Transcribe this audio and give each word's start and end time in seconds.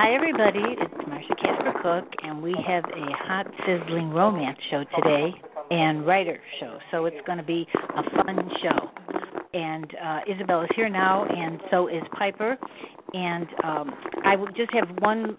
Hi, 0.00 0.14
everybody. 0.14 0.60
It's 0.62 0.94
Marsha 1.08 1.36
Casper 1.42 1.74
Cook, 1.82 2.08
and 2.22 2.40
we 2.40 2.54
have 2.64 2.84
a 2.84 3.26
hot, 3.26 3.48
sizzling 3.66 4.10
romance 4.10 4.56
show 4.70 4.84
today 4.94 5.34
and 5.72 6.06
writer 6.06 6.38
show. 6.60 6.78
So 6.92 7.06
it's 7.06 7.16
going 7.26 7.38
to 7.38 7.44
be 7.44 7.66
a 7.96 8.02
fun 8.14 8.48
show. 8.62 8.90
And 9.54 9.92
uh, 10.00 10.20
Isobelle 10.30 10.62
is 10.62 10.70
here 10.76 10.88
now, 10.88 11.24
and 11.24 11.60
so 11.72 11.88
is 11.88 12.04
Piper. 12.16 12.56
And 13.12 13.48
um, 13.64 13.92
I 14.24 14.36
will 14.36 14.46
just 14.56 14.72
have 14.72 14.88
one 15.00 15.36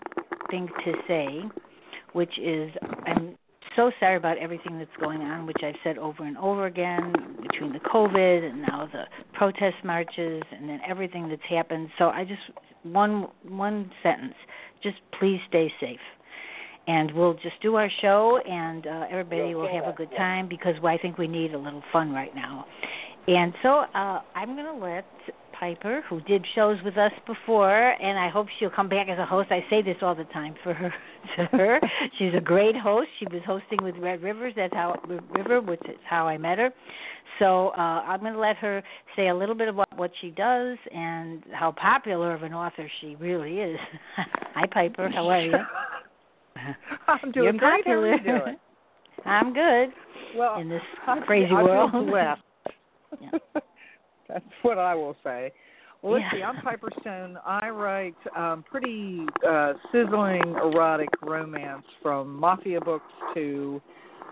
thing 0.52 0.68
to 0.84 0.94
say, 1.08 1.42
which 2.12 2.38
is 2.38 2.70
I'm 3.06 3.38
so 3.80 3.92
sorry 3.98 4.18
about 4.18 4.38
everything 4.40 4.78
that's 4.78 4.90
going 5.00 5.22
on, 5.22 5.46
which 5.46 5.64
I've 5.64 5.76
said 5.86 5.98
over 5.98 6.26
and 6.26 6.38
over 6.38 6.66
again 6.66 7.14
between 7.42 7.72
the 7.72 7.80
COVID 7.80 8.50
and 8.50 8.62
now 8.62 8.90
the 8.92 9.06
protest 9.32 9.78
marches 9.86 10.44
and 10.52 10.68
then 10.68 10.82
everything 10.86 11.30
that's 11.30 11.42
happened. 11.50 11.90
So 11.98 12.10
I 12.10 12.26
just 12.26 12.42
one 12.84 13.28
one 13.48 13.90
sentence, 14.04 14.34
just 14.84 14.98
please 15.18 15.40
stay 15.48 15.72
safe. 15.80 16.00
And 16.88 17.14
we'll 17.14 17.36
just 17.36 17.62
do 17.62 17.76
our 17.76 17.90
show, 18.02 18.42
and 18.50 18.86
uh, 18.86 19.06
everybody 19.12 19.54
will 19.54 19.72
have 19.72 19.86
a 19.86 19.96
good 19.96 20.10
time 20.18 20.50
because 20.50 20.74
I 20.84 20.98
think 20.98 21.18
we 21.18 21.28
need 21.28 21.54
a 21.54 21.58
little 21.58 21.84
fun 21.94 22.12
right 22.12 22.34
now. 22.36 22.66
And 23.28 23.54
so 23.62 23.86
uh, 23.94 24.22
I'm 24.36 24.56
going 24.56 24.66
to 24.66 24.86
let 24.86 25.06
Piper, 25.60 26.02
who 26.10 26.22
did 26.22 26.46
shows 26.56 26.78
with 26.86 26.98
us 26.98 27.12
before, 27.28 27.92
and 28.02 28.18
I 28.18 28.30
hope 28.30 28.48
she'll 28.60 28.70
come 28.70 28.88
back 28.88 29.10
as 29.10 29.20
a 29.20 29.26
host. 29.26 29.52
I 29.52 29.64
say 29.70 29.82
this 29.82 29.98
all 30.02 30.16
the 30.16 30.24
time 30.26 30.56
for 30.64 30.74
her 30.74 30.94
to 31.36 31.46
her. 31.58 31.80
She's 32.18 32.34
a 32.36 32.40
great 32.40 32.76
host. 32.78 33.10
She 33.20 33.26
was 33.26 33.42
hosting 33.46 33.84
with 33.84 33.96
Red 33.98 34.22
Rivers. 34.24 34.54
That's 34.56 34.74
how 34.74 34.96
River, 35.36 35.60
which 35.60 35.82
is 35.90 35.98
how 36.10 36.28
I 36.28 36.38
met 36.38 36.58
her. 36.60 36.70
So 37.40 37.70
uh, 37.70 38.04
I'm 38.06 38.22
going 38.22 38.34
to 38.34 38.40
let 38.40 38.56
her 38.58 38.82
say 39.16 39.28
a 39.30 39.36
little 39.36 39.56
bit 39.56 39.68
about 39.68 39.88
what 39.98 40.12
she 40.22 40.30
does 40.30 40.78
and 40.94 41.44
how 41.52 41.74
popular 41.74 42.34
of 42.34 42.44
an 42.44 42.54
author 42.54 42.90
she 43.02 43.16
really 43.16 43.60
is. 43.60 43.78
Hi, 44.56 44.66
Piper. 44.72 45.10
How 45.10 45.28
are 45.30 45.42
you? 45.42 45.54
I'm 47.08 47.32
doing 47.32 47.44
You're 47.46 47.54
great. 47.54 47.84
popular. 47.86 48.18
How 48.18 48.32
are 48.32 48.36
you 48.38 48.40
doing? 48.46 48.58
I'm 49.26 49.54
good 49.54 49.90
Well, 50.38 50.60
in 50.60 50.70
this 50.70 50.82
crazy 51.26 51.54
I 51.54 51.64
world. 51.64 51.92
Yeah. 53.22 53.32
That's 54.30 54.46
what 54.62 54.78
I 54.78 54.96
will 54.96 55.18
say. 55.24 55.52
Well, 56.02 56.14
let's 56.14 56.24
Yeah. 56.24 56.32
see. 56.32 56.44
I'm 56.44 56.62
Piper 56.62 56.90
Stone. 57.02 57.38
I 57.46 57.70
write 57.70 58.16
um, 58.36 58.64
pretty 58.64 59.26
uh, 59.46 59.74
sizzling 59.92 60.56
erotic 60.56 61.10
romance 61.22 61.86
from 62.02 62.36
mafia 62.40 62.80
books 62.80 63.12
to 63.34 63.82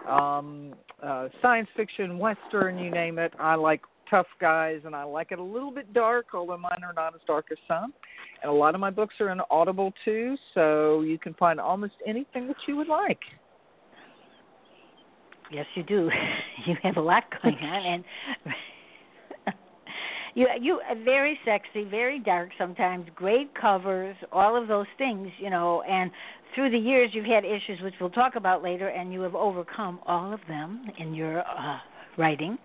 um, 0.08 0.74
uh, 1.04 1.28
science 1.42 1.68
fiction, 1.76 2.18
western, 2.18 2.78
you 2.78 2.90
name 2.90 3.20
it. 3.20 3.34
I 3.38 3.56
like 3.56 3.82
tough 4.10 4.28
guys, 4.40 4.80
and 4.86 4.96
I 4.96 5.04
like 5.04 5.34
it 5.34 5.40
a 5.40 5.44
little 5.44 5.72
bit 5.72 5.92
dark, 5.92 6.28
although 6.34 6.58
mine 6.58 6.82
are 6.84 6.94
not 6.94 7.14
as 7.14 7.22
dark 7.28 7.48
as 7.52 7.58
some. 7.68 7.94
And 8.42 8.50
a 8.50 8.54
lot 8.54 8.74
of 8.74 8.80
my 8.80 8.90
books 8.90 9.16
are 9.20 9.32
in 9.32 9.42
Audible 9.50 9.94
too, 10.06 10.38
so 10.54 11.02
you 11.02 11.18
can 11.18 11.34
find 11.34 11.60
almost 11.60 11.96
anything 12.06 12.48
that 12.48 12.56
you 12.66 12.78
would 12.78 12.88
like. 12.88 13.20
Yes, 15.52 15.66
you 15.76 15.84
do. 15.84 16.10
You 16.66 16.76
have 16.82 16.98
a 16.98 17.02
lot 17.02 17.24
going 17.42 17.56
on, 17.56 17.86
and 17.86 18.04
you 20.38 20.48
you 20.62 20.80
very 21.04 21.38
sexy, 21.44 21.84
very 21.84 22.20
dark 22.20 22.52
sometimes, 22.60 23.08
great 23.16 23.50
covers, 23.60 24.16
all 24.32 24.56
of 24.56 24.68
those 24.68 24.86
things, 25.00 25.30
you 25.40 25.50
know. 25.50 25.82
And 25.82 26.12
through 26.54 26.70
the 26.70 26.78
years, 26.78 27.10
you've 27.14 27.26
had 27.26 27.44
issues, 27.44 27.82
which 27.82 27.96
we'll 28.00 28.12
talk 28.12 28.36
about 28.36 28.62
later, 28.62 28.90
and 28.90 29.12
you 29.12 29.22
have 29.22 29.34
overcome 29.34 30.00
all 30.06 30.32
of 30.32 30.40
them 30.48 30.86
in 31.00 31.16
your 31.16 31.40
uh, 31.40 31.80
writing. 32.18 32.60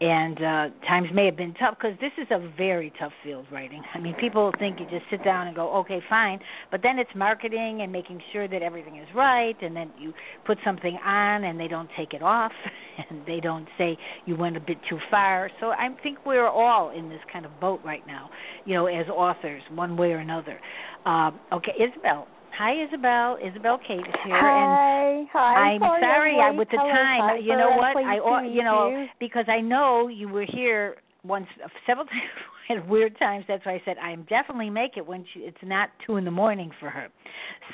And 0.00 0.38
uh 0.38 0.68
times 0.86 1.08
may 1.12 1.24
have 1.24 1.36
been 1.36 1.54
tough 1.54 1.74
because 1.76 1.98
this 2.00 2.12
is 2.18 2.28
a 2.30 2.38
very 2.56 2.92
tough 3.00 3.12
field, 3.24 3.46
writing. 3.50 3.82
I 3.94 3.98
mean, 3.98 4.14
people 4.14 4.52
think 4.58 4.78
you 4.78 4.86
just 4.86 5.04
sit 5.10 5.24
down 5.24 5.48
and 5.48 5.56
go, 5.56 5.72
okay, 5.78 6.00
fine, 6.08 6.38
but 6.70 6.82
then 6.84 7.00
it's 7.00 7.10
marketing 7.16 7.80
and 7.82 7.90
making 7.90 8.22
sure 8.32 8.46
that 8.46 8.62
everything 8.62 8.98
is 8.98 9.08
right, 9.12 9.56
and 9.60 9.74
then 9.74 9.90
you 9.98 10.14
put 10.46 10.58
something 10.64 10.96
on 11.04 11.44
and 11.44 11.58
they 11.58 11.66
don't 11.66 11.90
take 11.96 12.14
it 12.14 12.22
off, 12.22 12.52
and 13.10 13.26
they 13.26 13.40
don't 13.40 13.66
say 13.76 13.98
you 14.24 14.36
went 14.36 14.56
a 14.56 14.60
bit 14.60 14.78
too 14.88 14.98
far. 15.10 15.50
So 15.58 15.70
I 15.70 15.88
think 16.02 16.24
we're 16.24 16.48
all 16.48 16.90
in 16.90 17.08
this 17.08 17.20
kind 17.32 17.44
of 17.44 17.58
boat 17.58 17.80
right 17.84 18.06
now, 18.06 18.30
you 18.66 18.74
know, 18.74 18.86
as 18.86 19.08
authors, 19.08 19.62
one 19.74 19.96
way 19.96 20.12
or 20.12 20.18
another. 20.18 20.60
Um, 21.06 21.40
okay, 21.52 21.72
Isobelle. 21.80 22.26
Hi, 22.58 22.74
Isobelle. 22.74 23.38
Isobelle 23.40 23.78
Cate 23.86 24.00
is 24.00 24.14
here, 24.24 24.34
and 24.34 24.72
Hi, 24.74 25.24
hi. 25.32 25.54
I'm 25.54 25.80
sorry 25.80 26.40
I, 26.40 26.48
I'm 26.48 26.56
with 26.56 26.68
the 26.70 26.76
time. 26.76 27.40
You 27.40 27.56
know 27.56 27.76
what? 27.76 27.96
I 27.96 28.16
to 28.16 28.48
you 28.48 28.64
know 28.64 28.90
you. 28.90 29.06
because 29.20 29.44
I 29.46 29.60
know 29.60 30.08
you 30.08 30.28
were 30.28 30.44
here 30.44 30.96
once 31.22 31.46
several 31.86 32.04
times 32.68 32.82
at 32.82 32.88
weird 32.88 33.16
times. 33.20 33.44
That's 33.46 33.64
why 33.64 33.74
I 33.74 33.82
said 33.84 33.96
I'm 33.98 34.24
definitely 34.24 34.70
make 34.70 34.96
it 34.96 35.06
when 35.06 35.24
she, 35.32 35.40
it's 35.40 35.56
not 35.62 35.90
two 36.04 36.16
in 36.16 36.24
the 36.24 36.32
morning 36.32 36.72
for 36.80 36.90
her. 36.90 37.06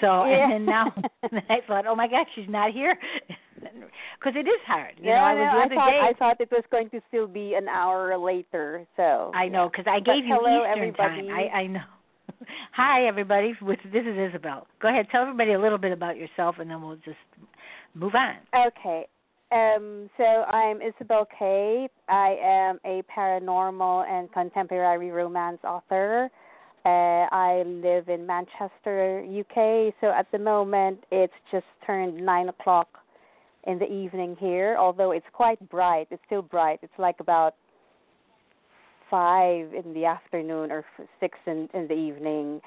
So 0.03 0.27
Yeah. 0.27 0.34
and 0.44 0.53
then 0.53 0.67
now 0.67 0.93
and 0.94 1.09
then 1.33 1.43
I 1.49 1.61
thought, 1.67 1.87
oh 1.87 1.94
my 1.97 2.06
gosh, 2.06 2.27
she's 2.34 2.50
not 2.50 2.73
here 2.73 2.94
because 3.56 4.34
it 4.37 4.47
is 4.47 4.61
hard. 4.67 4.97
You 4.99 5.06
yeah, 5.06 5.17
know, 5.17 5.23
I 5.23 5.34
no, 5.34 5.41
was 5.41 5.69
the 5.71 5.75
I 5.75 5.78
thought 5.78 5.91
day. 5.91 6.00
I 6.03 6.12
thought 6.19 6.41
it 6.43 6.50
was 6.53 6.65
going 6.71 6.91
to 6.91 7.00
still 7.09 7.27
be 7.27 7.55
an 7.55 7.69
hour 7.69 8.19
later. 8.19 8.87
So 8.99 9.33
I 9.34 9.49
know 9.49 9.71
because 9.71 9.87
I 9.91 10.00
gave 10.00 10.27
you 10.27 10.34
hello, 10.34 10.59
Eastern 10.59 10.77
everybody. 10.77 11.28
time. 11.28 11.31
I, 11.31 11.56
I 11.56 11.67
know. 11.69 11.81
Hi, 12.73 13.07
everybody. 13.07 13.55
This 13.61 13.79
is 13.85 13.93
Isobelle. 13.93 14.65
Go 14.81 14.89
ahead, 14.89 15.07
tell 15.11 15.23
everybody 15.23 15.53
a 15.53 15.61
little 15.61 15.79
bit 15.79 15.93
about 15.93 16.17
yourself, 16.17 16.57
and 16.59 16.71
then 16.71 16.83
we'll 16.83 16.97
just 16.97 17.17
move 17.95 18.15
on. 18.15 18.37
Okay. 18.55 19.07
Um, 19.53 20.11
so 20.17 20.25
I'm 20.25 20.81
Isobelle 20.81 21.27
Cate. 21.39 21.91
I 22.09 22.37
am 22.43 22.81
a 22.85 23.03
paranormal 23.17 24.09
and 24.09 24.33
contemporary 24.33 25.11
romance 25.11 25.59
author. 25.65 26.29
Uh, 26.85 27.27
I 27.31 27.62
live 27.65 28.09
in 28.09 28.27
Manchester, 28.27 29.25
UK. 29.25 29.95
So 30.01 30.09
at 30.09 30.27
the 30.33 30.39
moment, 30.39 31.05
it's 31.11 31.33
just 31.51 31.67
turned 31.87 32.17
nine 32.25 32.49
o'clock 32.49 32.89
in 33.67 33.79
the 33.79 33.91
evening 33.91 34.37
here. 34.39 34.77
Although 34.79 35.12
it's 35.12 35.27
quite 35.33 35.59
bright, 35.71 36.09
it's 36.11 36.23
still 36.27 36.43
bright. 36.43 36.81
It's 36.83 36.93
like 36.99 37.21
about 37.21 37.55
five 39.14 39.72
in 39.80 39.94
the 39.94 40.04
afternoon 40.04 40.72
or 40.72 40.84
six 41.20 41.38
in 41.46 41.69
in 41.72 41.87
the 41.87 41.94
evening. 42.08 42.61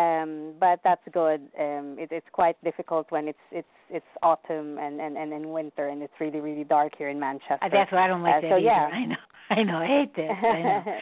Um, 0.00 0.54
but 0.58 0.80
that's 0.82 1.06
good. 1.12 1.40
Um, 1.66 1.96
it, 2.02 2.08
it's 2.10 2.32
quite 2.32 2.56
difficult 2.64 3.06
when 3.10 3.28
it's 3.28 3.46
it's 3.52 3.76
it's 3.90 4.12
autumn 4.22 4.78
and, 4.78 5.00
and 5.00 5.16
and 5.16 5.32
in 5.32 5.44
winter 5.58 5.88
and 5.92 6.02
it's 6.02 6.18
really 6.18 6.40
really 6.40 6.64
dark 6.64 6.92
here 6.98 7.10
in 7.14 7.20
Manchester. 7.20 7.58
Uh, 7.62 7.68
That's 7.70 7.92
why 7.92 8.04
I 8.06 8.08
don't 8.08 8.22
like 8.22 8.38
Uh, 8.38 8.40
that 8.40 8.50
so, 8.50 8.56
either. 8.56 8.64
yeah. 8.64 9.00
I 9.00 9.04
know. 9.12 9.22
I 9.58 9.62
know. 9.68 9.78
I 9.86 9.86
hate 9.86 10.14
that. 10.16 10.30
I 10.58 10.62
know. 10.62 10.98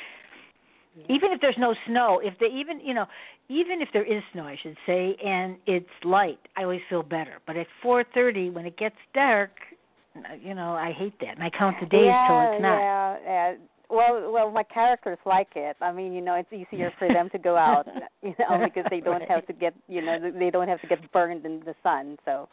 even 1.17 1.29
if 1.35 1.41
there's 1.41 1.61
no 1.67 1.73
snow, 1.87 2.20
if 2.23 2.35
they 2.41 2.50
even 2.62 2.76
you 2.81 2.94
know, 2.99 3.06
even 3.49 3.81
if 3.81 3.88
there 3.94 4.05
is 4.17 4.23
snow, 4.32 4.44
I 4.44 4.56
should 4.62 4.76
say, 4.87 5.17
and 5.25 5.56
it's 5.67 5.96
light, 6.05 6.43
I 6.58 6.64
always 6.64 6.82
feel 6.91 7.05
better. 7.19 7.37
But 7.46 7.56
at 7.56 7.69
4:30, 7.82 8.53
when 8.53 8.67
it 8.67 8.76
gets 8.76 9.00
dark, 9.14 9.53
you 10.43 10.55
know, 10.55 10.73
I 10.88 10.93
hate 10.93 11.17
that, 11.20 11.35
and 11.37 11.44
I 11.49 11.50
count 11.50 11.76
the 11.81 11.87
days 11.87 12.06
yeah, 12.06 12.26
till 12.26 12.41
it's 12.53 12.62
not. 12.69 12.79
Yeah, 12.81 13.17
yeah. 13.25 13.55
Well, 13.91 14.31
well, 14.33 14.51
my 14.51 14.63
characters 14.63 15.19
like 15.27 15.49
it. 15.57 15.77
I 15.81 15.93
mean, 15.93 16.13
you 16.13 16.21
know, 16.21 16.35
it's 16.35 16.53
easier 16.53 16.93
for 16.99 17.09
them 17.09 17.29
to 17.31 17.39
go 17.39 17.57
out, 17.57 17.87
you 18.23 18.35
know, 18.39 18.65
because 18.65 18.85
they 18.91 19.01
don't 19.01 19.23
have 19.29 19.47
to 19.47 19.53
get, 19.53 19.75
you 19.89 20.01
know, 20.01 20.31
they 20.39 20.51
don't 20.51 20.69
have 20.69 20.81
to 20.83 20.87
get 20.87 21.11
burned 21.13 21.45
in 21.45 21.61
the 21.61 21.75
sun. 21.83 22.17
So, 22.25 22.49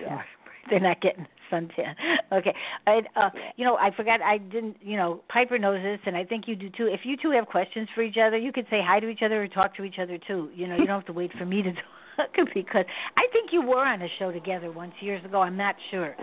yeah. 0.00 0.22
They're 0.70 0.80
not 0.80 1.00
getting 1.00 1.26
suntan. 1.52 1.94
Okay. 2.32 2.54
I, 2.86 3.00
uh, 3.16 3.30
you 3.56 3.64
know, 3.64 3.76
I 3.76 3.94
forgot. 3.94 4.22
I 4.22 4.38
didn't. 4.38 4.76
You 4.80 4.96
know, 4.96 5.22
Piper 5.28 5.58
knows 5.58 5.82
this, 5.82 6.00
and 6.06 6.16
I 6.16 6.24
think 6.24 6.44
you 6.46 6.56
do 6.56 6.70
too. 6.70 6.86
If 6.86 7.00
you 7.04 7.16
two 7.20 7.30
have 7.32 7.46
questions 7.46 7.88
for 7.94 8.02
each 8.02 8.16
other, 8.16 8.38
you 8.38 8.52
could 8.52 8.66
say 8.70 8.80
hi 8.84 9.00
to 9.00 9.08
each 9.08 9.22
other 9.22 9.42
or 9.42 9.48
talk 9.48 9.76
to 9.76 9.84
each 9.84 9.98
other 10.00 10.18
too. 10.18 10.50
You 10.54 10.66
know, 10.66 10.76
you 10.76 10.86
don't 10.86 11.00
have 11.00 11.06
to 11.06 11.12
wait 11.12 11.32
for 11.38 11.44
me 11.44 11.62
to 11.62 11.72
talk 12.16 12.48
because 12.54 12.84
I 13.16 13.26
think 13.32 13.50
you 13.52 13.62
were 13.62 13.84
on 13.84 14.02
a 14.02 14.08
show 14.18 14.32
together 14.32 14.70
once 14.70 14.94
years 15.00 15.24
ago. 15.24 15.42
I'm 15.42 15.56
not 15.56 15.76
sure, 15.90 16.16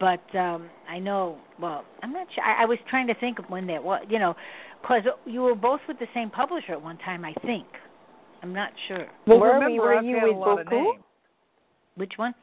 but 0.00 0.22
um 0.36 0.68
I 0.88 0.98
know. 0.98 1.38
Well, 1.60 1.84
I'm 2.02 2.12
not 2.12 2.26
sure. 2.34 2.44
I, 2.44 2.62
I 2.62 2.66
was 2.66 2.78
trying 2.88 3.06
to 3.08 3.14
think 3.14 3.38
of 3.38 3.46
when 3.46 3.66
that 3.68 3.82
was. 3.82 4.04
You 4.08 4.18
know, 4.18 4.34
because 4.82 5.02
you 5.24 5.42
were 5.42 5.54
both 5.54 5.80
with 5.88 5.98
the 5.98 6.06
same 6.14 6.30
publisher 6.30 6.72
at 6.72 6.82
one 6.82 6.98
time. 6.98 7.24
I 7.24 7.34
think. 7.44 7.66
I'm 8.42 8.52
not 8.52 8.70
sure. 8.86 9.06
Well, 9.26 9.40
Were 9.40 9.54
remember, 9.54 9.82
were 9.82 10.02
you 10.02 10.18
with 10.22 10.34
Boku? 10.34 10.92
Which 11.96 12.12
one? 12.16 12.34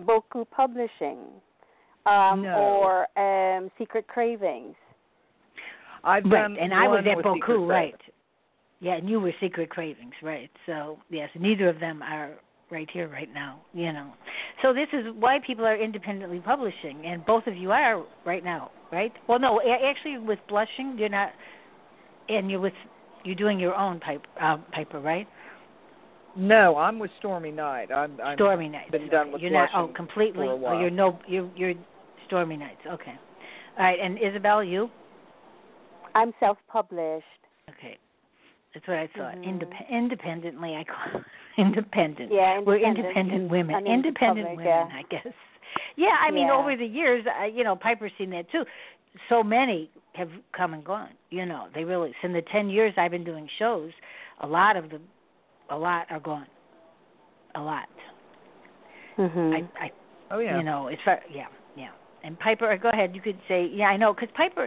Boku 0.00 0.44
Publishing, 0.50 1.18
um, 2.06 2.42
No. 2.42 3.06
or 3.16 3.18
um, 3.18 3.70
Secret 3.78 4.06
Cravings. 4.08 4.74
I've 6.04 6.24
Right, 6.24 6.58
and 6.58 6.74
I 6.74 6.88
was 6.88 7.04
at 7.08 7.16
with 7.16 7.26
Secret 7.34 7.56
Boku, 7.58 7.68
right? 7.68 7.92
Cravings. 7.92 8.16
Yeah, 8.80 8.94
and 8.94 9.08
you 9.08 9.20
were 9.20 9.32
Secret 9.40 9.70
Cravings, 9.70 10.14
right? 10.22 10.50
So 10.66 10.98
yes, 11.10 11.30
neither 11.38 11.68
of 11.68 11.78
them 11.78 12.02
are 12.02 12.32
right 12.72 12.88
here, 12.90 13.08
right 13.08 13.32
now. 13.32 13.60
You 13.72 13.92
know, 13.92 14.12
so 14.62 14.72
this 14.72 14.88
is 14.92 15.06
why 15.18 15.38
people 15.46 15.64
are 15.64 15.76
independently 15.76 16.40
publishing, 16.40 17.04
and 17.06 17.24
both 17.24 17.46
of 17.46 17.56
you 17.56 17.70
are 17.70 18.02
right 18.24 18.42
now, 18.42 18.70
right? 18.90 19.12
Well, 19.28 19.38
no, 19.38 19.60
actually, 19.60 20.18
with 20.18 20.40
Blushing, 20.48 20.96
you're 20.98 21.08
not, 21.08 21.30
and 22.28 22.50
you're 22.50 22.60
with 22.60 22.72
you're 23.24 23.36
doing 23.36 23.60
your 23.60 23.74
own 23.74 24.00
pipe, 24.00 24.22
uh, 24.40 24.56
Piper, 24.72 24.98
right? 24.98 25.28
No, 26.34 26.76
I'm 26.78 26.98
with 26.98 27.10
Stormy 27.18 27.50
Night. 27.50 27.92
I'm, 27.92 28.18
I'm 28.24 28.36
Stormy 28.36 28.68
Night. 28.68 28.90
been 28.90 29.08
done 29.08 29.32
with 29.32 29.42
you're 29.42 29.52
not 29.52 29.68
oh 29.76 29.88
completely. 29.94 30.46
for 30.46 30.52
a 30.52 30.56
Oh, 30.56 30.80
you're 30.80 30.90
no 30.90 31.18
you're 31.28 31.50
you're 31.54 31.74
Stormy 32.26 32.56
Nights. 32.56 32.80
Okay, 32.86 33.14
all 33.78 33.84
right. 33.84 33.98
And 34.00 34.18
Isobelle, 34.18 34.68
you? 34.68 34.90
I'm 36.14 36.32
self-published. 36.40 37.24
Okay, 37.70 37.98
that's 38.74 38.86
what 38.88 38.98
I 38.98 39.08
thought. 39.16 39.36
Mhm. 39.36 39.60
Indep- 39.60 39.90
independently, 39.90 40.74
I 40.76 40.84
call 40.84 41.22
independent. 41.58 42.30
Yeah, 42.32 42.60
We're 42.60 42.76
independent. 42.76 43.16
independent 43.16 43.50
women. 43.50 43.74
An 43.76 43.86
independent 43.86 44.48
indie 44.48 44.56
women, 44.56 44.88
public, 44.88 45.04
I 45.04 45.08
guess. 45.10 45.34
Yeah, 45.96 46.16
I 46.20 46.30
mean, 46.30 46.46
Yeah. 46.46 46.54
over 46.56 46.76
the 46.76 46.86
years, 46.86 47.24
uh, 47.40 47.44
you 47.46 47.64
know, 47.64 47.76
Piper's 47.76 48.12
seen 48.18 48.30
that 48.30 48.50
too. 48.50 48.64
So 49.28 49.42
many 49.42 49.90
have 50.14 50.30
come 50.56 50.74
and 50.74 50.84
gone. 50.84 51.10
You 51.30 51.46
know, 51.46 51.68
they 51.74 51.84
really. 51.84 52.12
So 52.22 52.28
in 52.28 52.32
the 52.34 52.42
ten 52.52 52.68
years 52.68 52.94
I've 52.96 53.10
been 53.10 53.24
doing 53.24 53.48
shows, 53.58 53.90
a 54.40 54.46
lot 54.46 54.76
of 54.76 54.90
them, 54.90 55.02
a 55.70 55.76
lot 55.76 56.06
are 56.10 56.20
gone. 56.20 56.46
A 57.54 57.60
lot. 57.60 57.88
Mm-hmm. 59.18 59.52
I, 59.54 59.84
I, 59.86 59.90
Oh 60.30 60.38
yeah. 60.38 60.56
you 60.56 60.62
know, 60.64 60.86
it's 60.88 61.02
far, 61.04 61.20
yeah, 61.30 61.46
yeah. 61.76 61.90
And 62.24 62.38
Piper, 62.38 62.74
go 62.78 62.88
ahead. 62.88 63.14
You 63.14 63.20
could 63.20 63.38
say, 63.46 63.68
yeah, 63.70 63.86
I 63.86 63.98
know, 63.98 64.14
because 64.14 64.30
Piper, 64.34 64.66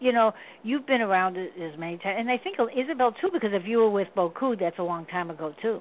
you 0.00 0.12
know, 0.12 0.32
you've 0.64 0.86
been 0.86 1.00
around 1.00 1.36
it 1.36 1.52
as 1.62 1.78
many 1.78 1.98
times, 1.98 2.16
and 2.18 2.28
I 2.28 2.36
think 2.38 2.56
Isobelle 2.58 3.12
too, 3.20 3.30
because 3.32 3.50
if 3.52 3.62
you 3.66 3.78
were 3.78 3.90
with 3.90 4.08
Boku, 4.16 4.58
that's 4.58 4.78
a 4.80 4.82
long 4.82 5.06
time 5.06 5.30
ago 5.30 5.54
too. 5.62 5.80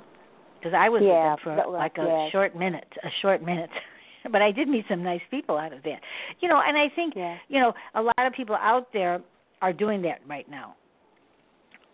Because 0.64 0.78
I 0.80 0.88
was 0.88 1.02
Yeah, 1.04 1.32
with 1.34 1.44
them 1.44 1.44
for 1.44 1.72
was- 1.72 1.78
like 1.78 1.98
a 1.98 2.06
yes. 2.06 2.32
short 2.32 2.56
minute, 2.56 2.88
a 3.04 3.10
short 3.22 3.42
minute. 3.42 3.70
but 4.32 4.42
I 4.42 4.52
did 4.52 4.70
meet 4.70 4.86
some 4.88 5.04
nice 5.04 5.22
people 5.30 5.58
out 5.58 5.74
of 5.74 5.84
that. 5.84 6.00
You 6.40 6.48
know, 6.48 6.62
and 6.66 6.78
I 6.78 6.88
think 6.96 7.16
Yeah. 7.16 7.38
you 7.50 7.60
know 7.60 7.74
a 7.96 8.02
lot 8.02 8.26
of 8.26 8.32
people 8.34 8.56
out 8.56 8.88
there 8.94 9.22
are 9.62 9.74
doing 9.74 10.02
that 10.04 10.22
right 10.28 10.50
now. 10.50 10.76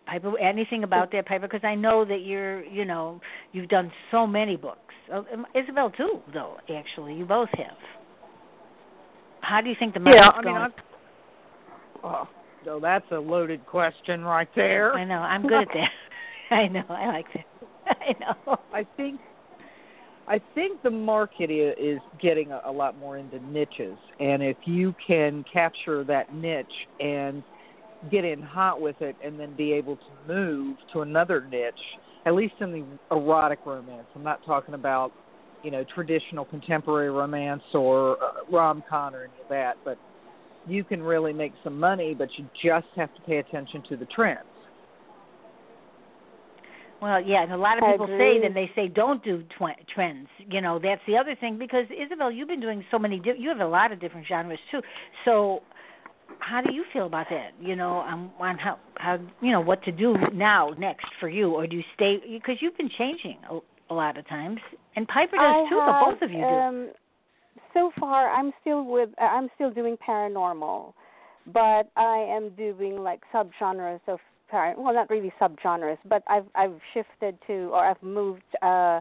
Piper, 0.06 0.38
anything 0.38 0.84
about 0.84 1.10
that, 1.12 1.26
Piper? 1.26 1.48
Because 1.48 1.64
I 1.64 1.74
know 1.74 2.04
that 2.04 2.22
you're, 2.22 2.64
you 2.64 2.84
know, 2.84 3.20
you've 3.52 3.68
done 3.68 3.92
so 4.10 4.26
many 4.26 4.56
books. 4.56 4.94
Oh, 5.12 5.24
um, 5.32 5.46
Isobelle 5.54 5.96
too, 5.96 6.20
though. 6.32 6.56
Actually, 6.72 7.14
you 7.14 7.24
both 7.24 7.48
have. 7.56 7.76
How 9.40 9.60
do 9.60 9.68
you 9.68 9.76
think 9.78 9.94
the 9.94 10.00
market's 10.00 10.24
yeah, 10.24 10.30
I 10.30 10.42
mean, 10.42 10.54
going? 10.54 10.56
I've, 10.56 10.72
oh, 12.04 12.28
so 12.64 12.80
that's 12.80 13.10
a 13.10 13.18
loaded 13.18 13.66
question 13.66 14.22
right 14.22 14.48
there. 14.54 14.92
I 14.94 15.04
know. 15.04 15.18
I'm 15.18 15.42
good 15.42 15.62
at 15.62 15.68
that. 15.74 15.90
I 16.50 16.66
know. 16.68 16.84
I 16.88 17.06
like 17.06 17.26
that. 17.34 17.44
I 18.08 18.12
know. 18.18 18.58
I 18.72 18.86
think 18.96 19.20
I 20.28 20.40
think 20.54 20.82
the 20.82 20.90
market 20.90 21.50
is 21.50 22.00
getting 22.22 22.52
a, 22.52 22.62
a 22.66 22.72
lot 22.72 22.96
more 22.98 23.18
into 23.18 23.40
niches, 23.46 23.98
and 24.20 24.42
if 24.42 24.56
you 24.64 24.94
can 25.04 25.44
capture 25.52 26.04
that 26.04 26.34
niche 26.34 26.66
and 27.00 27.42
get 28.10 28.24
in 28.24 28.40
hot 28.40 28.80
with 28.80 29.00
it, 29.00 29.16
and 29.22 29.38
then 29.38 29.54
be 29.56 29.72
able 29.72 29.96
to 29.96 30.32
move 30.32 30.76
to 30.92 31.00
another 31.00 31.46
niche, 31.50 31.74
at 32.26 32.34
least 32.34 32.54
in 32.60 32.72
the 32.72 32.84
erotic 33.14 33.58
romance. 33.66 34.06
I'm 34.14 34.22
not 34.22 34.44
talking 34.46 34.74
about 34.74 35.12
you 35.62 35.70
know 35.70 35.84
traditional 35.94 36.44
contemporary 36.44 37.10
romance 37.10 37.62
or 37.74 38.12
uh, 38.22 38.30
rom 38.50 38.82
com 38.88 39.14
or 39.14 39.24
any 39.24 39.42
of 39.42 39.48
that, 39.48 39.78
but 39.84 39.98
you 40.66 40.84
can 40.84 41.02
really 41.02 41.32
make 41.32 41.52
some 41.64 41.78
money, 41.78 42.14
but 42.14 42.28
you 42.36 42.46
just 42.62 42.86
have 42.96 43.12
to 43.14 43.20
pay 43.22 43.38
attention 43.38 43.82
to 43.88 43.96
the 43.96 44.06
trends. 44.06 44.44
Well, 47.02 47.20
yeah, 47.20 47.42
and 47.42 47.52
a 47.52 47.56
lot 47.56 47.78
of 47.78 47.84
people 47.90 48.06
say 48.18 48.40
then 48.40 48.52
they 48.52 48.70
say 48.74 48.88
don't 48.88 49.22
do 49.24 49.42
tw- 49.58 49.88
trends. 49.94 50.28
You 50.50 50.60
know, 50.60 50.78
that's 50.78 51.00
the 51.06 51.16
other 51.16 51.34
thing 51.34 51.58
because 51.58 51.86
Isobelle, 51.86 52.34
you've 52.34 52.48
been 52.48 52.60
doing 52.60 52.84
so 52.90 52.98
many. 52.98 53.18
Di- 53.18 53.38
you 53.38 53.48
have 53.48 53.60
a 53.60 53.66
lot 53.66 53.90
of 53.90 54.00
different 54.00 54.26
genres 54.26 54.58
too. 54.70 54.82
So, 55.24 55.60
how 56.40 56.60
do 56.60 56.72
you 56.74 56.84
feel 56.92 57.06
about 57.06 57.26
that? 57.30 57.50
You 57.60 57.74
know, 57.74 58.00
um, 58.00 58.30
on 58.38 58.58
how 58.58 58.78
how 58.96 59.18
you 59.40 59.50
know 59.50 59.60
what 59.60 59.82
to 59.84 59.92
do 59.92 60.14
now 60.32 60.70
next 60.78 61.06
for 61.18 61.28
you, 61.28 61.50
or 61.52 61.66
do 61.66 61.76
you 61.76 61.84
stay 61.94 62.18
because 62.30 62.56
you've 62.60 62.76
been 62.76 62.90
changing 62.98 63.38
a, 63.50 63.58
a 63.90 63.94
lot 63.94 64.18
of 64.18 64.28
times, 64.28 64.58
and 64.96 65.08
Piper 65.08 65.36
does 65.36 65.54
I 65.56 65.66
too. 65.70 65.78
have, 65.80 65.86
but 65.86 66.10
both 66.12 66.22
of 66.22 66.30
you 66.30 66.38
do. 66.38 66.44
um, 66.44 66.90
So 67.72 67.92
far, 67.98 68.30
I'm 68.30 68.52
still 68.60 68.84
with. 68.84 69.08
I'm 69.18 69.48
still 69.54 69.70
doing 69.70 69.96
paranormal, 70.06 70.92
but 71.52 71.90
I 71.96 72.18
am 72.36 72.50
doing 72.50 72.98
like 73.02 73.20
subgenres 73.34 74.00
of 74.06 74.18
par. 74.50 74.74
Well, 74.76 74.94
not 74.94 75.10
really 75.10 75.32
subgenres, 75.40 75.98
but 76.08 76.22
I've 76.26 76.46
I've 76.54 76.78
shifted 76.94 77.38
to 77.46 77.70
or 77.72 77.84
I've 77.84 78.02
moved. 78.02 78.42
uh 78.62 79.00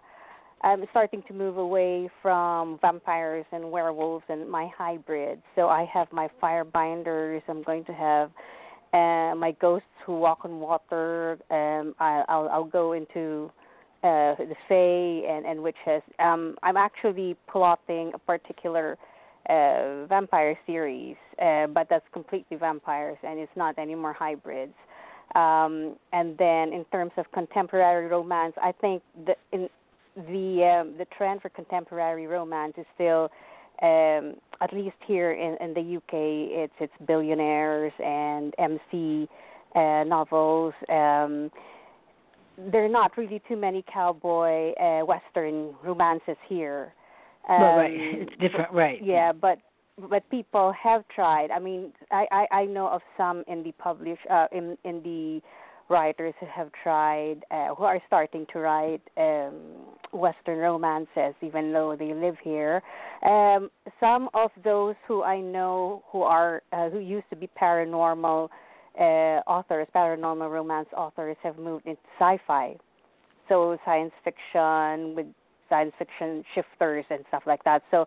I'm 0.62 0.84
starting 0.92 1.24
to 1.30 1.34
move 1.34 1.58
away 1.58 2.10
from 2.22 2.80
vampires 2.82 3.46
and 3.54 3.72
werewolves 3.72 4.26
and 4.28 4.50
my 4.50 4.70
hybrids. 4.78 5.42
So 5.56 5.70
I 5.70 5.86
have 5.94 6.12
my 6.12 6.28
firebinders. 6.42 7.42
I'm 7.48 7.64
going 7.64 7.86
to 7.86 7.94
have 7.94 8.30
uh, 8.92 9.36
my 9.36 9.56
ghosts 9.62 9.88
who 10.06 10.20
walk 10.20 10.40
on 10.44 10.60
water. 10.60 11.38
Um, 11.50 11.96
I, 12.00 12.24
I'll 12.28 12.50
I'll 12.50 12.64
go 12.66 12.92
into 12.92 13.52
uh, 14.04 14.36
the 14.36 14.56
Fae 14.68 15.32
and, 15.32 15.46
and 15.46 15.62
witches. 15.62 16.02
Um, 16.20 16.56
I'm 16.64 16.78
actually 16.78 17.36
plotting 17.50 18.12
a 18.14 18.20
particular 18.20 18.98
uh, 19.50 20.06
vampire 20.08 20.58
series, 20.66 21.16
uh, 21.42 21.68
but 21.68 21.88
that's 21.90 22.06
completely 22.14 22.58
vampires 22.58 23.18
and 23.24 23.40
it's 23.40 23.52
not 23.56 23.78
any 23.78 23.96
more 23.96 24.14
hybrids. 24.14 24.74
Um, 25.36 25.96
and 26.12 26.38
then 26.38 26.74
in 26.74 26.86
terms 26.92 27.12
of 27.18 27.32
contemporary 27.32 28.08
romance, 28.08 28.54
I 28.62 28.72
think 28.72 29.04
the 29.26 29.36
in 29.52 29.70
the 30.16 30.82
um, 30.82 30.98
the 30.98 31.06
trend 31.18 31.42
for 31.42 31.50
contemporary 31.50 32.26
romance 32.26 32.74
is 32.78 32.86
still 32.96 33.30
um, 33.82 34.36
at 34.62 34.74
least 34.74 34.96
here 35.08 35.32
in, 35.32 35.56
in 35.62 35.74
the 35.74 35.98
UK, 35.98 36.14
it's 36.14 36.74
it's 36.80 36.94
billionaires 37.08 37.94
and 38.04 38.54
MC 38.58 39.30
uh, 39.76 40.04
novels. 40.06 40.74
Um, 40.90 41.52
there 42.72 42.84
are 42.84 42.90
not 42.90 43.18
really 43.18 43.42
too 43.48 43.56
many 43.56 43.84
cowboy 43.92 44.74
uh, 44.74 45.06
western 45.06 45.74
romances 45.84 46.36
here. 46.48 46.94
Um, 47.48 47.62
well, 47.62 47.78
right, 47.78 47.92
it's 47.96 48.42
different, 48.42 48.74
right? 48.74 49.00
Yeah, 49.02 49.32
but 49.32 49.60
but 50.10 50.30
people 50.30 50.74
have 50.82 51.04
tried. 51.14 51.52
I 51.52 51.60
mean, 51.60 51.92
I 52.12 52.26
I, 52.32 52.48
I 52.62 52.66
know 52.66 52.88
of 52.88 53.02
some 53.18 53.44
indie 53.50 53.78
publish 53.78 54.20
uh, 54.30 54.48
in 54.52 54.78
in 54.84 55.02
the 55.04 55.42
writers 55.90 56.34
who 56.40 56.46
have 56.46 56.70
tried, 56.84 57.44
uh, 57.50 57.74
who 57.74 57.84
are 57.84 58.00
starting 58.06 58.46
to 58.54 58.60
write 58.60 59.02
um, 59.18 59.56
western 60.14 60.60
romances, 60.60 61.34
even 61.42 61.74
though 61.74 61.96
they 61.98 62.14
live 62.14 62.36
here. 62.44 62.82
Um, 63.26 63.72
some 64.00 64.30
of 64.36 64.52
those 64.64 64.96
who 65.08 65.24
I 65.24 65.42
know 65.42 66.04
who 66.12 66.22
are 66.22 66.62
uh, 66.72 66.90
who 66.90 67.00
used 67.00 67.30
to 67.32 67.36
be 67.36 67.50
paranormal 67.60 68.50
uh, 69.00 69.04
authors, 69.48 69.88
paranormal 69.96 70.50
romance 70.50 70.90
authors, 70.96 71.38
have 71.44 71.58
moved 71.58 71.86
into 71.86 72.02
sci-fi. 72.20 72.76
So 73.48 73.78
science 73.84 74.14
fiction 74.24 75.16
with 75.16 75.26
science 75.70 75.94
fiction 75.98 76.44
shifters 76.54 77.06
and 77.10 77.26
stuff 77.30 77.44
like 77.46 77.64
that. 77.64 77.82
So 77.90 78.06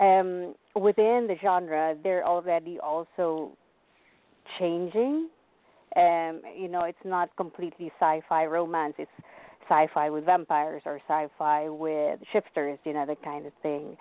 um, 0.00 0.54
within 0.74 1.26
the 1.28 1.36
genre, 1.40 1.96
they're 2.02 2.26
already 2.26 2.78
also 2.78 3.52
changing. 4.58 5.28
Um, 5.96 6.42
you 6.56 6.68
know, 6.68 6.82
it's 6.82 6.98
not 7.04 7.34
completely 7.36 7.90
sci-fi 7.98 8.44
romance. 8.46 8.94
It's 8.98 9.10
sci-fi 9.68 10.10
with 10.10 10.24
vampires 10.24 10.82
or 10.84 11.00
sci-fi 11.08 11.68
with 11.68 12.20
shifters. 12.32 12.78
You 12.84 12.92
know, 12.92 13.06
that 13.06 13.22
kind 13.22 13.46
of 13.46 13.52
thing. 13.62 13.96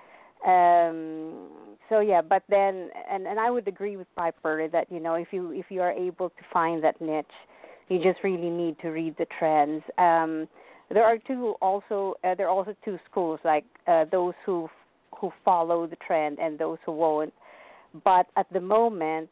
Um, 0.45 1.47
so 1.89 2.01
yeah, 2.01 2.21
but 2.21 2.43
then, 2.49 2.89
and 3.09 3.25
and 3.25 3.39
I 3.39 3.49
would 3.49 3.67
agree 3.67 3.97
with 3.97 4.07
Piper 4.15 4.67
that 4.67 4.91
you 4.91 4.99
know 4.99 5.15
if 5.15 5.29
you 5.31 5.51
if 5.51 5.67
you 5.69 5.81
are 5.81 5.91
able 5.91 6.29
to 6.29 6.43
find 6.51 6.83
that 6.83 6.99
niche, 6.99 7.25
you 7.89 8.03
just 8.03 8.23
really 8.23 8.49
need 8.49 8.77
to 8.79 8.89
read 8.89 9.15
the 9.17 9.25
trends. 9.39 9.83
Um, 9.97 10.47
there 10.89 11.03
are 11.03 11.17
two 11.17 11.55
also 11.61 12.15
uh, 12.23 12.35
there 12.35 12.47
are 12.47 12.55
also 12.55 12.75
two 12.83 12.99
schools 13.09 13.39
like 13.43 13.65
uh, 13.87 14.05
those 14.11 14.33
who 14.45 14.69
who 15.19 15.31
follow 15.43 15.87
the 15.87 15.97
trend 16.07 16.39
and 16.39 16.57
those 16.57 16.77
who 16.85 16.91
won't. 16.91 17.33
But 18.03 18.27
at 18.35 18.51
the 18.51 18.61
moment, 18.61 19.29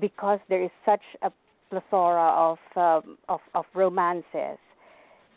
because 0.00 0.40
there 0.48 0.62
is 0.62 0.70
such 0.84 1.02
a 1.22 1.30
plethora 1.70 2.30
of 2.30 2.58
um, 2.76 3.18
of, 3.28 3.40
of 3.54 3.64
romances, 3.74 4.58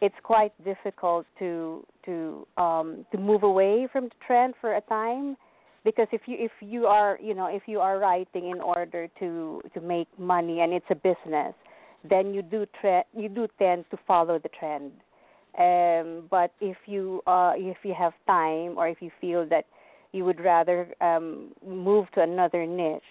it's 0.01 0.15
quite 0.23 0.51
difficult 0.63 1.25
to 1.39 1.85
to 2.05 2.47
um, 2.57 3.05
to 3.11 3.17
move 3.17 3.43
away 3.43 3.87
from 3.91 4.05
the 4.05 4.15
trend 4.25 4.53
for 4.61 4.75
a 4.75 4.81
time 4.81 5.37
because 5.83 6.07
if 6.11 6.21
you 6.25 6.35
if 6.39 6.51
you 6.59 6.85
are 6.85 7.17
you 7.21 7.33
know 7.33 7.47
if 7.47 7.63
you 7.65 7.79
are 7.79 7.99
writing 7.99 8.49
in 8.49 8.59
order 8.59 9.07
to 9.19 9.61
to 9.73 9.81
make 9.81 10.07
money 10.19 10.61
and 10.61 10.73
it's 10.73 10.85
a 10.89 10.95
business 10.95 11.53
then 12.07 12.33
you 12.33 12.41
do 12.41 12.65
tre- 12.79 13.05
you 13.15 13.29
do 13.29 13.47
tend 13.57 13.85
to 13.91 13.97
follow 14.07 14.39
the 14.39 14.49
trend 14.49 14.91
um 15.57 16.27
but 16.29 16.51
if 16.61 16.77
you 16.85 17.21
uh 17.27 17.53
if 17.55 17.77
you 17.83 17.93
have 17.97 18.13
time 18.27 18.77
or 18.77 18.87
if 18.87 19.01
you 19.01 19.11
feel 19.19 19.47
that 19.47 19.65
you 20.11 20.23
would 20.23 20.39
rather 20.39 20.87
um 21.01 21.51
move 21.65 22.05
to 22.13 22.21
another 22.21 22.65
niche 22.65 23.01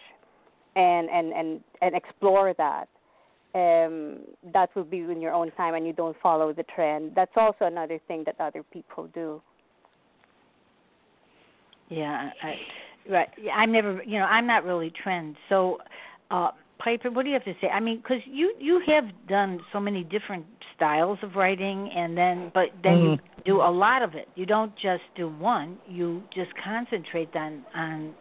and 0.76 1.08
and 1.10 1.32
and 1.32 1.60
and 1.82 1.94
explore 1.94 2.54
that 2.54 2.88
um 3.54 4.18
that 4.52 4.68
will 4.74 4.84
be 4.84 4.98
in 4.98 5.20
your 5.20 5.32
own 5.32 5.50
time 5.52 5.74
and 5.74 5.86
you 5.86 5.92
don't 5.92 6.16
follow 6.22 6.52
the 6.52 6.64
trend 6.74 7.12
that's 7.14 7.36
also 7.36 7.64
another 7.64 7.98
thing 8.06 8.22
that 8.24 8.36
other 8.40 8.62
people 8.72 9.08
do 9.14 9.40
yeah, 11.88 12.30
I, 12.42 12.54
right. 13.10 13.28
I'm 13.54 13.72
never, 13.72 14.02
you 14.04 14.18
know, 14.18 14.24
I'm 14.24 14.46
not 14.46 14.64
really 14.64 14.90
trend. 15.02 15.36
So, 15.48 15.78
uh 16.30 16.50
Piper, 16.78 17.10
what 17.10 17.22
do 17.22 17.28
you 17.30 17.34
have 17.34 17.44
to 17.44 17.54
say? 17.60 17.68
I 17.68 17.80
mean, 17.80 17.98
because 17.98 18.22
you 18.26 18.54
you 18.58 18.82
have 18.86 19.04
done 19.28 19.60
so 19.72 19.80
many 19.80 20.04
different 20.04 20.44
styles 20.74 21.18
of 21.22 21.34
writing, 21.34 21.90
and 21.94 22.16
then 22.16 22.50
but 22.52 22.66
then 22.82 22.92
mm-hmm. 22.92 23.36
you 23.36 23.44
do 23.44 23.56
a 23.62 23.70
lot 23.70 24.02
of 24.02 24.14
it. 24.14 24.28
You 24.34 24.46
don't 24.46 24.72
just 24.76 25.02
do 25.16 25.28
one. 25.28 25.78
You 25.88 26.22
just 26.34 26.50
concentrate 26.62 27.34
on 27.34 27.64
on 27.74 28.14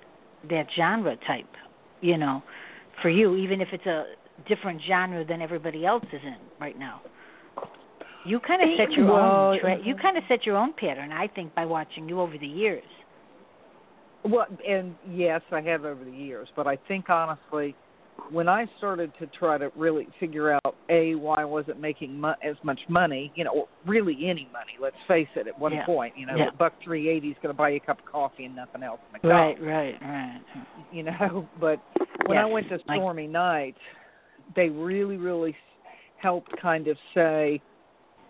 that 0.49 0.67
genre 0.75 1.17
type. 1.27 1.49
You 2.01 2.17
know, 2.17 2.43
for 3.01 3.09
you, 3.09 3.35
even 3.35 3.61
if 3.61 3.69
it's 3.73 3.85
a 3.85 4.05
different 4.47 4.81
genre 4.87 5.25
than 5.25 5.41
everybody 5.41 5.85
else 5.85 6.05
is 6.13 6.21
in 6.23 6.37
right 6.59 6.77
now. 6.77 7.01
You 8.25 8.39
kind 8.39 8.61
of 8.61 8.69
set 8.77 8.91
your 8.93 9.05
well, 9.05 9.51
own. 9.51 9.59
Tra- 9.59 9.83
you 9.83 9.95
kind 9.95 10.17
of 10.17 10.23
set 10.27 10.45
your 10.45 10.57
own 10.57 10.73
pattern, 10.73 11.11
I 11.11 11.27
think, 11.27 11.53
by 11.53 11.65
watching 11.65 12.09
you 12.09 12.19
over 12.19 12.37
the 12.37 12.47
years. 12.47 12.83
Well, 14.23 14.47
and 14.67 14.95
yes, 15.11 15.41
I 15.51 15.61
have 15.61 15.85
over 15.85 16.03
the 16.03 16.11
years, 16.11 16.47
but 16.55 16.65
I 16.65 16.77
think 16.87 17.09
honestly, 17.09 17.75
when 18.31 18.47
I 18.49 18.65
started 18.77 19.11
to 19.19 19.27
try 19.27 19.57
to 19.57 19.71
really 19.75 20.07
figure 20.19 20.51
out 20.51 20.75
a 20.89 21.15
why 21.15 21.41
I 21.41 21.45
wasn't 21.45 21.79
making 21.79 22.19
mu- 22.19 22.33
as 22.43 22.55
much 22.63 22.79
money, 22.89 23.31
you 23.35 23.43
know, 23.43 23.67
really 23.85 24.17
any 24.25 24.49
money. 24.51 24.73
Let's 24.79 24.95
face 25.07 25.27
it. 25.35 25.47
At 25.47 25.57
one 25.59 25.73
yeah. 25.73 25.85
point, 25.85 26.13
you 26.17 26.25
know, 26.25 26.35
yeah. 26.35 26.49
buck 26.57 26.73
three 26.83 27.09
eighty 27.09 27.29
is 27.29 27.37
going 27.41 27.53
to 27.53 27.57
buy 27.57 27.69
you 27.69 27.77
a 27.77 27.85
cup 27.85 27.99
of 27.99 28.05
coffee 28.05 28.45
and 28.45 28.55
nothing 28.55 28.83
else 28.83 28.99
in 29.07 29.13
the 29.13 29.19
cup. 29.19 29.29
Right, 29.29 29.61
right, 29.61 29.95
right. 30.01 30.41
You 30.91 31.03
know, 31.03 31.47
but 31.59 31.81
when 32.25 32.37
yes. 32.37 32.43
I 32.43 32.45
went 32.45 32.69
to 32.69 32.79
Stormy 32.83 33.27
Night, 33.27 33.75
they 34.55 34.69
really, 34.69 35.17
really 35.17 35.55
helped 36.17 36.51
kind 36.61 36.87
of 36.87 36.97
say, 37.13 37.61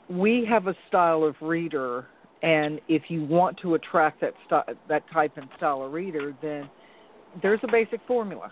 we 0.09 0.45
have 0.49 0.67
a 0.67 0.75
style 0.87 1.23
of 1.23 1.35
reader 1.41 2.07
and 2.45 2.79
if 2.87 3.03
you 3.07 3.23
want 3.23 3.57
to 3.63 3.73
attract 3.73 4.21
that 4.21 4.33
st- 4.47 4.77
that 4.87 5.03
type 5.11 5.31
and 5.35 5.47
style 5.57 5.83
of 5.83 5.91
reader, 5.91 6.35
then 6.43 6.69
there's 7.41 7.59
a 7.63 7.71
basic 7.71 7.99
formula. 8.07 8.51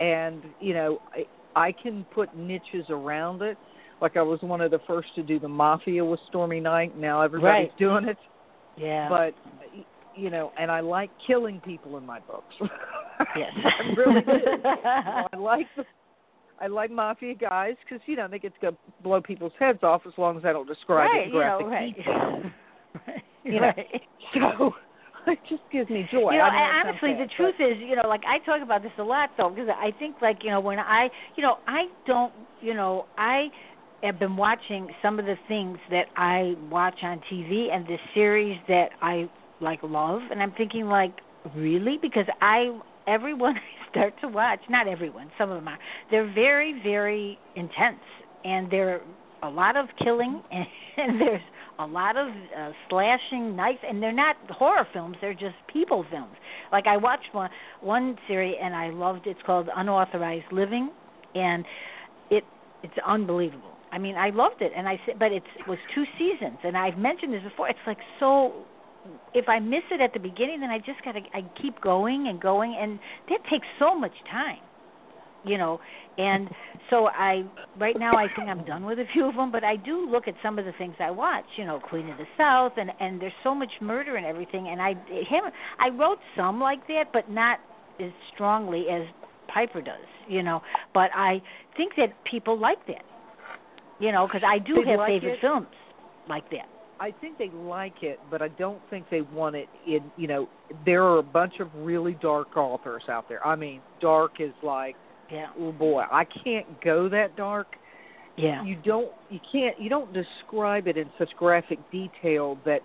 And 0.00 0.42
you 0.60 0.74
know, 0.74 1.00
I, 1.12 1.68
I 1.68 1.72
can 1.72 2.04
put 2.14 2.36
niches 2.36 2.86
around 2.90 3.42
it. 3.42 3.56
Like 4.00 4.16
I 4.16 4.22
was 4.22 4.40
one 4.42 4.60
of 4.60 4.70
the 4.70 4.80
first 4.86 5.08
to 5.14 5.22
do 5.22 5.38
the 5.38 5.48
mafia 5.48 6.04
with 6.04 6.20
Stormy 6.28 6.60
Night. 6.60 6.98
Now 6.98 7.22
everybody's 7.22 7.70
right. 7.70 7.78
doing 7.78 8.04
it. 8.04 8.18
Yeah. 8.76 9.08
But 9.08 9.34
you 10.14 10.30
know, 10.30 10.52
and 10.58 10.70
I 10.70 10.80
like 10.80 11.10
killing 11.26 11.60
people 11.60 11.96
in 11.96 12.04
my 12.04 12.20
books. 12.20 12.54
Yes. 13.36 13.52
I 13.64 13.94
really 13.96 14.20
do. 14.20 14.32
you 14.32 14.58
know, 14.64 15.28
I 15.32 15.36
like 15.36 15.66
the 15.76 15.84
I 16.60 16.68
like 16.68 16.90
mafia 16.90 17.34
guys 17.34 17.74
because 17.84 18.00
you 18.06 18.16
know 18.16 18.28
they 18.28 18.38
get 18.38 18.54
to 18.54 18.70
go 18.70 18.76
blow 19.02 19.20
people's 19.20 19.52
heads 19.58 19.80
off 19.82 20.02
as 20.06 20.12
long 20.16 20.38
as 20.38 20.44
I 20.44 20.52
don't 20.52 20.66
describe 20.66 21.10
right, 21.10 21.26
it 21.26 21.32
graphic 21.32 21.66
you 21.66 21.70
know, 21.70 21.70
right. 21.70 21.96
detail. 21.96 22.42
you 23.44 23.60
know, 23.60 23.72
so 24.34 24.74
it 25.32 25.38
just 25.48 25.62
gives 25.72 25.90
me 25.90 26.08
joy. 26.12 26.32
You 26.32 26.38
know, 26.38 26.46
and 26.46 26.88
honestly, 26.88 27.14
the 27.14 27.28
truth 27.36 27.54
but... 27.58 27.66
is, 27.66 27.76
you 27.78 27.96
know, 27.96 28.08
like 28.08 28.22
I 28.26 28.38
talk 28.44 28.62
about 28.62 28.82
this 28.82 28.92
a 28.98 29.02
lot, 29.02 29.30
though, 29.36 29.50
because 29.50 29.68
I 29.68 29.90
think, 29.98 30.16
like, 30.22 30.38
you 30.42 30.50
know, 30.50 30.60
when 30.60 30.78
I, 30.78 31.08
you 31.36 31.42
know, 31.42 31.58
I 31.66 31.86
don't, 32.06 32.32
you 32.60 32.74
know, 32.74 33.06
I 33.18 33.48
have 34.02 34.18
been 34.18 34.36
watching 34.36 34.88
some 35.02 35.18
of 35.18 35.24
the 35.26 35.36
things 35.48 35.78
that 35.90 36.06
I 36.16 36.54
watch 36.70 36.98
on 37.02 37.20
TV 37.30 37.72
and 37.72 37.86
the 37.86 37.96
series 38.14 38.58
that 38.68 38.90
I 39.02 39.28
like 39.60 39.80
love, 39.82 40.20
and 40.30 40.42
I'm 40.42 40.52
thinking, 40.52 40.86
like, 40.86 41.12
really? 41.56 41.98
Because 42.00 42.26
I, 42.40 42.78
everyone 43.06 43.56
I 43.56 43.90
start 43.90 44.14
to 44.20 44.28
watch, 44.28 44.60
not 44.68 44.86
everyone, 44.86 45.30
some 45.38 45.50
of 45.50 45.56
them 45.56 45.68
are, 45.68 45.78
they're 46.10 46.32
very, 46.32 46.80
very 46.82 47.38
intense, 47.56 48.00
and 48.44 48.70
they're 48.70 49.00
a 49.42 49.48
lot 49.48 49.76
of 49.76 49.86
killing, 50.02 50.42
and, 50.52 50.66
and 50.96 51.20
there's 51.20 51.40
a 51.78 51.86
lot 51.86 52.16
of 52.16 52.28
uh, 52.28 52.70
slashing 52.88 53.54
knife 53.54 53.78
and 53.86 54.02
they're 54.02 54.12
not 54.12 54.36
horror 54.50 54.86
films 54.92 55.16
they're 55.20 55.34
just 55.34 55.56
people 55.72 56.04
films. 56.10 56.34
Like 56.72 56.86
i 56.86 56.96
watched 56.96 57.28
one 57.32 57.50
one 57.80 58.16
series 58.26 58.56
and 58.62 58.74
i 58.74 58.90
loved 58.90 59.26
it's 59.26 59.40
called 59.44 59.68
unauthorized 59.74 60.50
living 60.52 60.90
and 61.34 61.64
it 62.30 62.44
it's 62.82 62.94
unbelievable. 63.06 63.72
I 63.92 63.98
mean 63.98 64.16
i 64.16 64.30
loved 64.30 64.62
it 64.62 64.72
and 64.76 64.88
i 64.88 64.98
said 65.06 65.18
but 65.18 65.32
it's, 65.32 65.46
it 65.58 65.68
was 65.68 65.78
two 65.94 66.04
seasons 66.18 66.58
and 66.64 66.76
i've 66.76 66.98
mentioned 66.98 67.32
this 67.32 67.42
before 67.42 67.68
it's 67.68 67.78
like 67.86 67.98
so 68.20 68.64
if 69.34 69.48
i 69.48 69.58
miss 69.58 69.84
it 69.90 70.00
at 70.00 70.12
the 70.12 70.18
beginning 70.18 70.60
then 70.60 70.70
i 70.70 70.78
just 70.78 71.02
got 71.04 71.12
to 71.12 71.20
i 71.34 71.42
keep 71.60 71.80
going 71.80 72.26
and 72.28 72.40
going 72.40 72.76
and 72.80 72.98
that 73.28 73.38
takes 73.50 73.66
so 73.78 73.94
much 73.98 74.14
time 74.30 74.58
you 75.46 75.56
know 75.56 75.80
and 76.18 76.48
so 76.90 77.06
i 77.08 77.42
right 77.78 77.98
now 77.98 78.16
i 78.16 78.26
think 78.36 78.48
i'm 78.48 78.64
done 78.64 78.84
with 78.84 78.98
a 78.98 79.04
few 79.12 79.26
of 79.26 79.34
them 79.34 79.50
but 79.50 79.64
i 79.64 79.76
do 79.76 80.10
look 80.10 80.28
at 80.28 80.34
some 80.42 80.58
of 80.58 80.64
the 80.64 80.72
things 80.78 80.94
i 81.00 81.10
watch 81.10 81.44
you 81.56 81.64
know 81.64 81.78
queen 81.78 82.08
of 82.08 82.18
the 82.18 82.26
south 82.36 82.72
and 82.76 82.90
and 83.00 83.20
there's 83.20 83.32
so 83.42 83.54
much 83.54 83.70
murder 83.80 84.16
and 84.16 84.26
everything 84.26 84.68
and 84.68 84.80
i 84.82 84.94
haven't 85.30 85.54
i 85.78 85.88
wrote 85.88 86.18
some 86.36 86.60
like 86.60 86.86
that 86.88 87.04
but 87.12 87.30
not 87.30 87.58
as 88.00 88.10
strongly 88.34 88.86
as 88.90 89.02
piper 89.52 89.80
does 89.80 89.96
you 90.28 90.42
know 90.42 90.60
but 90.92 91.10
i 91.14 91.40
think 91.76 91.92
that 91.96 92.08
people 92.30 92.58
like 92.58 92.84
that 92.86 93.04
you 94.00 94.12
know 94.12 94.26
because 94.26 94.42
i 94.46 94.58
do 94.58 94.82
they 94.84 94.90
have 94.90 94.98
like 94.98 95.08
favorite 95.08 95.34
it. 95.34 95.40
films 95.40 95.68
like 96.28 96.48
that 96.50 96.68
I 96.98 97.10
think 97.20 97.36
they 97.36 97.50
like 97.50 98.02
it, 98.02 98.18
but 98.30 98.40
I 98.40 98.48
don't 98.48 98.80
think 98.88 99.10
they 99.10 99.20
want 99.20 99.54
it 99.54 99.68
in. 99.86 100.00
You 100.16 100.28
know, 100.28 100.48
there 100.86 101.04
are 101.04 101.18
a 101.18 101.22
bunch 101.22 101.60
of 101.60 101.68
really 101.74 102.16
dark 102.22 102.56
authors 102.56 103.02
out 103.10 103.28
there. 103.28 103.46
I 103.46 103.54
mean, 103.54 103.82
dark 104.00 104.40
is 104.40 104.54
like 104.62 104.96
yeah. 105.30 105.46
Oh 105.58 105.72
boy, 105.72 106.02
I 106.10 106.24
can't 106.24 106.80
go 106.82 107.08
that 107.08 107.36
dark. 107.36 107.68
Yeah. 108.36 108.62
You 108.64 108.76
don't 108.76 109.10
you 109.30 109.40
can't 109.50 109.80
you 109.80 109.88
don't 109.88 110.12
describe 110.12 110.86
it 110.86 110.96
in 110.96 111.08
such 111.18 111.30
graphic 111.38 111.78
detail 111.90 112.58
that 112.64 112.80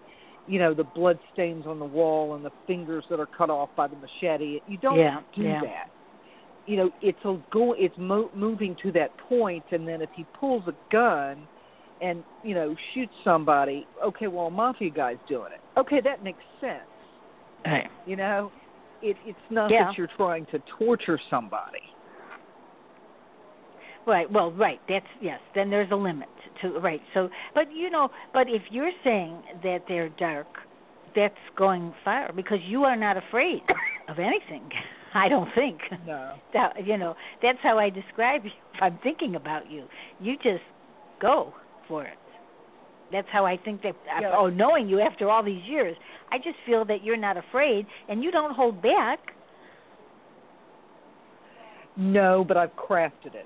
you 0.48 0.60
know 0.60 0.74
the 0.74 0.84
blood 0.84 1.20
stains 1.34 1.66
on 1.68 1.80
the 1.80 1.86
wall 1.86 2.36
and 2.36 2.46
the 2.46 2.52
fingers 2.68 3.04
that 3.10 3.20
are 3.20 3.26
cut 3.26 3.50
off 3.50 3.70
by 3.76 3.88
the 3.88 3.96
machete. 3.96 4.60
You 4.68 4.78
don't 4.78 4.98
yeah. 4.98 5.20
do 5.36 5.44
yeah. 5.44 5.62
that. 5.62 5.92
You 6.68 6.78
know, 6.78 6.92
it's 7.02 7.20
a 7.26 7.38
go 7.52 7.74
it's 7.78 7.98
mo- 7.98 8.32
moving 8.34 8.76
to 8.84 8.92
that 8.94 9.18
point 9.18 9.66
and 9.72 9.88
then 9.88 10.02
if 10.02 10.10
he 10.16 10.26
pulls 10.40 10.64
a 10.68 10.74
gun 10.92 11.48
and, 12.02 12.24
you 12.44 12.56
know, 12.56 12.76
shoots 12.94 13.14
somebody, 13.24 13.86
okay, 14.04 14.28
well, 14.28 14.48
a 14.48 14.52
mafia 14.52 14.90
guy's 14.90 15.18
doing 15.30 15.52
it. 15.54 15.80
Okay, 15.80 16.02
that 16.04 16.24
makes 16.24 16.42
sense. 16.60 16.82
Right. 17.66 17.90
You 18.08 18.16
know, 18.16 18.52
it 19.04 19.18
it's 19.26 19.38
not 19.50 19.70
Yeah. 19.70 19.86
that 19.86 19.98
you're 19.98 20.08
trying 20.08 20.46
to 20.48 20.60
torture 20.80 21.20
somebody. 21.30 21.82
Right. 24.08 24.32
Well, 24.32 24.52
right. 24.52 24.80
That's 24.90 25.06
yes. 25.22 25.40
Then 25.54 25.70
there's 25.70 25.92
a 25.92 25.96
limit 25.96 26.30
to 26.62 26.80
right. 26.80 27.02
So, 27.14 27.30
but 27.54 27.72
you 27.74 27.90
know, 27.90 28.10
but 28.34 28.48
if 28.48 28.64
you're 28.72 28.92
saying 29.04 29.42
that 29.64 29.80
they're 29.88 30.10
dark, 30.10 30.48
that's 31.16 31.36
going 31.58 31.94
far 32.04 32.32
because 32.34 32.60
you 32.66 32.84
are 32.84 32.96
not 32.96 33.18
afraid 33.18 33.62
of 34.08 34.20
anything. 34.20 34.70
I 35.14 35.28
don't 35.28 35.50
think. 35.56 35.80
No. 36.08 36.36
That 36.54 36.86
you 36.86 36.98
know, 36.98 37.16
that's 37.42 37.60
how 37.62 37.78
I 37.78 37.90
describe 37.90 38.46
you. 38.46 38.52
If 38.76 38.82
I'm 38.82 39.00
thinking 39.04 39.36
about 39.36 39.70
you, 39.70 39.86
you 40.20 40.36
just 40.38 40.64
go 41.22 41.54
for 41.88 42.04
it. 42.06 42.18
That's 43.12 43.28
how 43.32 43.46
I 43.46 43.58
think 43.58 43.82
that. 43.84 43.94
Yeah. 44.22 44.32
Oh, 44.36 44.50
knowing 44.50 44.88
you 44.90 45.00
after 45.00 45.30
all 45.30 45.44
these 45.44 45.64
years, 45.66 45.96
I 46.32 46.38
just 46.38 46.56
feel 46.66 46.86
that 46.86 47.04
you're 47.04 47.18
not 47.18 47.38
afraid 47.38 47.86
and 48.10 48.24
you 48.24 48.32
don't 48.32 48.54
hold 48.56 48.82
back. 48.82 49.20
No, 51.98 52.46
but 52.48 52.56
I've 52.56 52.76
crafted 52.76 53.36
it, 53.36 53.46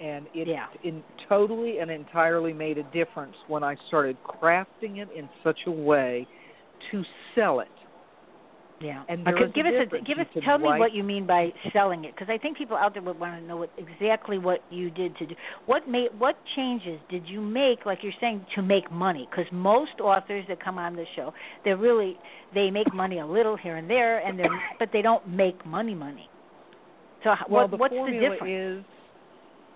and 0.00 0.26
it 0.34 0.48
Yeah. 0.48 0.66
in 0.82 1.02
totally 1.28 1.78
and 1.78 1.90
entirely 1.90 2.52
made 2.52 2.78
a 2.78 2.82
difference 2.84 3.36
when 3.48 3.62
I 3.62 3.76
started 3.88 4.16
crafting 4.24 4.98
it 4.98 5.10
in 5.14 5.28
such 5.42 5.66
a 5.66 5.70
way 5.70 6.26
to 6.90 7.04
sell 7.34 7.60
it. 7.60 7.68
Yeah. 8.78 9.04
And 9.08 9.26
okay, 9.26 9.50
give 9.54 9.64
a 9.64 9.80
us 9.80 9.88
a 9.90 10.04
give 10.04 10.18
us 10.18 10.26
tell 10.44 10.58
me 10.58 10.68
what 10.68 10.92
you 10.92 11.02
mean 11.02 11.26
by 11.26 11.52
selling 11.72 12.04
it 12.04 12.14
because 12.14 12.28
I 12.28 12.36
think 12.36 12.58
people 12.58 12.76
out 12.76 12.92
there 12.92 13.02
would 13.02 13.18
want 13.18 13.40
to 13.40 13.46
know 13.46 13.56
what 13.56 13.70
exactly 13.78 14.36
what 14.38 14.62
you 14.70 14.90
did 14.90 15.16
to 15.16 15.26
do. 15.26 15.34
What 15.64 15.88
made 15.88 16.10
what 16.18 16.36
changes 16.54 17.00
did 17.08 17.26
you 17.26 17.40
make 17.40 17.86
like 17.86 18.00
you're 18.02 18.12
saying 18.20 18.44
to 18.54 18.62
make 18.62 18.90
money? 18.90 19.28
Cuz 19.34 19.46
most 19.50 19.98
authors 20.00 20.44
that 20.48 20.62
come 20.62 20.78
on 20.78 20.94
the 20.94 21.06
show, 21.16 21.32
they're 21.64 21.78
really 21.78 22.18
they 22.52 22.70
make 22.70 22.92
money 22.92 23.18
a 23.20 23.26
little 23.26 23.56
here 23.56 23.76
and 23.76 23.88
there 23.88 24.18
and 24.18 24.38
they 24.38 24.48
but 24.78 24.92
they 24.92 25.00
don't 25.00 25.26
make 25.26 25.64
money 25.64 25.94
money. 25.94 26.28
So 27.24 27.34
well, 27.48 27.62
what 27.62 27.70
the 27.70 27.76
what's 27.78 27.94
the 27.94 28.18
difference? 28.20 28.84
is 28.84 28.84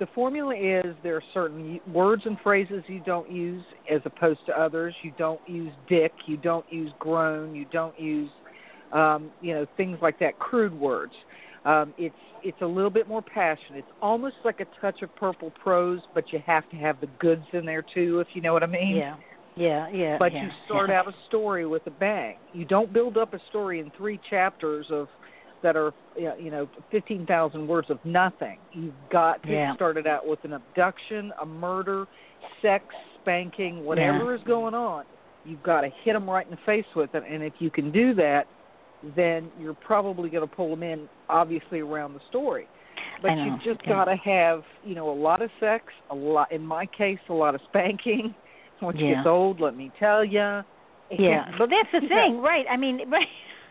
the 0.00 0.06
formula 0.14 0.56
is 0.56 0.96
there 1.02 1.14
are 1.14 1.22
certain 1.32 1.78
words 1.92 2.22
and 2.24 2.36
phrases 2.42 2.82
you 2.88 3.00
don't 3.06 3.30
use 3.30 3.62
as 3.88 4.00
opposed 4.04 4.40
to 4.46 4.58
others. 4.58 4.94
You 5.02 5.12
don't 5.16 5.40
use 5.46 5.72
dick, 5.88 6.12
you 6.26 6.36
don't 6.38 6.64
use 6.72 6.90
groan, 6.98 7.54
you 7.54 7.66
don't 7.70 7.98
use 8.00 8.30
um, 8.92 9.30
you 9.40 9.54
know 9.54 9.66
things 9.76 9.98
like 10.02 10.18
that, 10.18 10.38
crude 10.40 10.72
words. 10.72 11.12
Um, 11.64 11.94
it's 11.98 12.14
it's 12.42 12.60
a 12.62 12.66
little 12.66 12.90
bit 12.90 13.06
more 13.06 13.22
passion. 13.22 13.76
It's 13.76 13.86
almost 14.00 14.36
like 14.44 14.60
a 14.60 14.80
touch 14.80 15.02
of 15.02 15.14
purple 15.14 15.52
prose, 15.62 16.00
but 16.14 16.32
you 16.32 16.40
have 16.46 16.68
to 16.70 16.76
have 16.76 16.98
the 17.00 17.08
goods 17.18 17.44
in 17.52 17.66
there 17.66 17.84
too, 17.94 18.20
if 18.20 18.28
you 18.32 18.40
know 18.40 18.54
what 18.54 18.62
I 18.62 18.66
mean. 18.66 18.96
yeah. 18.96 19.16
Yeah, 19.56 19.88
yeah. 19.90 20.16
But 20.16 20.32
yeah, 20.32 20.44
you 20.44 20.50
start 20.64 20.90
yeah. 20.90 21.00
out 21.00 21.08
a 21.08 21.12
story 21.28 21.66
with 21.66 21.84
a 21.86 21.90
bang. 21.90 22.36
You 22.52 22.64
don't 22.64 22.92
build 22.92 23.18
up 23.18 23.34
a 23.34 23.40
story 23.50 23.80
in 23.80 23.90
three 23.96 24.18
chapters 24.30 24.86
of 24.90 25.08
that 25.62 25.76
are 25.76 25.92
you 26.16 26.50
know 26.50 26.68
fifteen 26.90 27.26
thousand 27.26 27.66
words 27.66 27.90
of 27.90 27.98
nothing. 28.04 28.58
You've 28.72 28.94
got 29.10 29.42
to 29.44 29.52
Yeah. 29.52 29.74
start 29.74 29.96
it 29.96 30.06
out 30.06 30.26
with 30.26 30.44
an 30.44 30.52
abduction, 30.54 31.32
a 31.40 31.46
murder, 31.46 32.06
sex, 32.62 32.84
spanking, 33.20 33.84
whatever 33.84 34.34
is 34.34 34.42
going 34.44 34.74
on. 34.74 35.04
You've 35.44 35.62
got 35.62 35.82
to 35.82 35.88
hit 36.04 36.12
them 36.12 36.28
right 36.28 36.44
in 36.44 36.50
the 36.50 36.58
face 36.66 36.84
with 36.94 37.14
it, 37.14 37.24
and 37.28 37.42
if 37.42 37.54
you 37.60 37.70
can 37.70 37.90
do 37.90 38.14
that, 38.14 38.46
then 39.16 39.50
you're 39.58 39.74
probably 39.74 40.28
going 40.28 40.46
to 40.46 40.54
pull 40.54 40.68
them 40.70 40.82
in, 40.82 41.08
obviously 41.28 41.80
around 41.80 42.12
the 42.14 42.20
story. 42.28 42.66
But 43.22 43.38
you've 43.38 43.62
just 43.62 43.80
yeah. 43.84 43.88
got 43.92 44.04
to 44.06 44.16
have 44.16 44.62
you 44.84 44.94
know 44.94 45.10
a 45.10 45.14
lot 45.14 45.42
of 45.42 45.50
sex, 45.60 45.84
a 46.10 46.14
lot. 46.14 46.52
In 46.52 46.64
my 46.64 46.86
case, 46.86 47.18
a 47.28 47.32
lot 47.34 47.54
of 47.54 47.60
spanking. 47.68 48.34
Once 48.82 48.96
Yeah. 48.98 49.16
gets 49.16 49.26
old, 49.26 49.60
let 49.60 49.76
me 49.76 49.90
tell 49.98 50.24
you. 50.24 50.62
Yeah, 51.10 51.50
but 51.58 51.68
that's 51.70 51.88
the 51.92 52.08
thing, 52.08 52.40
right? 52.40 52.64
I 52.70 52.76
mean, 52.76 53.00
right, 53.10 53.26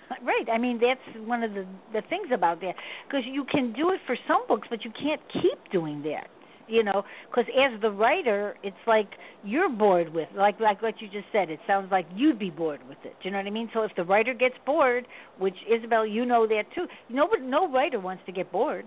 right. 0.23 0.45
I 0.51 0.57
mean, 0.57 0.79
that's 0.79 1.27
one 1.27 1.43
of 1.43 1.53
the 1.53 1.65
the 1.93 2.01
things 2.09 2.27
about 2.33 2.61
that 2.61 2.75
because 3.07 3.23
you 3.25 3.45
can 3.45 3.73
do 3.73 3.91
it 3.91 3.99
for 4.05 4.15
some 4.27 4.43
books, 4.47 4.67
but 4.69 4.83
you 4.83 4.91
can't 4.91 5.21
keep 5.33 5.71
doing 5.71 6.01
that. 6.03 6.27
You 6.67 6.83
know, 6.83 7.03
because 7.29 7.45
as 7.57 7.81
the 7.81 7.89
writer, 7.89 8.55
it's 8.61 8.77
like 8.85 9.09
you're 9.43 9.69
bored 9.69 10.13
with, 10.13 10.29
like 10.35 10.59
like 10.59 10.83
what 10.83 11.01
you 11.01 11.07
just 11.07 11.25
said. 11.31 11.49
It 11.49 11.59
sounds 11.65 11.91
like 11.91 12.05
you'd 12.13 12.37
be 12.37 12.51
bored 12.51 12.87
with 12.87 12.99
it. 13.03 13.15
Do 13.21 13.27
you 13.27 13.31
know 13.31 13.37
what 13.37 13.47
I 13.47 13.49
mean? 13.49 13.71
So 13.73 13.81
if 13.81 13.91
the 13.95 14.03
writer 14.03 14.35
gets 14.35 14.53
bored, 14.67 15.07
which 15.39 15.55
Isobelle, 15.67 16.11
you 16.11 16.25
know 16.25 16.45
that 16.45 16.65
too. 16.75 16.85
Nobody, 17.09 17.41
no 17.41 17.71
writer 17.71 17.99
wants 17.99 18.21
to 18.27 18.31
get 18.31 18.51
bored, 18.51 18.85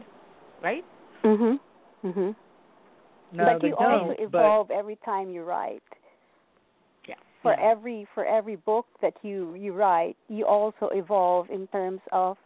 right? 0.62 0.84
Mhm. 1.24 1.58
Mhm. 2.04 2.36
No, 3.32 3.58
but 3.60 3.66
you 3.66 3.74
don't. 3.76 3.92
also 3.92 4.14
but 4.30 4.38
evolve 4.38 4.70
every 4.70 4.96
time 5.04 5.30
you 5.30 5.42
write. 5.42 5.82
Yeah. 7.44 7.50
For 7.56 7.60
Yeah. 7.60 7.70
every 7.70 8.06
for 8.14 8.24
every 8.24 8.56
book 8.56 8.86
that 9.00 9.14
you 9.22 9.54
you 9.54 9.72
write, 9.72 10.16
you 10.28 10.46
also 10.46 10.88
evolve 10.92 11.50
in 11.50 11.66
terms 11.68 12.00
of 12.12 12.36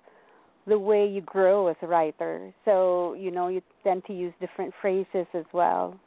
the 0.67 0.79
way 0.79 1.07
you 1.07 1.21
grow 1.21 1.69
as 1.69 1.77
a 1.83 1.87
writer. 1.87 2.53
So 2.65 3.15
you 3.15 3.31
know 3.31 3.49
you 3.49 3.63
tend 3.85 4.05
to 4.07 4.13
use 4.13 4.33
different 4.41 4.75
phrases 4.81 5.27
as 5.35 5.45
well. 5.53 5.99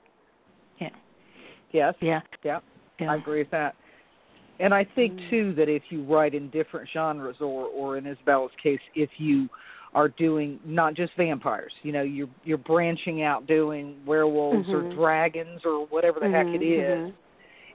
Yeah. 0.80 0.90
yes, 1.72 1.94
Yeah. 2.02 2.22
yeah, 2.44 2.60
Yeah. 3.00 3.12
I 3.12 3.16
agree 3.16 3.40
with 3.40 3.52
that. 3.52 3.76
And 4.60 4.74
I 4.74 4.84
think 4.84 5.14
Mm. 5.14 5.30
too 5.30 5.54
that 5.56 5.70
if 5.70 5.84
you 5.90 6.04
write 6.04 6.34
in 6.34 6.50
different 6.50 6.90
genres, 6.90 7.38
or 7.40 7.68
or 7.68 7.98
in 7.98 8.06
Isabella's 8.06 8.52
case, 8.62 8.82
if 8.96 9.10
you 9.18 9.50
are 9.94 10.10
doing 10.10 10.60
not 10.66 10.94
just 10.94 11.14
vampires, 11.16 11.74
you 11.84 11.92
know, 11.92 12.02
you're 12.02 12.30
you're 12.44 12.58
branching 12.58 13.24
out 13.24 13.48
doing 13.48 13.96
werewolves 14.06 14.68
or 14.70 14.84
Mhm. 14.84 14.94
dragons 14.94 15.62
or 15.66 15.86
whatever 15.88 16.20
the 16.20 16.30
heck 16.30 16.48
it 16.54 16.62
is. 16.62 16.84
Mhm, 16.84 17.08
is. 17.08 17.12
mhm. 17.12 17.16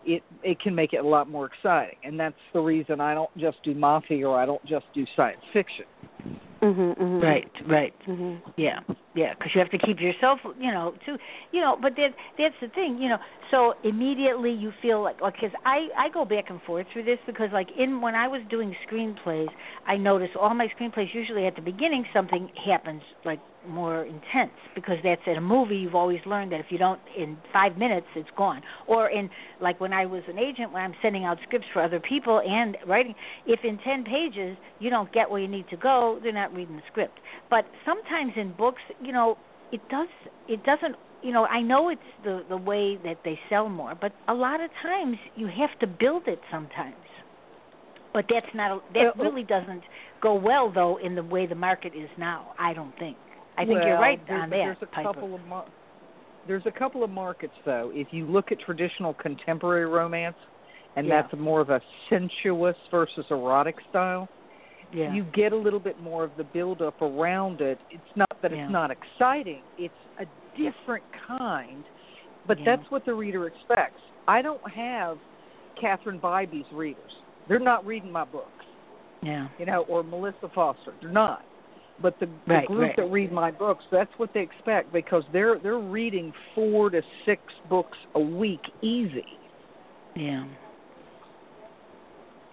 It 0.06 0.22
it 0.42 0.60
can 0.60 0.74
make 0.74 0.92
it 0.92 0.98
a 0.98 1.06
lot 1.06 1.28
more 1.28 1.46
exciting, 1.46 1.96
and 2.02 2.18
that's 2.18 2.36
the 2.52 2.60
reason 2.60 3.00
I 3.00 3.14
don't 3.14 3.30
just 3.38 3.62
do 3.62 3.74
mafia 3.74 4.28
or 4.28 4.38
I 4.38 4.46
don't 4.46 4.64
just 4.66 4.86
do 4.94 5.06
science 5.16 5.40
fiction. 5.52 5.86
Mhm. 6.60 6.96
Mhm. 6.96 7.22
Right. 7.22 7.50
Right. 7.66 7.94
Mhm. 8.06 8.42
Yeah, 8.56 8.80
yeah, 9.14 9.34
because 9.34 9.52
you 9.54 9.60
have 9.60 9.70
to 9.70 9.78
keep 9.78 10.00
yourself, 10.00 10.40
you 10.58 10.72
know, 10.72 10.94
too, 11.06 11.16
you 11.52 11.60
know. 11.60 11.78
But 11.80 11.94
that 11.96 12.10
that's 12.36 12.54
the 12.60 12.68
thing, 12.68 12.98
you 13.00 13.08
know. 13.08 13.18
So 13.50 13.74
immediately 13.84 14.50
you 14.50 14.72
feel 14.82 15.02
like, 15.02 15.20
like, 15.20 15.34
because 15.34 15.52
I 15.64 15.88
I 15.96 16.08
go 16.12 16.24
back 16.24 16.50
and 16.50 16.60
forth 16.62 16.86
through 16.92 17.04
this 17.04 17.18
because 17.26 17.50
like 17.52 17.68
in 17.78 18.00
when 18.00 18.14
I 18.14 18.26
was 18.26 18.42
doing 18.50 18.74
screenplays, 18.88 19.48
I 19.86 19.96
noticed 19.96 20.34
all 20.36 20.54
my 20.54 20.68
screenplays 20.68 21.14
usually 21.14 21.46
at 21.46 21.54
the 21.54 21.62
beginning 21.62 22.04
something 22.12 22.50
happens 22.66 23.02
like 23.24 23.40
more 23.68 24.04
intense 24.04 24.52
because 24.74 24.96
that's 25.02 25.20
in 25.26 25.36
a 25.36 25.40
movie 25.40 25.76
you've 25.76 25.94
always 25.94 26.20
learned 26.26 26.52
that 26.52 26.60
if 26.60 26.66
you 26.68 26.78
don't 26.78 27.00
in 27.16 27.36
five 27.52 27.76
minutes 27.76 28.06
it's 28.14 28.28
gone 28.36 28.62
or 28.86 29.08
in 29.08 29.30
like 29.60 29.80
when 29.80 29.92
i 29.92 30.04
was 30.04 30.22
an 30.28 30.38
agent 30.38 30.72
when 30.72 30.82
i'm 30.82 30.94
sending 31.00 31.24
out 31.24 31.38
scripts 31.46 31.66
for 31.72 31.82
other 31.82 32.00
people 32.00 32.40
and 32.46 32.76
writing 32.86 33.14
if 33.46 33.60
in 33.64 33.78
ten 33.78 34.04
pages 34.04 34.56
you 34.80 34.90
don't 34.90 35.12
get 35.12 35.30
where 35.30 35.40
you 35.40 35.48
need 35.48 35.68
to 35.68 35.76
go 35.76 36.18
they're 36.22 36.32
not 36.32 36.52
reading 36.54 36.76
the 36.76 36.82
script 36.90 37.18
but 37.50 37.64
sometimes 37.84 38.32
in 38.36 38.52
books 38.52 38.82
you 39.04 39.12
know 39.12 39.36
it 39.72 39.80
does 39.88 40.08
it 40.48 40.62
doesn't 40.64 40.96
you 41.22 41.32
know 41.32 41.46
i 41.46 41.60
know 41.60 41.88
it's 41.88 42.00
the 42.24 42.44
the 42.48 42.56
way 42.56 42.96
that 43.04 43.18
they 43.24 43.38
sell 43.48 43.68
more 43.68 43.94
but 44.00 44.12
a 44.28 44.34
lot 44.34 44.60
of 44.60 44.70
times 44.82 45.16
you 45.34 45.46
have 45.46 45.76
to 45.80 45.86
build 45.86 46.22
it 46.26 46.40
sometimes 46.50 46.94
but 48.12 48.24
that's 48.28 48.46
not 48.54 48.70
a, 48.70 48.80
that 48.94 49.16
Well, 49.16 49.26
really 49.26 49.42
doesn't 49.42 49.82
go 50.22 50.34
well 50.34 50.70
though 50.72 50.98
in 50.98 51.14
the 51.14 51.22
way 51.22 51.46
the 51.46 51.54
market 51.54 51.92
is 51.94 52.10
now 52.18 52.52
i 52.58 52.72
don't 52.72 52.96
think 52.98 53.16
i 53.58 53.64
think 53.64 53.80
you're 53.84 53.98
right 53.98 54.20
on 54.30 54.50
there's 54.50 54.76
a 54.82 54.86
Piper. 54.86 55.12
couple 55.12 55.34
of 55.34 55.44
mar- 55.46 55.66
there's 56.46 56.66
a 56.66 56.72
couple 56.72 57.02
of 57.02 57.10
markets 57.10 57.54
though. 57.64 57.90
If 57.94 58.08
you 58.12 58.26
look 58.26 58.52
at 58.52 58.60
traditional 58.60 59.14
contemporary 59.14 59.86
romance, 59.86 60.36
and 60.96 61.06
Yeah. 61.06 61.22
that's 61.22 61.34
more 61.34 61.60
of 61.60 61.70
a 61.70 61.80
sensuous 62.08 62.76
versus 62.90 63.26
erotic 63.30 63.80
style, 63.88 64.28
yeah 64.94 65.12
you 65.12 65.24
get 65.34 65.52
a 65.52 65.56
little 65.56 65.80
bit 65.80 66.00
more 66.00 66.24
of 66.24 66.30
the 66.36 66.44
build 66.44 66.80
up 66.80 67.00
around 67.02 67.60
it. 67.60 67.78
It's 67.90 68.02
not 68.16 68.30
that 68.42 68.50
Yeah. 68.52 68.64
it's 68.64 68.72
not 68.72 68.90
exciting; 68.90 69.62
it's 69.78 69.94
a 70.18 70.26
different 70.56 71.04
kind. 71.26 71.84
But 72.46 72.58
Yeah. 72.58 72.76
that's 72.76 72.90
what 72.90 73.04
the 73.04 73.14
reader 73.14 73.46
expects. 73.46 74.00
I 74.28 74.42
don't 74.42 74.66
have 74.70 75.18
Catherine 75.80 76.20
Bybee's 76.20 76.70
readers. 76.72 77.12
They're 77.48 77.58
not 77.58 77.84
reading 77.86 78.12
my 78.12 78.24
books 78.24 78.64
yeah 79.24 79.48
you 79.58 79.66
know, 79.66 79.84
or 79.88 80.02
Melissa 80.02 80.50
Foster. 80.54 80.92
They're 81.00 81.10
not. 81.10 81.44
But 82.02 82.18
the, 82.18 82.26
the 82.26 82.54
Right, 82.54 82.66
group 82.66 82.80
right. 82.82 82.96
that 82.96 83.10
read 83.10 83.32
my 83.32 83.50
books, 83.50 83.84
that's 83.90 84.10
what 84.16 84.30
they 84.34 84.40
expect 84.40 84.92
because 84.92 85.22
they're 85.32 85.58
they're 85.58 85.78
reading 85.78 86.32
four 86.54 86.90
to 86.90 87.02
six 87.24 87.40
books 87.70 87.96
a 88.14 88.20
week 88.20 88.60
easy. 88.82 89.24
Yeah. 90.14 90.44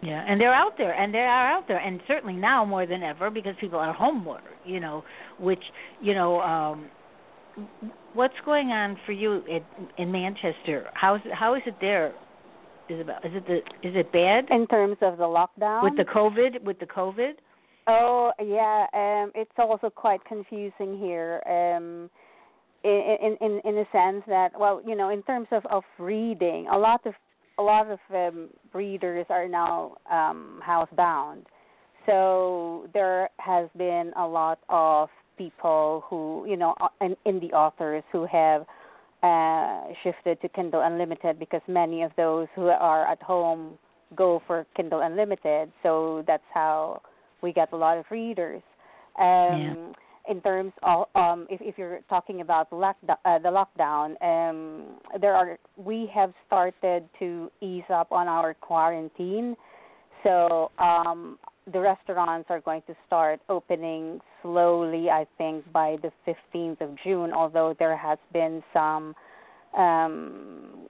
Yeah, 0.01 0.25
and 0.27 0.41
they're 0.41 0.53
out 0.53 0.77
there, 0.77 0.93
and 0.93 1.13
they 1.13 1.19
are 1.19 1.51
out 1.51 1.67
there, 1.67 1.77
and 1.77 2.01
certainly 2.07 2.33
now 2.33 2.65
more 2.65 2.87
than 2.87 3.03
ever 3.03 3.29
because 3.29 3.55
people 3.59 3.77
are 3.77 3.93
home 3.93 4.23
more. 4.23 4.41
You 4.65 4.79
know, 4.79 5.03
which 5.39 5.63
you 6.01 6.15
know, 6.15 6.41
um, 6.41 6.87
what's 8.13 8.33
going 8.43 8.69
on 8.69 8.97
for 9.05 9.11
you 9.11 9.43
in, 9.47 9.61
in 9.97 10.11
Manchester? 10.11 10.89
How's 10.93 11.21
how 11.33 11.53
is 11.53 11.61
it 11.67 11.75
there? 11.79 12.13
Isobelle? 12.89 13.23
Is 13.23 13.31
it 13.35 13.45
the 13.47 13.57
is 13.87 13.95
it 13.95 14.11
bad 14.11 14.47
In 14.49 14.67
terms 14.67 14.97
of 15.01 15.17
the 15.17 15.23
lockdown. 15.23 15.83
with 15.83 15.97
the 15.97 16.05
COVID? 16.05 16.63
With 16.63 16.79
the 16.79 16.87
COVID? 16.87 17.33
Oh 17.87 18.31
yeah, 18.43 18.85
um, 18.93 19.31
it's 19.35 19.51
also 19.57 19.89
quite 19.89 20.23
confusing 20.25 20.97
here. 20.97 21.41
Um, 21.45 22.09
in 22.83 23.37
in 23.41 23.61
in 23.63 23.77
a 23.77 23.85
sense 23.91 24.23
that 24.27 24.59
well, 24.59 24.81
you 24.85 24.95
know, 24.95 25.09
in 25.09 25.21
terms 25.23 25.47
of 25.51 25.65
of 25.67 25.83
reading, 25.99 26.67
a 26.67 26.77
lot 26.77 27.05
of 27.05 27.13
a 27.61 27.63
lot 27.63 27.87
of 27.91 27.99
um, 28.13 28.49
readers 28.73 29.25
are 29.29 29.47
now 29.47 29.97
um, 30.09 30.61
housebound. 30.67 31.43
So 32.07 32.87
there 32.93 33.29
has 33.37 33.69
been 33.77 34.11
a 34.17 34.25
lot 34.25 34.59
of 34.69 35.09
people 35.37 36.03
who 36.07 36.45
you 36.47 36.57
know, 36.57 36.73
uh, 36.81 36.87
in, 37.25 37.39
the 37.39 37.51
authors 37.53 38.03
who 38.11 38.25
have 38.25 38.65
uh, 39.21 39.93
shifted 40.03 40.41
to 40.41 40.49
Kindle 40.49 40.81
Unlimited 40.81 41.37
because 41.37 41.61
many 41.67 42.01
of 42.01 42.11
those 42.17 42.47
who 42.55 42.67
are 42.67 43.05
at 43.07 43.21
home 43.21 43.77
go 44.15 44.41
for 44.47 44.65
Kindle 44.75 45.01
Unlimited. 45.01 45.71
So 45.83 46.23
that's 46.25 46.49
how 46.53 47.01
we 47.43 47.53
get 47.53 47.71
a 47.71 47.77
lot 47.77 47.97
of 47.97 48.05
readers. 48.09 48.63
Um, 49.19 49.25
Yeah. 49.25 49.73
In 50.29 50.39
terms 50.41 50.71
of, 50.83 51.07
um, 51.15 51.47
if, 51.49 51.59
if 51.61 51.77
you're 51.77 52.01
talking 52.07 52.41
about 52.41 52.69
the 52.69 52.75
lockdown, 52.75 53.17
uh, 53.25 53.39
the 53.39 53.49
lockdown, 53.49 54.21
um, 54.21 54.99
there 55.19 55.33
are 55.33 55.57
we 55.77 56.09
have 56.13 56.31
started 56.45 57.09
to 57.19 57.51
ease 57.61 57.83
up 57.89 58.11
on 58.11 58.27
our 58.27 58.53
quarantine. 58.53 59.55
So 60.23 60.71
um, 60.77 61.39
the 61.71 61.79
restaurants 61.79 62.47
are 62.49 62.61
going 62.61 62.83
to 62.87 62.95
start 63.07 63.39
opening 63.49 64.19
slowly. 64.41 65.09
I 65.09 65.25
think 65.37 65.69
by 65.73 65.97
the 66.01 66.11
15th 66.27 66.81
of 66.81 66.95
June. 67.03 67.33
Although 67.33 67.75
there 67.79 67.97
has 67.97 68.19
been 68.31 68.63
some 68.73 69.15
um, 69.75 70.87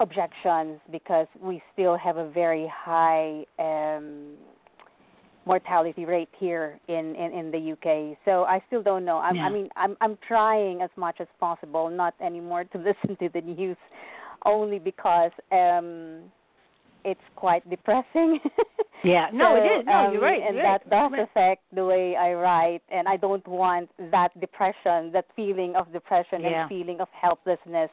objections 0.00 0.80
because 0.90 1.26
we 1.40 1.62
still 1.72 1.96
have 1.96 2.16
a 2.16 2.30
very 2.30 2.70
high 2.72 3.44
um, 3.58 4.34
mortality 5.52 6.04
rate 6.04 6.32
here 6.44 6.66
in, 6.96 7.04
in 7.22 7.28
in 7.40 7.46
the 7.56 7.62
UK. 7.74 8.16
So 8.26 8.32
I 8.54 8.58
still 8.68 8.82
don't 8.90 9.04
know. 9.08 9.18
I, 9.28 9.30
Yeah. 9.32 9.46
I 9.46 9.50
mean, 9.56 9.68
I'm 9.82 9.94
I'm 10.04 10.16
trying 10.32 10.76
as 10.82 10.92
much 10.96 11.16
as 11.24 11.28
possible 11.46 11.84
not 12.02 12.14
anymore 12.30 12.64
to 12.72 12.78
listen 12.88 13.10
to 13.22 13.28
the 13.36 13.40
news, 13.40 13.80
only 14.54 14.78
because 14.90 15.32
um 15.62 15.88
it's 17.10 17.26
quite 17.44 17.64
depressing. 17.74 18.30
Yeah. 19.04 19.26
No, 19.32 19.54
it 19.54 19.62
So, 19.64 19.80
is. 19.80 19.86
No, 19.86 19.98
um, 19.98 20.12
you're 20.12 20.26
right. 20.30 20.42
And 20.46 20.54
you're 20.56 20.64
that 20.70 20.82
right. 20.90 21.10
does 21.10 21.12
affect 21.26 21.62
the 21.72 21.84
way 21.92 22.16
I 22.16 22.30
write, 22.34 22.82
and 22.96 23.06
I 23.06 23.16
don't 23.16 23.46
want 23.46 23.86
that 24.16 24.30
depression, 24.40 25.12
that 25.12 25.26
feeling 25.36 25.72
of 25.76 25.84
depression 25.92 26.38
Yeah. 26.42 26.48
and 26.62 26.68
feeling 26.68 26.98
of 27.00 27.08
helplessness, 27.26 27.90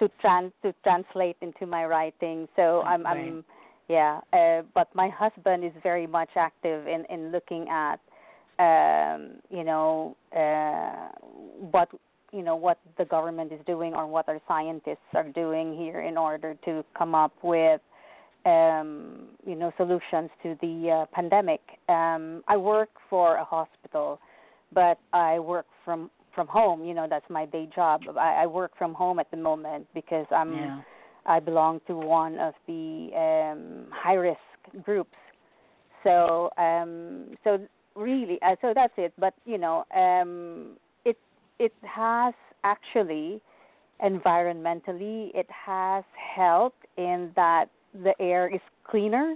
to 0.00 0.04
trans 0.20 0.50
to 0.64 0.68
translate 0.82 1.36
into 1.46 1.64
my 1.76 1.82
writing. 1.92 2.38
So 2.56 2.64
I'm, 2.92 3.02
Right. 3.04 3.18
I'm, 3.18 3.44
yeah. 3.88 4.20
Uh, 4.32 4.62
but 4.74 4.94
my 4.94 5.08
husband 5.08 5.64
is 5.64 5.72
very 5.82 6.06
much 6.06 6.30
active 6.36 6.86
in 6.86 7.04
in 7.06 7.32
looking 7.32 7.66
at, 7.68 7.98
um, 8.58 9.36
you 9.50 9.64
know, 9.64 10.16
uh, 10.36 11.08
what 11.70 11.88
you 12.32 12.42
know 12.42 12.56
what 12.56 12.78
the 12.98 13.04
government 13.06 13.52
is 13.52 13.60
doing 13.66 13.94
or 13.94 14.06
what 14.06 14.28
our 14.28 14.40
scientists 14.46 15.10
are 15.14 15.28
doing 15.30 15.76
here 15.76 16.00
in 16.00 16.18
order 16.18 16.54
to 16.66 16.84
come 16.96 17.14
up 17.14 17.32
with 17.42 17.80
um, 18.44 19.28
you 19.46 19.54
know 19.54 19.72
solutions 19.78 20.30
to 20.42 20.56
the 20.60 20.90
uh, 20.90 21.06
pandemic. 21.14 21.60
Um, 21.88 22.42
I 22.46 22.56
work 22.58 22.90
for 23.08 23.36
a 23.36 23.44
hospital, 23.44 24.20
but 24.72 24.98
I 25.14 25.38
work 25.38 25.66
from 25.84 26.10
from 26.34 26.46
home. 26.46 26.84
You 26.84 26.92
know 26.92 27.06
that's 27.08 27.28
my 27.30 27.46
day 27.46 27.68
job. 27.74 28.02
I, 28.18 28.42
I 28.42 28.46
work 28.46 28.72
from 28.76 28.92
home 28.92 29.18
at 29.18 29.30
the 29.30 29.38
moment 29.38 29.86
because 29.94 30.26
I'm 30.30 30.52
Yeah. 30.52 30.80
I 31.28 31.40
belong 31.40 31.80
to 31.86 31.94
one 31.94 32.38
of 32.38 32.54
the 32.66 33.10
um, 33.14 33.86
high 33.92 34.14
risk 34.14 34.40
groups. 34.82 35.14
So 36.02 36.50
um, 36.56 37.36
so 37.44 37.60
really 37.94 38.38
uh, 38.42 38.56
so 38.60 38.72
that's 38.74 38.94
it. 38.96 39.12
But 39.18 39.34
you 39.44 39.58
know 39.58 39.84
um, 39.94 40.78
it 41.04 41.18
it 41.58 41.74
has 41.82 42.34
actually 42.64 43.40
environmentally 44.02 45.30
it 45.34 45.48
has 45.50 46.04
helped 46.36 46.86
in 46.96 47.30
that 47.36 47.66
the 48.04 48.14
air 48.20 48.52
is 48.52 48.60
cleaner 48.84 49.34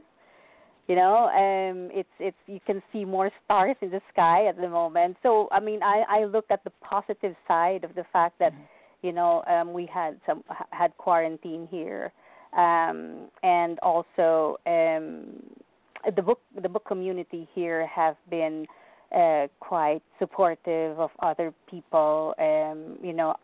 you 0.88 0.94
know 0.94 1.28
um 1.28 1.90
it's 1.92 2.08
it's 2.20 2.36
you 2.46 2.60
can 2.66 2.82
see 2.92 3.04
more 3.04 3.30
stars 3.44 3.76
in 3.80 3.90
the 3.90 4.00
sky 4.12 4.46
at 4.46 4.56
the 4.56 4.68
moment 4.68 5.16
so 5.22 5.48
i 5.50 5.58
mean 5.58 5.82
i 5.82 6.04
i 6.08 6.24
look 6.24 6.44
at 6.50 6.62
the 6.64 6.70
positive 6.80 7.34
side 7.48 7.82
of 7.82 7.94
the 7.94 8.04
fact 8.12 8.38
that 8.38 8.52
you 9.02 9.12
know 9.12 9.42
um 9.46 9.72
we 9.72 9.86
had 9.86 10.18
some 10.26 10.42
had 10.70 10.96
quarantine 10.96 11.68
here 11.70 12.12
um 12.56 13.28
and 13.42 13.78
also 13.80 14.56
um 14.66 15.26
the 16.16 16.22
book 16.22 16.40
the 16.62 16.68
book 16.68 16.84
community 16.86 17.48
here 17.54 17.86
have 17.86 18.16
been 18.30 18.66
uh 19.14 19.46
quite 19.60 20.02
supportive 20.18 20.98
of 20.98 21.10
other 21.20 21.52
people. 21.70 22.34
Um 22.38 22.98
you 23.02 23.12
know 23.12 23.34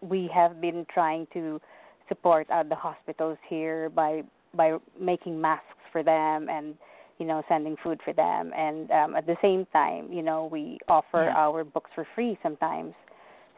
we 0.00 0.30
have 0.32 0.60
been 0.60 0.86
trying 0.92 1.26
to 1.32 1.60
support 2.08 2.48
uh, 2.50 2.62
the 2.62 2.74
hospitals 2.74 3.38
here 3.48 3.90
by 3.90 4.22
by 4.54 4.76
making 5.00 5.40
masks 5.40 5.64
for 5.92 6.02
them 6.02 6.48
and 6.48 6.74
you 7.18 7.26
know 7.26 7.42
sending 7.48 7.76
food 7.82 8.00
for 8.04 8.12
them. 8.12 8.52
And 8.56 8.90
um 8.90 9.16
at 9.16 9.26
the 9.26 9.36
same 9.42 9.66
time 9.72 10.12
you 10.12 10.22
know 10.22 10.46
we 10.50 10.78
offer 10.88 11.24
Yeah. 11.24 11.36
our 11.36 11.64
books 11.64 11.90
for 11.94 12.06
free 12.14 12.38
sometimes 12.42 12.94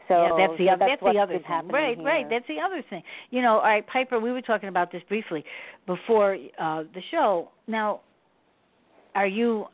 so 0.09 0.23
yeah, 0.23 0.47
that's 0.47 0.59
the 0.59 0.67
so 0.67 0.77
that's, 0.79 0.91
that's 1.03 1.15
the 1.15 1.21
other 1.21 1.33
thing. 1.35 1.43
happening 1.45 1.75
Right, 1.75 1.97
here. 1.97 2.07
right. 2.07 2.27
That's 2.29 2.47
the 2.49 2.59
other 2.61 2.83
thing. 2.91 3.03
You 3.31 3.43
know, 3.43 3.57
all 3.57 3.63
right, 3.63 3.87
Piper, 3.87 4.19
we 4.19 4.33
were 4.33 4.43
talking 4.43 4.69
about 4.69 4.91
this 4.91 5.03
briefly 5.09 5.45
before 5.87 6.37
uh 6.59 6.85
the 6.95 7.03
show. 7.11 7.51
Now, 7.67 8.01
are 9.15 9.27
you 9.27 9.67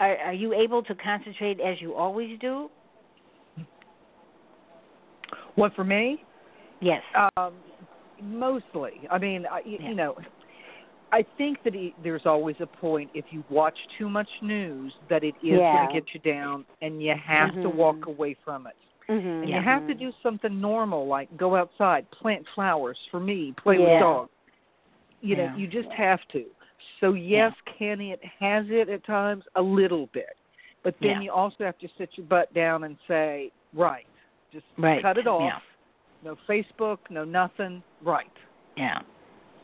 are 0.00 0.16
are 0.18 0.32
you 0.32 0.52
able 0.54 0.82
to 0.82 0.94
concentrate 0.94 1.60
as 1.60 1.80
you 1.80 1.94
always 1.94 2.38
do? 2.40 2.70
What 5.54 5.74
for 5.74 5.84
me? 5.84 6.22
Yes. 6.80 7.02
Um, 7.36 7.54
mostly. 8.22 9.00
I 9.10 9.18
mean, 9.18 9.46
I, 9.50 9.60
you, 9.64 9.78
Yeah. 9.80 9.88
you 9.88 9.94
know, 9.94 10.16
I 11.12 11.24
think 11.38 11.62
that 11.64 11.74
e 11.74 11.94
there's 12.02 12.26
always 12.26 12.56
a 12.60 12.66
point 12.66 13.10
if 13.14 13.24
you 13.30 13.42
watch 13.48 13.78
too 13.96 14.08
much 14.08 14.28
news 14.42 14.92
that 15.08 15.24
it 15.24 15.34
is 15.42 15.58
Yeah. 15.60 15.72
going 15.72 15.88
to 15.88 15.92
get 15.94 16.04
you 16.12 16.20
down, 16.20 16.66
and 16.82 17.02
you 17.02 17.14
have 17.14 17.52
to 17.54 17.68
Mhm. 17.68 17.74
walk 17.74 18.06
away 18.06 18.34
from 18.44 18.66
it. 18.66 18.76
Mhm, 19.08 19.42
And 19.42 19.48
you 19.48 19.60
have 19.60 19.86
to 19.86 19.94
mhm. 19.94 19.98
do 19.98 20.12
something 20.22 20.60
normal 20.60 21.06
like 21.06 21.34
go 21.36 21.54
outside, 21.54 22.10
plant 22.10 22.46
flowers. 22.54 22.98
For 23.10 23.20
me, 23.20 23.52
play 23.52 23.78
Yeah. 23.78 23.92
with 23.92 24.00
dogs. 24.00 24.30
You 25.20 25.36
know, 25.36 25.54
you 25.56 25.66
just 25.66 25.90
have 25.90 26.26
to. 26.28 26.44
So 27.00 27.14
yes, 27.14 27.54
can 27.78 28.00
it 28.00 28.22
has 28.40 28.68
it 28.70 28.88
at 28.88 29.04
times 29.04 29.44
a 29.54 29.62
little 29.62 30.06
bit, 30.08 30.36
but 30.82 30.98
then 31.00 31.16
Yeah. 31.16 31.20
you 31.20 31.32
also 31.32 31.64
have 31.64 31.78
to 31.78 31.88
sit 31.96 32.16
your 32.16 32.26
butt 32.26 32.52
down 32.52 32.84
and 32.84 32.98
say, 33.08 33.50
right, 33.72 34.06
just 34.52 34.66
Right. 34.76 35.02
cut 35.02 35.18
it 35.18 35.26
off. 35.26 35.42
Yeah. 35.42 35.60
No 36.22 36.36
Facebook, 36.48 36.98
no 37.10 37.24
nothing. 37.24 37.82
Right. 38.02 38.30
Yeah. 38.76 39.00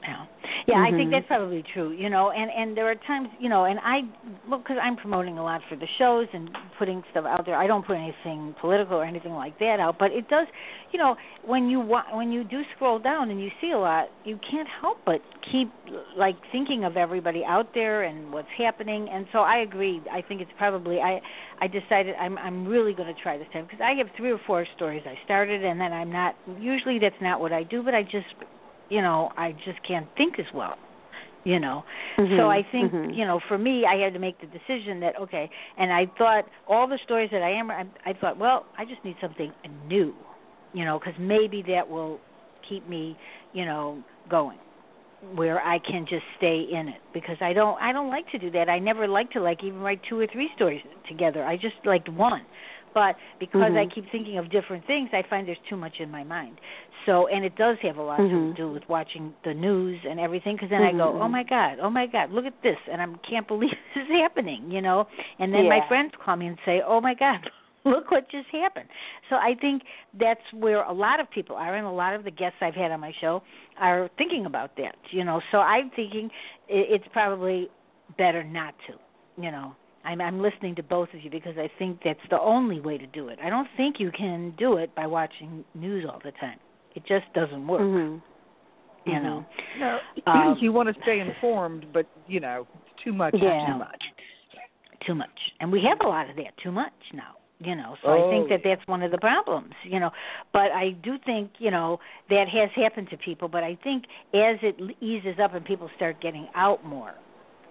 Yeah. 0.02 0.26
Yeah, 0.66 0.78
I 0.80 0.90
think 0.90 1.08
Mhm. 1.08 1.10
that's 1.12 1.26
probably 1.26 1.62
true, 1.74 1.90
you 1.90 2.08
know, 2.08 2.30
and 2.30 2.50
and 2.50 2.76
there 2.76 2.86
are 2.88 2.94
times, 2.94 3.28
you 3.38 3.48
know, 3.48 3.64
and 3.64 3.80
I 3.82 4.04
well 4.48 4.60
cuz 4.60 4.76
I'm 4.80 4.96
promoting 4.96 5.38
a 5.38 5.42
lot 5.42 5.60
for 5.68 5.76
the 5.76 5.86
shows 5.98 6.28
and 6.32 6.56
putting 6.78 7.02
stuff 7.10 7.24
out 7.26 7.44
there. 7.46 7.56
I 7.56 7.66
don't 7.66 7.84
put 7.84 7.96
anything 7.96 8.54
political 8.60 8.96
or 8.96 9.04
anything 9.04 9.34
like 9.34 9.58
that 9.58 9.80
out, 9.80 9.98
but 9.98 10.12
it 10.12 10.28
does, 10.28 10.46
you 10.92 10.98
know, 10.98 11.16
when 11.44 11.68
you 11.68 11.80
wa- 11.80 12.04
when 12.12 12.30
you 12.32 12.44
do 12.44 12.64
scroll 12.76 12.98
down 13.00 13.30
and 13.30 13.40
you 13.40 13.50
see 13.60 13.72
a 13.72 13.78
lot, 13.78 14.08
you 14.24 14.36
can't 14.38 14.68
help 14.68 14.98
but 15.04 15.20
keep 15.50 15.70
like 16.16 16.36
thinking 16.52 16.84
of 16.84 16.96
everybody 16.96 17.44
out 17.44 17.72
there 17.74 18.02
and 18.02 18.32
what's 18.32 18.50
happening. 18.50 19.08
And 19.08 19.26
so 19.32 19.40
I 19.40 19.58
agree. 19.58 20.00
I 20.10 20.20
think 20.22 20.40
it's 20.40 20.52
probably 20.58 21.00
I 21.00 21.20
I 21.60 21.66
decided 21.66 22.14
I'm 22.20 22.38
I'm 22.38 22.66
really 22.66 22.92
going 22.94 23.12
to 23.12 23.20
try 23.20 23.36
this 23.36 23.48
time 23.52 23.64
because 23.64 23.80
I 23.80 23.94
have 23.94 24.10
three 24.16 24.30
or 24.32 24.38
four 24.46 24.64
stories 24.76 25.02
I 25.06 25.16
started 25.24 25.64
and 25.64 25.80
then 25.80 25.92
I'm 25.92 26.12
not 26.12 26.36
usually 26.58 26.98
that's 27.00 27.20
not 27.20 27.40
what 27.40 27.52
I 27.52 27.62
do, 27.64 27.82
but 27.82 27.94
I 27.94 28.02
just 28.04 28.26
you 28.92 29.00
know, 29.00 29.32
I 29.38 29.52
just 29.64 29.82
can't 29.88 30.08
think 30.18 30.38
as 30.38 30.50
well. 30.52 30.76
You 31.44 31.58
know. 31.58 31.82
So 32.36 32.42
Mhm, 32.44 32.58
I 32.58 32.62
think, 32.70 32.92
mhm. 32.92 33.16
you 33.18 33.24
know, 33.24 33.40
for 33.48 33.58
me 33.58 33.84
I 33.84 33.96
had 33.96 34.12
to 34.12 34.20
make 34.20 34.36
the 34.40 34.46
decision 34.46 35.00
that 35.00 35.18
okay, 35.18 35.50
and 35.76 35.92
I 35.92 36.06
thought 36.18 36.44
all 36.68 36.86
the 36.86 36.98
stories 37.04 37.30
that 37.32 37.42
I 37.42 37.50
am 37.50 37.70
I, 37.70 37.84
I 38.06 38.12
thought, 38.12 38.36
well, 38.38 38.66
I 38.78 38.84
just 38.84 39.02
need 39.04 39.16
something 39.20 39.52
new. 39.88 40.14
You 40.72 40.84
know, 40.84 41.00
cuz 41.00 41.14
maybe 41.18 41.62
that 41.74 41.88
will 41.94 42.20
keep 42.68 42.88
me, 42.88 43.16
you 43.52 43.64
know, 43.64 43.84
going 44.28 44.58
where 45.34 45.60
I 45.74 45.78
can 45.78 46.04
just 46.14 46.24
stay 46.36 46.58
in 46.78 46.88
it 46.88 47.00
because 47.12 47.38
I 47.40 47.52
don't 47.52 47.76
I 47.80 47.92
don't 47.92 48.10
like 48.16 48.28
to 48.34 48.38
do 48.38 48.50
that. 48.52 48.68
I 48.68 48.78
never 48.78 49.08
like 49.08 49.30
to 49.32 49.40
like 49.40 49.64
even 49.64 49.80
write 49.80 50.00
two 50.08 50.18
or 50.20 50.26
three 50.34 50.50
stories 50.54 50.82
together. 51.08 51.44
I 51.44 51.56
just 51.56 51.76
liked 51.84 52.08
one. 52.08 52.44
But 52.94 53.16
because 53.40 53.72
I 53.74 53.84
Mhm. 53.86 53.94
keep 53.94 54.10
thinking 54.10 54.36
of 54.38 54.50
different 54.50 54.84
things, 54.86 55.08
I 55.14 55.22
find 55.22 55.48
there's 55.48 55.58
too 55.70 55.76
much 55.76 55.96
in 55.98 56.10
my 56.10 56.24
mind. 56.24 56.60
So, 57.06 57.26
and 57.26 57.44
it 57.44 57.56
does 57.56 57.78
have 57.82 57.96
a 57.96 58.02
lot 58.02 58.20
Mhm. 58.20 58.50
to 58.50 58.54
do 58.54 58.70
with 58.70 58.88
watching 58.88 59.34
the 59.44 59.54
news 59.54 60.00
and 60.08 60.20
everything 60.20 60.56
because 60.56 60.70
then 60.70 60.82
I 60.82 60.92
go, 60.92 61.16
"Oh 61.20 61.26
mhm. 61.26 61.30
my 61.30 61.42
god, 61.42 61.78
oh 61.80 61.90
my 61.90 62.06
god, 62.06 62.30
look 62.30 62.44
at 62.46 62.60
this." 62.62 62.78
And 62.90 63.02
I 63.02 63.06
can't 63.28 63.46
believe 63.48 63.70
this 63.94 64.04
is 64.04 64.08
happening, 64.10 64.70
you 64.70 64.80
know? 64.80 65.06
And 65.38 65.52
then 65.52 65.68
my 65.68 65.80
friends 65.88 66.14
call 66.24 66.36
me 66.36 66.46
and 66.46 66.58
say, 66.64 66.80
"Oh 66.82 67.00
my 67.00 67.14
god, 67.14 67.50
look 67.84 68.10
what 68.10 68.28
just 68.28 68.48
happened." 68.50 68.88
So 69.28 69.36
I 69.36 69.54
think 69.54 69.82
that's 70.14 70.52
where 70.52 70.82
a 70.82 70.92
lot 70.92 71.18
of 71.20 71.30
people 71.30 71.56
are 71.56 71.74
and 71.74 71.86
a 71.86 71.90
lot 71.90 72.14
of 72.14 72.24
the 72.24 72.30
guests 72.30 72.58
I've 72.60 72.74
had 72.74 72.92
on 72.92 73.00
my 73.00 73.12
show 73.20 73.42
are 73.78 74.08
thinking 74.18 74.46
about 74.46 74.76
that, 74.76 74.96
you 75.10 75.24
know. 75.24 75.40
So 75.50 75.58
I'm 75.58 75.90
thinking 75.90 76.30
it's 76.68 77.08
probably 77.12 77.68
better 78.16 78.44
not 78.44 78.74
to, 78.86 78.94
you 79.42 79.50
know. 79.50 79.74
I'm 80.04 80.20
I'm 80.20 80.40
listening 80.40 80.74
to 80.76 80.82
both 80.82 81.08
of 81.14 81.22
you 81.22 81.30
because 81.30 81.56
I 81.58 81.68
think 81.78 82.00
that's 82.04 82.26
the 82.28 82.40
only 82.40 82.80
way 82.80 82.98
to 82.98 83.06
do 83.06 83.28
it. 83.28 83.38
I 83.42 83.48
don't 83.50 83.68
think 83.76 84.00
you 84.00 84.10
can 84.10 84.52
do 84.58 84.76
it 84.76 84.94
by 84.94 85.06
watching 85.06 85.64
news 85.74 86.04
all 86.08 86.20
the 86.24 86.32
time. 86.32 86.58
It 86.94 87.04
just 87.06 87.32
doesn't 87.34 87.66
work, 87.66 87.80
Mhm. 87.80 88.22
you 89.06 89.12
Mhm. 89.14 89.22
know. 89.22 89.44
No, 89.78 90.00
Um, 90.26 90.56
you 90.60 90.72
want 90.72 90.94
to 90.94 91.02
stay 91.02 91.20
informed, 91.20 91.92
but 91.92 92.06
you 92.26 92.40
know, 92.40 92.66
too 93.02 93.12
much 93.12 93.34
Yeah. 93.34 93.60
is 93.60 93.66
too 93.72 93.78
much. 93.78 94.02
too 95.06 95.14
much 95.16 95.52
and 95.58 95.72
we 95.72 95.80
have 95.82 96.00
a 96.02 96.06
lot 96.06 96.30
of 96.30 96.36
that 96.36 96.56
too 96.58 96.70
much 96.70 96.92
now 97.12 97.34
you 97.58 97.74
know 97.74 97.96
so 98.04 98.10
i 98.10 98.20
think 98.30 98.44
Oh, 98.46 98.48
that 98.50 98.60
that's 98.62 98.86
one 98.86 99.02
of 99.02 99.10
the 99.10 99.18
problems 99.18 99.72
you 99.82 99.98
know 99.98 100.12
but 100.52 100.70
i 100.70 100.90
do 101.02 101.18
think 101.26 101.50
you 101.58 101.72
know 101.72 101.98
that 102.30 102.48
has 102.48 102.70
happened 102.76 103.10
to 103.10 103.16
people 103.16 103.48
but 103.48 103.64
i 103.64 103.74
think 103.82 104.04
as 104.32 104.58
it 104.62 104.76
eases 105.00 105.40
up 105.42 105.54
and 105.54 105.64
people 105.64 105.90
start 105.96 106.20
getting 106.20 106.46
out 106.54 106.84
more 106.84 107.14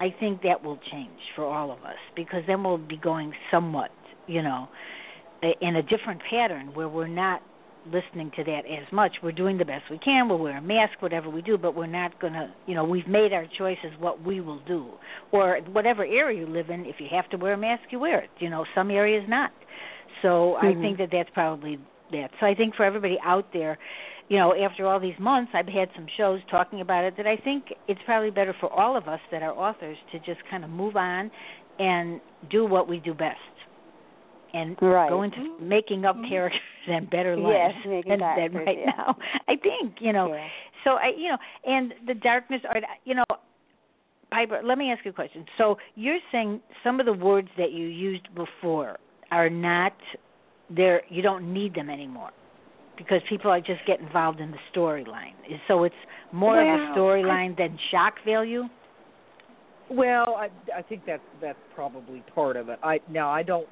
i 0.01 0.13
think 0.19 0.41
that 0.41 0.61
will 0.61 0.77
change 0.91 1.21
for 1.33 1.45
all 1.45 1.71
of 1.71 1.79
us 1.85 1.95
because 2.17 2.43
then 2.47 2.63
we'll 2.65 2.77
be 2.77 2.97
going 2.97 3.31
somewhat 3.49 3.91
you 4.27 4.41
know 4.41 4.67
in 5.61 5.77
a 5.77 5.81
different 5.83 6.19
pattern 6.29 6.73
where 6.73 6.89
we're 6.89 7.07
not 7.07 7.41
listening 7.85 8.31
to 8.35 8.43
that 8.43 8.61
as 8.65 8.91
much. 8.91 9.11
We're 9.23 9.31
doing 9.31 9.57
the 9.57 9.65
best 9.65 9.83
we 9.89 9.97
can. 9.97 10.29
We'll 10.29 10.39
wear 10.39 10.57
a 10.57 10.61
mask, 10.61 11.01
whatever 11.01 11.29
we 11.29 11.41
do, 11.41 11.57
but 11.57 11.75
we're 11.75 11.87
not 11.87 12.19
going 12.19 12.33
to, 12.33 12.53
you 12.67 12.75
know, 12.75 12.83
we've 12.83 13.07
made 13.07 13.33
our 13.33 13.45
choices 13.57 13.91
what 13.99 14.23
we 14.23 14.41
will 14.41 14.61
do. 14.67 14.87
Or 15.31 15.59
whatever 15.71 16.05
area 16.05 16.39
you 16.39 16.47
live 16.47 16.69
in, 16.69 16.85
if 16.85 16.95
you 16.99 17.07
have 17.11 17.29
to 17.31 17.37
wear 17.37 17.53
a 17.53 17.57
mask, 17.57 17.83
you 17.89 17.99
wear 17.99 18.19
it. 18.19 18.29
You 18.39 18.49
know, 18.49 18.65
some 18.75 18.91
areas 18.91 19.23
not. 19.27 19.51
So 20.21 20.55
I 20.57 20.73
Mhm. 20.73 20.81
think 20.81 20.97
that 20.99 21.09
that's 21.11 21.29
probably 21.31 21.79
that. 22.11 22.31
So 22.39 22.45
I 22.45 22.53
think 22.53 22.75
for 22.75 22.83
everybody 22.83 23.19
out 23.21 23.51
there, 23.53 23.77
you 24.29 24.37
know, 24.37 24.55
after 24.55 24.87
all 24.87 24.99
these 24.99 25.17
months, 25.19 25.51
I've 25.53 25.67
had 25.67 25.89
some 25.93 26.07
shows 26.07 26.41
talking 26.49 26.81
about 26.81 27.03
it 27.03 27.17
that 27.17 27.27
I 27.27 27.35
think 27.37 27.73
it's 27.87 28.01
probably 28.03 28.31
better 28.31 28.53
for 28.53 28.71
all 28.71 28.95
of 28.95 29.07
us 29.07 29.19
that 29.31 29.41
are 29.41 29.51
authors 29.51 29.97
to 30.11 30.19
just 30.19 30.39
kind 30.45 30.63
of 30.63 30.69
move 30.69 30.95
on 30.95 31.31
and 31.79 32.21
do 32.49 32.65
what 32.65 32.87
we 32.87 32.99
do 32.99 33.13
best 33.13 33.39
and 34.53 34.75
right. 34.81 35.09
go 35.09 35.23
into 35.23 35.57
making 35.59 36.05
up 36.05 36.15
Mhm. 36.15 36.29
characters 36.29 36.61
and 36.87 37.09
better 37.09 37.35
lives 37.37 37.75
making 37.85 38.11
than, 38.19 38.19
than 38.19 38.53
right 38.53 38.79
yeah. 38.79 38.91
now. 38.97 39.17
I 39.47 39.55
think 39.55 39.95
you 39.99 40.13
know. 40.13 40.33
Yeah. 40.33 40.47
So 40.83 40.91
I, 40.91 41.11
you 41.15 41.29
know, 41.29 41.37
and 41.65 41.93
the 42.07 42.15
darkness 42.15 42.61
are, 42.67 42.81
you 43.05 43.15
know, 43.15 43.23
Piper. 44.31 44.61
Let 44.63 44.77
me 44.77 44.91
ask 44.91 45.03
you 45.05 45.11
a 45.11 45.13
question. 45.13 45.45
So 45.57 45.77
you're 45.95 46.19
saying 46.31 46.61
some 46.83 46.99
of 46.99 47.05
the 47.05 47.13
words 47.13 47.49
that 47.57 47.71
you 47.71 47.85
used 47.85 48.27
before 48.33 48.97
are 49.29 49.49
not 49.49 49.93
there. 50.69 51.03
You 51.09 51.21
don't 51.21 51.53
need 51.53 51.75
them 51.75 51.89
anymore 51.89 52.31
because 52.97 53.21
people 53.29 53.51
are 53.51 53.59
just 53.59 53.85
get 53.85 53.99
involved 53.99 54.39
in 54.39 54.51
the 54.51 54.57
storyline. 54.73 55.33
So 55.67 55.83
it's 55.83 55.95
more 56.31 56.61
of 56.61 56.67
a 56.67 56.97
storyline 56.97 57.57
than 57.57 57.77
shock 57.91 58.15
value. 58.25 58.63
Well, 59.89 60.35
I, 60.35 60.49
I 60.75 60.81
think 60.81 61.01
that's 61.05 61.21
that's 61.41 61.59
probably 61.75 62.23
part 62.33 62.55
of 62.55 62.69
it. 62.69 62.79
I 62.81 62.99
now 63.09 63.29
I 63.29 63.43
don't 63.43 63.67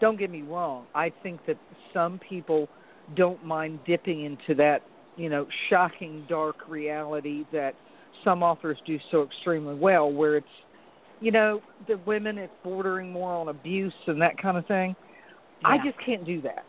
don't 0.00 0.18
get 0.18 0.30
me 0.30 0.42
wrong. 0.42 0.86
I 0.94 1.12
think 1.22 1.44
that 1.46 1.56
some 1.92 2.18
people 2.26 2.68
don't 3.16 3.44
mind 3.44 3.78
dipping 3.86 4.24
into 4.24 4.54
that 4.54 4.82
you 5.16 5.28
know 5.28 5.46
shocking 5.68 6.24
dark 6.28 6.56
reality 6.68 7.44
that 7.52 7.74
some 8.22 8.42
authors 8.42 8.78
do 8.86 8.98
so 9.10 9.22
extremely 9.22 9.74
well, 9.74 10.10
where 10.10 10.36
it's 10.36 10.46
you 11.20 11.30
know 11.30 11.60
the 11.88 11.98
women 12.06 12.38
it's 12.38 12.52
bordering 12.62 13.10
more 13.10 13.32
on 13.32 13.48
abuse 13.48 13.94
and 14.06 14.20
that 14.20 14.38
kind 14.38 14.56
of 14.56 14.66
thing. 14.66 14.94
I 15.64 15.78
just 15.84 15.98
can't 16.04 16.26
do 16.26 16.42
that. 16.42 16.64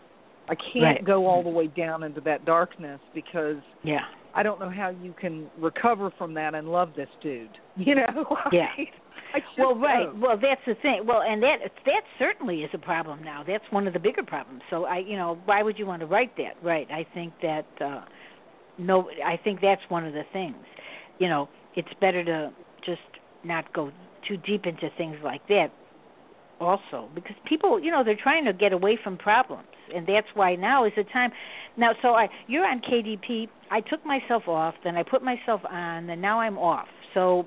I 0.48 0.56
can't 0.56 0.76
Right. 0.84 1.04
go 1.04 1.26
all 1.28 1.44
the 1.44 1.50
way 1.50 1.68
down 1.68 2.04
into 2.04 2.22
that 2.22 2.46
darkness 2.46 3.02
because 3.14 3.58
Yeah. 3.84 4.06
I 4.36 4.44
don't 4.44 4.60
know 4.60 4.70
how 4.70 4.90
you 4.90 5.14
can 5.20 5.48
recover 5.58 6.12
from 6.18 6.34
that 6.34 6.54
and 6.54 6.68
love 6.72 6.90
this 6.96 7.10
dude. 7.22 7.50
You 7.78 7.96
know? 7.96 8.38
Yeah. 8.52 8.68
I, 8.78 9.38
I 9.38 9.40
just 9.40 9.58
Well, 9.58 9.76
right. 9.76 10.06
don't. 10.06 10.22
Well, 10.22 10.38
that's 10.42 10.62
the 10.66 10.76
thing. 10.76 11.04
Well, 11.06 11.22
and 11.22 11.42
that 11.44 11.58
that 11.86 12.02
certainly 12.20 12.60
is 12.60 12.70
a 12.74 12.78
problem 12.78 13.24
now. 13.24 13.44
That's 13.46 13.64
one 13.70 13.86
of 13.88 13.94
the 13.94 14.00
bigger 14.00 14.24
problems. 14.24 14.62
So 14.70 14.86
I, 14.86 15.00
you 15.00 15.18
know, 15.18 15.38
why 15.46 15.62
would 15.62 15.78
you 15.78 15.86
want 15.86 16.00
to 16.02 16.06
write 16.06 16.36
that? 16.38 16.54
Right. 16.64 16.88
I 16.90 17.06
think 17.14 17.34
that 17.42 17.66
uh 17.82 18.02
no 18.78 19.10
I 19.26 19.38
think 19.44 19.60
that's 19.62 19.82
one 19.90 20.06
of 20.06 20.14
the 20.14 20.24
things. 20.32 20.56
You 21.20 21.28
know, 21.28 21.50
it's 21.76 21.90
better 22.00 22.24
to 22.24 22.54
just 22.86 23.02
not 23.44 23.72
go 23.74 23.92
too 24.28 24.38
deep 24.38 24.66
into 24.66 24.90
things 24.98 25.18
like 25.24 25.46
that 25.50 25.72
also 26.60 27.10
because 27.14 27.36
people, 27.46 27.80
you 27.80 27.92
know, 27.92 28.04
they're 28.04 28.16
trying 28.22 28.46
to 28.46 28.54
get 28.54 28.74
away 28.74 28.98
from 29.04 29.18
problems. 29.18 29.68
And 29.94 30.08
that's 30.08 30.28
why 30.34 30.56
now 30.56 30.86
is 30.86 30.94
the 30.96 31.04
time. 31.04 31.32
Now, 31.78 31.92
so 32.02 32.10
I 32.10 32.28
you're 32.48 32.66
on 32.66 32.82
KDP. 32.82 33.50
I 33.72 33.82
took 33.82 34.06
myself 34.06 34.48
off, 34.48 34.76
then 34.84 34.96
I 34.96 35.04
put 35.04 35.24
myself 35.24 35.62
on, 35.70 36.10
and 36.10 36.22
now 36.22 36.40
I'm 36.40 36.58
off. 36.58 36.88
So 37.14 37.46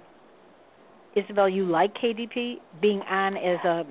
Isabel, 1.14 1.48
you 1.48 1.64
like 1.64 1.94
KDP 1.94 2.56
being 2.80 3.00
on 3.02 3.36
as 3.36 3.58
a 3.64 3.86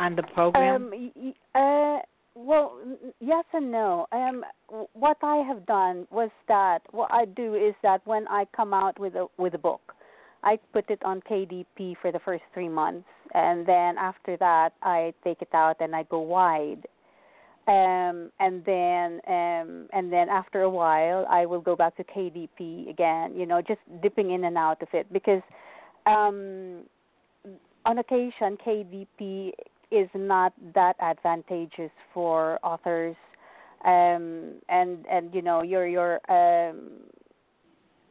on 0.00 0.16
the 0.16 0.22
program? 0.22 0.92
Um, 0.92 1.34
uh, 1.54 1.98
well, 2.34 2.78
yes 3.20 3.44
and 3.52 3.70
no. 3.70 4.06
Um, 4.12 4.44
what 4.92 5.18
I 5.22 5.36
have 5.36 5.64
done 5.66 6.06
was 6.10 6.30
that 6.48 6.80
what 6.90 7.12
I 7.12 7.26
do 7.26 7.54
is 7.54 7.74
that 7.82 8.00
when 8.06 8.26
I 8.28 8.46
come 8.56 8.74
out 8.74 8.98
with 8.98 9.14
a 9.14 9.26
with 9.38 9.54
a 9.54 9.58
book, 9.58 9.94
I 10.42 10.58
put 10.72 10.90
it 10.90 11.02
on 11.04 11.20
KDP 11.20 11.94
for 12.02 12.10
the 12.10 12.20
first 12.24 12.42
three 12.52 12.68
months, 12.68 13.08
and 13.34 13.66
then 13.66 13.96
after 13.98 14.36
that, 14.38 14.72
I 14.82 15.14
take 15.22 15.42
it 15.42 15.54
out 15.54 15.76
and 15.80 15.94
I 15.94 16.02
go 16.04 16.18
wide. 16.18 16.86
Um, 17.66 18.30
and 18.40 18.62
then 18.66 19.20
um, 19.26 19.88
and 19.92 20.12
then 20.12 20.28
after 20.28 20.62
a 20.62 20.70
while, 20.70 21.26
I 21.30 21.46
will 21.46 21.62
go 21.62 21.74
back 21.74 21.96
to 21.96 22.04
KDP 22.04 22.90
again. 22.90 23.34
You 23.34 23.46
know, 23.46 23.62
just 23.62 23.80
dipping 24.02 24.32
in 24.32 24.44
and 24.44 24.58
out 24.58 24.82
of 24.82 24.88
it 24.92 25.10
because 25.12 25.40
um, 26.06 26.82
on 27.86 27.98
occasion 27.98 28.58
KDP 28.66 29.52
is 29.90 30.08
not 30.14 30.52
that 30.74 30.96
advantageous 31.00 31.90
for 32.12 32.58
authors 32.62 33.16
um 33.84 34.54
and 34.68 35.04
and 35.10 35.34
you 35.34 35.42
know 35.42 35.62
your 35.62 35.86
your 35.86 36.14
um 36.30 36.90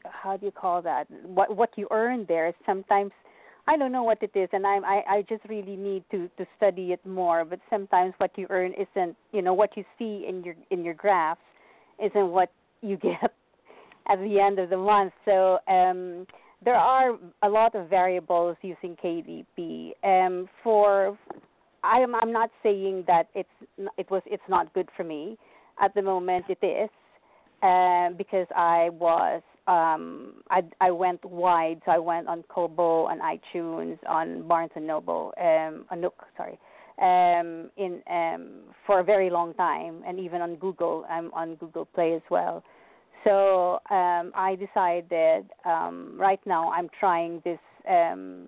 how 0.05 0.37
do 0.37 0.45
you 0.45 0.51
call 0.51 0.81
that 0.81 1.07
what 1.23 1.55
what 1.55 1.69
you 1.75 1.87
earn 1.91 2.25
there 2.27 2.47
is 2.47 2.53
sometimes 2.65 3.11
I 3.67 3.77
don't 3.77 3.91
know 3.91 4.03
what 4.03 4.21
it 4.21 4.31
is 4.35 4.49
and 4.51 4.67
I'm 4.67 4.83
I 4.83 5.03
I 5.07 5.25
just 5.29 5.43
really 5.47 5.75
need 5.75 6.03
to 6.11 6.29
to 6.37 6.45
study 6.57 6.91
it 6.91 7.05
more 7.05 7.45
but 7.45 7.59
sometimes 7.69 8.13
what 8.17 8.31
you 8.37 8.47
earn 8.49 8.73
isn't 8.73 9.15
you 9.31 9.41
know 9.41 9.53
what 9.53 9.75
you 9.77 9.83
see 9.97 10.25
in 10.27 10.43
your 10.43 10.55
in 10.69 10.83
your 10.83 10.93
graphs 10.93 11.41
isn't 12.03 12.27
what 12.29 12.51
you 12.81 12.97
get 13.09 13.33
at 14.07 14.19
the 14.19 14.39
end 14.39 14.59
of 14.59 14.69
the 14.69 14.77
month 14.77 15.13
so 15.25 15.59
um 15.67 16.27
there 16.63 16.75
are 16.75 17.17
a 17.43 17.49
lot 17.49 17.75
of 17.75 17.89
variables 17.89 18.55
using 18.61 18.97
KDP 19.03 19.91
um 20.03 20.49
for 20.63 21.17
I'm 21.83 22.15
I'm 22.15 22.31
not 22.31 22.49
saying 22.61 23.03
that 23.07 23.27
it's 23.35 23.49
it 23.97 24.09
was 24.09 24.21
it's 24.25 24.43
not 24.47 24.73
good 24.73 24.89
for 24.95 25.03
me. 25.03 25.37
At 25.81 25.93
the 25.95 26.01
moment, 26.01 26.45
it 26.49 26.63
is 26.65 26.89
um, 27.61 28.15
because 28.17 28.47
I 28.55 28.89
was 28.89 29.41
um, 29.67 30.35
I 30.49 30.63
I 30.81 30.91
went 30.91 31.23
wide, 31.23 31.81
so 31.85 31.91
I 31.91 31.97
went 31.97 32.27
on 32.27 32.43
Kobo, 32.49 33.05
on 33.05 33.19
iTunes, 33.19 33.97
on 34.07 34.47
Barnes 34.47 34.71
and 34.75 34.85
Noble, 34.85 35.33
um, 35.39 35.85
on 35.89 36.01
Nook, 36.01 36.25
sorry, 36.35 36.59
um, 36.99 37.69
in 37.77 38.01
um, 38.09 38.49
for 38.85 38.99
a 38.99 39.03
very 39.03 39.29
long 39.29 39.53
time, 39.53 40.03
and 40.05 40.19
even 40.19 40.41
on 40.41 40.55
Google. 40.55 41.05
I'm 41.09 41.33
on 41.33 41.55
Google 41.55 41.85
Play 41.85 42.13
as 42.13 42.21
well. 42.29 42.63
So 43.23 43.79
um, 43.89 44.33
I 44.35 44.57
decided 44.59 45.45
um, 45.65 46.15
right 46.17 46.41
now 46.45 46.71
I'm 46.71 46.89
trying 46.99 47.41
this. 47.45 47.59
Um, 47.89 48.47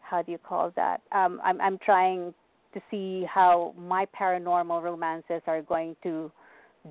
how 0.00 0.22
do 0.22 0.32
you 0.32 0.38
call 0.38 0.72
that? 0.74 1.00
Um, 1.12 1.40
I'm 1.44 1.60
I'm 1.60 1.78
trying 1.78 2.34
to 2.72 2.80
see 2.90 3.24
how 3.32 3.72
my 3.78 4.06
paranormal 4.20 4.82
romances 4.82 5.42
are 5.46 5.62
going 5.62 5.94
to 6.02 6.30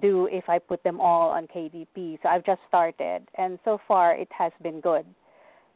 do 0.02 0.28
if 0.32 0.50
I 0.50 0.60
put 0.60 0.84
them 0.84 1.00
all 1.00 1.30
on 1.30 1.48
KDP. 1.48 2.20
So 2.22 2.30
I've 2.30 2.46
just 2.46 2.62
started, 2.68 3.28
and 3.38 3.60
so 3.64 3.80
far 3.88 4.16
it 4.16 4.30
has 4.32 4.52
been 4.62 4.82
good. 4.82 5.06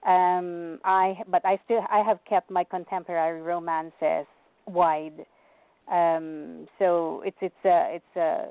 Um, 0.06 0.80
I 0.86 1.18
but 1.28 1.46
I 1.46 1.60
still 1.66 1.86
I 1.92 2.00
have 2.00 2.20
kept 2.28 2.50
my 2.50 2.64
contemporary 2.64 3.42
romances 3.42 4.26
wide. 4.66 5.26
Um, 5.92 6.68
so 6.80 7.24
it's 7.26 7.38
it's 7.42 7.66
a 7.66 7.96
it's 7.96 8.16
a 8.16 8.46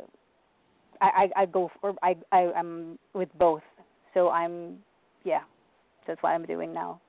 I, 1.00 1.30
I 1.36 1.42
I 1.42 1.46
go 1.46 1.70
for 1.80 1.94
I 2.02 2.16
I 2.32 2.52
am 2.56 2.98
with 3.14 3.28
both. 3.38 3.62
So 4.14 4.30
I'm 4.30 4.78
yeah, 5.24 5.40
that's 6.06 6.22
what 6.22 6.30
I'm 6.30 6.44
doing 6.44 6.72
now. 6.72 7.00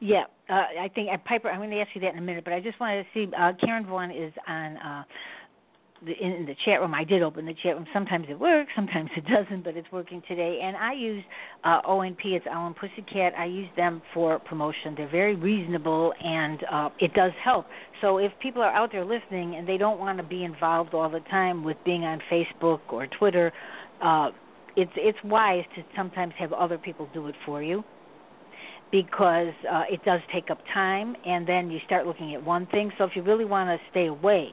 Yeah, 0.00 0.24
uh, 0.50 0.64
I 0.80 0.90
think 0.94 1.08
uh, 1.12 1.16
Piper. 1.24 1.48
I'm 1.48 1.58
going 1.58 1.70
to 1.70 1.80
ask 1.80 1.90
you 1.94 2.00
that 2.02 2.12
in 2.12 2.18
a 2.18 2.22
minute, 2.22 2.44
but 2.44 2.52
I 2.52 2.60
just 2.60 2.78
wanted 2.80 3.04
to 3.04 3.08
see. 3.14 3.32
Uh, 3.34 3.52
Karen 3.60 3.86
Vaughn 3.86 4.10
is 4.10 4.32
on 4.46 4.76
uh, 4.76 5.04
in, 6.02 6.32
in 6.32 6.46
the 6.46 6.54
chat 6.64 6.80
room. 6.80 6.94
I 6.94 7.04
did 7.04 7.22
open 7.22 7.46
the 7.46 7.54
chat 7.54 7.74
room. 7.74 7.86
Sometimes 7.92 8.26
it 8.28 8.38
works, 8.38 8.70
sometimes 8.74 9.10
it 9.16 9.24
doesn't, 9.26 9.64
but 9.64 9.76
it's 9.76 9.90
working 9.92 10.22
today. 10.28 10.60
And 10.62 10.76
I 10.76 10.92
use 10.92 11.24
uh, 11.64 11.82
ONP. 11.82 12.18
It's 12.24 12.46
Ellen 12.50 12.74
Pussycat. 12.74 13.32
I 13.38 13.46
use 13.46 13.68
them 13.76 14.02
for 14.12 14.38
promotion. 14.40 14.94
They're 14.96 15.10
very 15.10 15.36
reasonable, 15.36 16.12
and 16.22 16.64
uh, 16.70 16.88
it 17.00 17.14
does 17.14 17.32
help. 17.42 17.66
So 18.00 18.18
if 18.18 18.32
people 18.40 18.62
are 18.62 18.72
out 18.72 18.92
there 18.92 19.04
listening 19.04 19.56
and 19.56 19.68
they 19.68 19.76
don't 19.78 19.98
want 19.98 20.18
to 20.18 20.24
be 20.24 20.44
involved 20.44 20.94
all 20.94 21.10
the 21.10 21.20
time 21.30 21.64
with 21.64 21.76
being 21.84 22.04
on 22.04 22.20
Facebook 22.30 22.80
or 22.90 23.06
Twitter, 23.06 23.52
uh, 24.02 24.30
it's 24.76 24.90
it's 24.96 25.18
wise 25.24 25.64
to 25.76 25.84
sometimes 25.96 26.34
have 26.38 26.52
other 26.52 26.78
people 26.78 27.08
do 27.14 27.28
it 27.28 27.34
for 27.46 27.62
you 27.62 27.84
because 28.90 29.52
uh, 29.70 29.82
it 29.90 30.04
does 30.04 30.20
take 30.32 30.50
up 30.50 30.58
time, 30.72 31.16
and 31.26 31.48
then 31.48 31.70
you 31.70 31.78
start 31.86 32.06
looking 32.06 32.34
at 32.34 32.44
one 32.44 32.66
thing. 32.66 32.92
So 32.98 33.04
if 33.04 33.12
you 33.16 33.22
really 33.22 33.44
want 33.44 33.68
to 33.68 33.90
stay 33.90 34.06
away, 34.06 34.50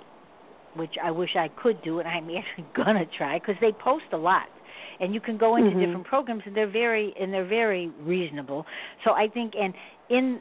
which 0.76 0.96
I 1.04 1.12
wish 1.12 1.36
I 1.36 1.50
could 1.62 1.82
do, 1.84 2.00
and 2.00 2.08
I'm 2.08 2.30
actually 2.38 2.66
gonna 2.76 3.06
try, 3.18 3.40
because 3.40 3.56
they 3.62 3.72
post 3.72 4.06
a 4.14 4.18
lot, 4.18 4.50
and 5.00 5.14
you 5.14 5.20
can 5.22 5.38
go 5.38 5.56
into 5.56 5.72
Mhm. 5.72 5.80
different 5.80 6.06
programs, 6.08 6.44
and 6.46 6.56
they're 6.56 6.68
very 6.68 7.14
and 7.20 7.34
they're 7.34 7.46
very 7.46 7.90
reasonable. 8.02 8.66
So 9.04 9.14
I 9.14 9.28
think, 9.28 9.54
and 9.56 9.74
in 10.10 10.40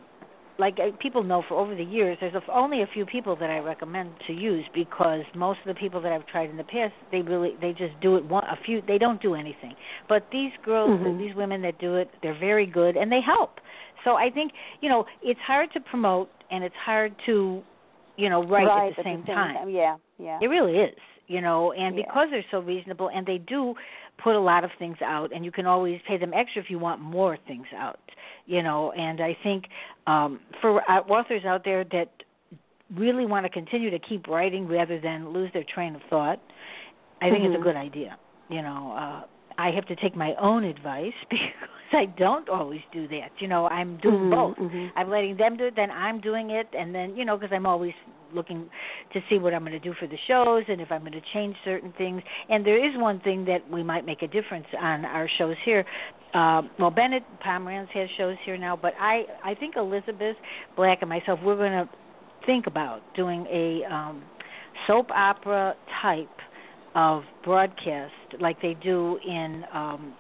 like 0.59 0.79
people 1.01 1.23
know 1.23 1.43
for 1.49 1.55
over 1.55 1.75
the 1.75 1.83
years, 1.83 2.19
there's 2.21 2.35
only 2.53 2.83
a 2.83 2.87
few 2.87 3.07
people 3.07 3.35
that 3.35 3.49
I 3.49 3.59
recommend 3.59 4.11
to 4.27 4.33
use 4.35 4.65
because 4.75 5.23
most 5.35 5.59
of 5.61 5.67
the 5.67 5.75
people 5.75 6.01
that 6.03 6.13
I've 6.13 6.27
tried 6.27 6.51
in 6.51 6.59
the 6.59 6.65
past, 6.65 6.93
they 7.11 7.23
really 7.23 7.57
they 7.61 7.73
just 7.73 7.99
do 8.01 8.17
it 8.17 8.25
one 8.27 8.45
a 8.45 8.57
few 8.65 8.83
they 8.87 8.99
don't 8.99 9.21
do 9.23 9.35
anything. 9.35 9.75
But 10.07 10.27
these 10.31 10.53
girls, 10.63 10.91
Mhm. 10.91 11.19
these 11.19 11.35
women 11.35 11.63
that 11.63 11.79
do 11.79 11.97
it, 11.97 12.11
they're 12.23 12.35
very 12.35 12.67
good 12.67 12.97
and 12.97 13.11
they 13.11 13.23
help. 13.23 13.61
So 14.05 14.17
I 14.17 14.31
think 14.31 14.53
you 14.83 14.89
know 14.91 15.07
it's 15.23 15.41
hard 15.41 15.73
to 15.73 15.81
promote 15.81 16.31
and 16.51 16.63
it's 16.63 16.77
hard 16.77 17.15
to 17.27 17.63
you 18.17 18.29
know 18.29 18.43
write 18.43 18.67
right 18.67 18.91
at 18.91 18.97
the 18.97 19.03
same, 19.03 19.25
time. 19.25 19.71
Yeah, 19.71 19.97
yeah. 20.21 20.39
It 20.41 20.47
really 20.47 20.77
is, 20.79 20.97
you 21.27 21.41
know, 21.41 21.73
and 21.73 21.97
Yeah. 21.97 22.05
because 22.05 22.29
they're 22.31 22.45
so 22.51 22.61
reasonable 22.61 23.09
and 23.11 23.27
they 23.27 23.39
do 23.39 23.75
put 24.23 24.35
a 24.35 24.41
lot 24.41 24.65
of 24.65 24.71
things 24.79 24.99
out 25.03 25.33
and 25.33 25.45
you 25.45 25.53
can 25.53 25.67
always 25.67 26.01
pay 26.07 26.17
them 26.19 26.33
extra 26.35 26.63
if 26.63 26.71
you 26.71 26.79
want 26.79 27.01
more 27.01 27.37
things 27.47 27.67
out, 27.77 28.01
you 28.47 28.63
know, 28.63 28.93
and 28.93 29.21
I 29.21 29.37
think 29.43 29.65
um 30.07 30.41
for 30.61 30.71
uh, 30.91 31.01
authors 31.09 31.45
out 31.45 31.65
there 31.65 31.85
that 31.85 32.11
really 32.97 33.27
want 33.27 33.45
to 33.47 33.51
continue 33.51 33.91
to 33.91 33.99
keep 33.99 34.27
writing 34.29 34.67
rather 34.69 35.01
than 35.01 35.31
lose 35.33 35.51
their 35.53 35.65
train 35.75 35.95
of 35.95 36.03
thought, 36.11 36.41
I 37.23 37.31
think 37.31 37.45
it's 37.45 37.55
Mhm. 37.55 37.61
a 37.61 37.65
good 37.69 37.77
idea. 37.77 38.19
You 38.49 38.63
know, 38.63 38.93
uh 38.93 39.23
I 39.59 39.71
have 39.73 39.87
to 39.87 39.97
take 39.97 40.17
my 40.17 40.35
own 40.41 40.65
advice 40.65 41.13
because 41.31 41.93
I 41.93 42.07
don't 42.07 42.49
always 42.49 42.81
do 42.93 43.07
that. 43.09 43.31
You 43.41 43.49
know, 43.49 43.67
I'm 43.69 43.97
doing 43.99 44.23
Mhm, 44.23 44.31
both. 44.31 44.57
mhm. 44.59 44.93
I'm 44.97 45.09
letting 45.11 45.37
them 45.37 45.57
do 45.57 45.65
it, 45.67 45.77
then 45.77 45.91
I'm 45.91 46.21
doing 46.21 46.51
it, 46.51 46.69
and 46.73 46.95
then 46.95 47.15
you 47.17 47.25
know, 47.25 47.37
because 47.37 47.53
I'm 47.55 47.67
always 47.67 47.95
looking 48.35 48.69
to 49.13 49.21
see 49.29 49.39
what 49.39 49.55
I'm 49.55 49.61
going 49.61 49.73
to 49.73 49.79
do 49.79 49.95
for 49.99 50.07
the 50.07 50.19
shows 50.27 50.65
and 50.69 50.81
if 50.81 50.91
I'm 50.91 51.01
going 51.01 51.13
to 51.13 51.23
change 51.33 51.57
certain 51.65 51.93
things. 51.99 52.23
And 52.49 52.65
there 52.65 52.85
is 52.85 52.97
one 52.97 53.21
thing 53.21 53.45
that 53.47 53.69
we 53.71 53.83
might 53.83 54.05
make 54.07 54.23
a 54.23 54.29
difference 54.29 54.67
on 54.79 55.05
our 55.05 55.29
shows 55.39 55.57
here. 55.65 55.85
Uh, 56.35 56.63
well, 56.79 56.91
Bennett 56.91 57.25
Pomerantz 57.45 57.89
has 57.91 58.09
shows 58.17 58.37
here 58.45 58.57
now, 58.57 58.77
but 58.77 58.95
I 59.01 59.25
I 59.45 59.55
think 59.55 59.77
Elizabeth 59.77 60.37
Black 60.77 60.99
and 61.01 61.09
myself 61.09 61.41
we're 61.43 61.57
going 61.57 61.73
to 61.73 61.89
think 62.47 62.67
about 62.67 63.01
doing 63.17 63.47
a 63.51 63.85
um, 63.93 64.23
soap 64.87 65.11
opera 65.11 65.75
type 66.01 66.29
of 66.95 67.23
broadcast 67.45 68.13
like 68.41 68.61
they 68.61 68.75
do 68.83 69.19
in 69.27 69.65
um 69.73 70.15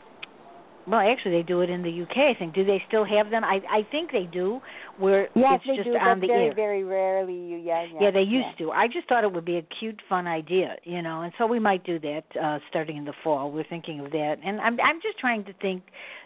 well 0.90 1.00
actually 1.00 1.32
they 1.32 1.42
do 1.42 1.60
it 1.60 1.70
in 1.70 1.82
the 1.82 2.02
UK 2.02 2.16
I 2.16 2.34
think 2.38 2.54
do 2.54 2.64
they 2.64 2.82
still 2.88 3.04
have 3.04 3.30
them 3.30 3.44
I 3.44 3.60
I 3.70 3.86
think 3.90 4.10
they 4.12 4.24
do 4.30 4.60
where 4.98 5.28
Yes, 5.34 5.60
it's 5.60 5.66
they 5.66 5.76
just 5.76 5.88
do, 5.88 5.96
on 5.96 6.20
but 6.20 6.26
the 6.26 6.32
very, 6.32 6.46
air 6.46 6.54
very 6.54 6.84
rarely. 6.84 7.32
You, 7.34 7.56
yeah, 7.56 7.84
yeah. 7.94 8.00
yeah, 8.02 8.10
they 8.10 8.20
used 8.20 8.48
yeah. 8.58 8.66
to. 8.66 8.72
I 8.72 8.86
just 8.86 9.08
thought 9.08 9.24
it 9.24 9.32
would 9.32 9.44
be 9.44 9.56
a 9.56 9.62
cute, 9.78 10.00
fun 10.08 10.26
idea, 10.26 10.76
you 10.84 11.00
know, 11.02 11.22
and 11.22 11.32
so 11.38 11.46
we 11.46 11.58
might 11.58 11.84
do 11.84 11.98
that 12.00 12.24
uh 12.40 12.58
starting 12.68 12.96
in 12.96 13.04
the 13.04 13.14
fall. 13.24 13.50
We're 13.50 13.64
thinking 13.64 14.00
of 14.00 14.10
that, 14.10 14.36
and 14.44 14.60
I'm 14.60 14.78
I'm 14.80 15.00
just 15.02 15.18
trying 15.18 15.44
to 15.44 15.52
think, 15.54 15.82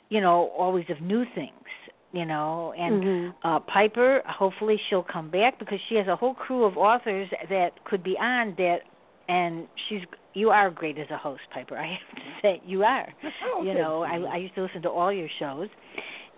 you 0.09 0.21
know, 0.21 0.51
always 0.59 0.87
of 0.89 1.01
new 1.01 1.25
things, 1.35 1.69
you 2.13 2.25
know. 2.25 2.75
And 2.77 3.03
Mhm. 3.03 3.35
uh 3.45 3.61
Piper, 3.61 4.23
hopefully 4.27 4.81
she'll 4.89 5.05
come 5.17 5.31
back 5.31 5.59
because 5.59 5.79
she 5.89 5.95
has 5.97 6.09
a 6.09 6.17
whole 6.17 6.35
crew 6.35 6.65
of 6.65 6.77
authors 6.77 7.29
that 7.49 7.73
could 7.85 8.03
be 8.03 8.17
on 8.19 8.55
that, 8.59 8.81
and 9.29 9.69
she's 9.89 10.03
you 10.35 10.51
are 10.51 10.71
great 10.71 10.99
as 10.99 11.09
a 11.11 11.17
host, 11.17 11.43
Piper. 11.53 11.77
I 11.77 11.87
have 12.15 12.17
to 12.17 12.31
say 12.43 12.63
you 12.65 12.85
are. 12.85 13.09
Oh, 13.47 13.63
you 13.63 13.73
thank 13.73 13.79
know, 13.79 14.03
I 14.03 14.17
I 14.17 14.37
used 14.37 14.55
to 14.57 14.63
listen 14.63 14.83
to 14.83 14.91
all 14.91 15.13
your 15.13 15.29
shows, 15.39 15.69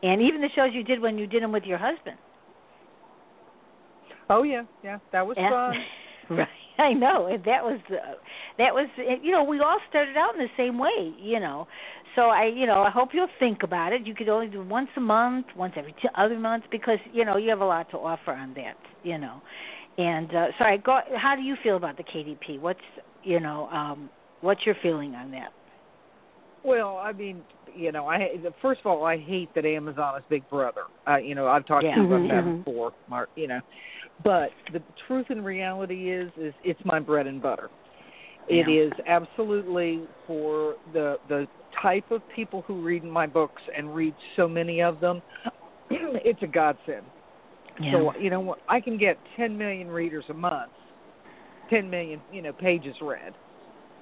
and 0.03 0.21
even 0.23 0.41
the 0.41 0.51
shows 0.55 0.71
you 0.73 0.83
did 0.85 1.01
when 1.01 1.19
you 1.19 1.27
did 1.27 1.43
them 1.43 1.53
with 1.53 1.65
your 1.65 1.79
husband. 1.79 2.17
Oh 4.29 4.43
yeah, 4.43 4.65
yeah, 4.83 4.99
that 5.13 5.27
was 5.27 5.37
Yeah. 5.39 5.51
fun. 5.51 5.77
right. 6.39 6.49
I 6.79 6.93
know. 6.93 7.27
And 7.27 7.43
that 7.45 7.63
was 7.63 7.81
uh, 7.91 8.15
that 8.59 8.75
was 8.75 8.89
you 9.23 9.31
know, 9.31 9.45
we 9.45 9.61
all 9.61 9.79
started 9.89 10.17
out 10.17 10.35
in 10.35 10.41
the 10.41 10.51
same 10.57 10.79
way, 10.79 11.15
you 11.19 11.41
know. 11.41 11.67
So 12.15 12.23
I, 12.23 12.47
you 12.47 12.67
know, 12.67 12.83
I 12.83 12.91
hope 12.91 13.11
you'll 13.13 13.29
think 13.39 13.63
about 13.63 13.93
it. 13.93 14.07
You 14.07 14.15
could 14.15 14.29
only 14.29 14.47
do 14.49 14.63
once 14.65 14.89
a 14.97 15.01
month, 15.01 15.47
once 15.55 15.75
every 15.77 15.95
two 16.03 16.09
other 16.15 16.39
months 16.39 16.67
because, 16.71 16.99
you 17.13 17.25
know, 17.25 17.37
you 17.37 17.51
have 17.51 17.61
a 17.61 17.65
lot 17.67 17.91
to 17.91 17.99
offer 17.99 18.33
on 18.33 18.55
that, 18.55 18.77
you 19.03 19.19
know. 19.19 19.41
And 19.99 20.35
uh 20.35 20.47
sorry, 20.59 20.79
go 20.79 21.01
how 21.17 21.35
do 21.37 21.43
you 21.43 21.57
feel 21.63 21.77
about 21.77 21.97
the 21.97 22.05
KDP? 22.05 22.61
What's, 22.61 22.81
you 23.27 23.41
know, 23.41 23.69
um 23.69 24.09
what's 24.41 24.65
your 24.65 24.77
feeling 24.83 25.15
on 25.15 25.31
that? 25.33 25.51
Well, 26.63 26.97
I 26.99 27.13
mean, 27.13 27.43
you 27.75 27.93
know, 27.93 28.07
I 28.09 28.29
first 28.63 28.81
of 28.85 28.87
all, 28.87 29.05
I 29.05 29.19
hate 29.19 29.55
that 29.55 29.65
Amazon 29.65 30.19
is 30.19 30.25
Big 30.29 30.49
Brother. 30.49 30.83
Uh, 31.09 31.17
you 31.17 31.35
know, 31.35 31.47
I've 31.47 31.67
talked 31.67 31.85
Yeah. 31.85 31.97
to 31.97 32.01
you 32.01 32.07
about 32.07 32.29
that 32.29 32.45
mhm. 32.45 32.65
before, 32.65 32.93
Mark. 33.09 33.29
You 33.37 33.49
know, 33.49 33.61
but 34.25 34.51
the 34.73 34.83
truth 35.07 35.27
and 35.31 35.45
reality 35.45 36.11
is, 36.11 36.31
is 36.37 36.55
it's 36.65 36.81
my 36.85 36.99
bread 36.99 37.27
and 37.27 37.43
butter. 37.43 37.69
It 38.49 38.69
Yeah. 38.69 38.87
is 38.87 38.93
absolutely 39.07 40.07
for 40.27 40.77
the 40.93 41.19
the 41.29 41.49
type 41.83 42.11
of 42.11 42.23
people 42.35 42.63
who 42.63 42.81
read 42.81 43.05
my 43.05 43.27
books 43.27 43.63
and 43.77 43.95
read 43.95 44.15
so 44.37 44.49
many 44.49 44.83
of 44.83 45.01
them. 45.01 45.23
it's 45.91 46.43
a 46.43 46.47
godsend. 46.47 47.05
So 47.93 48.15
you 48.19 48.31
know, 48.31 48.41
what, 48.41 48.59
I 48.69 48.81
can 48.81 48.97
get 48.97 49.19
10 49.37 49.57
million 49.57 49.89
readers 49.89 50.25
a 50.31 50.35
month, 50.35 50.73
10 51.71 51.89
million, 51.91 52.21
you 52.33 52.43
know, 52.43 52.53
pages 52.53 52.95
read 53.01 53.35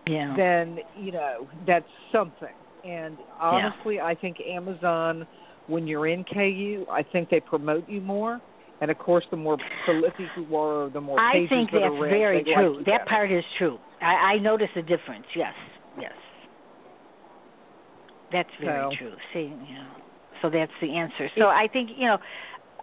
yeah. 0.07 0.35
then 0.37 0.79
you 0.99 1.13
know 1.13 1.49
that's 1.67 1.87
something. 2.13 2.49
And 2.85 3.17
honestly, 3.41 3.99
I 4.01 4.15
think 4.15 4.37
Amazon, 4.47 5.27
when 5.69 5.87
you're 5.87 6.07
in 6.07 6.23
KU, 6.25 6.85
I 6.91 7.03
think 7.03 7.31
they 7.31 7.41
promote 7.41 7.89
you 7.89 8.01
more. 8.03 8.41
And 8.83 8.91
of 8.91 8.99
course, 8.99 9.25
the 9.31 9.37
more 9.39 9.57
prolific 9.87 10.27
you 10.37 10.57
are, 10.57 10.91
the 10.91 11.01
more 11.01 11.19
I 11.19 11.33
pages 11.33 11.49
think 11.49 11.71
that 11.71 11.79
that's 11.81 11.93
are 11.93 12.03
read, 12.03 12.11
very 12.11 12.45
true. 12.45 12.77
Like 12.77 12.87
that 12.87 12.99
better. 12.99 13.05
part 13.09 13.33
is 13.33 13.45
true. 13.57 13.79
I, 14.03 14.35
I 14.35 14.39
notice 14.39 14.69
a 14.77 14.83
difference. 14.83 15.25
Yes, 15.35 15.55
yes, 15.99 16.13
that's 18.33 18.49
very 18.61 18.91
So- 18.91 18.97
true. 18.99 19.15
See, 19.33 19.41
you 19.41 19.75
know, 19.75 19.89
so 20.43 20.51
that's 20.51 20.73
the 20.83 20.95
answer. 20.95 21.31
So 21.39 21.47
I 21.47 21.67
think 21.73 21.91
you 21.97 22.07
know, 22.07 22.19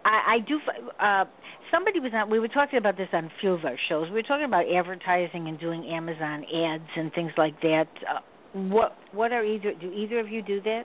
I, 0.04 0.34
I 0.34 0.38
do. 0.46 0.58
Uh, 1.00 1.24
somebody 1.70 2.00
was 2.00 2.12
on. 2.14 2.30
We 2.30 2.40
were 2.40 2.48
talking 2.48 2.78
about 2.78 2.96
this 2.96 3.08
on 3.12 3.26
a 3.26 3.30
few 3.40 3.52
of 3.52 3.64
our 3.64 3.76
shows. 3.88 4.08
We 4.08 4.14
were 4.14 4.22
talking 4.22 4.46
about 4.46 4.64
advertising 4.72 5.48
and 5.48 5.58
doing 5.58 5.84
Amazon 5.86 6.44
ads 6.44 6.88
and 6.96 7.12
things 7.12 7.32
like 7.36 7.60
that. 7.62 7.88
Uh, 8.08 8.20
what 8.54 8.96
what 9.12 9.32
are 9.32 9.44
either? 9.44 9.72
Do 9.80 9.92
either 9.92 10.18
of 10.18 10.28
you 10.28 10.42
do 10.42 10.60
that? 10.62 10.84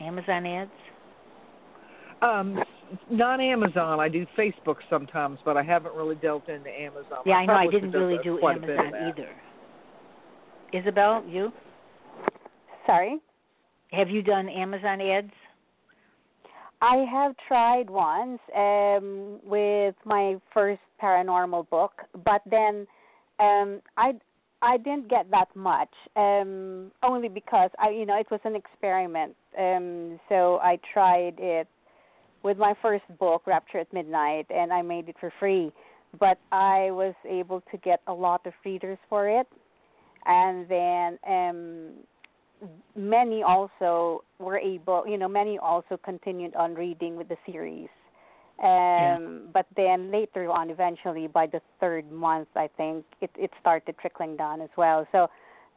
Amazon 0.00 0.46
ads? 0.46 0.70
Um, 2.22 2.58
not 3.10 3.40
Amazon. 3.40 4.00
I 4.00 4.08
do 4.08 4.26
Facebook 4.38 4.76
sometimes, 4.88 5.38
but 5.44 5.56
I 5.56 5.62
haven't 5.62 5.94
really 5.94 6.16
delved 6.16 6.48
into 6.48 6.70
Amazon. 6.70 7.18
Yeah, 7.24 7.34
My 7.34 7.40
I 7.40 7.46
know. 7.46 7.54
I 7.54 7.66
didn't 7.70 7.92
really 7.92 8.18
do 8.22 8.38
quite 8.38 8.58
a 8.58 8.60
bit 8.60 8.70
of 8.70 8.78
Amazon 8.78 9.08
either. 9.08 9.28
Isobelle, 10.74 11.22
you 11.28 11.52
Sorry. 12.86 13.18
have 13.92 14.08
you 14.08 14.22
done 14.22 14.48
Amazon 14.48 15.00
ads? 15.00 15.30
I 16.80 17.06
have 17.10 17.34
tried 17.48 17.88
once 17.88 18.40
um, 18.54 19.40
with 19.44 19.94
my 20.04 20.36
first 20.52 20.80
paranormal 21.02 21.68
book, 21.70 22.02
but 22.24 22.42
then 22.50 22.86
um, 23.38 23.80
I 23.96 24.14
I 24.62 24.78
didn't 24.78 25.08
get 25.08 25.30
that 25.30 25.54
much. 25.54 25.92
Um, 26.16 26.90
only 27.02 27.28
because 27.28 27.70
I 27.78 27.90
you 27.90 28.04
know 28.04 28.18
it 28.18 28.30
was 28.30 28.40
an 28.44 28.56
experiment. 28.56 29.34
Um, 29.58 30.20
so 30.28 30.58
I 30.62 30.78
tried 30.92 31.34
it 31.38 31.68
with 32.42 32.58
my 32.58 32.74
first 32.82 33.04
book, 33.18 33.42
Rapture 33.46 33.78
at 33.78 33.92
Midnight, 33.92 34.46
and 34.50 34.72
I 34.72 34.82
made 34.82 35.08
it 35.08 35.16
for 35.18 35.32
free. 35.40 35.72
But 36.18 36.38
I 36.52 36.90
was 36.90 37.14
able 37.28 37.62
to 37.70 37.76
get 37.78 38.00
a 38.06 38.12
lot 38.12 38.46
of 38.46 38.52
readers 38.64 38.98
for 39.08 39.28
it, 39.28 39.46
and 40.26 40.68
then 40.68 41.18
um, 41.26 41.90
many 42.94 43.42
also 43.42 44.24
were 44.38 44.58
able, 44.58 45.04
you 45.06 45.18
know, 45.18 45.28
many 45.28 45.58
also 45.58 45.96
continued 45.96 46.54
on 46.54 46.74
reading 46.74 47.16
with 47.16 47.28
the 47.28 47.36
series. 47.46 47.88
Um, 48.62 49.48
But 49.52 49.66
then 49.76 50.10
later 50.10 50.50
on, 50.50 50.70
eventually 50.70 51.26
by 51.26 51.46
the 51.46 51.60
third 51.78 52.10
month, 52.10 52.48
I 52.56 52.68
think 52.76 53.04
it 53.20 53.30
it 53.36 53.50
started 53.60 53.96
trickling 54.00 54.36
down 54.36 54.62
as 54.62 54.70
well. 54.76 55.06
So 55.12 55.28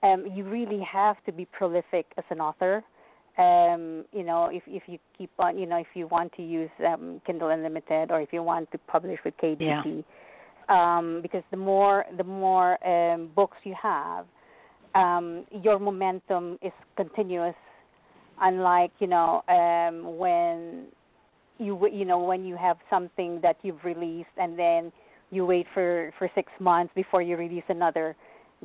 um, 0.01 0.25
you 0.33 0.45
really 0.45 0.81
have 0.81 1.17
to 1.25 1.31
be 1.33 1.45
prolific 1.45 2.05
as 2.17 2.23
an 2.29 2.39
author. 2.39 2.83
Um, 3.37 4.05
you 4.13 4.23
know, 4.23 4.45
if 4.45 4.63
if 4.67 4.83
you 4.87 4.97
keep 5.17 5.31
on, 5.39 5.57
you 5.57 5.65
know, 5.65 5.77
if 5.77 5.91
you 5.93 6.07
want 6.07 6.31
to 6.33 6.41
use 6.41 6.71
um, 6.87 7.21
Kindle 7.25 7.49
Unlimited 7.49 8.11
or 8.11 8.21
if 8.21 8.31
you 8.31 8.43
want 8.43 8.71
to 8.71 8.77
publish 8.77 9.19
with 9.25 9.35
KDP, 9.37 10.03
um, 10.69 11.21
because 11.21 11.43
the 11.51 11.57
more 11.57 12.05
the 12.17 12.23
more 12.23 12.71
um, 12.87 13.29
books 13.35 13.57
you 13.63 13.75
have, 13.81 14.25
um, 14.95 15.45
your 15.63 15.79
momentum 15.79 16.57
is 16.61 16.71
continuous. 16.95 17.55
Unlike 18.41 18.91
you 18.99 19.07
know 19.07 19.43
um, 19.49 20.17
when 20.17 20.85
you 21.57 21.89
you 21.91 22.05
know 22.05 22.19
when 22.19 22.45
you 22.45 22.55
have 22.55 22.77
something 22.89 23.39
that 23.41 23.57
you've 23.63 23.83
released 23.83 24.29
and 24.37 24.57
then 24.57 24.91
you 25.31 25.45
wait 25.45 25.67
for 25.73 26.11
for 26.17 26.29
six 26.35 26.51
months 26.59 26.91
before 26.95 27.21
you 27.21 27.35
release 27.35 27.63
another, 27.67 28.15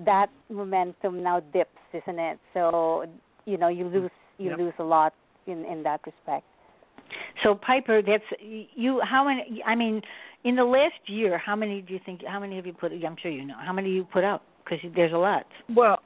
that 0.04 0.30
momentum 0.48 1.22
now 1.22 1.40
dips, 1.52 1.70
isn't 1.92 2.18
it? 2.18 2.38
So 2.52 3.06
you 3.46 3.58
know 3.58 3.68
you 3.68 3.88
lose 3.88 4.10
you 4.38 4.50
Yep. 4.50 4.58
lose 4.58 4.74
a 4.78 4.84
lot 4.84 5.12
in 5.46 5.64
in 5.64 5.82
that 5.82 6.00
respect. 6.06 6.44
So 7.42 7.54
Piper, 7.54 8.00
that's 8.02 8.24
you. 8.40 9.00
How 9.00 9.24
many? 9.24 9.62
I 9.66 9.74
mean, 9.74 10.00
in 10.44 10.56
the 10.56 10.64
last 10.64 10.94
year, 11.06 11.36
how 11.38 11.56
many 11.56 11.80
do 11.80 11.92
you 11.92 12.00
think? 12.04 12.22
How 12.26 12.40
many 12.40 12.56
have 12.56 12.66
you 12.66 12.72
put? 12.72 12.92
I'm 12.92 13.16
sure 13.20 13.30
you 13.30 13.44
know. 13.44 13.56
How 13.58 13.72
many 13.72 13.90
you 13.90 14.04
put 14.04 14.24
out? 14.24 14.42
Because 14.64 14.78
there's 14.94 15.12
a 15.12 15.16
lot. 15.16 15.44
Well, 15.68 15.98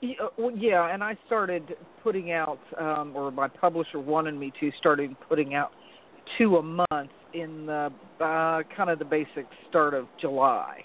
yeah, 0.00 0.14
yeah, 0.54 0.94
and 0.94 1.02
I 1.02 1.16
started 1.26 1.76
putting 2.02 2.32
out, 2.32 2.58
um, 2.78 3.12
or 3.14 3.30
my 3.30 3.48
publisher 3.48 3.98
wanted 3.98 4.34
me 4.34 4.52
to 4.60 4.70
started 4.78 5.16
putting 5.28 5.54
out 5.54 5.72
two 6.36 6.56
a 6.56 6.62
month 6.62 7.10
in 7.34 7.66
the 7.66 7.92
uh, 8.20 8.62
kind 8.76 8.90
of 8.90 8.98
the 8.98 9.04
basic 9.04 9.46
start 9.68 9.94
of 9.94 10.06
July. 10.20 10.82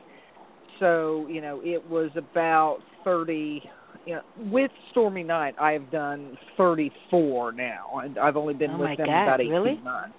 So 0.79 1.27
you 1.29 1.41
know, 1.41 1.61
it 1.63 1.87
was 1.89 2.11
about 2.15 2.79
thirty. 3.03 3.63
You 4.05 4.15
know, 4.15 4.21
with 4.51 4.71
Stormy 4.91 5.23
Night, 5.23 5.55
I 5.59 5.71
have 5.71 5.89
done 5.91 6.37
thirty-four 6.57 7.53
now, 7.53 8.01
and 8.03 8.17
I've 8.17 8.35
only 8.35 8.53
been 8.53 8.71
Oh 8.71 8.79
with 8.79 8.97
them 8.97 9.07
God, 9.07 9.23
about 9.23 9.41
eighteen 9.41 9.51
really? 9.51 9.79
months. 9.79 10.17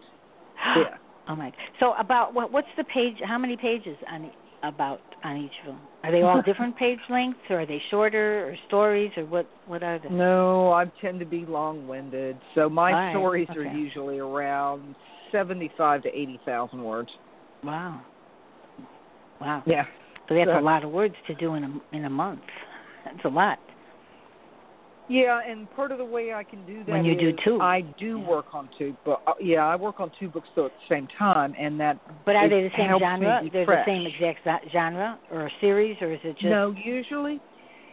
Yeah. 0.76 0.96
Oh 1.28 1.37
my. 1.37 1.52
So 1.80 1.94
about 1.98 2.35
what? 2.35 2.52
What's 2.52 2.68
the 2.76 2.85
page? 2.85 3.16
How 3.26 3.38
many 3.38 3.57
pages 3.57 3.96
on 4.11 4.30
about 4.64 5.00
on 5.22 5.37
each 5.37 5.53
of 5.62 5.75
them? 5.75 5.81
Are 6.02 6.10
they 6.10 6.23
all 6.23 6.42
different 6.42 6.77
page 6.79 6.98
lengths, 7.08 7.40
or 7.50 7.60
are 7.60 7.67
they 7.67 7.81
shorter, 7.90 8.48
or 8.48 8.56
stories, 8.67 9.10
or 9.17 9.25
what? 9.25 9.46
What 9.67 9.83
are 9.83 9.98
they? 9.98 10.08
No, 10.08 10.73
I 10.73 10.85
tend 11.00 11.21
to 11.21 11.27
be 11.27 11.44
long-winded, 11.46 12.37
so 12.54 12.69
my 12.69 12.92
right, 12.92 13.12
stories 13.12 13.48
are 13.50 13.62
usually 13.62 14.19
around 14.19 14.94
seventy-five 15.33 16.02
to 16.02 16.08
eighty 16.08 16.40
thousand 16.44 16.83
words. 16.83 17.10
Wow. 17.62 18.02
Wow. 19.40 19.62
Yeah. 19.67 19.85
So 20.29 20.35
that's 20.35 20.48
So- 20.48 20.58
a 20.58 20.60
lot 20.60 20.85
of 20.85 20.90
words 20.90 21.15
to 21.27 21.35
do 21.35 21.54
in 21.54 21.65
a 21.65 21.96
in 21.96 22.04
a 22.04 22.10
month. 22.10 22.40
That's 23.04 23.25
a 23.25 23.29
lot. 23.29 23.58
Yeah, 25.09 25.40
and 25.46 25.71
part 25.73 25.92
of 25.92 25.98
the 25.98 26.05
way 26.05 26.33
I 26.33 26.44
can 26.44 26.65
do 26.65 26.83
that 26.85 26.90
when 26.90 27.05
you 27.05 27.15
do 27.15 27.33
two. 27.44 27.61
I 27.61 27.83
do 27.98 28.19
Yeah. 28.21 28.29
work 28.29 28.55
on 28.55 28.71
two, 28.79 28.96
but 29.05 29.21
uh, 29.27 29.35
yeah, 29.38 29.67
I 29.67 29.77
work 29.77 30.00
on 30.00 30.11
two 30.19 30.29
books 30.29 30.48
though 30.55 30.67
at 30.67 30.73
the 30.73 30.94
same 30.94 31.07
time, 31.19 31.55
and 31.59 31.79
that 31.81 31.98
But 32.25 32.37
are 32.37 32.48
they 32.48 32.63
the 32.63 32.71
same 32.77 32.98
genre? 32.98 33.42
They're 33.52 33.67
fresh. 33.67 33.85
the 33.87 33.90
same 33.90 34.07
exact 34.07 34.71
genre 34.73 35.19
or 35.31 35.46
a 35.46 35.50
series, 35.61 35.96
or 36.00 36.11
is 36.13 36.21
it 36.25 36.35
just 36.35 36.44
No, 36.44 36.75
usually, 36.83 37.38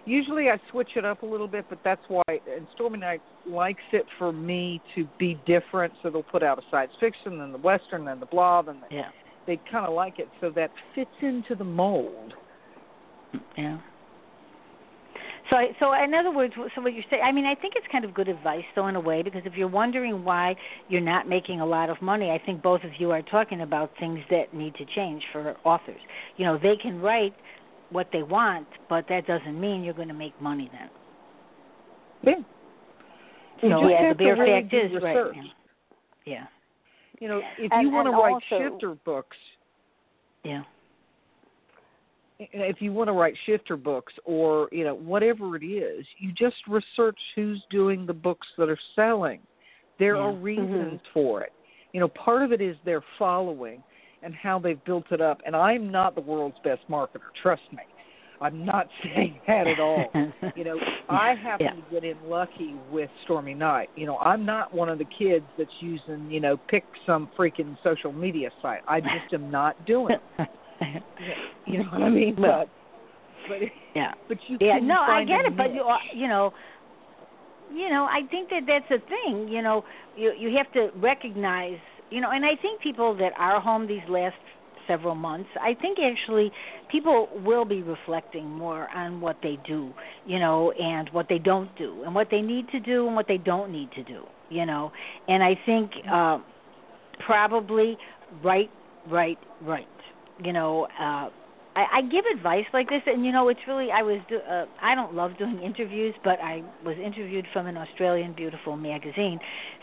usually 0.05 0.49
I 0.49 0.57
switch 0.69 0.91
it 0.95 1.03
up 1.03 1.23
a 1.23 1.25
little 1.25 1.49
bit, 1.49 1.65
but 1.69 1.79
that's 1.83 2.01
why. 2.07 2.23
And 2.29 2.65
Stormy 2.75 2.99
Night 2.99 3.21
likes 3.45 3.83
it 3.91 4.05
for 4.17 4.31
me 4.31 4.81
to 4.95 5.05
be 5.19 5.37
different, 5.45 5.93
so 6.01 6.09
they'll 6.09 6.23
put 6.23 6.43
out 6.43 6.59
a 6.59 6.63
science 6.71 6.93
fiction, 6.97 7.39
then 7.39 7.51
the 7.51 7.57
western, 7.57 8.05
then 8.05 8.21
the 8.21 8.25
blah, 8.25 8.59
and 8.59 8.81
the, 8.83 8.95
yeah, 8.95 9.09
they 9.47 9.59
kind 9.69 9.85
of 9.85 9.93
like 9.93 10.17
it 10.17 10.29
so 10.39 10.49
that 10.51 10.71
fits 10.95 11.11
into 11.21 11.55
the 11.55 11.65
mold. 11.65 12.33
yeah. 13.57 13.79
So, 15.51 15.57
I- 15.57 15.75
so 15.79 15.91
in 15.93 16.13
other 16.13 16.31
words, 16.31 16.53
so 16.55 16.81
what 16.81 16.93
you're 16.93 17.03
saying, 17.09 17.23
I 17.23 17.31
mean, 17.31 17.45
I 17.45 17.55
think 17.55 17.75
it's 17.75 17.85
kind 17.91 18.05
of 18.05 18.13
good 18.13 18.29
advice, 18.29 18.63
though, 18.73 18.87
in 18.87 18.95
a 18.95 18.99
way, 19.01 19.21
because 19.21 19.41
if 19.45 19.53
you're 19.55 19.67
wondering 19.67 20.23
why 20.23 20.55
you're 20.87 21.01
not 21.01 21.27
making 21.27 21.59
a 21.59 21.65
lot 21.65 21.89
of 21.89 22.01
money, 22.01 22.31
I 22.31 22.37
think 22.37 22.61
both 22.61 22.83
of 22.85 22.91
you 22.99 23.11
are 23.11 23.21
talking 23.21 23.61
about 23.61 23.91
things 23.99 24.19
that 24.29 24.53
need 24.53 24.75
to 24.75 24.85
change 24.85 25.21
for 25.33 25.55
authors. 25.65 25.99
You 26.37 26.45
know, 26.45 26.57
they 26.57 26.77
can 26.77 27.01
write 27.01 27.33
what 27.89 28.07
they 28.13 28.23
want, 28.23 28.65
but 28.87 29.05
that 29.09 29.27
doesn't 29.27 29.59
mean 29.59 29.83
you're 29.83 29.93
going 29.93 30.07
to 30.07 30.13
make 30.13 30.39
money 30.41 30.69
then. 30.71 30.89
Yeah. 32.23 32.35
You 33.61 33.69
just 33.69 33.91
yeah, 33.91 34.09
the 34.13 34.15
bare 34.15 34.35
really 34.37 34.61
fact 34.61 34.71
do 34.71 34.77
is, 34.79 35.03
right? 35.03 35.15
research. 35.17 35.35
Yeah. 36.25 36.33
yeah. 36.33 36.45
You 37.19 37.27
know, 37.27 37.41
if 37.59 37.71
And- 37.73 37.83
you 37.83 37.91
want 37.93 38.07
to 38.07 38.11
write 38.11 38.33
also- 38.33 38.69
shifter 38.69 38.95
books, 39.03 39.37
Yeah. 40.43 40.63
If 42.53 42.81
you 42.81 42.91
want 42.91 43.07
to 43.07 43.13
write 43.13 43.35
shifter 43.45 43.77
books 43.77 44.13
or 44.25 44.67
you 44.71 44.83
know 44.83 44.95
whatever 44.95 45.55
it 45.55 45.63
is, 45.65 46.05
you 46.17 46.31
just 46.31 46.55
research 46.67 47.17
who's 47.35 47.63
doing 47.69 48.05
the 48.05 48.13
books 48.13 48.47
that 48.57 48.69
are 48.69 48.79
selling. 48.95 49.39
There 49.99 50.17
are 50.17 50.31
Yeah. 50.31 50.35
Mm-hmm. 50.35 50.43
reasons 50.43 51.01
for 51.13 51.41
it. 51.41 51.53
You 51.93 51.99
know, 51.99 52.07
part 52.07 52.41
of 52.43 52.51
it 52.51 52.61
is 52.61 52.75
their 52.85 53.03
following 53.19 53.83
and 54.23 54.33
how 54.33 54.59
they've 54.59 54.83
built 54.85 55.11
it 55.11 55.21
up. 55.21 55.41
And 55.45 55.55
I'm 55.55 55.91
not 55.91 56.15
the 56.15 56.21
world's 56.21 56.57
best 56.63 56.81
marketer. 56.89 57.29
Trust 57.41 57.63
me. 57.71 57.83
I'm 58.39 58.65
not 58.65 58.87
saying 59.03 59.39
that 59.47 59.67
at 59.67 59.79
all. 59.79 60.11
You 60.55 60.65
know, 60.65 60.77
I 61.07 61.33
happen 61.35 61.67
Yeah. 61.67 61.73
to 61.75 61.81
get 61.91 62.03
in 62.03 62.17
lucky 62.29 62.75
with 62.91 63.09
Stormy 63.23 63.53
Night. 63.53 63.89
You 63.95 64.05
know, 64.05 64.17
I'm 64.17 64.45
not 64.45 64.73
one 64.73 64.89
of 64.89 64.97
the 64.97 65.05
kids 65.05 65.45
that's 65.57 65.71
using, 65.79 66.29
you 66.29 66.39
know, 66.41 66.57
pick 66.57 66.83
some 67.05 67.29
freaking 67.37 67.77
social 67.83 68.11
media 68.11 68.49
site. 68.61 68.81
I 68.87 68.99
just 68.99 69.33
am 69.33 69.49
not 69.49 69.85
doing 69.85 70.15
it. 70.37 70.47
You 71.67 71.79
know 71.79 71.89
what 71.91 72.01
I 72.01 72.09
mean? 72.09 72.35
Well, 72.37 72.65
but, 73.47 73.59
but 73.59 73.67
yeah. 73.95 74.13
but 74.27 74.37
you 74.47 74.57
Yeah, 74.59 74.79
no, 74.81 74.95
I 75.01 75.23
get 75.23 75.45
it, 75.45 75.55
but 75.55 75.73
you 75.73 75.81
are- 75.81 75.99
you 76.13 76.27
know, 76.27 76.53
you 77.71 77.89
know, 77.89 78.05
I 78.05 78.21
think 78.29 78.49
that 78.49 78.63
that's 78.67 78.89
a 78.89 78.99
thing. 79.07 79.47
You 79.47 79.61
know, 79.61 79.85
you 80.17 80.33
you 80.37 80.57
have 80.57 80.71
to 80.73 80.89
recognize, 80.99 81.77
you 82.09 82.19
know, 82.19 82.31
and 82.31 82.43
I 82.45 82.55
think 82.61 82.81
people 82.81 83.15
that 83.17 83.33
are 83.37 83.61
home 83.61 83.87
these 83.87 84.07
last 84.09 84.35
several 84.87 85.15
months, 85.15 85.49
I 85.61 85.75
think 85.75 85.99
actually 85.99 86.51
people 86.91 87.29
will 87.45 87.63
be 87.63 87.83
reflecting 87.83 88.49
more 88.49 88.89
on 88.95 89.21
what 89.21 89.37
they 89.43 89.57
do, 89.65 89.93
you 90.25 90.39
know, 90.39 90.71
and 90.71 91.07
what 91.11 91.27
they 91.29 91.37
don't 91.37 91.73
do, 91.77 92.03
and 92.03 92.13
what 92.13 92.29
they 92.31 92.41
need 92.41 92.67
to 92.69 92.79
do, 92.79 93.05
and 93.07 93.15
what 93.15 93.27
they 93.27 93.37
don't 93.37 93.71
need 93.71 93.91
to 93.93 94.03
do, 94.03 94.23
you 94.49 94.65
know, 94.65 94.91
and 95.27 95.43
I 95.43 95.57
think 95.65 95.91
uh, 96.11 96.39
probably 97.25 97.97
right, 98.43 98.69
right, 99.09 99.37
right, 99.61 99.87
you 100.43 100.53
know. 100.53 100.87
uh 100.99 101.29
I, 101.73 101.99
I 101.99 102.01
give 102.01 102.25
advice 102.35 102.65
like 102.73 102.89
this, 102.89 103.01
and 103.05 103.25
you 103.25 103.31
know, 103.31 103.47
it's 103.47 103.61
really 103.65 103.91
I 103.91 104.01
was 104.01 104.19
do, 104.27 104.39
uh, 104.39 104.65
I 104.81 104.93
don't 104.93 105.15
love 105.15 105.37
doing 105.37 105.61
interviews, 105.63 106.13
but 106.21 106.37
I 106.41 106.63
was 106.83 106.97
interviewed 106.97 107.45
from 107.53 107.65
an 107.65 107.77
Australian 107.77 108.33
Beautiful 108.33 108.75
magazine, 108.75 109.39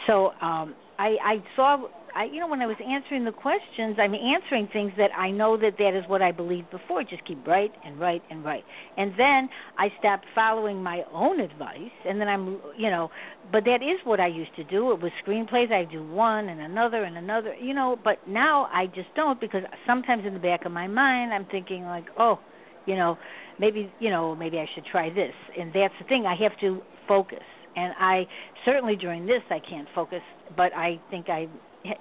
so 0.06 0.32
um, 0.42 0.74
I, 0.98 1.16
I 1.24 1.36
saw 1.56 1.86
I 2.18 2.24
you 2.24 2.40
know 2.40 2.48
when 2.48 2.60
I 2.60 2.66
was 2.66 2.76
answering 2.84 3.24
the 3.24 3.30
questions, 3.30 3.96
I'm 3.96 4.12
answering 4.12 4.68
things 4.72 4.90
that 4.96 5.10
I 5.16 5.30
know 5.30 5.56
that 5.56 5.74
that 5.78 5.96
is 5.96 6.02
what 6.08 6.20
I 6.20 6.32
believed 6.32 6.68
before. 6.68 7.04
Just 7.04 7.24
keep 7.24 7.46
right 7.46 7.72
and 7.84 7.98
right 8.00 8.22
and 8.28 8.44
right, 8.44 8.64
and 8.96 9.12
then 9.16 9.48
I 9.78 9.92
stopped 10.00 10.26
following 10.34 10.82
my 10.82 11.04
own 11.12 11.38
advice, 11.38 11.94
and 12.04 12.20
then 12.20 12.26
I'm 12.26 12.58
you 12.76 12.90
know, 12.90 13.08
but 13.52 13.64
that 13.66 13.82
is 13.82 14.00
what 14.02 14.18
I 14.18 14.26
used 14.26 14.54
to 14.56 14.64
do. 14.64 14.90
It 14.90 15.00
was 15.00 15.12
screenplays. 15.24 15.70
I 15.70 15.84
do 15.84 16.04
one 16.04 16.48
and 16.48 16.60
another 16.60 17.04
and 17.04 17.16
another, 17.16 17.54
you 17.54 17.72
know. 17.72 17.96
But 18.02 18.18
now 18.26 18.68
I 18.72 18.86
just 18.86 19.14
don't 19.14 19.40
because 19.40 19.62
sometimes 19.86 20.26
in 20.26 20.34
the 20.34 20.40
back 20.40 20.64
of 20.64 20.72
my 20.72 20.88
mind 20.88 21.32
I'm 21.32 21.46
thinking 21.46 21.84
like, 21.84 22.06
oh, 22.18 22.40
you 22.86 22.96
know, 22.96 23.16
maybe 23.60 23.92
you 24.00 24.10
know 24.10 24.34
maybe 24.34 24.58
I 24.58 24.66
should 24.74 24.86
try 24.86 25.08
this, 25.08 25.34
and 25.56 25.72
that's 25.72 25.94
the 26.00 26.08
thing. 26.08 26.26
I 26.26 26.34
have 26.42 26.58
to 26.62 26.82
focus, 27.06 27.44
and 27.76 27.94
I 27.96 28.26
certainly 28.64 28.96
during 28.96 29.24
this 29.24 29.42
I 29.50 29.60
can't 29.60 29.86
focus, 29.94 30.22
but 30.56 30.74
I 30.74 31.00
think 31.12 31.28
I 31.28 31.46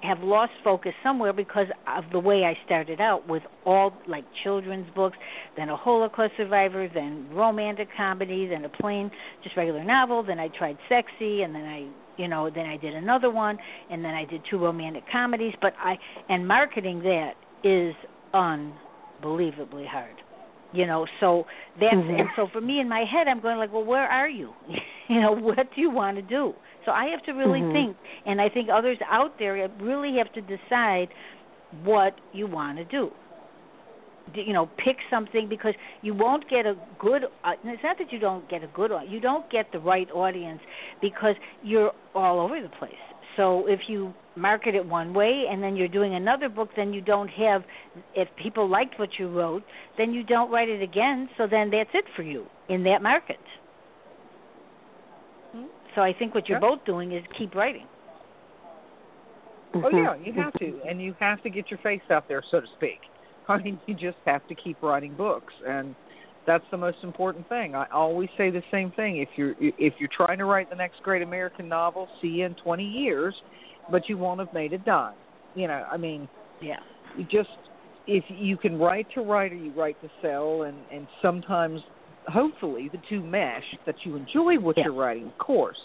have 0.02 0.22
lost 0.24 0.52
focus 0.64 0.94
somewhere 1.04 1.34
because 1.34 1.68
of 1.88 2.04
the 2.12 2.20
way 2.20 2.44
I 2.46 2.58
started 2.66 3.00
out 3.02 3.28
with 3.28 3.44
all 3.66 3.94
like 4.08 4.26
children's 4.44 4.90
books, 4.96 5.18
then 5.56 5.70
a 5.70 5.76
Holocaust 5.76 6.34
survivor, 6.38 6.90
then 6.94 7.28
romantic 7.32 7.90
comedy, 7.96 8.48
then 8.48 8.66
a 8.66 8.70
plain 8.70 9.12
just 9.44 9.56
regular 9.56 9.84
novel, 9.84 10.24
then 10.24 10.40
I 10.40 10.48
tried 10.50 10.78
sexy 10.90 11.42
and 11.44 11.54
then 11.54 11.66
I 11.66 11.88
you 12.18 12.28
know, 12.28 12.50
then 12.50 12.66
I 12.66 12.78
did 12.78 12.96
another 12.96 13.30
one 13.30 13.58
and 13.92 14.04
then 14.04 14.16
I 14.16 14.26
did 14.26 14.42
two 14.50 14.58
romantic 14.58 15.04
comedies, 15.12 15.54
but 15.62 15.74
I 15.80 15.98
and 16.30 16.48
marketing 16.48 17.00
that 17.04 17.34
is 17.64 17.94
unbelievably 18.34 19.86
hard. 19.86 20.16
You 20.74 20.86
know, 20.86 21.06
so 21.20 21.46
that's 21.80 21.96
Mhm. 21.96 22.20
and 22.20 22.30
so 22.36 22.48
for 22.48 22.62
me 22.62 22.80
in 22.80 22.90
my 22.90 23.04
head 23.04 23.28
I'm 23.28 23.40
going 23.40 23.58
like, 23.58 23.72
well, 23.72 23.86
where 23.86 24.08
are 24.08 24.30
you? 24.30 24.54
you 25.08 25.22
know, 25.22 25.32
what 25.32 25.74
do 25.74 25.82
you 25.82 25.90
want 25.90 26.18
to 26.18 26.22
do? 26.24 26.54
So 26.88 26.94
I 26.94 27.08
have 27.08 27.22
to 27.24 27.34
really 27.34 27.64
Mhm. 27.64 27.74
think, 27.74 27.98
and 28.26 28.40
I 28.40 28.48
think 28.48 28.70
others 28.70 28.98
out 29.02 29.38
there 29.38 29.70
really 29.82 30.16
have 30.16 30.32
to 30.32 30.42
decide 30.42 31.10
what 31.84 32.18
you 32.32 32.48
want 32.48 32.78
to 32.78 32.86
do. 32.86 33.12
You 34.34 34.54
know, 34.54 34.68
pick 34.78 34.98
something 35.10 35.50
because 35.50 35.76
you 36.02 36.14
won't 36.14 36.48
get 36.48 36.66
a 36.66 36.78
good. 36.98 37.26
Uh, 37.44 37.56
it's 37.66 37.84
not 37.84 37.98
that 37.98 38.14
you 38.14 38.20
don't 38.20 38.48
get 38.48 38.64
a 38.64 38.68
good. 38.68 38.92
You 39.06 39.20
don't 39.20 39.50
get 39.50 39.70
the 39.74 39.80
right 39.80 40.10
audience 40.12 40.62
because 41.02 41.36
you're 41.62 41.92
all 42.16 42.40
over 42.40 42.62
the 42.62 42.70
place. 42.70 43.04
So 43.36 43.68
if 43.68 43.90
you 43.90 44.14
market 44.36 44.74
it 44.74 44.86
one 44.86 45.14
way 45.14 45.46
and 45.50 45.62
then 45.62 45.76
you're 45.76 45.90
doing 45.90 46.16
another 46.16 46.48
book, 46.48 46.70
then 46.78 46.94
you 46.94 47.02
don't 47.02 47.30
have. 47.30 47.66
If 48.16 48.34
people 48.38 48.66
liked 48.68 48.98
what 48.98 49.20
you 49.20 49.28
wrote, 49.30 49.64
then 49.98 50.14
you 50.14 50.24
don't 50.24 50.50
write 50.50 50.70
it 50.70 50.82
again. 50.82 51.30
So 51.38 51.48
then 51.48 51.70
that's 51.70 51.94
it 51.94 52.06
for 52.16 52.24
you 52.24 52.48
in 52.70 52.84
that 52.84 53.02
market. 53.02 53.40
So 55.98 56.04
I 56.04 56.14
think 56.14 56.36
what 56.36 56.48
you're 56.48 56.60
Yeah. 56.62 56.70
both 56.70 56.86
doing 56.86 57.14
is 57.14 57.26
keep 57.39 57.56
writing. 57.56 57.88
Oh 59.74 59.89
Mhm. 59.89 60.04
yeah, 60.04 60.14
you 60.14 60.32
have 60.34 60.54
to, 60.54 60.80
and 60.84 61.02
you 61.02 61.14
have 61.20 61.41
to 61.41 61.50
get 61.50 61.72
your 61.72 61.80
face 61.80 62.04
out 62.12 62.28
there, 62.28 62.43
so 62.43 62.62
to 62.62 62.68
speak. 62.68 63.02
I 63.48 63.58
mean, 63.58 63.82
you 63.88 63.95
just 63.95 64.20
have 64.28 64.45
to 64.48 64.54
keep 64.54 64.78
writing 64.84 65.16
books, 65.16 65.54
and 65.66 65.95
that's 66.45 66.66
the 66.70 66.78
most 66.78 67.04
important 67.04 67.50
thing. 67.50 67.74
I 67.74 67.86
always 67.86 68.30
say 68.38 68.52
the 68.52 68.62
same 68.70 68.91
thing. 68.91 69.18
If 69.18 69.30
you're 69.38 69.56
if 69.60 70.00
you're 70.00 70.10
trying 70.10 70.38
to 70.38 70.45
write 70.45 70.70
the 70.70 70.76
next 70.76 71.02
great 71.02 71.24
American 71.24 71.68
novel, 71.68 72.08
see 72.22 72.28
you 72.28 72.45
in 72.45 72.54
20 72.54 72.84
years, 72.84 73.36
but 73.89 74.08
you 74.08 74.20
won't 74.20 74.39
have 74.39 74.54
made 74.54 74.74
a 74.74 74.78
dime. 74.78 75.16
You 75.56 75.68
know, 75.68 75.84
I 75.91 75.98
mean, 75.98 76.30
Yeah. 76.62 76.80
you 77.18 77.24
just 77.24 77.50
if 78.06 78.24
you 78.30 78.56
can 78.56 78.78
write 78.78 79.10
to 79.16 79.22
write 79.22 79.52
or 79.52 79.56
you 79.56 79.72
write 79.72 80.00
to 80.02 80.10
sell, 80.22 80.62
and 80.62 80.78
and 80.91 81.08
sometimes, 81.24 81.82
hopefully, 82.28 82.90
the 82.90 83.02
two 83.10 83.22
mesh 83.22 83.64
that 83.86 83.96
you 84.04 84.16
enjoy 84.16 84.60
what 84.60 84.78
Yeah. 84.78 84.86
you're 84.86 84.94
writing, 84.94 85.28
of 85.28 85.38
course. 85.38 85.80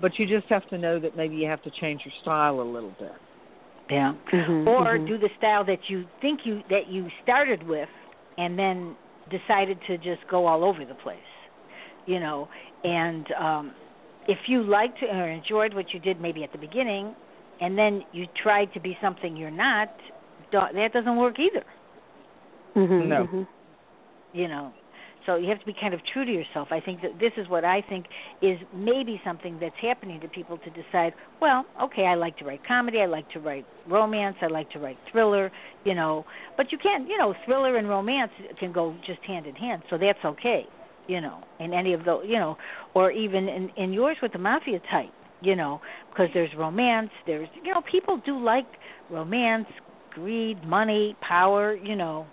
But 0.00 0.18
you 0.18 0.26
just 0.26 0.48
have 0.48 0.66
to 0.66 0.78
know 0.78 0.98
that 0.98 1.14
maybe 1.16 1.36
you 1.36 1.46
have 1.48 1.62
to 1.62 1.70
change 1.70 2.04
your 2.04 2.12
style 2.20 2.60
a 2.60 2.62
little 2.62 2.94
bit. 2.98 3.14
Yeah. 3.88 4.14
Mhm, 4.32 4.66
Or 4.66 4.98
mhm. 4.98 5.06
do 5.06 5.18
the 5.18 5.30
style 5.36 5.64
that 5.64 5.88
you 5.88 6.08
think 6.20 6.46
you 6.46 6.62
that 6.68 6.86
you 6.86 7.10
started 7.22 7.62
with 7.62 7.88
and 8.38 8.58
then 8.58 8.96
decided 9.28 9.80
to 9.82 9.98
just 9.98 10.26
go 10.26 10.46
all 10.46 10.64
over 10.64 10.84
the 10.84 10.94
place. 10.94 11.20
You 12.06 12.18
know, 12.20 12.48
and 12.82 13.30
um 13.32 13.74
if 14.26 14.48
you 14.48 14.62
liked 14.62 15.02
or 15.02 15.28
enjoyed 15.28 15.74
what 15.74 15.92
you 15.92 16.00
did 16.00 16.20
maybe 16.20 16.42
at 16.44 16.50
the 16.52 16.58
beginning 16.58 17.14
and 17.60 17.76
then 17.78 18.02
you 18.12 18.26
tried 18.42 18.72
to 18.72 18.80
be 18.80 18.96
something 19.00 19.36
you're 19.36 19.50
not, 19.50 19.90
that 20.50 20.92
doesn't 20.92 21.16
work 21.16 21.38
either, 21.38 21.64
Mhm, 22.74 23.06
No. 23.06 23.26
mhm. 23.26 23.46
you 24.32 24.48
know. 24.48 24.72
So 25.26 25.36
you 25.36 25.48
have 25.48 25.60
to 25.60 25.66
be 25.66 25.74
kind 25.78 25.94
of 25.94 26.00
true 26.12 26.24
to 26.24 26.30
yourself. 26.32 26.68
I 26.70 26.80
think 26.80 27.00
that 27.02 27.18
this 27.18 27.32
is 27.36 27.48
what 27.48 27.64
I 27.64 27.80
think 27.88 28.06
is 28.42 28.58
maybe 28.74 29.20
something 29.24 29.58
that's 29.60 29.74
happening 29.80 30.20
to 30.20 30.28
people 30.28 30.58
to 30.58 30.70
decide, 30.70 31.14
well, 31.40 31.64
okay, 31.82 32.04
I 32.04 32.14
like 32.14 32.36
to 32.38 32.44
write 32.44 32.66
comedy, 32.66 33.00
I 33.00 33.06
like 33.06 33.28
to 33.30 33.40
write 33.40 33.64
romance, 33.88 34.36
I 34.42 34.46
like 34.48 34.70
to 34.72 34.78
write 34.78 34.98
thriller, 35.10 35.50
you 35.84 35.94
know, 35.94 36.24
but 36.56 36.72
you 36.72 36.78
can't, 36.78 37.08
you 37.08 37.16
know, 37.16 37.34
thriller 37.46 37.76
and 37.76 37.88
romance 37.88 38.32
can 38.60 38.72
go 38.72 38.94
just 39.06 39.20
hand 39.22 39.46
in 39.46 39.54
hand, 39.54 39.82
so 39.88 39.96
that's 39.96 40.18
okay, 40.24 40.66
you 41.08 41.20
know, 41.20 41.42
in 41.58 41.72
any 41.72 41.94
of 41.94 42.04
those, 42.04 42.24
you 42.26 42.38
know, 42.38 42.56
or 42.94 43.10
even 43.10 43.48
in 43.48 43.70
in 43.76 43.92
yours 43.92 44.16
with 44.22 44.32
the 44.32 44.38
mafia 44.38 44.80
type, 44.90 45.12
you 45.40 45.56
know, 45.56 45.80
because 46.10 46.28
there's 46.34 46.50
romance, 46.56 47.10
there's, 47.26 47.48
you 47.62 47.72
know, 47.72 47.82
people 47.90 48.20
do 48.24 48.38
like 48.38 48.66
romance, 49.10 49.66
greed, 50.14 50.62
money, 50.64 51.16
power, 51.26 51.74
you 51.76 51.96
know. 51.96 52.26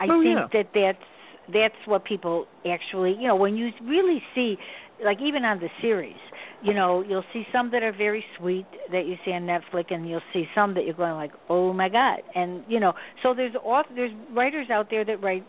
I 0.00 0.06
Oh, 0.10 0.20
think 0.22 0.38
yeah. 0.38 0.46
that 0.52 0.68
that's 0.74 1.08
that's 1.52 1.74
what 1.86 2.04
people 2.04 2.46
actually, 2.68 3.12
you 3.12 3.28
know, 3.28 3.36
when 3.36 3.56
you 3.56 3.70
really 3.84 4.22
see 4.34 4.56
like 5.04 5.18
even 5.20 5.44
on 5.44 5.60
the 5.60 5.68
series, 5.80 6.16
you 6.62 6.72
know, 6.72 7.02
you'll 7.06 7.24
see 7.32 7.46
some 7.52 7.70
that 7.70 7.82
are 7.82 7.92
very 7.92 8.24
sweet 8.38 8.66
that 8.90 9.06
you 9.06 9.16
see 9.24 9.32
on 9.32 9.42
Netflix, 9.42 9.92
and 9.92 10.08
you'll 10.08 10.20
see 10.32 10.46
some 10.54 10.74
that 10.74 10.84
you're 10.84 10.94
going 10.94 11.14
like, 11.14 11.32
oh 11.48 11.72
my 11.72 11.88
god, 11.88 12.20
and 12.34 12.64
you 12.68 12.80
know, 12.80 12.92
so 13.22 13.34
there's 13.34 13.54
author, 13.62 13.90
there's 13.94 14.12
writers 14.32 14.68
out 14.70 14.88
there 14.90 15.04
that 15.04 15.22
write, 15.22 15.46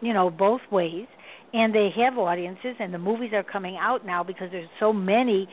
you 0.00 0.12
know, 0.12 0.30
both 0.30 0.60
ways, 0.70 1.06
and 1.52 1.74
they 1.74 1.90
have 1.96 2.18
audiences, 2.18 2.74
and 2.80 2.92
the 2.92 2.98
movies 2.98 3.30
are 3.32 3.44
coming 3.44 3.76
out 3.80 4.04
now 4.04 4.24
because 4.24 4.48
there's 4.50 4.68
so 4.80 4.92
many, 4.92 5.48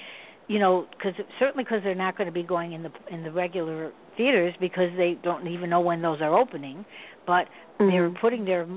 you 0.48 0.58
know, 0.58 0.88
because 0.98 1.14
certainly 1.40 1.64
because 1.64 1.82
they're 1.84 1.94
not 1.94 2.18
going 2.18 2.28
to 2.28 2.34
be 2.34 2.44
going 2.44 2.74
in 2.74 2.82
the 2.82 2.92
in 3.12 3.24
the 3.24 3.32
regular 3.32 3.92
theaters 4.18 4.54
because 4.60 4.90
they 4.98 5.18
don't 5.24 5.48
even 5.48 5.70
know 5.70 5.82
when 5.82 6.02
those 6.02 6.22
are 6.22 6.38
opening, 6.38 6.84
but 7.28 7.46
mm-hmm. 7.80 7.90
they're 7.90 8.10
putting 8.20 8.46
their 8.46 8.68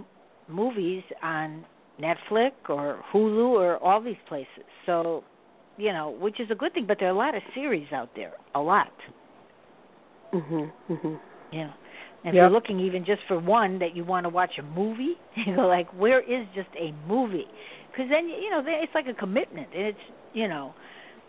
movies 0.48 1.02
on 1.22 1.64
Netflix 2.00 2.52
or 2.68 3.02
Hulu 3.12 3.50
or 3.50 3.76
all 3.78 4.00
these 4.00 4.16
places. 4.28 4.64
So, 4.86 5.24
you 5.76 5.92
know, 5.92 6.10
which 6.10 6.40
is 6.40 6.50
a 6.50 6.54
good 6.54 6.74
thing, 6.74 6.86
but 6.86 6.98
there 6.98 7.08
are 7.08 7.12
a 7.12 7.16
lot 7.16 7.34
of 7.34 7.42
series 7.54 7.92
out 7.92 8.10
there, 8.14 8.32
a 8.54 8.60
lot. 8.60 8.92
Mhm. 10.32 10.72
Mhm. 10.90 11.20
Yeah. 11.52 11.72
And 12.24 12.34
if 12.34 12.34
you're 12.34 12.50
looking 12.50 12.80
even 12.80 13.04
just 13.04 13.22
for 13.28 13.38
one 13.38 13.78
that 13.80 13.94
you 13.94 14.02
want 14.02 14.24
to 14.24 14.30
watch 14.30 14.58
a 14.58 14.62
movie, 14.62 15.18
you 15.34 15.54
go 15.56 15.66
like, 15.66 15.88
where 15.92 16.20
is 16.20 16.46
just 16.54 16.70
a 16.76 16.92
movie? 17.06 17.46
Because 17.90 18.08
then 18.08 18.28
you 18.28 18.50
know 18.50 18.62
it's 18.66 18.94
like 18.94 19.06
a 19.06 19.14
commitment, 19.14 19.68
and 19.74 19.86
it's 19.86 19.98
you 20.32 20.48
know 20.48 20.74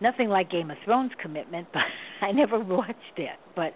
nothing 0.00 0.28
like 0.28 0.50
Game 0.50 0.70
of 0.70 0.78
Thrones 0.84 1.12
commitment, 1.20 1.68
but 1.72 1.82
I 2.22 2.32
never 2.32 2.58
watched 2.58 3.18
it. 3.18 3.38
But 3.54 3.74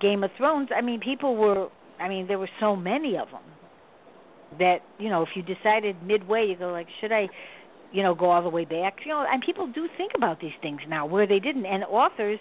Game 0.00 0.24
of 0.24 0.30
Thrones, 0.36 0.70
I 0.74 0.80
mean, 0.80 1.00
people 1.00 1.36
were, 1.36 1.68
I 2.00 2.08
mean, 2.08 2.26
there 2.26 2.38
were 2.38 2.50
so 2.58 2.74
many 2.74 3.16
of 3.16 3.30
them 3.30 3.42
that 4.58 4.78
you 4.98 5.08
know 5.08 5.22
if 5.22 5.28
you 5.34 5.42
decided 5.42 5.96
midway 6.02 6.46
you 6.46 6.56
go 6.56 6.70
like 6.72 6.86
should 7.00 7.12
i 7.12 7.28
you 7.94 8.02
know 8.02 8.14
go 8.14 8.30
all 8.30 8.42
the 8.42 8.48
way 8.48 8.64
back? 8.64 8.96
You 9.04 9.12
know 9.12 9.24
and 9.26 9.42
people 9.42 9.66
do 9.68 9.88
think 9.96 10.12
about 10.14 10.40
these 10.40 10.52
things 10.60 10.80
now 10.88 11.06
where 11.06 11.26
they 11.26 11.38
didn't. 11.38 11.64
And 11.64 11.84
authors 11.84 12.38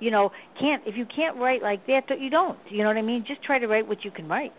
you 0.00 0.10
know 0.10 0.30
can't 0.60 0.82
if 0.84 0.96
you 0.96 1.06
can't 1.06 1.36
write 1.36 1.62
like 1.62 1.86
that 1.86 2.20
you 2.20 2.28
don't. 2.28 2.58
You 2.68 2.82
know 2.82 2.88
what 2.88 2.98
i 2.98 3.02
mean? 3.02 3.24
Just 3.26 3.42
try 3.42 3.58
to 3.58 3.66
write 3.66 3.86
what 3.86 4.04
you 4.04 4.10
can 4.10 4.28
write. 4.28 4.52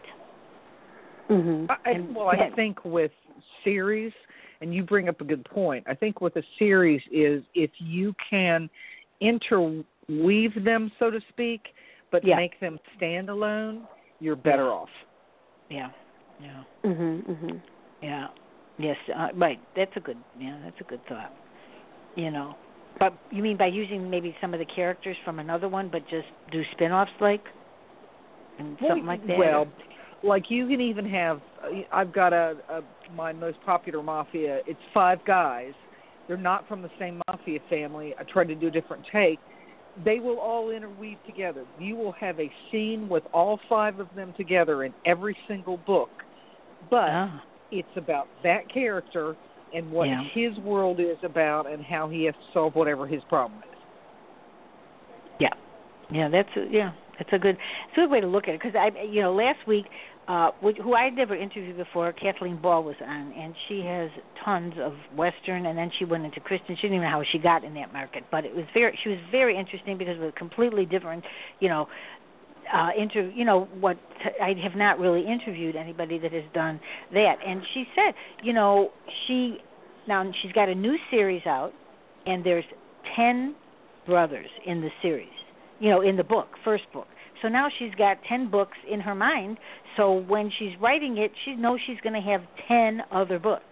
Mm-hmm. 1.30 1.70
I, 1.70 2.18
well 2.18 2.30
i 2.30 2.50
think 2.56 2.86
with 2.86 3.12
series 3.66 4.14
and 4.62 4.74
you 4.74 4.82
bring 4.84 5.10
up 5.10 5.20
a 5.20 5.26
good 5.26 5.44
point 5.44 5.84
i 5.86 5.94
think 5.94 6.22
with 6.22 6.34
a 6.38 6.44
series 6.58 7.02
is 7.12 7.44
if 7.54 7.70
you 7.80 8.16
can 8.30 8.70
interweave 9.20 10.64
them 10.64 10.90
so 11.00 11.12
to 11.12 11.20
speak 11.28 11.64
but 12.14 12.26
yeah. 12.26 12.38
make 12.38 12.58
them 12.62 12.80
stand 12.96 13.28
alone 13.28 13.86
you're 14.22 14.38
better 14.38 14.72
off. 14.72 14.88
Yeah 15.70 15.90
yeah. 16.40 16.64
Mhm. 16.84 17.24
Mhm. 17.26 17.62
Yeah. 18.02 18.28
Yes. 18.78 18.98
Uh, 19.14 19.30
right. 19.36 19.60
That's 19.76 19.96
a 19.96 20.00
good. 20.00 20.18
Yeah. 20.40 20.58
That's 20.64 20.80
a 20.82 20.84
good 20.84 21.06
thought. 21.08 21.34
You 22.16 22.32
know. 22.32 22.56
But 23.00 23.14
you 23.32 23.44
mean 23.44 23.58
by 23.58 23.68
using 23.68 24.10
maybe 24.10 24.36
some 24.42 24.54
of 24.54 24.60
the 24.60 24.66
characters 24.66 25.16
from 25.24 25.40
another 25.40 25.70
one, 25.70 25.90
but 25.90 26.02
just 26.10 26.28
do 26.52 26.64
spin-offs 26.72 27.12
like, 27.22 27.44
and 28.58 28.76
well, 28.82 28.90
something 28.90 29.06
like 29.06 29.28
that. 29.28 29.38
Well, 29.38 29.68
like 30.24 30.50
you 30.50 30.68
can 30.68 30.82
even 30.82 31.08
have. 31.10 31.42
I've 31.92 32.12
got 32.12 32.34
a, 32.34 32.58
a 32.70 32.82
my 33.16 33.34
most 33.34 33.58
popular 33.66 34.02
mafia. 34.02 34.62
It's 34.66 34.80
five 34.94 35.20
guys. 35.26 35.74
They're 36.28 36.38
not 36.38 36.68
from 36.68 36.82
the 36.82 36.90
same 37.00 37.22
mafia 37.28 37.60
family. 37.70 38.14
I 38.20 38.24
tried 38.24 38.48
to 38.50 38.56
do 38.56 38.68
a 38.68 38.72
different 38.72 39.06
take. 39.12 39.40
They 40.04 40.20
will 40.20 40.40
all 40.40 40.70
interweave 40.70 41.18
together. 41.26 41.66
You 41.80 41.96
will 41.96 42.12
have 42.14 42.40
a 42.40 42.52
scene 42.72 43.08
with 43.10 43.24
all 43.34 43.60
five 43.70 44.00
of 44.00 44.08
them 44.16 44.34
together 44.38 44.84
in 44.84 44.94
every 45.06 45.36
single 45.48 45.78
book 45.78 46.10
but 46.90 47.10
ah. 47.10 47.44
it's 47.72 47.88
about 47.96 48.28
that 48.44 48.72
character 48.72 49.36
and 49.74 49.92
what 49.92 50.08
yeah. 50.08 50.24
his 50.34 50.58
world 50.60 51.00
is 51.00 51.18
about 51.24 51.70
and 51.70 51.84
how 51.84 52.08
he 52.08 52.26
has 52.26 52.34
to 52.34 52.54
solve 52.54 52.76
whatever 52.76 53.06
his 53.06 53.22
problem 53.28 53.60
is. 53.60 53.78
Yeah, 55.40 55.54
yeah, 56.12 56.30
that's 56.30 56.50
a, 56.56 56.66
yeah, 56.72 56.92
that's 57.18 57.30
a 57.34 57.40
good, 57.40 57.58
it's 57.90 57.98
a 57.98 58.02
good 58.02 58.12
way 58.12 58.22
to 58.22 58.28
look 58.28 58.48
at 58.48 58.56
it 58.56 58.62
because 58.62 58.76
I, 58.76 58.92
you 59.04 59.22
know, 59.22 59.34
last 59.34 59.60
week, 59.68 59.86
uh, 60.28 60.52
who 60.62 60.94
I 60.94 61.06
had 61.06 61.14
never 61.14 61.38
interviewed 61.38 61.78
before, 61.78 62.12
Kathleen 62.12 62.62
Ball 62.62 62.84
was 62.84 62.96
on, 63.02 63.32
and 63.32 63.56
she 63.70 63.80
has 63.86 64.10
tons 64.44 64.74
of 64.78 64.92
Western, 65.16 65.68
and 65.68 65.78
then 65.78 65.90
she 65.98 66.04
went 66.04 66.26
into 66.26 66.42
Christian. 66.42 66.76
She 66.76 66.82
didn't 66.82 66.98
even 66.98 67.04
know 67.04 67.12
how 67.12 67.24
she 67.32 67.38
got 67.38 67.64
in 67.64 67.74
that 67.76 67.94
market, 67.94 68.26
but 68.30 68.44
it 68.44 68.54
was 68.54 68.66
very, 68.74 68.98
she 69.04 69.10
was 69.10 69.20
very 69.32 69.58
interesting 69.58 69.98
because 69.98 70.18
it 70.18 70.22
was 70.22 70.34
completely 70.38 70.86
different, 70.86 71.24
you 71.62 71.70
know, 71.70 71.88
uh 72.74 72.90
inter 72.98 73.32
you 73.36 73.46
know 73.46 73.68
what 73.80 73.98
I 74.42 74.54
have 74.64 74.76
not 74.76 75.00
really 75.00 75.26
interviewed 75.26 75.76
anybody 75.76 76.18
that 76.20 76.32
has 76.32 76.44
done 76.54 76.80
that 77.14 77.36
and 77.46 77.62
she 77.74 77.86
said 77.96 78.14
you 78.44 78.54
know 78.54 78.92
she 79.26 79.58
now 80.08 80.30
she's 80.42 80.52
got 80.52 80.70
a 80.70 80.76
new 80.76 80.98
series 81.12 81.46
out 81.46 81.72
and 82.26 82.46
there's 82.46 82.66
10 83.16 83.56
brothers 84.06 84.50
in 84.66 84.82
the 84.82 84.90
series 85.02 85.30
you 85.80 85.90
know 85.90 86.02
in 86.02 86.18
the 86.18 86.24
book 86.24 86.48
first 86.64 86.84
book 86.94 87.08
so 87.42 87.48
now 87.48 87.68
she's 87.78 87.94
got 87.98 88.18
10 88.28 88.50
books 88.50 88.78
in 88.90 89.00
her 89.00 89.16
mind 89.16 89.58
so 89.96 90.14
when 90.14 90.52
she's 90.58 90.74
writing 90.82 91.18
it 91.18 91.32
she 91.46 91.56
knows 91.56 91.80
she's 91.86 92.00
going 92.02 92.14
to 92.14 92.28
have 92.28 92.42
10 92.68 93.02
other 93.12 93.40
books 93.40 93.64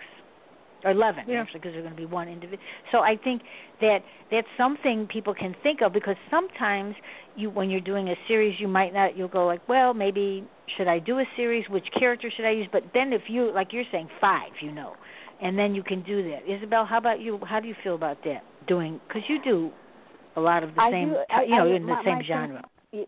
or 0.84 0.91
11 0.91 1.24
yeah. 1.28 1.41
actually 1.41 1.60
because 1.60 1.74
there's 1.74 1.84
going 1.84 1.96
to 1.96 2.02
be 2.02 2.06
one 2.06 2.28
individual 2.28 2.64
so 2.91 3.00
i 3.00 3.16
think 3.16 3.41
that 3.82 4.00
that's 4.32 4.48
something 4.58 5.08
people 5.12 5.34
can 5.34 5.56
think 5.64 5.82
of 5.82 5.93
because 5.93 6.16
sometimes 6.30 6.96
you 7.36 7.50
when 7.50 7.70
you're 7.70 7.82
doing 7.82 8.10
a 8.10 8.16
series 8.28 8.60
you 8.60 8.68
might 8.68 8.94
not 8.94 9.18
you'll 9.18 9.28
go 9.28 9.46
like 9.46 9.68
well 9.68 9.94
maybe 9.94 10.48
should 10.78 10.88
i 10.88 11.00
do 11.00 11.20
a 11.20 11.26
series? 11.36 11.68
Which 11.70 11.86
character 11.98 12.32
should 12.36 12.46
i 12.46 12.52
use? 12.52 12.68
But 12.72 12.84
then 12.94 13.14
if 13.14 13.24
you 13.28 13.54
like 13.54 13.74
you're 13.74 13.84
saying 13.92 14.10
five 14.20 14.52
you 14.62 14.72
know 14.72 14.94
and 15.42 15.58
then 15.60 15.76
you 15.76 15.84
can 15.84 16.02
do 16.04 16.24
that. 16.30 16.46
Isobelle 16.48 16.88
how 16.88 16.98
about 16.98 17.20
you? 17.20 17.40
How 17.46 17.60
do 17.60 17.68
you 17.68 17.76
feel 17.84 17.96
about 17.96 18.18
that 18.26 18.44
doing 18.68 19.00
because 19.08 19.24
you 19.28 19.42
do 19.44 19.72
a 20.36 20.42
lot 20.42 20.64
of 20.64 20.74
the 20.76 20.82
I 20.82 20.92
same 20.92 21.10
do, 21.10 21.18
you 21.46 21.56
know 21.58 21.68
I, 21.68 21.76
in 21.76 21.82
the 21.84 21.94
my, 21.94 22.04
same 22.04 22.16
my 22.16 22.24
genre. 22.24 22.64
syn- 22.92 23.06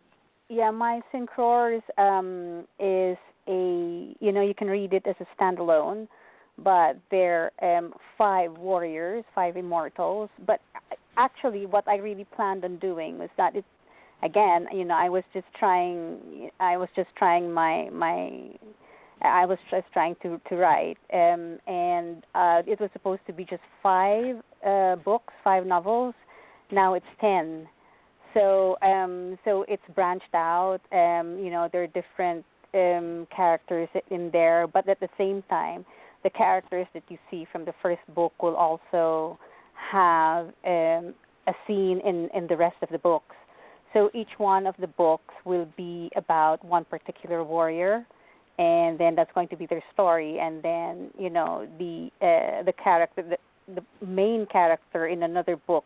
yeah 0.50 0.72
my 0.72 1.02
synchrors 1.14 1.82
um 1.98 2.66
is 2.80 3.18
a 3.48 4.16
you 4.20 4.32
know 4.32 4.42
you 4.42 4.54
can 4.54 4.68
read 4.68 4.94
it 4.94 5.06
as 5.08 5.16
a 5.20 5.42
standalone 5.42 6.08
but 6.64 6.98
they're 7.12 7.52
um 7.62 7.94
five 8.18 8.52
warriors 8.58 9.24
five 9.34 9.58
immortals. 9.58 10.30
But 10.46 10.60
actually 11.18 11.66
what 11.66 11.88
i 11.88 11.96
really 11.96 12.26
planned 12.36 12.64
on 12.64 12.78
doing 12.78 13.18
was 13.18 13.30
that 13.38 13.56
it 13.56 13.66
again, 14.24 14.68
you 14.74 14.86
know, 14.86 14.96
I 14.96 15.10
was 15.10 15.24
just 15.34 15.48
trying. 15.58 16.50
I 16.60 16.78
was 16.78 16.90
just 16.96 17.10
trying 17.18 17.52
my 17.52 17.90
my. 17.92 18.50
I 19.22 19.46
was 19.46 19.58
just 19.72 19.88
trying 19.94 20.16
to 20.22 20.40
to 20.50 20.56
write, 20.56 20.98
um, 21.14 21.58
and 21.68 22.24
uh, 22.36 22.62
it 22.68 22.80
was 22.80 22.90
supposed 22.94 23.22
to 23.28 23.34
be 23.34 23.46
just 23.46 23.64
five 23.82 24.38
uh, 24.66 24.96
books, 24.98 25.34
five 25.44 25.66
novels. 25.66 26.14
Now 26.72 26.94
it's 26.94 27.06
ten. 27.20 27.68
So 28.34 28.78
um, 28.82 29.38
so 29.44 29.66
it's 29.68 29.84
branched 29.96 30.34
out. 30.34 30.80
Um, 30.92 31.40
you 31.40 31.50
know, 31.50 31.68
there 31.72 31.84
are 31.84 31.88
different 31.88 32.46
um, 32.74 33.28
characters 33.36 33.90
in 34.12 34.30
there, 34.32 34.68
but 34.68 34.88
at 34.88 35.00
the 35.00 35.10
same 35.18 35.44
time, 35.50 35.86
the 36.24 36.30
characters 36.30 36.88
that 36.94 37.04
you 37.10 37.18
see 37.32 37.48
from 37.52 37.66
the 37.66 37.74
first 37.82 38.02
book 38.14 38.34
will 38.42 38.56
also 38.56 39.40
have 39.92 40.48
um, 40.66 41.14
a 41.48 41.54
scene 41.66 42.02
in 42.06 42.30
in 42.36 42.46
the 42.48 42.58
rest 42.58 42.76
of 42.84 42.90
the 42.90 43.00
books. 43.00 43.36
So 43.94 44.10
each 44.14 44.38
one 44.38 44.68
of 44.68 44.76
the 44.80 44.88
books 44.88 45.34
will 45.46 45.68
be 45.78 46.10
about 46.16 46.64
one 46.64 46.86
particular 46.86 47.44
warrior, 47.44 48.06
and 48.60 49.00
then 49.00 49.16
that's 49.16 49.32
going 49.34 49.48
to 49.50 49.58
be 49.58 49.66
their 49.66 49.84
story. 49.94 50.40
And 50.40 50.62
then 50.62 51.10
you 51.18 51.30
know 51.30 51.68
the 51.78 52.10
uh, 52.22 52.64
the 52.64 52.74
character, 52.74 53.24
the, 53.24 53.38
the 53.74 54.06
main 54.06 54.46
character 54.52 55.08
in 55.08 55.24
another 55.24 55.56
book 55.56 55.86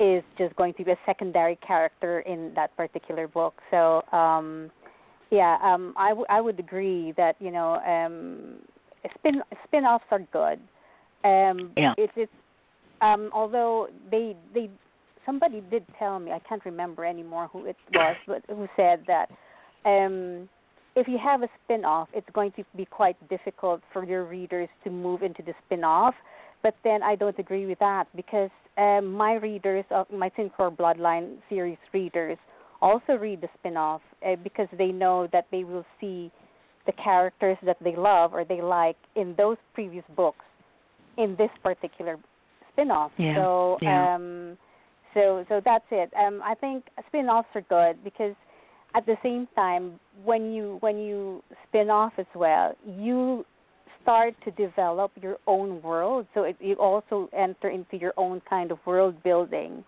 is 0.00 0.22
just 0.36 0.54
going 0.56 0.74
to 0.74 0.84
be 0.84 0.90
a 0.90 0.98
secondary 1.06 1.56
character 1.56 2.20
in 2.20 2.52
that 2.54 2.76
particular 2.76 3.28
book. 3.28 3.54
So 3.70 4.02
um, 4.12 4.70
yeah, 5.30 5.58
um, 5.62 5.94
I, 5.96 6.08
w- 6.10 6.26
I 6.28 6.40
would 6.40 6.58
agree 6.58 7.12
that 7.16 7.36
you 7.40 7.50
know 7.50 7.76
um, 7.86 8.56
spin 9.18 9.42
spin-offs 9.66 10.04
are 10.10 10.20
good. 10.32 10.60
Um, 11.24 11.72
yeah. 11.76 11.94
It's 11.96 12.12
it's 12.16 12.32
um, 13.00 13.30
although 13.32 13.88
they 14.10 14.36
they 14.54 14.70
somebody 15.26 15.62
did 15.70 15.84
tell 15.98 16.18
me 16.18 16.32
I 16.32 16.40
can't 16.40 16.64
remember 16.64 17.04
anymore 17.04 17.48
who 17.52 17.66
it 17.66 17.76
was, 17.92 18.16
but 18.26 18.42
who 18.48 18.66
said 18.76 19.04
that 19.06 19.28
um, 19.84 20.48
if 20.94 21.08
you 21.08 21.18
have 21.18 21.42
a 21.42 21.48
spin-off, 21.64 22.08
it's 22.12 22.28
going 22.32 22.52
to 22.52 22.64
be 22.76 22.84
quite 22.84 23.16
difficult 23.28 23.80
for 23.92 24.04
your 24.04 24.24
readers 24.24 24.68
to 24.84 24.90
move 24.90 25.22
into 25.22 25.42
the 25.42 25.54
spin-off. 25.64 26.14
But 26.62 26.76
then 26.84 27.02
I 27.02 27.16
don't 27.16 27.38
agree 27.38 27.66
with 27.66 27.78
that 27.80 28.04
because 28.14 28.50
um, 28.78 29.12
my 29.12 29.34
readers 29.34 29.84
of 29.90 30.06
my 30.10 30.30
Synchro 30.30 30.74
Bloodline 30.76 31.36
series 31.48 31.78
readers 31.92 32.38
also 32.80 33.14
read 33.14 33.40
the 33.40 33.48
spin-off 33.58 34.02
uh, 34.26 34.36
because 34.42 34.68
they 34.76 34.88
know 34.88 35.28
that 35.32 35.46
they 35.50 35.64
will 35.64 35.84
see 36.00 36.30
the 36.86 36.92
characters 36.92 37.56
that 37.64 37.76
they 37.82 37.96
love 37.96 38.34
or 38.34 38.44
they 38.44 38.60
like 38.60 38.96
in 39.14 39.34
those 39.38 39.56
previous 39.72 40.04
books 40.16 40.44
in 41.16 41.36
this 41.36 41.50
particular 41.62 42.18
spin-off. 42.72 43.12
Yeah. 43.18 43.36
So 43.36 43.78
yeah. 43.80 44.14
um 44.14 44.58
so 45.14 45.44
so 45.48 45.60
that's 45.64 45.84
it. 45.90 46.10
Um, 46.14 46.40
I 46.44 46.54
think 46.54 46.84
spin-offs 47.08 47.48
are 47.54 47.62
good 47.62 48.02
because 48.04 48.34
at 48.94 49.06
the 49.06 49.16
same 49.22 49.48
time, 49.54 49.98
when 50.24 50.52
you 50.52 50.76
when 50.80 50.98
you 50.98 51.42
spin 51.68 51.90
off 51.90 52.12
as 52.18 52.26
well, 52.34 52.74
you 52.86 53.44
start 54.02 54.34
to 54.44 54.50
develop 54.52 55.12
your 55.20 55.38
own 55.46 55.80
world. 55.82 56.26
So 56.34 56.42
it, 56.44 56.56
you 56.60 56.74
also 56.74 57.28
enter 57.32 57.70
into 57.70 57.96
your 57.96 58.12
own 58.16 58.42
kind 58.48 58.70
of 58.70 58.78
world 58.84 59.22
building. 59.22 59.84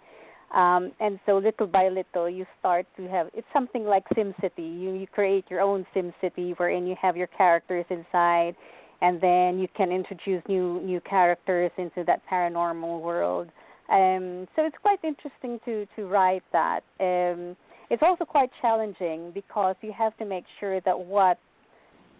Um, 0.54 0.92
and 1.00 1.18
so 1.26 1.38
little 1.38 1.66
by 1.66 1.88
little, 1.88 2.30
you 2.30 2.46
start 2.60 2.86
to 2.96 3.08
have 3.08 3.28
it's 3.34 3.46
something 3.52 3.84
like 3.84 4.04
SimCity. 4.16 4.80
You 4.80 4.92
you 4.92 5.06
create 5.06 5.44
your 5.50 5.60
own 5.60 5.84
SimCity 5.94 6.54
wherein 6.56 6.86
you 6.86 6.96
have 7.00 7.16
your 7.16 7.26
characters 7.26 7.84
inside, 7.90 8.54
and 9.02 9.20
then 9.20 9.58
you 9.58 9.68
can 9.76 9.90
introduce 9.90 10.42
new 10.48 10.80
new 10.80 11.00
characters 11.00 11.72
into 11.76 12.04
that 12.04 12.22
paranormal 12.30 13.00
world. 13.00 13.48
Um, 13.90 14.48
so 14.56 14.64
it's 14.64 14.76
quite 14.80 14.98
interesting 15.04 15.60
to 15.64 15.86
to 15.96 16.06
write 16.06 16.42
that. 16.52 16.82
Um, 17.00 17.56
it's 17.90 18.02
also 18.02 18.24
quite 18.24 18.50
challenging 18.62 19.30
because 19.32 19.76
you 19.82 19.92
have 19.92 20.16
to 20.16 20.24
make 20.24 20.44
sure 20.58 20.80
that 20.80 20.98
what 20.98 21.38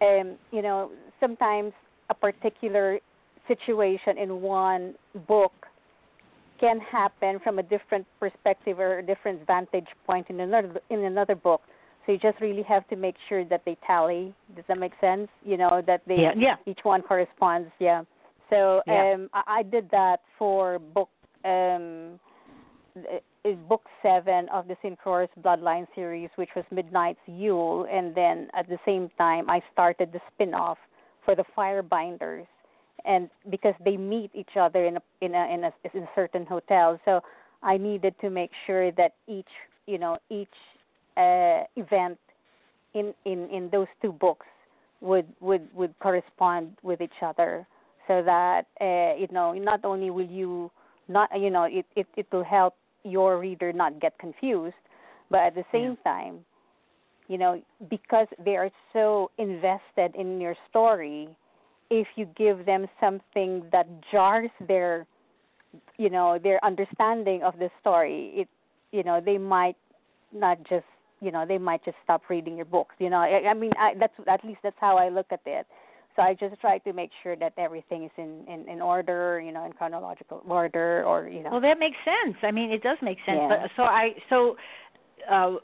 um, 0.02 0.36
you 0.50 0.62
know 0.62 0.90
sometimes 1.20 1.72
a 2.10 2.14
particular 2.14 3.00
situation 3.48 4.18
in 4.18 4.42
one 4.42 4.94
book 5.26 5.52
can 6.60 6.80
happen 6.80 7.40
from 7.42 7.58
a 7.58 7.62
different 7.62 8.06
perspective 8.20 8.78
or 8.78 8.98
a 8.98 9.02
different 9.02 9.46
vantage 9.46 9.88
point 10.06 10.28
in 10.28 10.40
another 10.40 10.80
in 10.90 11.04
another 11.04 11.34
book. 11.34 11.62
So 12.04 12.12
you 12.12 12.18
just 12.18 12.38
really 12.40 12.62
have 12.64 12.86
to 12.88 12.96
make 12.96 13.14
sure 13.28 13.44
that 13.46 13.62
they 13.64 13.78
tally. 13.86 14.34
Does 14.54 14.64
that 14.68 14.78
make 14.78 14.92
sense? 15.00 15.28
You 15.44 15.56
know 15.56 15.82
that 15.86 16.02
they 16.06 16.16
yeah, 16.16 16.32
yeah. 16.36 16.56
each 16.66 16.80
one 16.82 17.00
corresponds. 17.00 17.70
Yeah. 17.78 18.02
So 18.50 18.82
yeah. 18.86 19.14
um, 19.14 19.30
I, 19.32 19.42
I 19.58 19.62
did 19.62 19.90
that 19.90 20.20
for 20.38 20.78
book 20.78 21.08
um, 21.44 22.18
is 23.44 23.56
book 23.68 23.82
seven 24.02 24.48
of 24.50 24.68
the 24.68 24.76
Synchroris 24.82 25.28
Bloodline 25.42 25.86
series, 25.94 26.30
which 26.36 26.50
was 26.56 26.64
Midnight's 26.70 27.18
Yule, 27.26 27.86
and 27.90 28.14
then 28.14 28.48
at 28.54 28.68
the 28.68 28.78
same 28.86 29.10
time 29.18 29.50
I 29.50 29.60
started 29.72 30.12
the 30.12 30.20
spin-off 30.32 30.78
for 31.24 31.34
the 31.34 31.44
Firebinders, 31.56 32.46
and 33.04 33.28
because 33.50 33.74
they 33.84 33.96
meet 33.96 34.30
each 34.34 34.56
other 34.58 34.84
in 34.84 34.96
a 34.96 35.02
in 35.20 35.34
a 35.34 35.54
in 35.54 35.64
a, 35.64 35.72
in 35.92 36.08
certain 36.14 36.46
hotel, 36.46 36.98
so 37.04 37.20
I 37.62 37.76
needed 37.76 38.14
to 38.20 38.30
make 38.30 38.50
sure 38.66 38.92
that 38.92 39.14
each 39.26 39.48
you 39.86 39.98
know 39.98 40.18
each 40.30 40.56
uh, 41.16 41.64
event 41.76 42.18
in 42.94 43.12
in 43.24 43.48
in 43.50 43.68
those 43.70 43.88
two 44.00 44.12
books 44.12 44.46
would 45.00 45.26
would 45.40 45.68
would 45.74 45.94
correspond 45.98 46.76
with 46.82 47.00
each 47.00 47.20
other, 47.22 47.66
so 48.06 48.22
that 48.22 48.66
uh, 48.80 49.18
you 49.18 49.28
know 49.32 49.52
not 49.52 49.84
only 49.84 50.10
will 50.10 50.26
you 50.26 50.70
not 51.08 51.28
you 51.38 51.50
know 51.50 51.64
it 51.64 51.86
it 51.96 52.06
it 52.16 52.26
will 52.32 52.44
help 52.44 52.74
your 53.04 53.38
reader 53.38 53.72
not 53.72 54.00
get 54.00 54.18
confused, 54.18 54.74
but 55.30 55.40
at 55.40 55.54
the 55.54 55.64
same 55.70 55.96
yeah. 56.04 56.12
time, 56.12 56.38
you 57.28 57.36
know, 57.36 57.62
because 57.90 58.26
they 58.44 58.56
are 58.56 58.70
so 58.92 59.30
invested 59.38 60.14
in 60.18 60.40
your 60.40 60.56
story, 60.70 61.28
if 61.90 62.06
you 62.16 62.26
give 62.36 62.64
them 62.64 62.86
something 63.00 63.62
that 63.72 63.86
jars 64.10 64.50
their 64.66 65.06
you 65.98 66.08
know, 66.08 66.38
their 66.40 66.64
understanding 66.64 67.42
of 67.42 67.58
the 67.58 67.68
story, 67.80 68.32
it 68.34 68.48
you 68.92 69.02
know, 69.02 69.20
they 69.20 69.38
might 69.38 69.76
not 70.32 70.58
just 70.68 70.86
you 71.20 71.30
know, 71.30 71.46
they 71.46 71.58
might 71.58 71.84
just 71.84 71.96
stop 72.04 72.22
reading 72.28 72.56
your 72.56 72.66
books. 72.66 72.94
You 72.98 73.08
know, 73.08 73.16
I, 73.16 73.48
I 73.48 73.54
mean, 73.54 73.72
I, 73.78 73.94
that's 73.98 74.12
at 74.28 74.44
least 74.44 74.60
that's 74.62 74.76
how 74.78 74.96
I 74.96 75.08
look 75.08 75.26
at 75.30 75.40
it. 75.46 75.66
So 76.16 76.22
I 76.22 76.34
just 76.34 76.60
try 76.60 76.78
to 76.78 76.92
make 76.92 77.10
sure 77.22 77.34
that 77.36 77.52
everything 77.56 78.04
is 78.04 78.10
in, 78.16 78.44
in, 78.48 78.68
in 78.68 78.80
order, 78.80 79.40
you 79.44 79.50
know, 79.50 79.64
in 79.66 79.72
chronological 79.72 80.42
order, 80.48 81.02
or 81.04 81.28
you 81.28 81.42
know. 81.42 81.50
Well, 81.50 81.60
that 81.60 81.78
makes 81.78 81.96
sense. 82.04 82.36
I 82.42 82.52
mean, 82.52 82.70
it 82.70 82.82
does 82.82 82.98
make 83.02 83.18
sense. 83.26 83.40
Yeah. 83.42 83.48
But 83.48 83.70
so 83.76 83.82
I 83.82 84.10
so 84.30 84.56
uh, 85.28 85.56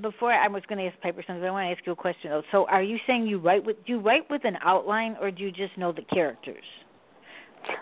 before 0.00 0.32
I 0.32 0.48
was 0.48 0.62
going 0.68 0.78
to 0.78 0.86
ask 0.86 1.00
Piper 1.00 1.22
something, 1.26 1.44
I 1.44 1.50
want 1.50 1.66
to 1.68 1.76
ask 1.76 1.86
you 1.86 1.92
a 1.92 1.96
question 1.96 2.30
though. 2.30 2.42
So 2.50 2.66
are 2.66 2.82
you 2.82 2.98
saying 3.06 3.26
you 3.26 3.38
write 3.38 3.64
with 3.64 3.76
do 3.86 3.92
you 3.92 4.00
write 4.00 4.28
with 4.28 4.44
an 4.44 4.56
outline, 4.64 5.16
or 5.20 5.30
do 5.30 5.42
you 5.42 5.52
just 5.52 5.76
know 5.78 5.92
the 5.92 6.02
characters? 6.12 6.64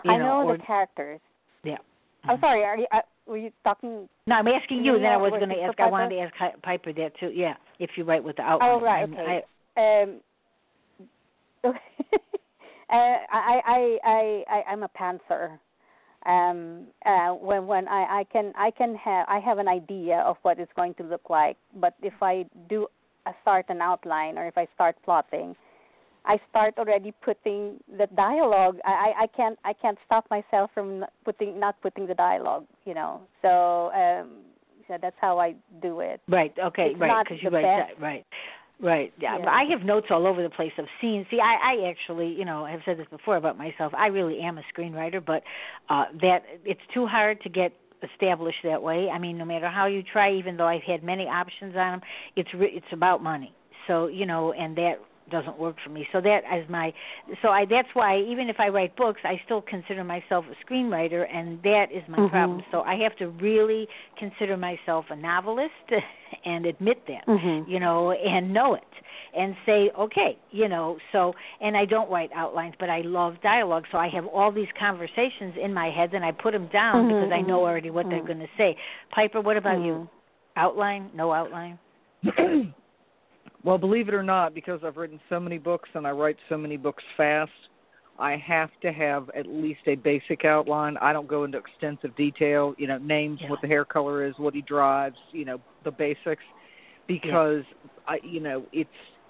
You 0.05 0.11
I 0.11 0.17
know, 0.17 0.43
know 0.43 0.49
or, 0.49 0.57
the 0.57 0.63
characters. 0.63 1.19
Yeah. 1.63 1.77
I'm 2.25 2.39
sorry. 2.39 2.63
Are 2.63 2.77
you? 2.77 2.85
Uh, 2.91 2.99
were 3.25 3.37
you 3.37 3.51
talking? 3.63 4.07
No, 4.27 4.35
I'm 4.35 4.47
asking 4.47 4.85
you. 4.85 4.93
Then 4.93 5.05
I 5.05 5.17
was 5.17 5.31
going 5.31 5.49
to 5.49 5.61
ask. 5.61 5.79
I 5.79 5.87
wanted 5.87 6.15
to 6.15 6.21
ask 6.21 6.61
Piper 6.61 6.93
that 6.93 7.13
too. 7.19 7.31
Yeah, 7.33 7.55
if 7.79 7.91
you 7.95 8.03
write 8.03 8.23
with 8.23 8.35
the 8.35 8.43
outline. 8.43 8.69
Oh 8.69 8.79
right. 8.79 9.09
Okay. 9.09 9.43
I, 9.75 10.01
um, 10.03 10.19
uh, 11.63 11.73
I, 12.89 13.61
I, 13.65 13.97
I, 14.03 14.43
I, 14.49 14.63
I'm 14.71 14.83
a 14.83 14.89
pantser. 14.89 15.57
Um, 16.23 16.85
uh, 17.03 17.29
when 17.29 17.65
when 17.65 17.87
I, 17.87 18.19
I 18.19 18.23
can 18.31 18.53
I 18.55 18.69
can 18.69 18.93
have 18.95 19.25
I 19.27 19.39
have 19.39 19.57
an 19.57 19.67
idea 19.67 20.19
of 20.19 20.37
what 20.43 20.59
it's 20.59 20.71
going 20.75 20.93
to 20.95 21.03
look 21.03 21.31
like, 21.31 21.57
but 21.75 21.95
if 22.03 22.13
I 22.21 22.45
do 22.69 22.87
a 23.25 23.31
start 23.41 23.65
an 23.69 23.81
outline 23.81 24.37
or 24.37 24.45
if 24.45 24.55
I 24.55 24.67
start 24.75 24.95
plotting, 25.03 25.55
I 26.25 26.39
start 26.49 26.75
already 26.77 27.11
putting 27.23 27.79
the 27.97 28.07
dialogue. 28.15 28.77
I, 28.85 28.91
I, 28.91 29.23
I 29.23 29.27
can't 29.27 29.57
I 29.65 29.73
can't 29.73 29.97
stop 30.05 30.29
myself 30.29 30.69
from 30.75 31.05
putting 31.25 31.59
not 31.59 31.81
putting 31.81 32.05
the 32.05 32.13
dialogue. 32.13 32.65
You 32.85 32.93
know, 32.93 33.21
so 33.41 33.91
um, 33.93 34.43
so 34.87 34.97
that's 35.01 35.15
how 35.19 35.39
I 35.39 35.55
do 35.81 36.01
it. 36.01 36.21
Right. 36.27 36.53
Okay. 36.63 36.91
It's 36.91 36.99
right. 36.99 37.25
Because 37.25 37.41
you 37.41 37.49
write 37.49 37.63
best. 37.63 37.93
that. 37.95 38.01
Right. 38.01 38.25
Right. 38.81 39.13
Yeah. 39.19 39.37
Yeah. 39.37 39.45
But 39.45 39.49
I 39.49 39.63
have 39.65 39.83
notes 39.83 40.07
all 40.09 40.25
over 40.25 40.41
the 40.41 40.49
place 40.49 40.71
of 40.77 40.85
scenes. 40.99 41.27
See, 41.29 41.39
I, 41.39 41.73
I 41.73 41.89
actually, 41.89 42.27
you 42.27 42.45
know, 42.45 42.65
have 42.65 42.81
said 42.83 42.97
this 42.97 43.07
before 43.11 43.37
about 43.37 43.57
myself. 43.57 43.93
I 43.95 44.07
really 44.07 44.39
am 44.39 44.57
a 44.57 44.63
screenwriter, 44.75 45.23
but 45.23 45.43
uh 45.89 46.05
that 46.21 46.43
it's 46.65 46.81
too 46.93 47.05
hard 47.05 47.41
to 47.41 47.49
get 47.49 47.73
established 48.03 48.57
that 48.63 48.81
way. 48.81 49.09
I 49.09 49.19
mean, 49.19 49.37
no 49.37 49.45
matter 49.45 49.69
how 49.69 49.85
you 49.85 50.01
try, 50.01 50.33
even 50.33 50.57
though 50.57 50.65
I've 50.67 50.81
had 50.83 51.03
many 51.03 51.27
options 51.27 51.75
on 51.75 51.99
them, 51.99 52.01
it's 52.35 52.51
re- 52.53 52.71
it's 52.73 52.91
about 52.91 53.21
money. 53.21 53.53
So 53.87 54.07
you 54.07 54.25
know, 54.25 54.53
and 54.53 54.75
that 54.77 54.95
doesn't 55.29 55.57
work 55.57 55.75
for 55.83 55.89
me. 55.89 56.07
So 56.11 56.21
that 56.21 56.43
is 56.53 56.67
my 56.69 56.93
so 57.41 57.49
I 57.49 57.65
that's 57.65 57.89
why 57.93 58.19
even 58.19 58.49
if 58.49 58.59
I 58.59 58.69
write 58.69 58.95
books, 58.95 59.21
I 59.23 59.39
still 59.45 59.61
consider 59.61 60.03
myself 60.03 60.45
a 60.49 60.55
screenwriter 60.65 61.27
and 61.33 61.61
that 61.63 61.91
is 61.91 62.03
my 62.07 62.17
Mhm. 62.17 62.29
problem. 62.29 62.63
So 62.71 62.81
I 62.81 62.95
have 62.95 63.15
to 63.17 63.29
really 63.29 63.87
consider 64.17 64.57
myself 64.57 65.05
a 65.09 65.15
novelist 65.15 65.73
and 66.45 66.65
admit 66.65 67.05
that, 67.07 67.25
Mhm. 67.27 67.67
you 67.67 67.79
know, 67.79 68.11
and 68.11 68.53
know 68.53 68.73
it 68.75 68.83
and 69.33 69.55
say, 69.65 69.89
okay, 69.97 70.37
you 70.51 70.67
know, 70.67 70.97
so 71.11 71.33
and 71.61 71.77
I 71.77 71.85
don't 71.85 72.09
write 72.09 72.31
outlines, 72.33 72.75
but 72.79 72.89
I 72.89 73.01
love 73.01 73.39
dialogue, 73.41 73.85
so 73.91 73.97
I 73.97 74.09
have 74.09 74.25
all 74.27 74.51
these 74.51 74.67
conversations 74.77 75.55
in 75.57 75.73
my 75.73 75.89
head 75.89 76.13
and 76.13 76.25
I 76.25 76.31
put 76.31 76.51
them 76.51 76.67
down 76.67 77.05
Mhm, 77.05 77.07
because 77.07 77.31
I 77.31 77.41
know 77.41 77.59
mhm, 77.59 77.67
already 77.67 77.89
what 77.89 78.09
they're 78.09 78.21
mhm. 78.21 78.27
going 78.27 78.39
to 78.39 78.49
say. 78.57 78.75
Piper, 79.11 79.39
what 79.41 79.55
about 79.57 79.81
you? 79.81 79.93
Mhm. 79.93 80.09
Outline? 80.57 81.09
No 81.13 81.31
outline? 81.31 81.79
well, 83.63 83.77
believe 83.77 84.07
it 84.07 84.13
or 84.13 84.23
not, 84.23 84.53
because 84.53 84.81
I've 84.83 84.97
written 84.97 85.19
so 85.29 85.39
many 85.39 85.57
books 85.57 85.89
and 85.93 86.07
I 86.07 86.11
write 86.11 86.37
so 86.49 86.57
many 86.57 86.77
books 86.77 87.03
fast, 87.15 87.51
I 88.19 88.35
have 88.37 88.69
to 88.81 88.91
have 88.91 89.29
at 89.35 89.47
least 89.47 89.81
a 89.87 89.95
basic 89.95 90.45
outline. 90.45 90.97
I 90.97 91.13
don't 91.13 91.27
go 91.27 91.43
into 91.43 91.57
extensive 91.57 92.15
detail, 92.15 92.75
you 92.77 92.87
know, 92.87 92.97
names, 92.97 93.39
Yeah. 93.41 93.49
what 93.49 93.61
the 93.61 93.67
hair 93.67 93.85
color 93.85 94.23
is, 94.23 94.37
what 94.37 94.53
he 94.53 94.61
drives, 94.61 95.17
you 95.31 95.45
know, 95.45 95.59
the 95.83 95.91
basics, 95.91 96.43
because 97.07 97.63
I, 98.07 98.19
you 98.23 98.39
know, 98.39 98.65
it's 98.73 98.89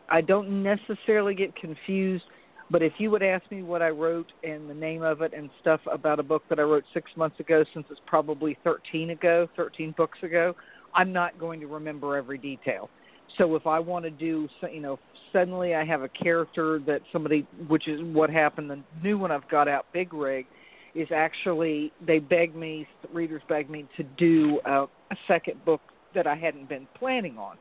I 0.09 0.19
don't 0.19 0.61
necessarily 0.61 1.33
get 1.33 1.55
confused. 1.55 2.25
But 2.69 2.81
if 2.81 2.93
you 2.99 3.11
would 3.11 3.23
ask 3.23 3.49
me 3.51 3.63
what 3.63 3.81
I 3.81 3.89
wrote 3.89 4.31
and 4.43 4.69
the 4.69 4.73
name 4.73 5.03
of 5.03 5.21
it 5.21 5.33
and 5.33 5.49
stuff 5.59 5.81
about 5.91 6.19
a 6.19 6.23
book 6.23 6.43
that 6.49 6.57
I 6.57 6.63
wrote 6.63 6.85
six 6.93 7.11
months 7.17 7.39
ago, 7.39 7.65
since 7.73 7.85
it's 7.89 7.99
probably 8.05 8.57
13 8.63 9.09
ago, 9.09 9.49
13 9.57 9.93
books 9.97 10.19
ago, 10.23 10.55
I'm 10.93 11.11
not 11.11 11.37
going 11.37 11.59
to 11.61 11.67
remember 11.67 12.15
every 12.15 12.37
detail. 12.37 12.89
So 13.37 13.55
if 13.55 13.65
I 13.67 13.79
want 13.79 14.05
to 14.05 14.11
do, 14.11 14.47
you 14.73 14.81
know, 14.81 14.99
suddenly 15.31 15.75
I 15.75 15.85
have 15.85 16.01
a 16.01 16.09
character 16.09 16.79
that 16.85 17.01
somebody, 17.11 17.47
which 17.67 17.87
is 17.87 18.01
what 18.01 18.29
happened. 18.29 18.69
The 18.69 18.79
new 19.03 19.17
one 19.17 19.31
I've 19.31 19.47
got 19.49 19.67
out, 19.67 19.85
Big 19.93 20.13
Rig, 20.13 20.45
is 20.93 21.07
actually 21.13 21.91
they 22.05 22.19
begged 22.19 22.55
me, 22.55 22.87
readers 23.13 23.41
begged 23.47 23.69
me 23.69 23.85
to 23.97 24.03
do 24.03 24.59
a, 24.65 24.83
a 24.83 25.15
second 25.27 25.63
book 25.63 25.81
that 26.13 26.27
I 26.27 26.35
hadn't 26.35 26.67
been 26.67 26.87
planning 26.97 27.37
on. 27.37 27.57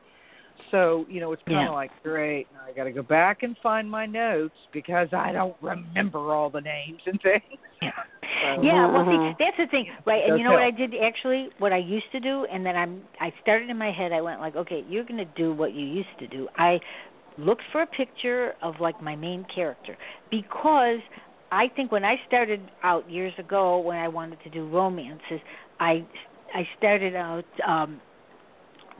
So 0.71 1.05
you 1.09 1.19
know, 1.19 1.31
it's 1.33 1.43
kind 1.47 1.59
of 1.59 1.65
Yeah. 1.65 1.69
like 1.71 1.91
great. 2.03 2.47
Now 2.53 2.59
I 2.67 2.73
got 2.73 2.85
to 2.85 2.91
go 2.91 3.03
back 3.03 3.43
and 3.43 3.57
find 3.61 3.89
my 3.89 4.05
notes 4.05 4.55
because 4.71 5.09
I 5.13 5.31
don't 5.31 5.55
remember 5.61 6.19
all 6.33 6.49
the 6.49 6.61
names 6.61 7.01
and 7.05 7.21
things. 7.21 7.43
Yeah. 7.81 7.91
So- 8.55 8.61
Yeah, 8.63 8.85
well, 8.87 9.05
see, 9.05 9.11
Mhm. 9.11 9.37
that's 9.39 9.57
the 9.57 9.67
thing, 9.67 9.91
right? 10.05 10.21
And 10.23 10.31
Does 10.31 10.39
you 10.39 10.45
know 10.45 10.53
what 10.53 10.61
I 10.63 10.71
did 10.71 10.95
actually? 10.95 11.49
What 11.59 11.73
I 11.73 11.77
used 11.77 12.11
to 12.11 12.19
do, 12.19 12.45
and 12.45 12.65
then 12.65 12.75
I'm 12.75 13.03
I 13.19 13.31
started 13.41 13.69
in 13.69 13.77
my 13.77 13.91
head. 13.91 14.11
I 14.13 14.21
went 14.21 14.39
like, 14.39 14.55
okay, 14.55 14.83
you're 14.87 15.03
going 15.03 15.17
to 15.17 15.31
do 15.35 15.51
what 15.53 15.73
you 15.73 15.85
used 15.85 16.17
to 16.19 16.27
do. 16.27 16.47
I 16.57 16.79
looked 17.37 17.63
for 17.71 17.81
a 17.81 17.87
picture 17.87 18.55
of 18.61 18.79
like 18.79 19.01
my 19.01 19.15
main 19.15 19.43
character 19.45 19.97
because 20.29 20.99
I 21.51 21.67
think 21.69 21.91
when 21.91 22.05
I 22.05 22.15
started 22.27 22.61
out 22.83 23.09
years 23.09 23.33
ago 23.37 23.79
when 23.79 23.97
I 23.97 24.07
wanted 24.07 24.41
to 24.43 24.49
do 24.49 24.67
romances, 24.67 25.41
I 25.79 26.03
I 26.53 26.67
started 26.77 27.15
out 27.15 27.45
um 27.65 27.99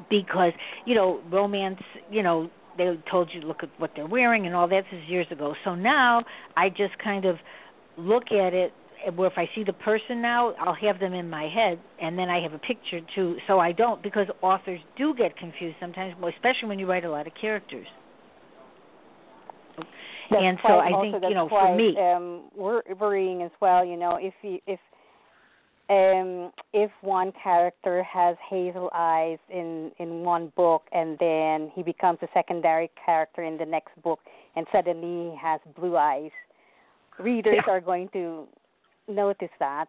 because 0.09 0.53
you 0.85 0.95
know 0.95 1.21
romance, 1.29 1.81
you 2.09 2.23
know 2.23 2.49
they 2.77 2.97
told 3.09 3.29
you 3.33 3.41
to 3.41 3.47
look 3.47 3.63
at 3.63 3.69
what 3.77 3.91
they're 3.95 4.07
wearing 4.07 4.45
and 4.45 4.55
all 4.55 4.67
that 4.67 4.83
this 4.91 4.99
is 5.01 5.09
years 5.09 5.27
ago. 5.29 5.53
So 5.65 5.75
now 5.75 6.23
I 6.55 6.69
just 6.69 6.97
kind 7.03 7.25
of 7.25 7.35
look 7.97 8.31
at 8.31 8.53
it 8.53 8.73
where 9.15 9.27
if 9.27 9.33
I 9.37 9.49
see 9.55 9.63
the 9.63 9.73
person 9.73 10.21
now, 10.21 10.53
I'll 10.59 10.75
have 10.75 10.99
them 10.99 11.13
in 11.13 11.29
my 11.29 11.47
head, 11.47 11.79
and 11.99 12.17
then 12.17 12.29
I 12.29 12.41
have 12.41 12.53
a 12.53 12.59
picture 12.59 13.01
too. 13.15 13.37
So 13.47 13.59
I 13.59 13.71
don't 13.71 14.01
because 14.03 14.27
authors 14.41 14.79
do 14.97 15.15
get 15.15 15.35
confused 15.37 15.77
sometimes, 15.79 16.13
especially 16.35 16.67
when 16.67 16.79
you 16.79 16.87
write 16.87 17.05
a 17.05 17.09
lot 17.09 17.27
of 17.27 17.33
characters. 17.39 17.87
That's 20.29 20.43
and 20.43 20.57
so 20.65 20.73
I 20.75 20.91
also 20.91 21.11
think 21.11 21.23
you 21.23 21.35
know 21.35 21.49
for 21.49 21.75
me, 21.75 21.97
um, 21.97 22.43
wor- 22.55 22.83
worrying 22.99 23.41
as 23.41 23.51
well. 23.59 23.83
You 23.83 23.97
know, 23.97 24.17
if 24.21 24.33
you, 24.43 24.59
if 24.67 24.79
um, 25.91 26.51
if 26.73 26.89
one 27.01 27.33
character 27.43 28.01
has 28.03 28.37
hazel 28.49 28.89
eyes 28.93 29.39
in 29.49 29.91
in 29.99 30.23
one 30.23 30.45
book 30.55 30.83
and 30.93 31.17
then 31.19 31.69
he 31.75 31.83
becomes 31.83 32.19
a 32.21 32.27
secondary 32.33 32.89
character 33.05 33.43
in 33.43 33.57
the 33.57 33.65
next 33.65 33.93
book 34.01 34.19
and 34.55 34.65
suddenly 34.71 35.31
he 35.31 35.37
has 35.37 35.59
blue 35.75 35.97
eyes, 35.97 36.31
readers 37.19 37.57
Yeah. 37.57 37.73
are 37.73 37.81
going 37.81 38.07
to 38.13 38.47
notice 39.09 39.55
that. 39.59 39.87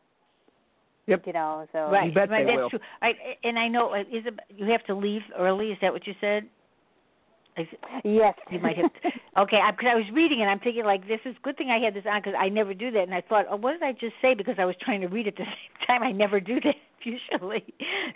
Yep. 1.06 1.26
You 1.26 1.32
know, 1.32 1.66
so 1.72 1.90
right, 1.90 2.08
You 2.08 2.14
bet 2.14 2.30
right, 2.30 2.46
they 2.46 2.52
that's 2.52 2.62
will. 2.62 2.70
true. 2.70 2.78
Right, 3.00 3.16
and 3.44 3.58
I 3.58 3.68
know 3.68 3.90
uh, 3.90 4.04
Isab- 4.04 4.38
you 4.56 4.66
have 4.70 4.84
to 4.86 4.94
leave 4.94 5.22
early. 5.38 5.70
Is 5.72 5.78
that 5.82 5.92
what 5.92 6.06
you 6.06 6.14
said? 6.20 6.48
Is, 7.56 7.66
yes, 8.02 8.34
you 8.50 8.58
might 8.60 8.76
have. 8.78 8.90
Okay, 9.38 9.60
because 9.70 9.88
I 9.90 9.94
was 9.94 10.04
reading 10.12 10.42
and 10.42 10.50
I'm 10.50 10.58
thinking 10.58 10.84
like 10.84 11.08
this 11.08 11.20
is 11.24 11.34
good 11.42 11.56
thing 11.56 11.70
I 11.70 11.78
had 11.78 11.94
this 11.94 12.04
on 12.06 12.20
because 12.20 12.34
I 12.38 12.50
never 12.50 12.74
do 12.74 12.90
that, 12.90 13.02
and 13.02 13.14
I 13.14 13.22
thought, 13.22 13.46
oh, 13.50 13.56
what 13.56 13.72
did 13.72 13.82
I 13.82 13.92
just 13.92 14.12
say? 14.20 14.34
Because 14.34 14.56
I 14.58 14.66
was 14.66 14.76
trying 14.82 15.00
to 15.00 15.06
read 15.06 15.26
at 15.26 15.36
the 15.36 15.44
same 15.44 15.86
time. 15.86 16.02
I 16.02 16.12
never 16.12 16.38
do 16.38 16.60
that 16.60 16.74
usually. 17.02 17.64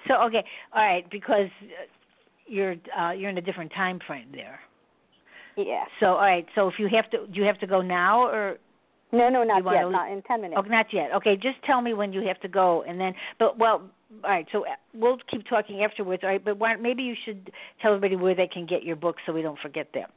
So 0.09 0.15
okay, 0.25 0.45
all 0.75 0.85
right, 0.85 1.09
because 1.11 1.49
uh, 1.63 1.87
you're 2.47 2.77
uh, 2.99 3.13
you're 3.13 3.31
in 3.31 3.39
a 3.39 3.43
different 3.43 3.73
time 3.73 3.99
frame 4.07 4.29
there. 4.33 4.61
Yeah. 5.57 5.85
So 6.01 6.07
all 6.09 6.21
right, 6.21 6.47
so 6.55 6.69
if 6.69 6.75
you 6.79 6.89
have 6.93 7.11
to, 7.11 7.27
do 7.27 7.41
you 7.41 7.45
have 7.47 7.59
to 7.61 7.67
go 7.67 7.81
now 7.81 8.23
or 8.27 8.59
No, 9.13 9.29
no, 9.31 9.43
not 9.43 9.65
yet. 9.65 9.91
Not 9.91 10.11
in 10.11 10.21
ten 10.23 10.43
minutes. 10.43 10.61
Oh, 10.63 10.69
not 10.69 10.87
yet. 10.93 11.13
Okay, 11.15 11.37
just 11.37 11.57
tell 11.65 11.81
me 11.81 11.95
when 11.95 12.13
you 12.13 12.27
have 12.27 12.41
to 12.41 12.49
go, 12.49 12.83
and 12.83 13.01
then. 13.01 13.15
But 13.39 13.59
well, 13.59 13.83
all 14.23 14.31
right. 14.31 14.47
So 14.53 14.65
uh, 14.65 14.71
we'll 14.95 15.19
keep 15.31 15.47
talking 15.49 15.83
afterwards. 15.83 16.23
All 16.23 16.31
right. 16.31 16.45
But 16.45 16.59
why, 16.59 16.77
maybe 16.77 17.03
you 17.03 17.15
should 17.25 17.51
tell 17.83 17.95
everybody 17.95 18.17
where 18.17 18.35
they 18.35 18.49
can 18.49 18.67
get 18.67 18.83
your 18.83 18.97
book 18.97 19.17
so 19.27 19.33
we 19.33 19.43
don't 19.43 19.59
forget 19.61 19.89
them. 19.93 20.09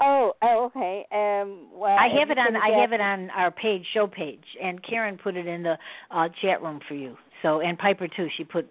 Oh, 0.00 0.32
oh, 0.42 0.66
okay. 0.66 1.04
Um, 1.10 1.68
well, 1.74 1.96
I 1.98 2.08
have 2.18 2.30
it 2.30 2.38
on. 2.38 2.52
can 2.52 2.56
I 2.56 2.80
have 2.80 2.92
it 2.92 3.00
on 3.00 3.30
our 3.30 3.50
page, 3.50 3.84
show 3.94 4.06
page, 4.06 4.44
and 4.62 4.80
Karen 4.88 5.18
put 5.22 5.36
it 5.36 5.46
in 5.46 5.62
the 5.64 5.76
uh 6.10 6.28
chat 6.40 6.62
room 6.62 6.80
for 6.86 6.94
you. 6.94 7.16
So 7.42 7.60
and 7.60 7.76
Piper 7.76 8.06
too. 8.06 8.28
She 8.36 8.44
put 8.44 8.68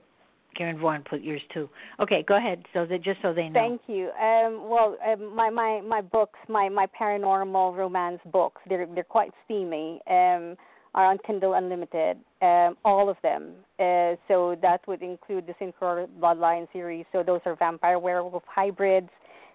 Karen 0.57 0.79
Vaughn 0.79 1.03
put 1.07 1.21
yours 1.21 1.41
too. 1.53 1.69
Okay, 1.99 2.23
go 2.27 2.37
ahead. 2.37 2.63
So 2.73 2.85
that 2.85 3.03
just 3.03 3.21
so 3.21 3.33
they 3.33 3.49
know. 3.49 3.59
Thank 3.59 3.81
you. 3.87 4.09
Um, 4.11 4.69
well, 4.69 4.97
um, 5.05 5.35
my 5.35 5.49
my 5.49 5.81
my 5.81 6.01
books, 6.01 6.39
my 6.47 6.69
my 6.69 6.87
paranormal 6.99 7.75
romance 7.75 8.19
books, 8.31 8.61
they're 8.67 8.87
they're 8.93 9.03
quite 9.03 9.31
steamy. 9.45 9.99
Um, 10.09 10.55
are 10.97 11.05
on 11.05 11.19
Kindle 11.27 11.53
Unlimited, 11.53 12.17
um, 12.41 12.75
all 12.83 13.07
of 13.07 13.17
them. 13.21 13.51
Uh, 13.79 14.15
so 14.27 14.57
that 14.63 14.81
would 14.87 15.03
include 15.03 15.45
the 15.45 15.53
Synchro 15.61 16.07
Bloodline 16.19 16.67
series. 16.73 17.05
So 17.11 17.21
those 17.21 17.39
are 17.45 17.55
vampire 17.55 17.99
werewolf 17.99 18.41
hybrids. 18.47 19.11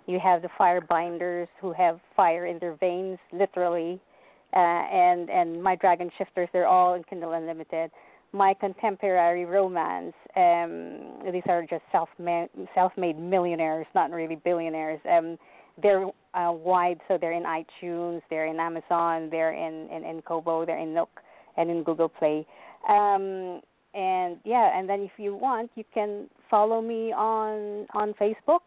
You 0.07 0.21
have 0.21 0.43
the 0.43 0.49
firebinders 0.57 1.49
who 1.61 1.73
have 1.73 1.99
fire 2.17 2.47
in 2.47 2.61
their 2.61 2.75
veins, 2.75 3.19
literally, 3.33 4.01
uh, 4.55 4.83
and 5.07 5.29
and 5.31 5.61
my 5.61 5.75
dragon 5.75 6.11
shifters. 6.17 6.49
They're 6.53 6.69
all 6.69 6.95
in 6.95 7.03
Kindle 7.05 7.33
Unlimited. 7.33 7.91
My 8.33 8.55
contemporary 8.55 9.45
romance. 9.45 10.15
Um, 10.37 11.33
these 11.33 11.43
are 11.49 11.63
just 11.69 11.83
self-made, 11.91 12.49
self-made 12.75 13.19
millionaires, 13.19 13.87
not 13.95 14.11
really 14.11 14.37
billionaires. 14.37 15.01
Um, 15.11 15.37
they're 15.83 16.07
uh, 16.35 16.53
wide, 16.53 17.01
so 17.09 17.19
they're 17.21 17.33
in 17.33 17.45
iTunes, 17.45 18.23
they're 18.31 18.47
in 18.47 18.59
Amazon, 18.59 19.29
they're 19.31 19.53
in, 19.53 19.89
in, 19.91 20.05
in 20.05 20.23
Kobo, 20.23 20.65
they're 20.65 20.79
in 20.79 20.95
Nook, 20.95 21.11
and 21.57 21.71
in 21.71 21.83
Google 21.83 22.09
Play. 22.09 22.47
Um, 22.89 23.61
and 23.95 24.39
yeah, 24.45 24.77
and 24.79 24.89
then 24.89 25.01
if 25.01 25.13
you 25.19 25.35
want, 25.35 25.71
you 25.75 25.85
can 25.93 26.29
follow 26.51 26.81
me 26.81 27.13
on 27.13 27.87
on 27.95 28.15
Facebook, 28.15 28.61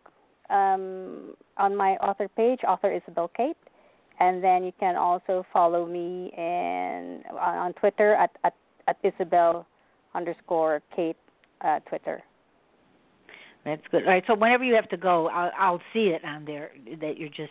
um, 0.50 1.36
on 1.58 1.76
my 1.76 1.94
author 1.96 2.28
page, 2.28 2.60
author 2.68 2.90
Isobelle 2.90 3.34
Cate, 3.34 3.58
and 4.20 4.44
then 4.44 4.64
you 4.64 4.72
can 4.80 4.96
also 4.96 5.46
follow 5.52 5.86
me 5.86 6.32
in 6.38 7.24
on, 7.32 7.58
on 7.58 7.74
Twitter 7.74 8.14
at, 8.14 8.32
at 8.44 8.54
at 8.88 9.02
Isobelle 9.04 9.66
underscore 10.14 10.82
Cate 10.96 11.18
uh, 11.62 11.80
Twitter. 11.90 12.22
That's 13.64 13.82
good. 13.90 14.04
All 14.04 14.10
right. 14.10 14.24
So 14.28 14.36
whenever 14.36 14.64
you 14.64 14.76
have 14.76 14.90
to 14.90 14.98
go, 14.98 15.28
I'll 15.30 15.52
I'll 15.58 15.82
see 15.92 16.10
it 16.10 16.24
on 16.24 16.46
there 16.46 16.72
that 17.02 17.18
you're 17.18 17.30
just 17.30 17.50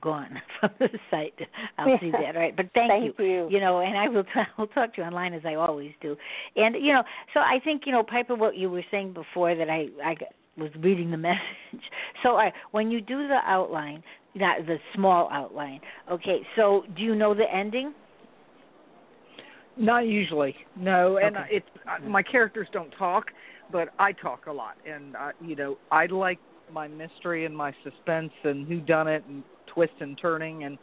gone 0.00 0.40
from 0.60 0.70
the 0.78 0.88
site. 1.10 1.34
I'll 1.78 1.98
see 2.00 2.10
that. 2.10 2.36
All 2.36 2.42
right. 2.42 2.56
But 2.56 2.66
thank, 2.74 2.90
Thank 2.90 3.18
you. 3.18 3.48
You 3.50 3.60
know, 3.60 3.80
and 3.80 3.96
I 3.96 4.08
will 4.08 4.24
t- 4.24 4.30
I'll 4.58 4.66
talk 4.68 4.94
to 4.94 5.00
you 5.00 5.06
online 5.06 5.34
as 5.34 5.42
I 5.44 5.54
always 5.54 5.92
do. 6.00 6.16
And 6.56 6.76
you 6.76 6.92
know, 6.92 7.02
so 7.34 7.40
I 7.40 7.58
think 7.62 7.82
you 7.86 7.92
know, 7.92 8.02
Piper, 8.02 8.34
what 8.34 8.56
you 8.56 8.70
were 8.70 8.84
saying 8.90 9.12
before 9.12 9.54
that 9.54 9.70
I 9.70 9.88
I 10.04 10.16
was 10.56 10.70
reading 10.80 11.10
the 11.10 11.16
message. 11.16 11.40
So 12.22 12.30
all 12.30 12.36
right, 12.36 12.52
when 12.72 12.90
you 12.90 13.00
do 13.00 13.28
the 13.28 13.40
outline, 13.44 14.02
not 14.34 14.66
the 14.66 14.78
small 14.94 15.28
outline. 15.32 15.80
Okay. 16.10 16.40
So 16.56 16.84
do 16.96 17.02
you 17.02 17.14
know 17.14 17.34
the 17.34 17.52
ending? 17.52 17.94
Not 19.78 20.06
usually, 20.06 20.54
no. 20.74 21.18
And 21.18 21.36
Okay. 21.36 21.46
it's 21.50 21.66
uh, 21.86 22.08
my 22.08 22.22
characters 22.22 22.66
don't 22.72 22.90
talk, 22.92 23.26
but 23.70 23.88
I 23.98 24.12
talk 24.12 24.46
a 24.46 24.52
lot, 24.52 24.76
and 24.86 25.14
uh, 25.16 25.32
you 25.40 25.54
know 25.54 25.76
I 25.90 26.06
like 26.06 26.38
my 26.72 26.88
mystery 26.88 27.44
and 27.44 27.56
my 27.56 27.72
suspense 27.84 28.32
and 28.42 28.66
who 28.66 28.80
done 28.80 29.06
it 29.06 29.22
and 29.28 29.42
twist 29.76 29.92
and 30.00 30.18
turning, 30.20 30.64
and 30.64 30.78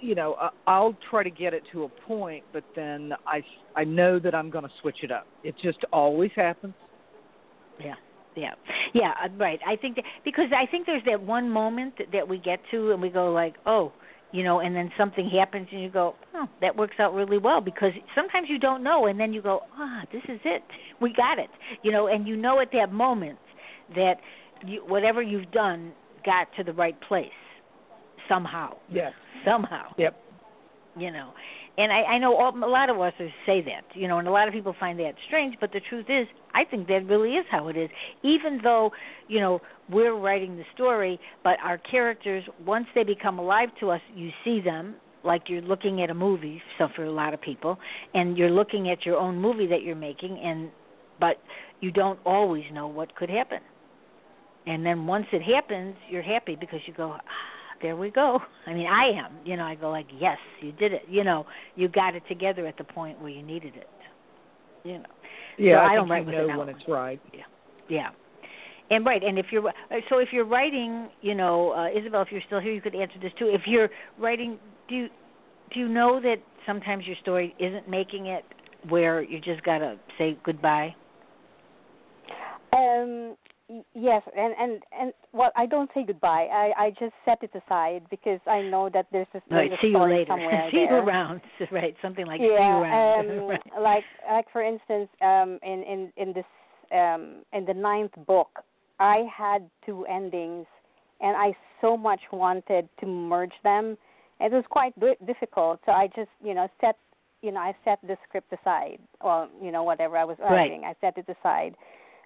you 0.00 0.14
know 0.14 0.36
I'll 0.66 0.96
try 1.08 1.22
to 1.22 1.30
get 1.30 1.54
it 1.54 1.62
to 1.72 1.84
a 1.84 1.88
point, 1.88 2.44
but 2.52 2.64
then 2.76 3.12
I 3.26 3.42
I 3.74 3.84
know 3.84 4.18
that 4.18 4.34
I'm 4.34 4.50
going 4.50 4.64
to 4.64 4.70
switch 4.82 4.98
it 5.02 5.10
up. 5.10 5.26
It 5.42 5.54
just 5.62 5.78
always 5.92 6.32
happens. 6.36 6.74
Yeah. 7.80 7.94
Yeah, 8.36 8.54
yeah, 8.94 9.14
uh, 9.24 9.28
right. 9.36 9.58
I 9.66 9.74
think 9.74 9.96
that 9.96 10.04
because 10.24 10.46
I 10.56 10.70
think 10.70 10.86
there's 10.86 11.02
that 11.06 11.20
one 11.20 11.50
moment 11.50 11.94
that, 11.98 12.06
that 12.12 12.28
we 12.28 12.38
get 12.38 12.60
to, 12.70 12.92
and 12.92 13.02
we 13.02 13.08
go 13.08 13.32
like, 13.32 13.56
oh, 13.66 13.92
you 14.30 14.44
know, 14.44 14.60
and 14.60 14.76
then 14.76 14.92
something 14.96 15.28
happens, 15.28 15.66
and 15.72 15.82
you 15.82 15.90
go, 15.90 16.14
oh, 16.34 16.46
that 16.60 16.76
works 16.76 16.96
out 17.00 17.14
really 17.14 17.38
well 17.38 17.60
because 17.60 17.90
sometimes 18.14 18.46
you 18.48 18.58
don't 18.60 18.84
know, 18.84 19.06
and 19.06 19.18
then 19.18 19.32
you 19.32 19.42
go, 19.42 19.62
ah, 19.76 20.02
this 20.12 20.22
is 20.28 20.38
it, 20.44 20.62
we 21.00 21.12
got 21.12 21.40
it, 21.40 21.50
you 21.82 21.90
know, 21.90 22.06
and 22.06 22.28
you 22.28 22.36
know 22.36 22.60
at 22.60 22.68
that 22.72 22.92
moment 22.92 23.40
that 23.96 24.16
you, 24.64 24.84
whatever 24.86 25.20
you've 25.20 25.50
done 25.50 25.92
got 26.24 26.46
to 26.56 26.62
the 26.62 26.72
right 26.74 27.00
place 27.08 27.26
somehow, 28.28 28.76
Yes. 28.90 29.12
somehow. 29.44 29.92
Yep. 29.98 30.16
you 30.96 31.10
know. 31.10 31.32
And 31.76 31.92
i 31.92 32.02
i 32.14 32.18
know 32.18 32.34
all, 32.36 32.52
a 32.56 32.66
lot 32.66 32.90
of 32.90 32.96
authors 32.96 33.30
say 33.46 33.60
that 33.62 33.84
you 33.94 34.08
know 34.08 34.18
and 34.18 34.26
a 34.26 34.32
lot 34.32 34.48
of 34.48 34.54
people 34.54 34.74
find 34.80 34.98
that 34.98 35.14
strange 35.28 35.54
but 35.60 35.70
the 35.72 35.80
truth 35.88 36.06
is 36.08 36.26
i 36.52 36.64
think 36.64 36.88
that 36.88 37.06
really 37.06 37.32
is 37.34 37.46
how 37.50 37.68
it 37.68 37.76
is. 37.76 37.88
Even 38.24 38.58
though 38.64 38.90
you 39.28 39.38
know 39.38 39.60
we're 39.88 40.16
writing 40.16 40.56
the 40.56 40.64
story 40.74 41.20
but 41.44 41.56
our 41.62 41.78
characters 41.78 42.42
once 42.66 42.86
they 42.96 43.04
become 43.04 43.38
alive 43.38 43.68
to 43.78 43.90
us 43.90 44.00
you 44.14 44.30
see 44.44 44.60
them 44.60 44.96
like 45.22 45.42
you're 45.48 45.62
looking 45.62 46.02
at 46.02 46.10
a 46.10 46.14
movie 46.14 46.60
so 46.78 46.88
for 46.96 47.04
a 47.04 47.12
lot 47.12 47.32
of 47.32 47.40
people 47.40 47.78
and 48.14 48.36
you're 48.36 48.50
looking 48.50 48.90
at 48.90 49.06
your 49.06 49.16
own 49.16 49.36
movie 49.40 49.66
that 49.68 49.82
you're 49.82 49.94
making 50.10 50.36
and 50.38 50.70
but 51.20 51.36
you 51.80 51.90
don't 51.92 52.18
always 52.24 52.64
know 52.72 52.86
what 52.88 53.14
could 53.14 53.30
happen. 53.30 53.60
And 54.66 54.84
then 54.84 55.06
once 55.06 55.26
it 55.32 55.42
happens 55.42 55.94
you're 56.10 56.22
happy 56.22 56.56
because 56.58 56.80
you 56.86 56.92
go 56.92 57.12
ah, 57.14 57.20
there 57.82 57.96
we 57.96 58.10
go. 58.10 58.40
I 58.66 58.74
mean, 58.74 58.86
I 58.86 59.06
am. 59.10 59.32
You 59.44 59.56
know, 59.56 59.64
I 59.64 59.74
go 59.74 59.90
like, 59.90 60.06
yes, 60.18 60.38
you 60.60 60.72
did 60.72 60.92
it. 60.92 61.02
You 61.08 61.24
know, 61.24 61.46
you 61.76 61.88
got 61.88 62.14
it 62.14 62.22
together 62.28 62.66
at 62.66 62.76
the 62.78 62.84
point 62.84 63.20
where 63.20 63.30
you 63.30 63.42
needed 63.42 63.74
it. 63.76 63.88
You 64.84 64.98
know. 64.98 65.04
Yeah, 65.58 65.74
So 65.74 65.78
I, 65.80 65.84
I 65.84 65.88
think 65.88 65.98
don't 65.98 66.08
write 66.10 66.26
you 66.26 66.32
know 66.32 66.46
when 66.48 66.60
outline. 66.60 66.76
it's 66.76 66.88
right. 66.88 67.20
Yeah. 67.32 67.40
Yeah. 67.88 68.08
And 68.90 69.04
right, 69.04 69.22
and 69.22 69.38
if 69.38 69.46
you're 69.50 69.70
so 70.08 70.18
if 70.18 70.28
you're 70.32 70.46
writing, 70.46 71.08
you 71.20 71.34
know, 71.34 71.72
uh, 71.72 71.88
Isobelle, 71.90 72.22
if 72.24 72.32
you're 72.32 72.40
still 72.46 72.60
here, 72.60 72.72
you 72.72 72.80
could 72.80 72.94
answer 72.94 73.16
this 73.20 73.32
too. 73.38 73.46
If 73.52 73.62
you're 73.66 73.90
writing, 74.18 74.58
do 74.88 74.94
you 74.94 75.08
do 75.74 75.80
you 75.80 75.88
know 75.88 76.20
that 76.22 76.36
sometimes 76.64 77.06
your 77.06 77.16
story 77.20 77.54
isn't 77.58 77.88
making 77.88 78.26
it 78.26 78.44
where 78.88 79.22
you 79.22 79.40
just 79.40 79.62
gotta 79.62 79.96
say 80.16 80.38
goodbye? 80.42 80.94
Um, 82.72 83.36
y- 83.46 83.47
yes, 83.94 84.22
and 84.36 84.54
and 84.58 84.82
and 84.98 85.12
well, 85.32 85.50
I 85.56 85.66
don't 85.66 85.90
say 85.94 86.04
goodbye. 86.04 86.48
I 86.52 86.72
I 86.76 86.90
just 86.98 87.12
set 87.24 87.42
it 87.42 87.50
aside 87.54 88.02
because 88.10 88.40
I 88.46 88.60
know 88.62 88.88
that 88.92 89.06
there's 89.12 89.26
a, 89.34 89.40
Right, 89.50 89.68
there's 89.70 89.78
a 89.78 89.82
see 89.82 89.86
you 89.88 89.94
story 89.94 90.12
later. 90.18 90.26
somewhere 90.32 90.68
see 90.70 90.78
you 90.78 90.86
there. 90.88 91.02
around. 91.02 91.40
Right, 91.70 91.94
something 92.00 92.26
like 92.26 92.40
see 92.40 92.44
you 92.46 92.54
yeah, 92.54 92.80
around. 92.80 93.30
um, 93.30 93.38
right. 93.48 93.60
like 93.80 94.04
like 94.30 94.46
for 94.52 94.62
instance, 94.62 95.08
um, 95.22 95.58
in 95.62 95.82
in 95.82 96.12
in 96.16 96.32
this 96.32 96.44
um 96.92 97.42
in 97.52 97.64
the 97.64 97.74
ninth 97.74 98.12
book, 98.26 98.60
I 98.98 99.24
had 99.34 99.68
two 99.84 100.06
endings, 100.06 100.66
and 101.20 101.36
I 101.36 101.54
so 101.80 101.96
much 101.96 102.20
wanted 102.32 102.88
to 103.00 103.06
merge 103.06 103.54
them. 103.64 103.96
It 104.40 104.52
was 104.52 104.64
quite 104.70 104.98
di- 105.00 105.16
difficult, 105.26 105.80
so 105.84 105.92
I 105.92 106.06
just 106.16 106.30
you 106.42 106.54
know 106.54 106.68
set 106.80 106.96
you 107.42 107.52
know 107.52 107.60
I 107.60 107.74
set 107.84 107.98
the 108.02 108.16
script 108.26 108.52
aside, 108.52 108.98
or 109.20 109.48
you 109.62 109.70
know 109.72 109.82
whatever 109.82 110.16
I 110.16 110.24
was 110.24 110.38
Right. 110.38 110.50
writing, 110.50 110.84
I 110.84 110.94
set 111.00 111.18
it 111.18 111.26
aside 111.28 111.74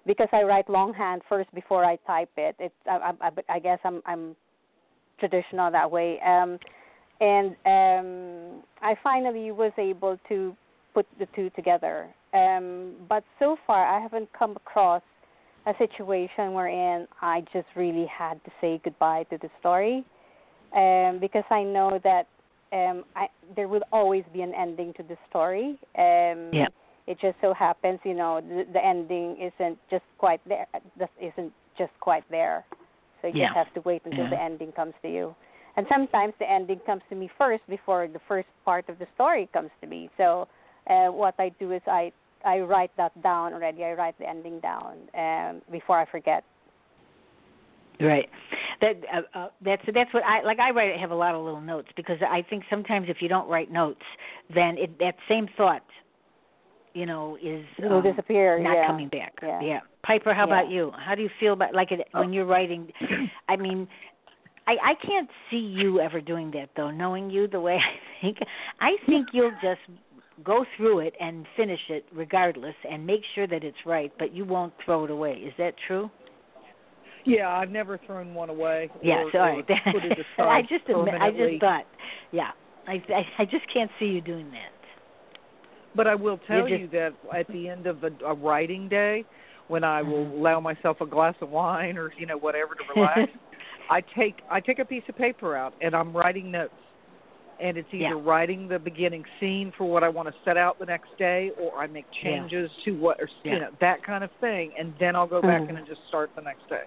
because 0.05 0.27
I 0.31 0.43
write 0.43 0.69
longhand 0.69 1.21
first 1.29 1.53
before 1.53 1.85
I 1.85 1.95
type 2.07 2.29
it. 2.37 2.55
It's 2.59 2.73
I, 2.89 3.13
I, 3.21 3.29
I 3.49 3.59
guess 3.59 3.79
I'm 3.83 4.01
I'm 4.05 4.35
traditional 5.19 5.71
that 5.71 5.89
way. 5.89 6.19
Um, 6.21 6.59
and 7.21 7.55
um, 7.65 8.63
I 8.81 8.95
finally 9.03 9.51
was 9.51 9.71
able 9.77 10.19
to 10.29 10.55
put 10.93 11.05
the 11.19 11.27
two 11.35 11.49
together. 11.51 12.07
Um, 12.33 12.93
but 13.07 13.23
so 13.39 13.57
far, 13.65 13.85
I 13.85 14.01
haven't 14.01 14.29
come 14.37 14.55
across 14.57 15.03
a 15.65 15.73
situation 15.77 16.53
wherein 16.53 17.07
I 17.21 17.41
just 17.53 17.67
really 17.75 18.05
had 18.07 18.43
to 18.43 18.51
say 18.59 18.81
goodbye 18.83 19.23
to 19.29 19.37
the 19.37 19.49
story. 19.59 20.03
um, 20.75 21.19
because 21.19 21.43
I 21.49 21.63
know 21.63 21.99
that 22.03 22.27
um, 22.71 23.03
I, 23.15 23.27
there 23.55 23.67
will 23.67 23.83
always 23.91 24.23
be 24.33 24.41
an 24.41 24.53
ending 24.55 24.93
to 24.95 25.03
the 25.03 25.17
story. 25.29 25.77
Um, 25.97 26.49
Yeah. 26.51 26.67
It 27.07 27.19
just 27.19 27.35
so 27.41 27.53
happens, 27.53 27.99
you 28.03 28.13
know, 28.13 28.41
the, 28.41 28.65
the 28.71 28.83
ending 28.83 29.37
isn't 29.37 29.77
just 29.89 30.05
quite 30.17 30.41
there. 30.47 30.67
Just 30.97 31.11
isn't 31.21 31.51
just 31.77 31.91
quite 31.99 32.23
there. 32.29 32.65
So 33.21 33.27
you 33.27 33.33
Yeah. 33.35 33.47
just 33.47 33.55
have 33.55 33.73
to 33.75 33.81
wait 33.81 34.01
until 34.05 34.25
Yeah. 34.25 34.29
the 34.29 34.41
ending 34.41 34.71
comes 34.71 34.93
to 35.01 35.09
you. 35.09 35.35
And 35.75 35.87
sometimes 35.89 36.33
the 36.39 36.49
ending 36.49 36.79
comes 36.85 37.01
to 37.09 37.15
me 37.15 37.29
first 37.37 37.63
before 37.67 38.07
the 38.07 38.19
first 38.27 38.47
part 38.63 38.87
of 38.89 38.99
the 38.99 39.07
story 39.15 39.49
comes 39.53 39.71
to 39.81 39.87
me. 39.87 40.09
So 40.17 40.47
uh, 40.87 41.07
what 41.07 41.35
I 41.39 41.49
do 41.59 41.71
is 41.71 41.81
I 41.87 42.11
I 42.45 42.59
write 42.59 42.91
that 42.97 43.13
down 43.23 43.53
already. 43.53 43.83
I 43.85 43.93
write 43.93 44.17
the 44.19 44.27
ending 44.27 44.59
down 44.59 44.97
um, 45.17 45.61
before 45.71 45.97
I 45.97 46.05
forget. 46.05 46.43
Right. 47.99 48.29
That 48.81 48.95
uh, 49.13 49.37
uh, 49.37 49.47
that's 49.63 49.81
that's 49.93 50.13
what 50.13 50.23
I 50.23 50.41
like. 50.43 50.59
I 50.59 50.71
write. 50.71 50.93
I 50.93 50.99
have 50.99 51.11
a 51.11 51.15
lot 51.15 51.35
of 51.35 51.43
little 51.43 51.61
notes 51.61 51.87
because 51.95 52.17
I 52.21 52.41
think 52.49 52.63
sometimes 52.69 53.07
if 53.09 53.21
you 53.21 53.29
don't 53.29 53.47
write 53.47 53.71
notes, 53.71 54.01
then 54.53 54.77
it, 54.77 54.99
that 54.99 55.15
same 55.29 55.47
thought, 55.55 55.83
you 56.93 57.05
know, 57.05 57.37
is 57.41 57.65
It'll 57.77 57.97
um, 57.97 58.03
disappear. 58.03 58.59
not 58.59 58.73
yeah. 58.73 58.87
coming 58.87 59.09
back. 59.09 59.33
Yeah. 59.41 59.79
Piper, 60.03 60.33
how 60.33 60.47
Yeah. 60.47 60.61
about 60.61 60.69
you? 60.71 60.91
How 60.97 61.15
do 61.15 61.21
you 61.21 61.29
feel 61.39 61.53
about 61.53 61.73
like 61.73 61.91
it, 61.91 62.07
when 62.11 62.33
you're 62.33 62.45
writing? 62.45 62.91
I 63.49 63.55
mean, 63.55 63.87
I 64.67 64.73
I 64.83 64.93
can't 65.05 65.29
see 65.49 65.57
you 65.57 65.99
ever 65.99 66.21
doing 66.21 66.51
that 66.51 66.69
though. 66.75 66.91
Knowing 66.91 67.29
you 67.29 67.47
the 67.47 67.59
way 67.59 67.75
I 68.21 68.21
think, 68.21 68.37
I 68.79 68.95
think 69.05 69.29
you'll 69.33 69.55
just 69.61 69.81
go 70.43 70.65
through 70.77 70.99
it 70.99 71.13
and 71.19 71.45
finish 71.55 71.79
it 71.89 72.05
regardless 72.13 72.75
and 72.89 73.05
make 73.05 73.21
sure 73.35 73.47
that 73.47 73.63
it's 73.63 73.77
right, 73.85 74.11
but 74.17 74.33
you 74.33 74.45
won't 74.45 74.73
throw 74.83 75.05
it 75.05 75.11
away. 75.11 75.33
Is 75.33 75.53
that 75.57 75.75
true? 75.87 76.09
Yeah, 77.25 77.47
I've 77.49 77.69
never 77.69 77.97
thrown 78.05 78.33
one 78.33 78.49
away. 78.49 78.89
Yes, 79.01 79.27
or, 79.33 79.39
all 79.39 79.59
or 79.59 79.63
put 79.63 80.03
it 80.03 80.11
aside 80.37 80.47
I 80.47 80.61
just 80.61 80.89
admit, 80.89 81.13
I 81.21 81.31
just 81.31 81.61
thought, 81.61 81.85
yeah, 82.31 82.51
I, 82.87 83.01
I 83.09 83.23
I 83.39 83.45
just 83.45 83.65
can't 83.73 83.89
see 83.99 84.05
you 84.07 84.19
doing 84.21 84.51
that. 84.51 84.72
But 85.95 86.07
I 86.07 86.15
will 86.15 86.39
tell 86.47 86.67
just- 86.67 86.81
you 86.81 86.87
that 86.89 87.13
at 87.33 87.47
the 87.47 87.69
end 87.69 87.87
of 87.87 88.03
a, 88.03 88.11
a 88.25 88.33
writing 88.33 88.87
day, 88.89 89.25
when 89.67 89.83
I 89.83 90.01
will 90.01 90.25
Mhm. 90.25 90.33
allow 90.39 90.59
myself 90.59 90.99
a 91.01 91.05
glass 91.05 91.35
of 91.41 91.49
wine 91.49 91.97
or 91.97 92.11
you 92.17 92.25
know 92.25 92.37
whatever 92.37 92.75
to 92.75 92.83
relax, 92.95 93.31
I 93.89 94.01
take 94.01 94.41
I 94.49 94.59
take 94.59 94.79
a 94.79 94.85
piece 94.85 95.03
of 95.07 95.15
paper 95.15 95.55
out 95.55 95.73
and 95.81 95.95
I'm 95.95 96.15
writing 96.15 96.51
notes. 96.51 96.73
And 97.59 97.77
it's 97.77 97.87
either 97.93 98.15
Yeah. 98.15 98.21
writing 98.23 98.67
the 98.67 98.79
beginning 98.79 99.23
scene 99.39 99.71
for 99.77 99.85
what 99.85 100.03
I 100.03 100.09
want 100.09 100.27
to 100.27 100.33
set 100.43 100.57
out 100.57 100.79
the 100.79 100.85
next 100.87 101.15
day, 101.17 101.51
or 101.57 101.77
I 101.77 101.87
make 101.87 102.05
Yeah. 102.11 102.23
changes 102.23 102.69
to 102.83 102.91
what, 102.95 103.21
or, 103.21 103.29
Yeah. 103.43 103.53
you 103.53 103.59
know, 103.59 103.69
that 103.79 104.03
kind 104.03 104.23
of 104.23 104.31
thing, 104.41 104.73
and 104.77 104.93
then 104.97 105.15
I'll 105.15 105.27
go 105.27 105.41
back 105.41 105.61
Mhm. 105.61 105.69
in 105.69 105.77
and 105.77 105.87
just 105.87 106.05
start 106.07 106.31
the 106.35 106.41
next 106.41 106.67
day. 106.67 106.83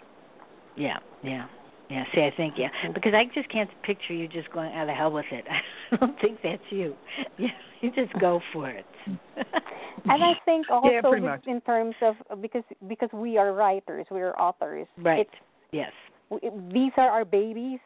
Yeah, 0.74 0.98
yeah, 1.22 1.46
yeah. 1.90 2.04
See, 2.14 2.22
I 2.22 2.32
think 2.36 2.54
yeah, 2.56 2.68
because 2.94 3.14
I 3.14 3.24
just 3.34 3.48
can't 3.48 3.70
picture 3.82 4.12
you 4.14 4.28
just 4.28 4.50
going, 4.52 4.72
"Oh, 4.74 4.82
of 4.82 4.88
hell 4.88 5.12
with 5.12 5.26
it." 5.30 5.44
I 5.92 5.96
don't 5.96 6.20
think 6.20 6.38
that's 6.42 6.62
you. 6.70 6.94
Yeah, 7.38 7.48
you 7.80 7.90
just 7.90 8.12
go 8.20 8.40
for 8.52 8.68
it. 8.70 8.86
And 10.08 10.22
I 10.22 10.34
think 10.44 10.70
also 10.70 10.88
Yeah, 10.88 11.00
with- 11.08 11.46
in 11.48 11.60
terms 11.62 11.96
of 12.00 12.14
because 12.40 12.62
because 12.86 13.10
we 13.12 13.38
are 13.38 13.52
writers, 13.52 14.06
we 14.10 14.20
are 14.20 14.38
authors. 14.38 14.86
right. 14.98 15.20
It's 15.20 15.30
yes. 15.72 15.90
w- 16.30 16.70
these 16.72 16.92
are 16.96 17.10
our 17.10 17.24
babies, 17.24 17.80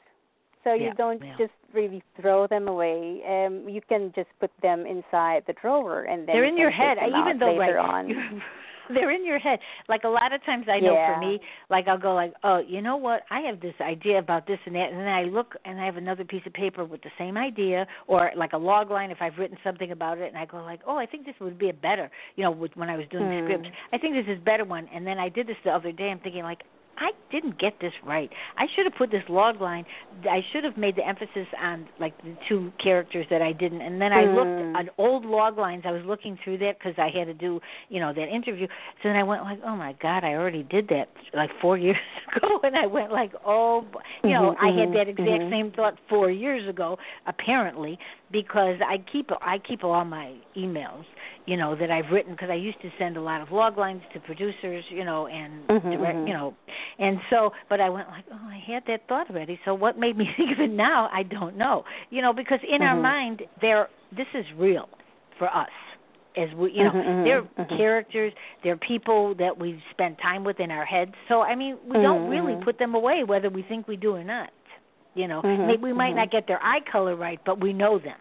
so 0.62 0.74
you 0.74 0.86
Yeah, 0.86 0.94
don't 0.94 1.22
yeah. 1.24 1.34
just 1.38 1.52
really 1.72 2.02
throw 2.20 2.46
them 2.46 2.68
away. 2.68 3.22
Um, 3.26 3.66
you 3.68 3.80
can 3.88 4.12
just 4.14 4.28
put 4.38 4.50
them 4.60 4.84
inside 4.86 5.44
the 5.46 5.54
drawer, 5.62 6.02
and 6.02 6.26
then 6.28 6.34
they're 6.36 6.44
in 6.44 6.58
your 6.58 6.70
head. 6.70 6.98
even 6.98 7.14
out 7.14 7.38
though 7.38 7.54
later 7.54 7.76
right, 7.76 7.94
on. 7.94 8.42
they're 8.94 9.10
in 9.10 9.24
your 9.24 9.38
head. 9.38 9.58
Like 9.88 10.04
a 10.04 10.08
lot 10.08 10.32
of 10.32 10.44
times, 10.44 10.66
I 10.70 10.80
know 10.80 10.94
Yeah. 10.94 11.14
for 11.14 11.20
me, 11.20 11.40
like 11.68 11.88
I'll 11.88 11.98
go 11.98 12.14
like, 12.14 12.32
oh, 12.44 12.58
you 12.58 12.82
know 12.82 12.96
what? 12.96 13.22
I 13.30 13.40
have 13.40 13.60
this 13.60 13.74
idea 13.80 14.18
about 14.18 14.46
this 14.46 14.58
and 14.66 14.74
that, 14.74 14.90
and 14.90 14.98
then 15.00 15.08
I 15.08 15.22
look 15.24 15.54
and 15.64 15.80
I 15.80 15.84
have 15.86 15.96
another 15.96 16.24
piece 16.24 16.42
of 16.46 16.52
paper 16.52 16.84
with 16.84 17.02
the 17.02 17.10
same 17.18 17.36
idea, 17.36 17.86
or 18.06 18.30
like 18.36 18.52
a 18.52 18.58
log 18.58 18.90
line 18.90 19.10
if 19.10 19.18
I've 19.20 19.36
written 19.38 19.56
something 19.64 19.92
about 19.92 20.18
it, 20.18 20.28
and 20.28 20.38
I 20.38 20.46
go 20.46 20.58
like, 20.58 20.80
oh, 20.86 20.96
I 20.96 21.06
think 21.06 21.26
this 21.26 21.34
would 21.40 21.58
be 21.58 21.70
a 21.70 21.74
better, 21.74 22.10
you 22.36 22.44
know, 22.44 22.50
with, 22.50 22.72
when 22.76 22.88
I 22.88 22.96
was 22.96 23.06
doing 23.10 23.24
Hmm. 23.38 23.44
scripts, 23.44 23.68
I 23.92 23.98
think 23.98 24.14
this 24.14 24.26
is 24.32 24.38
a 24.40 24.44
better 24.44 24.64
one, 24.64 24.88
and 24.94 25.06
then 25.06 25.18
I 25.18 25.28
did 25.28 25.46
this 25.46 25.56
the 25.64 25.70
other 25.70 25.92
day. 25.92 26.10
I'm 26.10 26.20
thinking 26.20 26.42
like. 26.42 26.62
I 27.00 27.12
didn't 27.32 27.58
get 27.58 27.74
this 27.80 27.92
right. 28.04 28.30
I 28.58 28.66
should 28.74 28.84
have 28.84 28.94
put 28.96 29.10
this 29.10 29.22
log 29.28 29.60
line. 29.60 29.84
I 30.30 30.40
should 30.52 30.64
have 30.64 30.76
made 30.76 30.96
the 30.96 31.06
emphasis 31.06 31.46
on 31.60 31.88
like 31.98 32.16
the 32.22 32.36
two 32.48 32.70
characters 32.82 33.26
that 33.30 33.40
I 33.40 33.52
didn't. 33.52 33.80
And 33.80 34.00
then 34.00 34.12
I 34.12 34.26
Hmm. 34.26 34.34
looked 34.34 34.60
at 34.76 34.86
old 34.98 35.24
log 35.24 35.56
lines. 35.56 35.84
I 35.86 35.92
was 35.92 36.04
looking 36.04 36.36
through 36.44 36.58
that 36.58 36.78
because 36.78 36.94
I 36.98 37.08
had 37.08 37.24
to 37.26 37.34
do, 37.34 37.60
you 37.88 38.00
know, 38.00 38.12
that 38.12 38.28
interview. 38.28 38.66
So 39.02 39.08
then 39.08 39.16
I 39.16 39.22
went 39.22 39.42
like, 39.42 39.60
oh 39.64 39.74
my 39.76 39.94
god, 40.02 40.24
I 40.24 40.34
already 40.34 40.62
did 40.62 40.88
that 40.88 41.08
like 41.32 41.50
four 41.60 41.78
years 41.86 41.96
ago. 42.36 42.60
And 42.62 42.76
I 42.76 42.86
went 42.86 43.10
like, 43.10 43.32
oh, 43.46 43.86
you 44.22 44.30
know, 44.30 44.54
Mhm, 44.54 44.56
I 44.60 44.78
had 44.78 44.92
that 44.92 45.08
exact 45.08 45.44
mhm. 45.44 45.50
same 45.50 45.70
thought 45.72 45.98
four 46.08 46.30
years 46.30 46.68
ago, 46.68 46.98
apparently, 47.26 47.98
because 48.30 48.76
I 48.86 48.98
keep 49.10 49.30
I 49.40 49.58
keep 49.58 49.84
all 49.84 50.04
my 50.04 50.34
emails, 50.56 51.04
you 51.46 51.56
know, 51.56 51.74
that 51.74 51.90
I've 51.90 52.10
written 52.12 52.32
because 52.32 52.50
I 52.50 52.54
used 52.54 52.80
to 52.82 52.90
send 52.98 53.16
a 53.16 53.20
lot 53.20 53.40
of 53.40 53.50
log 53.50 53.78
lines 53.78 54.02
to 54.12 54.20
producers, 54.20 54.84
you 54.88 55.04
know, 55.04 55.26
and 55.26 55.66
Mhm, 55.68 55.92
direct, 55.92 56.18
mhm. 56.18 56.28
you 56.28 56.32
know, 56.34 56.54
and 56.98 57.18
so, 57.30 57.52
but 57.68 57.80
I 57.80 57.88
went 57.88 58.08
like, 58.08 58.24
oh, 58.32 58.48
I 58.48 58.58
had 58.66 58.84
that 58.86 59.06
thought 59.08 59.30
already. 59.30 59.58
So 59.64 59.74
what 59.74 59.98
made 59.98 60.16
me 60.16 60.28
think 60.36 60.52
of 60.52 60.60
it 60.60 60.70
now? 60.70 61.08
I 61.12 61.22
don't 61.22 61.56
know, 61.56 61.84
you 62.10 62.22
know, 62.22 62.32
because 62.32 62.60
in 62.68 62.82
our 62.82 62.96
Mhm. 62.96 63.02
mind, 63.02 63.42
there, 63.60 63.88
this 64.12 64.26
is 64.34 64.44
real 64.56 64.88
for 65.38 65.48
us. 65.48 65.70
As 66.36 66.48
we, 66.54 66.70
you 66.72 66.84
know, 66.84 66.92
Mhm, 66.92 67.04
mhm, 67.04 67.24
they're 67.24 67.42
mhm. 67.42 67.76
characters, 67.76 68.32
they're 68.62 68.76
people 68.76 69.34
that 69.36 69.56
we've 69.58 69.82
spent 69.90 70.16
time 70.18 70.44
with 70.44 70.60
in 70.60 70.70
our 70.70 70.84
heads. 70.84 71.12
So 71.26 71.40
I 71.40 71.56
mean, 71.56 71.76
we 71.84 71.98
don't 71.98 72.26
Mhm, 72.26 72.30
really 72.30 72.54
mhm. 72.54 72.62
put 72.62 72.78
them 72.78 72.94
away, 72.94 73.24
whether 73.24 73.50
we 73.50 73.62
think 73.62 73.88
we 73.88 73.96
do 73.96 74.14
or 74.14 74.22
not. 74.22 74.52
You 75.14 75.26
know, 75.26 75.42
Mhm, 75.42 75.66
maybe 75.66 75.82
we 75.82 75.92
might 75.92 76.14
not 76.14 76.30
get 76.30 76.46
their 76.46 76.62
eye 76.62 76.80
color 76.80 77.16
right, 77.16 77.40
but 77.44 77.58
we 77.58 77.72
know 77.72 77.98
them 77.98 78.18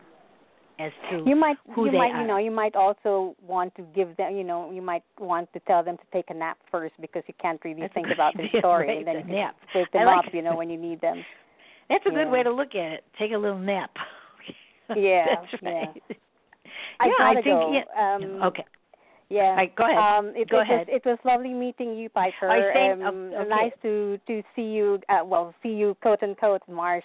as 0.80 0.92
to 1.10 1.24
You 1.26 1.36
might 1.36 1.58
who 1.76 1.86
you 1.86 1.92
they 1.92 1.98
might 1.98 2.12
are. 2.14 2.22
you 2.22 2.28
know 2.28 2.38
you 2.38 2.52
might 2.52 2.76
also 2.76 3.36
want 3.46 3.76
to 3.76 3.84
give 3.96 4.16
them 4.18 4.36
you 4.36 4.44
know 4.44 4.72
you 4.72 4.82
might 4.82 5.04
want 5.20 5.52
to 5.54 5.60
tell 5.62 5.84
them 5.84 5.98
to 5.98 6.04
take 6.14 6.30
a 6.30 6.34
nap 6.34 6.58
first 6.72 6.94
because 7.02 7.24
you 7.28 7.34
can't 7.42 7.60
really 7.64 7.82
That's 7.82 7.94
think 7.94 8.08
about 8.14 8.34
the 8.36 8.48
story 8.60 8.88
right, 8.88 8.98
and 9.00 9.08
then 9.08 9.28
the 9.28 9.34
nap. 9.34 9.56
take 9.74 9.88
I 9.94 10.00
them 10.00 10.06
like 10.08 10.28
up 10.28 10.34
you 10.34 10.42
know 10.42 10.56
when 10.56 10.70
you 10.70 10.78
need 10.78 11.02
them. 11.02 11.24
That's 11.90 12.06
a 12.06 12.10
good 12.10 12.28
Yeah. 12.28 12.32
way 12.32 12.44
to 12.44 12.52
look 12.54 12.76
at 12.76 12.92
it. 12.94 13.04
Take 13.18 13.32
a 13.34 13.38
little 13.38 13.60
nap. 13.60 13.92
Yeah, 14.96 15.26
That's 15.52 15.62
right. 15.64 16.02
I 17.00 17.06
yeah, 17.06 17.12
I 17.20 17.34
think 17.36 17.46
go. 17.46 17.72
yeah. 17.72 18.16
Um, 18.16 18.42
okay. 18.42 18.66
Yeah. 19.30 19.54
Right, 19.54 19.76
go 19.76 19.84
ahead. 19.86 19.98
Um, 20.00 20.34
it, 20.36 20.50
Go 20.50 20.62
it 20.62 20.64
ahead. 20.64 20.88
Was, 20.88 21.02
it 21.04 21.06
was 21.08 21.20
lovely 21.24 21.54
meeting 21.54 21.96
you, 21.96 22.10
Piper. 22.10 22.50
I 22.50 22.74
think- 22.74 23.04
um, 23.04 23.32
okay. 23.36 23.48
Nice 23.50 23.72
to 23.84 24.20
to 24.26 24.42
see 24.56 24.64
you. 24.64 25.00
Uh, 25.08 25.20
well, 25.24 25.54
see 25.62 25.70
you, 25.70 25.96
quote 26.02 26.24
unquote, 26.24 26.64
Marsh. 26.68 27.04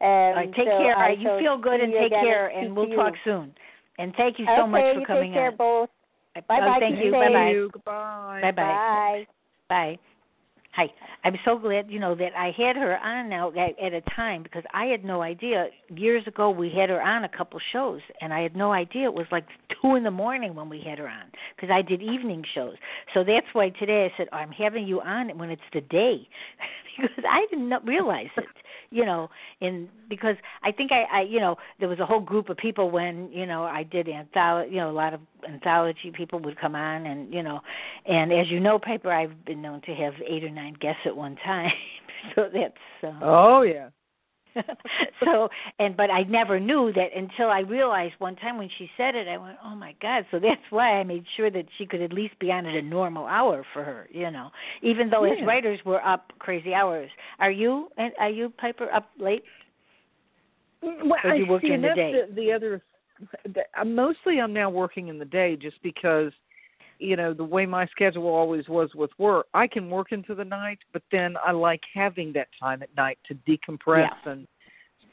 Um, 0.00 0.08
All 0.08 0.34
right, 0.34 0.54
take 0.54 0.68
so 0.68 0.78
care. 0.78 0.96
All 0.96 1.02
I 1.02 1.10
you 1.10 1.38
feel 1.38 1.58
good 1.58 1.80
and 1.80 1.92
take 1.92 2.10
care, 2.10 2.48
and 2.48 2.76
we'll 2.76 2.88
you. 2.88 2.96
talk 2.96 3.14
soon. 3.24 3.54
And 3.98 4.12
thank 4.16 4.38
you 4.38 4.46
so 4.46 4.62
okay, 4.62 4.70
much 4.70 4.84
you 4.94 5.00
for 5.00 5.06
coming 5.06 5.30
take 5.30 5.34
care, 5.34 5.50
on. 5.50 5.56
both. 5.56 5.90
Oh, 6.36 6.40
Bye-bye, 6.48 6.76
thank 6.80 6.96
you. 6.96 7.04
safe. 7.04 7.12
Bye 7.12 7.20
Thank 7.20 7.34
bye. 7.34 7.50
you. 7.50 7.70
Goodbye. 7.72 8.40
Bye 8.42 8.50
bye. 8.50 8.62
Bye. 8.62 9.26
Bye. 9.68 9.98
Hi. 10.72 10.88
I'm 11.22 11.38
so 11.44 11.56
glad, 11.56 11.90
you 11.90 12.00
know, 12.00 12.14
that 12.16 12.32
I 12.36 12.52
had 12.56 12.76
her 12.76 12.98
on 12.98 13.28
now 13.30 13.50
at, 13.50 13.78
at 13.78 13.92
a 13.94 14.02
time 14.14 14.42
because 14.42 14.64
I 14.74 14.86
had 14.86 15.04
no 15.04 15.22
idea. 15.22 15.68
Years 15.88 16.26
ago, 16.26 16.50
we 16.50 16.68
had 16.68 16.90
her 16.90 17.00
on 17.00 17.24
a 17.24 17.28
couple 17.28 17.58
shows, 17.72 18.00
and 18.20 18.34
I 18.34 18.40
had 18.40 18.54
no 18.56 18.72
idea 18.72 19.04
it 19.04 19.14
was 19.14 19.26
like 19.30 19.46
two 19.80 19.94
in 19.94 20.02
the 20.02 20.10
morning 20.10 20.54
when 20.54 20.68
we 20.68 20.82
had 20.82 20.98
her 20.98 21.08
on 21.08 21.26
because 21.56 21.70
I 21.72 21.80
did 21.80 22.02
evening 22.02 22.44
shows. 22.54 22.74
So 23.14 23.24
that's 23.24 23.46
why 23.54 23.70
today 23.70 24.04
I 24.04 24.16
said 24.18 24.28
I'm 24.32 24.50
having 24.50 24.86
you 24.86 25.00
on 25.00 25.38
when 25.38 25.50
it's 25.50 25.62
the 25.72 25.80
day 25.82 26.28
because 26.96 27.24
I 27.28 27.46
didn't 27.50 27.72
realize 27.84 28.30
it. 28.36 28.44
You 28.90 29.04
know, 29.04 29.28
in 29.60 29.88
because 30.08 30.36
I 30.62 30.70
think 30.70 30.92
I, 30.92 31.02
I, 31.10 31.20
you 31.22 31.40
know, 31.40 31.56
there 31.80 31.88
was 31.88 31.98
a 31.98 32.06
whole 32.06 32.20
group 32.20 32.48
of 32.48 32.56
people 32.56 32.90
when 32.90 33.30
you 33.32 33.46
know 33.46 33.64
I 33.64 33.82
did 33.82 34.08
anthology. 34.08 34.70
You 34.72 34.80
know, 34.80 34.90
a 34.90 34.92
lot 34.92 35.14
of 35.14 35.20
anthology 35.48 36.12
people 36.16 36.38
would 36.40 36.60
come 36.60 36.74
on, 36.74 37.06
and 37.06 37.32
you 37.32 37.42
know, 37.42 37.60
and 38.06 38.32
as 38.32 38.48
you 38.50 38.60
know, 38.60 38.78
Piper 38.78 39.10
I've 39.10 39.44
been 39.44 39.62
known 39.62 39.80
to 39.82 39.94
have 39.94 40.14
eight 40.28 40.44
or 40.44 40.50
nine 40.50 40.76
guests 40.80 41.00
at 41.06 41.16
one 41.16 41.36
time. 41.44 41.72
so 42.34 42.48
that's 42.52 42.74
uh, 43.02 43.18
Oh 43.22 43.62
yeah. 43.62 43.88
so 45.24 45.48
and 45.78 45.96
but 45.96 46.10
I 46.10 46.22
never 46.24 46.60
knew 46.60 46.92
that 46.92 47.08
until 47.16 47.48
I 47.50 47.60
realized 47.60 48.14
one 48.18 48.36
time 48.36 48.58
when 48.58 48.68
she 48.78 48.90
said 48.96 49.14
it 49.14 49.28
I 49.28 49.36
went 49.36 49.58
oh 49.64 49.74
my 49.74 49.94
god. 50.00 50.26
So 50.30 50.38
that's 50.38 50.60
why 50.70 50.98
I 50.98 51.04
made 51.04 51.24
sure 51.36 51.50
that 51.50 51.66
she 51.78 51.86
could 51.86 52.00
at 52.00 52.12
least 52.12 52.38
be 52.38 52.50
on 52.50 52.66
at 52.66 52.74
a 52.74 52.82
normal 52.82 53.26
hour 53.26 53.64
for 53.72 53.84
her 53.84 54.08
you 54.10 54.30
know 54.30 54.50
even 54.82 55.10
though 55.10 55.24
as 55.24 55.38
writers 55.46 55.80
we're 55.84 56.00
up 56.00 56.32
crazy 56.38 56.74
hours. 56.74 57.10
Are 57.38 57.50
you 57.50 57.88
and 57.96 58.12
are 58.18 58.30
you 58.30 58.50
Piper 58.50 58.90
up 58.92 59.10
late? 59.18 59.44
Mm, 60.84 61.08
well, 61.08 61.20
Or 61.24 61.32
do 61.32 61.36
you 61.38 61.46
I 61.46 61.50
work 61.50 61.62
during 61.62 61.82
the 61.82 61.94
day? 61.94 62.12
The, 62.28 62.34
the 62.34 62.52
other, 62.52 62.82
the, 63.44 63.84
mostly 63.84 64.40
I'm 64.40 64.52
now 64.52 64.70
working 64.70 65.08
in 65.08 65.18
the 65.18 65.24
day 65.24 65.56
just 65.56 65.82
because, 65.82 66.32
you 66.98 67.16
know, 67.16 67.32
the 67.34 67.44
way 67.44 67.66
my 67.66 67.86
schedule 67.86 68.26
always 68.26 68.68
was 68.68 68.94
with 68.94 69.10
work. 69.18 69.46
I 69.54 69.66
can 69.66 69.90
work 69.90 70.12
into 70.12 70.34
the 70.34 70.44
night, 70.44 70.78
but 70.92 71.02
then 71.10 71.36
I 71.44 71.52
like 71.52 71.82
having 71.92 72.32
that 72.34 72.48
time 72.60 72.82
at 72.82 72.94
night 72.96 73.18
to 73.26 73.34
decompress 73.34 74.10
and, 74.24 74.46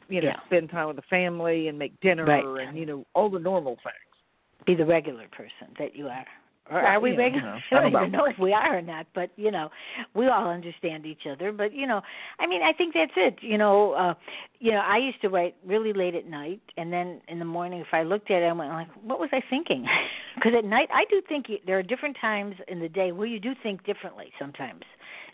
you 0.08 0.22
know, 0.22 0.28
Yeah. 0.30 0.40
spend 0.46 0.70
time 0.70 0.88
with 0.88 0.96
the 0.98 1.02
family 1.04 1.68
and 1.68 1.78
make 1.78 2.00
dinner 2.02 2.26
Right. 2.26 2.68
and 2.68 2.78
you 2.78 2.86
know 2.86 3.06
all 3.14 3.30
the 3.30 3.40
normal 3.40 3.78
things. 3.78 3.96
be 4.66 4.76
the 4.76 4.86
regular 4.86 5.28
person 5.30 5.74
that 5.80 5.96
you 5.96 6.08
are 6.08 6.26
are 6.80 7.00
we 7.00 7.16
regular? 7.16 7.62
you 7.72 7.78
know, 7.78 7.78
I 7.78 7.82
don't 7.82 7.96
I 7.96 8.00
don't 8.00 8.08
even 8.08 8.12
know 8.12 8.26
if 8.26 8.40
we 8.40 8.54
are 8.54 8.78
or 8.78 8.82
not, 8.82 9.08
but 9.14 9.30
you 9.36 9.52
know, 9.52 9.70
we 10.14 10.28
all 10.28 10.50
understand 10.50 11.06
each 11.06 11.26
other. 11.30 11.52
But 11.52 11.74
you 11.74 11.88
know, 11.88 12.02
I 12.40 12.48
mean, 12.48 12.62
I 12.62 12.74
think 12.74 12.94
that's 12.94 13.12
it. 13.16 13.38
You 13.42 13.58
know, 13.58 13.92
uh, 13.94 14.14
you 14.60 14.72
know, 14.72 14.80
I 14.80 14.98
used 14.98 15.22
to 15.22 15.30
write 15.30 15.56
really 15.66 15.94
late 15.94 16.16
at 16.16 16.28
night, 16.28 16.62
and 16.78 16.92
then 16.92 17.22
in 17.28 17.40
the 17.40 17.46
morning, 17.46 17.82
if 17.82 17.94
I 17.94 18.04
looked 18.04 18.32
at 18.32 18.42
it, 18.42 18.46
I 18.46 18.54
went 18.54 18.72
like, 18.72 18.88
"What 19.04 19.20
was 19.20 19.30
I 19.32 19.42
thinking?" 19.50 19.86
Because 20.36 20.54
at 20.58 20.64
night, 20.64 20.88
I 20.94 21.04
do 21.10 21.22
think 21.28 21.50
you, 21.50 21.58
there 21.68 21.78
are 21.78 21.84
different 21.84 22.16
times 22.20 22.56
in 22.70 22.80
the 22.80 22.88
day 22.88 23.12
where 23.12 23.28
you 23.28 23.38
do 23.38 23.54
think 23.62 23.86
differently 23.86 24.32
sometimes 24.40 24.84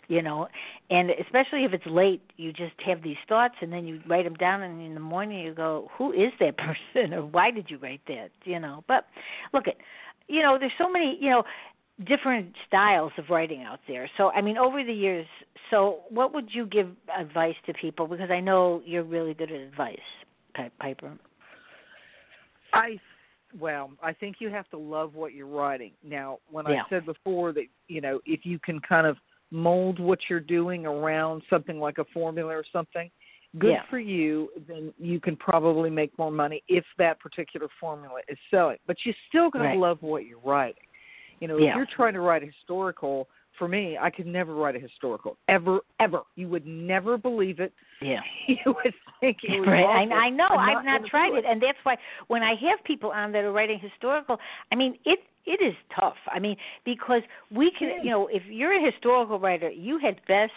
you 0.08 0.22
know 0.22 0.48
and 0.90 1.10
especially 1.24 1.64
if 1.64 1.72
it's 1.72 1.86
late 1.86 2.22
you 2.36 2.52
just 2.52 2.72
have 2.84 3.02
these 3.02 3.16
thoughts 3.28 3.54
and 3.60 3.72
then 3.72 3.86
you 3.86 4.00
write 4.08 4.24
them 4.24 4.34
down 4.34 4.62
and 4.62 4.82
in 4.82 4.94
the 4.94 5.00
morning 5.00 5.38
you 5.38 5.54
go 5.54 5.88
who 5.96 6.12
is 6.12 6.32
that 6.40 6.56
person 6.94 7.14
or 7.14 7.24
why 7.24 7.50
did 7.50 7.70
you 7.70 7.78
write 7.78 8.00
that 8.08 8.30
you 8.44 8.58
know 8.58 8.82
but 8.88 9.06
look 9.52 9.68
at 9.68 9.76
you 10.28 10.42
know 10.42 10.58
there's 10.58 10.72
so 10.78 10.90
many 10.90 11.18
you 11.20 11.30
know 11.30 11.42
different 12.06 12.54
styles 12.66 13.12
of 13.18 13.24
writing 13.28 13.62
out 13.62 13.80
there 13.88 14.08
so 14.16 14.30
i 14.30 14.40
mean 14.40 14.56
over 14.56 14.84
the 14.84 14.92
years 14.92 15.26
so 15.70 16.00
what 16.10 16.32
would 16.32 16.48
you 16.52 16.64
give 16.66 16.88
advice 17.18 17.56
to 17.66 17.72
people 17.74 18.06
because 18.06 18.30
i 18.30 18.40
know 18.40 18.80
you're 18.84 19.02
really 19.02 19.34
good 19.34 19.50
at 19.50 19.60
advice 19.60 19.98
piper 20.80 21.12
I 22.72 22.98
well, 23.58 23.90
I 24.02 24.12
think 24.12 24.36
you 24.40 24.50
have 24.50 24.68
to 24.70 24.76
love 24.76 25.14
what 25.14 25.32
you're 25.32 25.46
writing. 25.46 25.92
Now, 26.04 26.38
when 26.50 26.66
Yeah. 26.66 26.82
I 26.84 26.88
said 26.90 27.06
before 27.06 27.52
that, 27.52 27.66
you 27.88 28.00
know, 28.00 28.20
if 28.26 28.44
you 28.44 28.58
can 28.58 28.78
kind 28.80 29.06
of 29.06 29.18
mold 29.50 29.98
what 29.98 30.28
you're 30.28 30.38
doing 30.40 30.84
around 30.84 31.42
something 31.48 31.80
like 31.80 31.96
a 31.96 32.04
formula 32.06 32.54
or 32.54 32.64
something, 32.64 33.10
good 33.56 33.70
Yeah. 33.70 33.82
for 33.88 33.98
you, 33.98 34.50
then 34.68 34.92
you 34.98 35.20
can 35.20 35.36
probably 35.36 35.88
make 35.90 36.16
more 36.18 36.30
money 36.30 36.62
if 36.68 36.84
that 36.98 37.18
particular 37.20 37.68
formula 37.80 38.20
is 38.28 38.38
selling. 38.50 38.78
But 38.86 38.98
you 39.06 39.14
still 39.28 39.48
got 39.50 39.60
to 39.60 39.64
Right. 39.66 39.78
love 39.78 40.02
what 40.02 40.26
you're 40.26 40.38
writing. 40.40 40.82
You 41.40 41.48
know, 41.48 41.58
Yeah. 41.58 41.70
if 41.70 41.76
you're 41.76 41.86
trying 41.86 42.12
to 42.14 42.20
write 42.20 42.42
a 42.42 42.46
historical, 42.46 43.28
for 43.54 43.66
me, 43.68 43.96
I 43.98 44.10
could 44.10 44.26
never 44.26 44.54
write 44.54 44.76
a 44.76 44.78
historical 44.78 45.36
ever, 45.48 45.80
ever. 45.98 46.22
You 46.36 46.48
would 46.48 46.66
never 46.66 47.16
believe 47.16 47.58
it. 47.60 47.72
yeah 48.00 48.20
You 48.46 48.58
would 48.66 48.94
think 49.20 49.38
it 49.42 49.58
was 49.58 49.66
right 49.68 49.82
awful. 49.84 50.12
I, 50.12 50.26
I 50.26 50.30
know 50.30 50.46
I'm 50.46 50.76
i've 50.78 50.84
not 50.84 50.98
gonna 51.00 51.08
tried 51.08 51.30
do 51.30 51.36
it 51.36 51.44
and 51.44 51.60
that's 51.60 51.78
why 51.82 51.96
when 52.28 52.42
i 52.44 52.54
have 52.54 52.82
people 52.84 53.10
on 53.10 53.32
that 53.32 53.42
are 53.42 53.50
writing 53.52 53.80
historical 53.80 54.38
i 54.70 54.76
mean 54.76 54.96
it 55.04 55.18
it 55.46 55.60
is 55.60 55.74
tough 55.98 56.14
i 56.30 56.38
mean 56.38 56.56
because 56.84 57.22
we 57.50 57.72
can 57.76 57.88
you 58.04 58.10
know 58.10 58.28
if 58.28 58.44
you're 58.46 58.74
a 58.80 58.84
historical 58.92 59.40
writer 59.40 59.68
you 59.70 59.98
had 59.98 60.20
best 60.28 60.52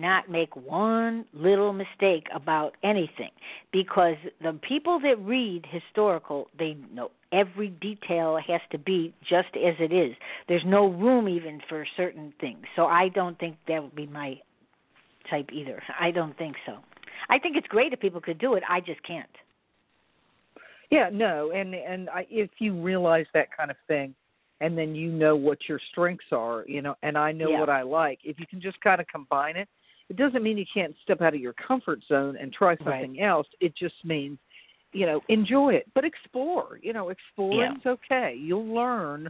not 0.00 0.30
make 0.30 0.54
one 0.56 1.24
little 1.32 1.72
mistake 1.72 2.26
about 2.34 2.74
anything 2.82 3.30
because 3.72 4.16
the 4.42 4.52
people 4.66 5.00
that 5.00 5.18
read 5.20 5.64
historical 5.70 6.48
they 6.58 6.76
know 6.92 7.10
every 7.32 7.68
detail 7.68 8.38
has 8.46 8.60
to 8.70 8.78
be 8.78 9.12
just 9.28 9.48
as 9.56 9.74
it 9.80 9.92
is 9.92 10.14
there's 10.48 10.62
no 10.64 10.86
room 10.86 11.28
even 11.28 11.60
for 11.68 11.84
certain 11.96 12.32
things 12.40 12.64
so 12.76 12.86
i 12.86 13.08
don't 13.08 13.38
think 13.38 13.56
that 13.66 13.82
would 13.82 13.94
be 13.96 14.06
my 14.06 14.38
type 15.30 15.48
either 15.52 15.82
i 16.00 16.10
don't 16.10 16.36
think 16.38 16.54
so 16.64 16.76
I 17.28 17.38
think 17.38 17.56
it's 17.56 17.66
great 17.68 17.92
if 17.92 18.00
people 18.00 18.20
could 18.20 18.38
do 18.38 18.54
it. 18.54 18.62
I 18.68 18.80
just 18.80 19.02
can't. 19.02 19.28
Yeah, 20.90 21.10
no, 21.12 21.50
and 21.50 21.74
and 21.74 22.08
I, 22.10 22.26
if 22.30 22.50
you 22.58 22.80
realize 22.80 23.26
that 23.34 23.48
kind 23.56 23.70
of 23.70 23.76
thing, 23.88 24.14
and 24.60 24.78
then 24.78 24.94
you 24.94 25.10
know 25.10 25.34
what 25.34 25.58
your 25.68 25.80
strengths 25.90 26.26
are, 26.30 26.64
you 26.68 26.80
know, 26.80 26.94
and 27.02 27.18
I 27.18 27.32
know 27.32 27.50
Yeah. 27.50 27.60
what 27.60 27.68
I 27.68 27.82
like. 27.82 28.20
If 28.22 28.38
you 28.38 28.46
can 28.46 28.60
just 28.60 28.80
kind 28.80 29.00
of 29.00 29.06
combine 29.08 29.56
it, 29.56 29.68
it 30.08 30.16
doesn't 30.16 30.42
mean 30.42 30.58
you 30.58 30.64
can't 30.72 30.94
step 31.02 31.20
out 31.20 31.34
of 31.34 31.40
your 31.40 31.54
comfort 31.54 32.00
zone 32.08 32.36
and 32.40 32.52
try 32.52 32.76
something 32.78 33.20
else. 33.20 33.46
It 33.60 33.76
just 33.76 33.94
means, 34.04 34.38
you 34.92 35.06
know, 35.06 35.20
enjoy 35.28 35.74
it, 35.74 35.86
but 35.94 36.04
explore. 36.04 36.78
You 36.82 36.92
know, 36.92 37.08
exploring's 37.08 37.84
okay. 37.84 38.36
You'll 38.38 38.72
learn 38.72 39.28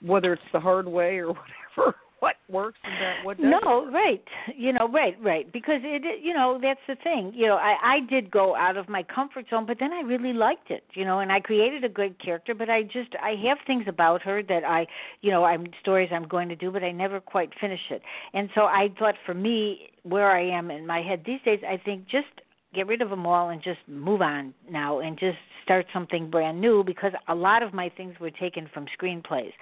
whether 0.00 0.32
it's 0.32 0.42
the 0.52 0.60
hard 0.60 0.86
way 0.86 1.18
or 1.18 1.28
whatever 1.76 1.96
what 2.20 2.36
works 2.48 2.78
and 2.84 2.94
that 2.94 3.24
what 3.24 3.36
doesn't. 3.36 3.50
No, 3.50 3.90
right. 3.90 4.24
You 4.56 4.72
know, 4.72 4.88
right, 4.88 5.16
right. 5.22 5.52
Because 5.52 5.80
it, 5.82 6.04
it- 6.04 6.22
you 6.22 6.32
know, 6.32 6.58
that's 6.60 6.80
the 6.88 6.96
thing. 7.02 7.32
You 7.34 7.46
know, 7.48 7.56
I 7.56 7.74
I 7.82 8.00
did 8.08 8.30
go 8.30 8.56
out 8.56 8.76
of 8.76 8.88
my 8.88 9.02
comfort 9.02 9.46
zone, 9.50 9.66
but 9.66 9.78
then 9.78 9.92
I 9.92 10.00
really 10.00 10.32
liked 10.32 10.70
it. 10.70 10.84
You 10.94 11.04
know, 11.04 11.18
and 11.20 11.30
I 11.30 11.40
created 11.40 11.84
a 11.84 11.88
good 11.88 12.22
character, 12.22 12.54
but 12.54 12.70
I 12.70 12.82
just 12.82 13.10
I 13.22 13.34
have 13.46 13.58
things 13.66 13.84
about 13.88 14.22
her 14.22 14.42
that 14.44 14.64
I, 14.64 14.86
you 15.20 15.30
know, 15.30 15.44
I'm 15.44 15.66
stories 15.80 16.10
I'm 16.12 16.26
going 16.28 16.48
to 16.48 16.56
do, 16.56 16.70
but 16.70 16.82
I 16.82 16.92
never 16.92 17.20
quite 17.20 17.50
finish 17.60 17.80
it. 17.90 18.02
And 18.32 18.48
so 18.54 18.62
I 18.62 18.88
thought 18.98 19.14
for 19.26 19.34
me, 19.34 19.90
where 20.02 20.30
I 20.30 20.42
am 20.56 20.70
in 20.70 20.86
my 20.86 21.02
head 21.02 21.22
these 21.26 21.40
days, 21.44 21.60
I 21.68 21.76
think 21.76 22.04
just 22.08 22.26
get 22.74 22.86
rid 22.86 23.02
of 23.02 23.10
them 23.10 23.26
all 23.26 23.50
and 23.50 23.62
just 23.62 23.78
move 23.86 24.20
on 24.20 24.52
now 24.70 25.00
and 25.00 25.18
just 25.18 25.38
start 25.64 25.86
something 25.92 26.30
brand 26.30 26.60
new 26.60 26.84
because 26.84 27.12
a 27.28 27.34
lot 27.34 27.62
of 27.62 27.74
my 27.74 27.90
things 27.96 28.14
were 28.20 28.30
taken 28.30 28.68
from 28.72 28.86
screenplays. 28.98 29.52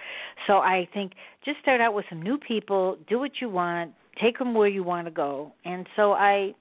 So 0.46 0.58
I 0.58 0.88
think 0.92 1.12
just 1.44 1.58
start 1.60 1.80
out 1.80 1.94
with 1.94 2.04
some 2.10 2.20
new 2.20 2.36
people, 2.36 2.98
do 3.08 3.18
what 3.18 3.32
you 3.40 3.48
want, 3.48 3.92
take 4.20 4.38
them 4.38 4.54
where 4.54 4.68
you 4.68 4.82
want 4.82 5.06
to 5.06 5.10
go. 5.10 5.52
And 5.64 5.86
so 5.96 6.12
I 6.12 6.54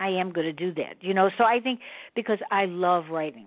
I 0.00 0.08
am 0.08 0.32
going 0.32 0.46
to 0.46 0.52
do 0.52 0.74
that. 0.74 0.96
You 1.00 1.14
know, 1.14 1.30
so 1.38 1.44
I 1.44 1.60
think 1.60 1.80
because 2.14 2.38
I 2.50 2.66
love 2.66 3.04
writing. 3.10 3.46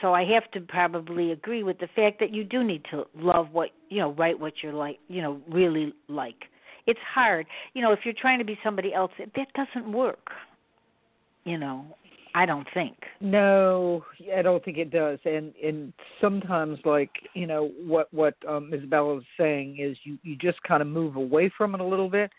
So 0.00 0.12
I 0.12 0.24
have 0.24 0.50
to 0.52 0.60
probably 0.60 1.30
agree 1.30 1.62
with 1.62 1.78
the 1.78 1.88
fact 1.94 2.18
that 2.18 2.34
you 2.34 2.42
do 2.42 2.64
need 2.64 2.84
to 2.90 3.04
love 3.16 3.48
what, 3.52 3.70
you 3.88 3.98
know, 3.98 4.12
write 4.12 4.38
what 4.38 4.54
you're 4.62 4.72
like, 4.72 4.98
you 5.08 5.22
know, 5.22 5.40
really 5.48 5.94
like. 6.08 6.44
It's 6.86 7.00
hard. 7.14 7.46
You 7.74 7.82
know, 7.82 7.92
if 7.92 8.00
you're 8.04 8.14
trying 8.20 8.40
to 8.40 8.44
be 8.44 8.58
somebody 8.64 8.92
else, 8.92 9.12
that 9.18 9.48
doesn't 9.54 9.92
work. 9.92 10.30
You 11.44 11.58
know, 11.58 11.86
I 12.34 12.46
don't 12.46 12.66
think. 12.72 12.96
No, 13.20 14.04
I 14.34 14.42
don't 14.42 14.64
think 14.64 14.78
it 14.78 14.90
does. 14.90 15.18
And 15.24 15.54
and 15.62 15.92
sometimes, 16.20 16.78
like 16.84 17.10
you 17.34 17.46
know, 17.46 17.70
what 17.84 18.12
what 18.12 18.34
um, 18.48 18.72
Isabella 18.72 19.14
was 19.16 19.24
saying 19.38 19.78
is 19.78 19.96
you 20.04 20.18
you 20.22 20.36
just 20.36 20.62
kind 20.62 20.80
of 20.82 20.88
move 20.88 21.16
away 21.16 21.50
from 21.56 21.74
it 21.74 21.80
a 21.80 21.84
little 21.84 22.08
bit. 22.08 22.30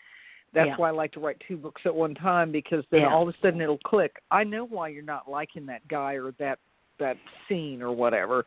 That's 0.52 0.68
Yeah. 0.68 0.76
why 0.76 0.88
I 0.88 0.92
like 0.92 1.12
to 1.12 1.20
write 1.20 1.40
two 1.46 1.56
books 1.56 1.82
at 1.84 1.94
one 1.94 2.14
time 2.14 2.52
because 2.52 2.84
then 2.90 3.02
Yeah. 3.02 3.12
all 3.12 3.28
of 3.28 3.34
a 3.34 3.38
sudden 3.42 3.60
it'll 3.60 3.78
click. 3.78 4.20
I 4.30 4.44
know 4.44 4.64
why 4.64 4.88
you're 4.88 5.02
not 5.02 5.28
liking 5.28 5.66
that 5.66 5.86
guy 5.88 6.14
or 6.14 6.32
that 6.32 6.58
that 6.98 7.16
scene 7.48 7.82
or 7.82 7.92
whatever. 7.92 8.46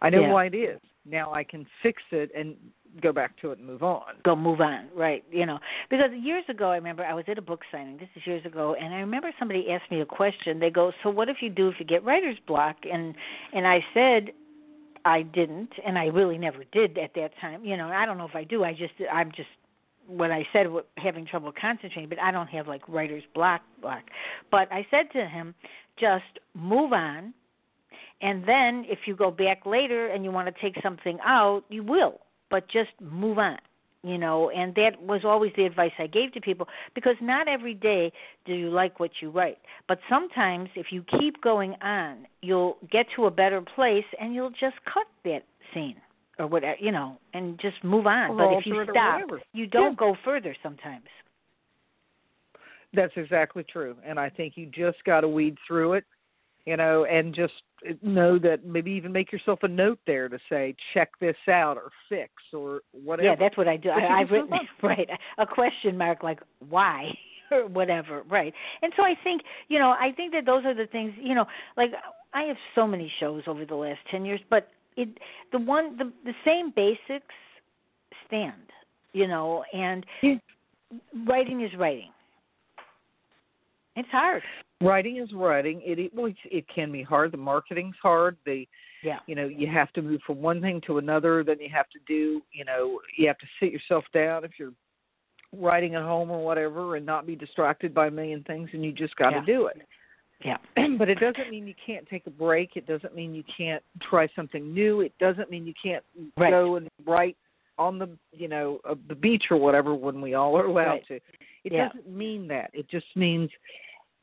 I 0.00 0.10
know 0.10 0.20
Yeah. 0.22 0.32
why 0.32 0.46
it 0.46 0.54
is. 0.54 0.80
Now 1.04 1.32
I 1.32 1.42
can 1.42 1.66
fix 1.82 2.02
it 2.12 2.30
and 2.34 2.56
go 3.00 3.12
back 3.12 3.36
to 3.40 3.50
it 3.52 3.58
and 3.58 3.66
move 3.66 3.82
on. 3.82 4.02
go 4.24 4.34
move 4.34 4.60
on 4.60 4.88
right 4.94 5.24
you 5.30 5.46
know. 5.46 5.58
Because 5.90 6.10
years 6.20 6.44
ago 6.48 6.70
i 6.70 6.76
remember 6.76 7.04
i 7.04 7.14
was 7.14 7.24
at 7.28 7.38
a 7.38 7.42
book 7.42 7.62
signing 7.70 7.96
this 7.98 8.08
is 8.16 8.26
years 8.26 8.44
ago 8.44 8.74
and 8.80 8.92
i 8.94 8.98
remember 8.98 9.30
somebody 9.38 9.70
asked 9.70 9.90
me 9.90 10.00
a 10.00 10.06
question. 10.06 10.58
They 10.58 10.70
go 10.70 10.92
so 11.02 11.10
what 11.10 11.28
if 11.28 11.38
you 11.40 11.50
do 11.50 11.68
if 11.68 11.76
you 11.78 11.86
get 11.86 12.04
writer's 12.04 12.38
block? 12.46 12.76
And 12.90 13.14
and 13.52 13.66
i 13.66 13.84
said 13.94 14.30
i 15.04 15.22
didn't 15.22 15.70
and 15.86 15.98
i 15.98 16.06
really 16.06 16.38
never 16.38 16.64
did 16.72 16.98
at 16.98 17.14
that 17.14 17.30
time 17.40 17.64
you 17.64 17.76
know. 17.76 17.88
I 17.88 18.04
don't 18.06 18.18
know 18.18 18.26
if 18.26 18.34
i 18.34 18.44
do 18.44 18.64
i 18.64 18.72
just 18.72 18.94
i'm 19.12 19.30
just 19.32 19.48
when 20.06 20.32
i 20.32 20.46
said 20.52 20.70
what- 20.70 20.88
having 20.96 21.26
trouble 21.26 21.52
concentrating 21.58 22.08
but 22.08 22.18
i 22.18 22.30
don't 22.30 22.48
have 22.48 22.66
like 22.66 22.82
writer's 22.88 23.22
block 23.34 23.62
block. 23.80 24.04
But 24.50 24.70
i 24.72 24.86
said 24.90 25.10
to 25.12 25.26
him 25.26 25.54
just 26.00 26.24
move 26.54 26.92
on 26.92 27.32
and 28.20 28.42
then 28.48 28.84
if 28.88 29.00
you 29.06 29.14
go 29.14 29.30
back 29.30 29.64
later 29.66 30.08
and 30.08 30.24
you 30.24 30.32
want 30.32 30.52
to 30.52 30.60
take 30.60 30.74
something 30.82 31.18
out 31.24 31.62
you 31.68 31.82
will 31.82 32.20
but 32.50 32.68
just 32.68 32.90
move 33.00 33.38
on 33.38 33.58
you 34.02 34.16
know 34.16 34.50
and 34.50 34.74
that 34.74 35.00
was 35.02 35.22
always 35.24 35.52
the 35.56 35.64
advice 35.64 35.92
i 35.98 36.06
gave 36.06 36.32
to 36.32 36.40
people 36.40 36.66
because 36.94 37.16
not 37.20 37.48
every 37.48 37.74
day 37.74 38.12
do 38.44 38.54
you 38.54 38.70
like 38.70 39.00
what 39.00 39.10
you 39.20 39.30
write 39.30 39.58
but 39.88 39.98
sometimes 40.08 40.68
if 40.76 40.86
you 40.90 41.04
keep 41.18 41.40
going 41.42 41.74
on 41.82 42.26
you'll 42.42 42.76
get 42.90 43.06
to 43.16 43.26
a 43.26 43.30
better 43.30 43.60
place 43.74 44.04
and 44.20 44.34
you'll 44.34 44.50
just 44.50 44.76
cut 44.84 45.06
that 45.24 45.42
scene 45.74 45.96
or 46.38 46.46
whatever 46.46 46.76
you 46.80 46.92
know 46.92 47.18
and 47.34 47.58
just 47.60 47.82
move 47.82 48.06
on 48.06 48.30
Or 48.30 48.36
but 48.36 48.52
if 48.52 48.66
you 48.66 48.84
stop 48.90 49.20
you 49.52 49.66
don't 49.66 49.92
Yeah. 49.92 49.96
go 49.96 50.16
further 50.24 50.54
sometimes 50.62 51.06
That's 52.94 53.12
exactly 53.16 53.64
true. 53.64 53.96
And 54.04 54.18
I 54.18 54.30
think 54.30 54.56
you 54.56 54.66
just 54.66 55.02
got 55.04 55.20
to 55.20 55.28
weed 55.28 55.56
through 55.66 55.94
it, 55.94 56.04
you 56.64 56.76
know, 56.76 57.04
and 57.04 57.34
just 57.34 57.52
know 58.02 58.38
that 58.38 58.64
maybe 58.64 58.90
even 58.90 59.12
make 59.12 59.30
yourself 59.32 59.60
a 59.62 59.68
note 59.68 59.98
there 60.06 60.28
to 60.28 60.38
say, 60.50 60.74
check 60.94 61.10
this 61.20 61.36
out 61.48 61.76
or 61.76 61.90
fix 62.08 62.32
or 62.52 62.80
whatever. 62.92 63.28
yeah 63.28 63.36
that's 63.36 63.56
what 63.56 63.68
i 63.68 63.76
do. 63.76 63.90
I, 63.90 64.20
i've 64.20 64.30
written 64.30 64.50
right 64.82 65.08
a 65.38 65.46
question 65.46 65.96
mark 65.96 66.22
like 66.22 66.40
why? 66.68 67.10
or 67.50 67.66
whatever 67.66 68.22
right. 68.28 68.52
And 68.82 68.92
so 68.96 69.02
i 69.04 69.14
think 69.24 69.42
you 69.68 69.78
know 69.78 69.90
i 69.90 70.12
think 70.16 70.32
that 70.32 70.44
those 70.44 70.64
are 70.64 70.74
the 70.74 70.86
things 70.86 71.12
you 71.20 71.34
know 71.34 71.46
like 71.76 71.90
i 72.34 72.42
have 72.42 72.56
so 72.74 72.86
many 72.86 73.10
shows 73.20 73.42
over 73.46 73.64
the 73.64 73.74
last 73.74 74.00
ten 74.10 74.24
years 74.24 74.40
but 74.50 74.68
it 74.96 75.08
the 75.52 75.58
one 75.58 75.96
the 75.96 76.12
the 76.24 76.34
same 76.44 76.72
basics 76.76 77.34
stand 78.26 78.52
you 79.12 79.26
know 79.26 79.64
and 79.72 80.04
Yeah. 80.22 80.34
writing 81.26 81.62
is 81.62 81.70
writing. 81.78 82.10
It's 83.96 84.08
hard 84.10 84.42
writing 84.80 85.16
is 85.18 85.32
writing. 85.32 85.82
It 85.84 85.98
it, 85.98 86.14
well, 86.14 86.32
it 86.44 86.64
can 86.74 86.92
be 86.92 87.02
hard. 87.02 87.32
The 87.32 87.36
marketing's 87.38 87.96
hard. 88.02 88.36
The 88.44 88.66
yeah 89.02 89.18
you 89.26 89.34
know 89.34 89.46
you 89.46 89.66
have 89.66 89.92
to 89.92 90.02
move 90.02 90.20
from 90.26 90.40
one 90.42 90.60
thing 90.60 90.80
to 90.86 90.98
another. 90.98 91.44
Then 91.44 91.60
you 91.60 91.68
have 91.72 91.88
to 91.90 91.98
do 92.06 92.42
you 92.52 92.64
know 92.64 93.00
you 93.16 93.26
have 93.28 93.38
to 93.38 93.46
sit 93.60 93.72
yourself 93.72 94.04
down 94.12 94.44
if 94.44 94.52
you're 94.58 94.72
writing 95.56 95.94
at 95.94 96.02
home 96.02 96.30
or 96.30 96.44
whatever, 96.44 96.96
and 96.96 97.06
not 97.06 97.26
be 97.26 97.34
distracted 97.34 97.94
by 97.94 98.08
a 98.08 98.10
million 98.10 98.42
things. 98.44 98.68
And 98.72 98.84
you 98.84 98.92
just 98.92 99.16
got 99.16 99.30
to 99.30 99.36
Yeah. 99.36 99.44
do 99.46 99.66
it. 99.66 99.82
yeah 100.44 100.58
but 100.98 101.08
it 101.08 101.18
doesn't 101.20 101.50
mean 101.50 101.66
you 101.66 101.74
can't 101.84 102.06
take 102.08 102.26
a 102.26 102.30
break. 102.30 102.76
It 102.76 102.86
doesn't 102.86 103.14
mean 103.14 103.34
you 103.34 103.44
can't 103.56 103.82
try 104.02 104.28
something 104.36 104.72
new. 104.74 105.00
It 105.00 105.12
doesn't 105.18 105.50
mean 105.50 105.66
you 105.66 105.74
can't 105.82 106.04
Right. 106.36 106.50
go 106.50 106.76
and 106.76 106.88
write 107.06 107.36
on 107.78 107.98
the 107.98 108.08
you 108.32 108.48
know 108.48 108.80
uh, 108.88 108.94
the 109.08 109.14
beach 109.14 109.44
or 109.50 109.56
whatever 109.56 109.94
when 109.94 110.20
we 110.20 110.34
all 110.34 110.56
are 110.56 110.66
allowed 110.66 110.84
Right. 110.86 111.06
to. 111.08 111.14
It 111.64 111.72
Yeah. 111.72 111.88
doesn't 111.88 112.08
mean 112.08 112.46
that. 112.48 112.70
It 112.74 112.88
just 112.88 113.06
means 113.16 113.50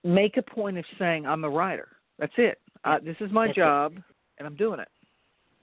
make 0.05 0.37
a 0.37 0.41
point 0.41 0.77
of 0.77 0.85
saying 0.97 1.25
I'm 1.25 1.43
a 1.43 1.49
writer. 1.49 1.89
That's 2.19 2.33
it. 2.37 2.59
Uh, 2.85 2.99
this 3.03 3.15
is 3.19 3.31
my 3.31 3.47
That's 3.47 3.57
it. 3.57 3.61
job, 3.61 3.93
and 4.37 4.47
I'm 4.47 4.55
doing 4.55 4.79
it. 4.79 4.87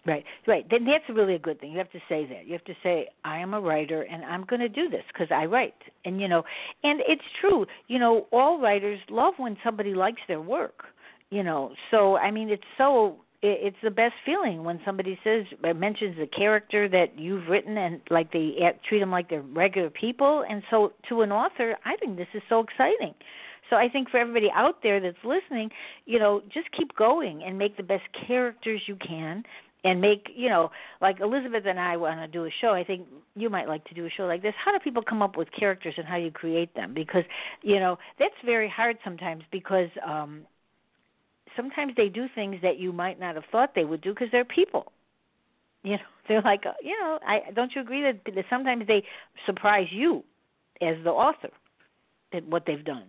Right, 0.05 0.25
right. 0.49 0.67
Then 0.69 0.85
that's 0.85 1.05
really 1.09 1.37
a 1.37 1.39
good 1.39 1.61
thing. 1.61 1.71
You 1.71 1.79
have 1.79 1.93
to 1.93 2.01
say 2.09 2.27
that. 2.27 2.45
You 2.47 2.53
have 2.55 2.65
to 2.65 2.75
say, 2.83 3.09
"I 3.25 3.39
am 3.39 3.55
a 3.55 3.61
writer, 3.61 4.03
and 4.03 4.25
I'm 4.25 4.45
going 4.45 4.59
to 4.61 4.69
do 4.69 4.89
this 4.89 5.05
because 5.13 5.29
I 5.31 5.45
write." 5.45 5.81
And 6.05 6.21
you 6.21 6.27
know, 6.27 6.43
and 6.83 7.01
it's 7.07 7.23
true. 7.41 7.67
You 7.87 8.01
know, 8.01 8.27
all 8.33 8.61
writers 8.61 8.99
love 9.09 9.35
when 9.37 9.57
somebody 9.63 9.95
likes 9.95 10.21
their 10.27 10.41
work. 10.41 10.87
You 11.31 11.45
know, 11.45 11.73
so 11.93 12.17
I 12.17 12.33
mean, 12.33 12.49
it's 12.49 12.65
so 12.77 13.19
it's 13.43 13.77
the 13.83 13.91
best 13.91 14.15
feeling 14.25 14.65
when 14.65 14.81
somebody 14.85 15.19
says 15.25 15.45
uh, 15.65 15.73
mentions 15.75 16.17
the 16.17 16.27
character 16.27 16.89
that 16.89 17.19
you've 17.19 17.49
written 17.49 17.77
and 17.77 18.01
like 18.11 18.33
they 18.33 18.57
act, 18.65 18.85
treat 18.85 19.01
them 19.01 19.11
like 19.11 19.31
they're 19.31 19.43
regular 19.43 19.91
people. 19.91 20.45
And 20.49 20.63
so, 20.71 20.93
to 21.09 21.23
an 21.23 21.33
author, 21.33 21.77
I 21.85 21.97
think 21.97 22.17
this 22.17 22.29
is 22.35 22.43
so 22.49 22.61
exciting. 22.61 23.15
So 23.73 23.79
I 23.79 23.89
think 23.89 24.11
for 24.11 24.19
everybody 24.19 24.51
out 24.55 24.83
there 24.83 25.01
that's 25.01 25.17
listening, 25.25 25.71
you 26.05 26.19
know, 26.19 26.43
just 26.53 26.71
keep 26.77 26.95
going 26.95 27.43
and 27.43 27.59
make 27.59 27.79
the 27.79 27.83
best 27.83 28.03
characters 28.27 28.83
you 28.87 28.97
can 28.97 29.43
and 29.83 29.99
make, 29.99 30.27
you 30.37 30.51
know, 30.51 30.71
like 31.01 31.21
Elizabeth 31.21 31.65
and 31.67 31.81
I 31.81 31.97
want 31.97 32.21
to 32.21 32.29
do 32.29 32.45
a 32.45 32.51
show. 32.61 32.75
I 32.75 32.85
think 32.85 33.09
you 33.35 33.49
might 33.49 33.69
like 33.69 33.83
to 33.87 33.95
do 33.95 34.05
a 34.05 34.11
show 34.11 34.25
like 34.25 34.43
this. 34.43 34.53
How 34.63 34.73
do 34.73 34.79
people 34.79 35.03
come 35.03 35.23
up 35.23 35.39
with 35.39 35.49
characters 35.59 35.95
and 35.97 36.07
how 36.07 36.19
do 36.19 36.23
you 36.23 36.31
create 36.31 36.75
them? 36.75 36.93
Because, 36.93 37.25
you 37.63 37.81
know, 37.81 37.97
that's 38.19 38.35
very 38.45 38.69
hard 38.69 38.99
sometimes 39.03 39.43
because 39.51 39.89
um 40.07 40.43
sometimes 41.57 41.95
they 41.97 42.11
do 42.11 42.27
things 42.35 42.57
that 42.61 42.79
you 42.79 42.93
might 42.93 43.19
not 43.19 43.37
have 43.37 43.45
thought 43.51 43.75
they 43.75 43.87
would 43.87 44.03
do 44.03 44.13
because 44.13 44.29
they're 44.31 44.45
people. 44.45 44.93
You 45.85 45.95
know, 45.95 46.03
they're 46.29 46.43
like, 46.43 46.65
uh, 46.65 46.75
you 46.81 46.97
know, 47.01 47.19
I 47.27 47.51
don't 47.57 47.73
you 47.75 47.81
agree 47.81 48.03
that, 48.03 48.21
that 48.37 48.45
sometimes 48.49 48.87
they 48.87 49.03
surprise 49.47 49.89
you 49.91 50.23
as 50.81 50.95
the 51.03 51.11
author 51.11 51.51
at 52.33 52.47
what 52.47 52.67
they've 52.67 52.85
done. 52.85 53.07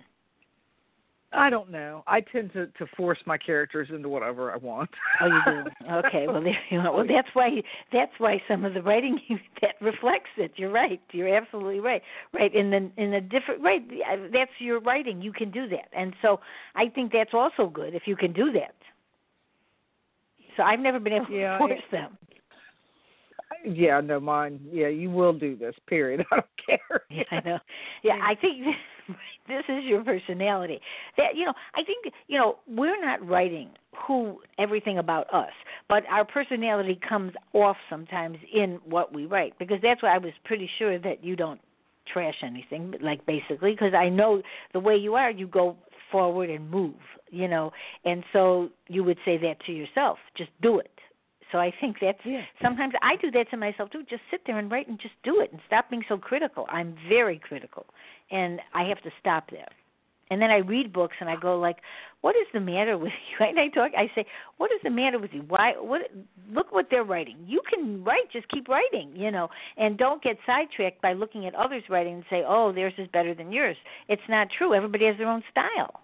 I 1.35 1.49
don't 1.49 1.71
know. 1.71 2.03
I 2.07 2.21
tend 2.21 2.53
to 2.53 2.67
to 2.67 2.85
force 2.95 3.17
my 3.25 3.37
characters 3.37 3.89
into 3.91 4.07
whatever 4.09 4.51
I 4.51 4.57
want. 4.57 4.89
Oh, 5.21 5.25
you 5.27 5.41
do. 5.45 5.63
Okay. 5.91 6.27
Well, 6.27 6.41
there 6.43 6.57
you 6.69 6.81
go. 6.83 6.93
Well, 6.95 7.07
that's 7.07 7.27
why 7.33 7.61
that's 7.91 8.11
why 8.19 8.41
some 8.47 8.63
of 8.65 8.73
the 8.73 8.81
writing 8.81 9.19
that 9.61 9.75
reflects 9.81 10.29
it. 10.37 10.51
You're 10.57 10.71
right. 10.71 11.01
You're 11.11 11.35
absolutely 11.35 11.79
right. 11.79 12.01
Right 12.33 12.53
in 12.53 12.69
the 12.69 12.91
in 12.97 13.13
a 13.15 13.21
different 13.21 13.61
right. 13.61 13.81
That's 14.31 14.51
your 14.59 14.79
writing. 14.79 15.21
You 15.21 15.33
can 15.33 15.49
do 15.51 15.67
that, 15.69 15.89
and 15.91 16.13
so 16.21 16.39
I 16.75 16.87
think 16.89 17.11
that's 17.11 17.33
also 17.33 17.67
good 17.67 17.95
if 17.95 18.03
you 18.05 18.15
can 18.15 18.31
do 18.33 18.51
that. 18.53 18.75
So 20.55 20.63
I've 20.63 20.79
never 20.79 20.99
been 20.99 21.13
able 21.13 21.29
Yeah, 21.31 21.53
to 21.53 21.57
force 21.57 21.71
it- 21.73 21.91
them. 21.91 22.17
yeah, 23.65 24.01
no, 24.01 24.19
mine. 24.19 24.59
Yeah, 24.71 24.87
you 24.89 25.09
will 25.09 25.33
do 25.33 25.55
this. 25.55 25.73
Period. 25.87 26.23
I 26.31 26.35
don't 26.35 26.45
care. 26.65 27.01
Yeah, 27.09 27.23
I 27.31 27.39
know. 27.47 27.59
Yeah, 28.03 28.19
I 28.21 28.35
think 28.35 28.63
this 29.47 29.63
is 29.69 29.83
your 29.83 30.03
personality. 30.03 30.79
That 31.17 31.35
you 31.35 31.45
know, 31.45 31.53
I 31.75 31.83
think 31.83 32.13
you 32.27 32.37
know 32.37 32.59
we're 32.67 32.99
not 32.99 33.25
writing 33.27 33.69
who 34.07 34.39
everything 34.57 34.97
about 34.97 35.31
us, 35.33 35.51
but 35.89 36.03
our 36.09 36.25
personality 36.25 36.99
comes 37.07 37.33
off 37.53 37.77
sometimes 37.89 38.37
in 38.53 38.79
what 38.85 39.13
we 39.13 39.25
write 39.25 39.57
because 39.59 39.77
that's 39.81 40.01
why 40.01 40.15
I 40.15 40.17
was 40.17 40.33
pretty 40.43 40.69
sure 40.77 40.99
that 40.99 41.23
you 41.23 41.35
don't 41.35 41.61
trash 42.11 42.35
anything, 42.43 42.95
like 43.01 43.25
basically 43.25 43.71
because 43.71 43.93
I 43.93 44.09
know 44.09 44.41
the 44.73 44.79
way 44.79 44.95
you 44.95 45.15
are, 45.15 45.31
you 45.31 45.47
go 45.47 45.77
forward 46.11 46.49
and 46.49 46.69
move, 46.69 46.95
you 47.29 47.47
know, 47.47 47.71
and 48.05 48.23
so 48.33 48.69
you 48.87 49.03
would 49.03 49.17
say 49.25 49.37
that 49.37 49.55
to 49.65 49.71
yourself, 49.71 50.17
just 50.37 50.51
do 50.61 50.79
it. 50.79 50.91
So 51.51 51.59
I 51.59 51.71
think 51.79 51.99
that's 52.01 52.19
Yeah. 52.25 52.43
sometimes 52.61 52.95
I 53.03 53.15
do 53.17 53.29
that 53.31 53.49
to 53.51 53.57
myself 53.57 53.91
too. 53.91 54.03
Just 54.03 54.23
sit 54.31 54.43
there 54.45 54.57
and 54.57 54.71
write 54.71 54.87
and 54.87 54.99
just 54.99 55.13
do 55.23 55.39
it 55.39 55.51
and 55.51 55.61
stop 55.67 55.89
being 55.89 56.03
so 56.09 56.17
critical. 56.17 56.65
I'm 56.69 56.95
very 57.07 57.37
critical, 57.37 57.85
and 58.31 58.59
I 58.73 58.83
have 58.83 59.01
to 59.03 59.09
stop 59.19 59.49
there. 59.51 59.67
And 60.31 60.41
then 60.41 60.49
I 60.49 60.57
read 60.57 60.91
books 60.93 61.15
and 61.19 61.29
I 61.29 61.35
go 61.35 61.59
like, 61.59 61.77
"What 62.21 62.35
is 62.35 62.47
the 62.53 62.59
matter 62.59 62.97
with 62.97 63.11
you?" 63.39 63.45
And 63.49 63.59
I 63.59 63.67
talk. 63.67 63.91
I 63.95 64.09
say, 64.15 64.25
"What 64.57 64.71
is 64.71 64.79
the 64.83 64.89
matter 64.89 65.19
with 65.19 65.31
you? 65.33 65.43
Why? 65.47 65.73
What? 65.77 66.01
Look 66.51 66.71
what 66.71 66.87
they're 66.89 67.03
writing. 67.03 67.37
You 67.45 67.61
can 67.71 68.03
write. 68.03 68.31
Just 68.31 68.47
keep 68.49 68.67
writing, 68.67 69.11
you 69.15 69.29
know, 69.31 69.49
and 69.77 69.97
don't 69.97 70.23
get 70.23 70.37
sidetracked 70.45 71.01
by 71.01 71.13
looking 71.13 71.45
at 71.45 71.53
others' 71.53 71.83
writing 71.89 72.15
and 72.15 72.23
say, 72.29 72.43
"Oh, 72.47 72.71
theirs 72.71 72.93
is 72.97 73.07
better 73.09 73.35
than 73.35 73.51
yours." 73.51 73.77
It's 74.07 74.21
not 74.29 74.47
true. 74.57 74.73
Everybody 74.73 75.05
has 75.05 75.17
their 75.17 75.27
own 75.27 75.43
style. 75.51 76.01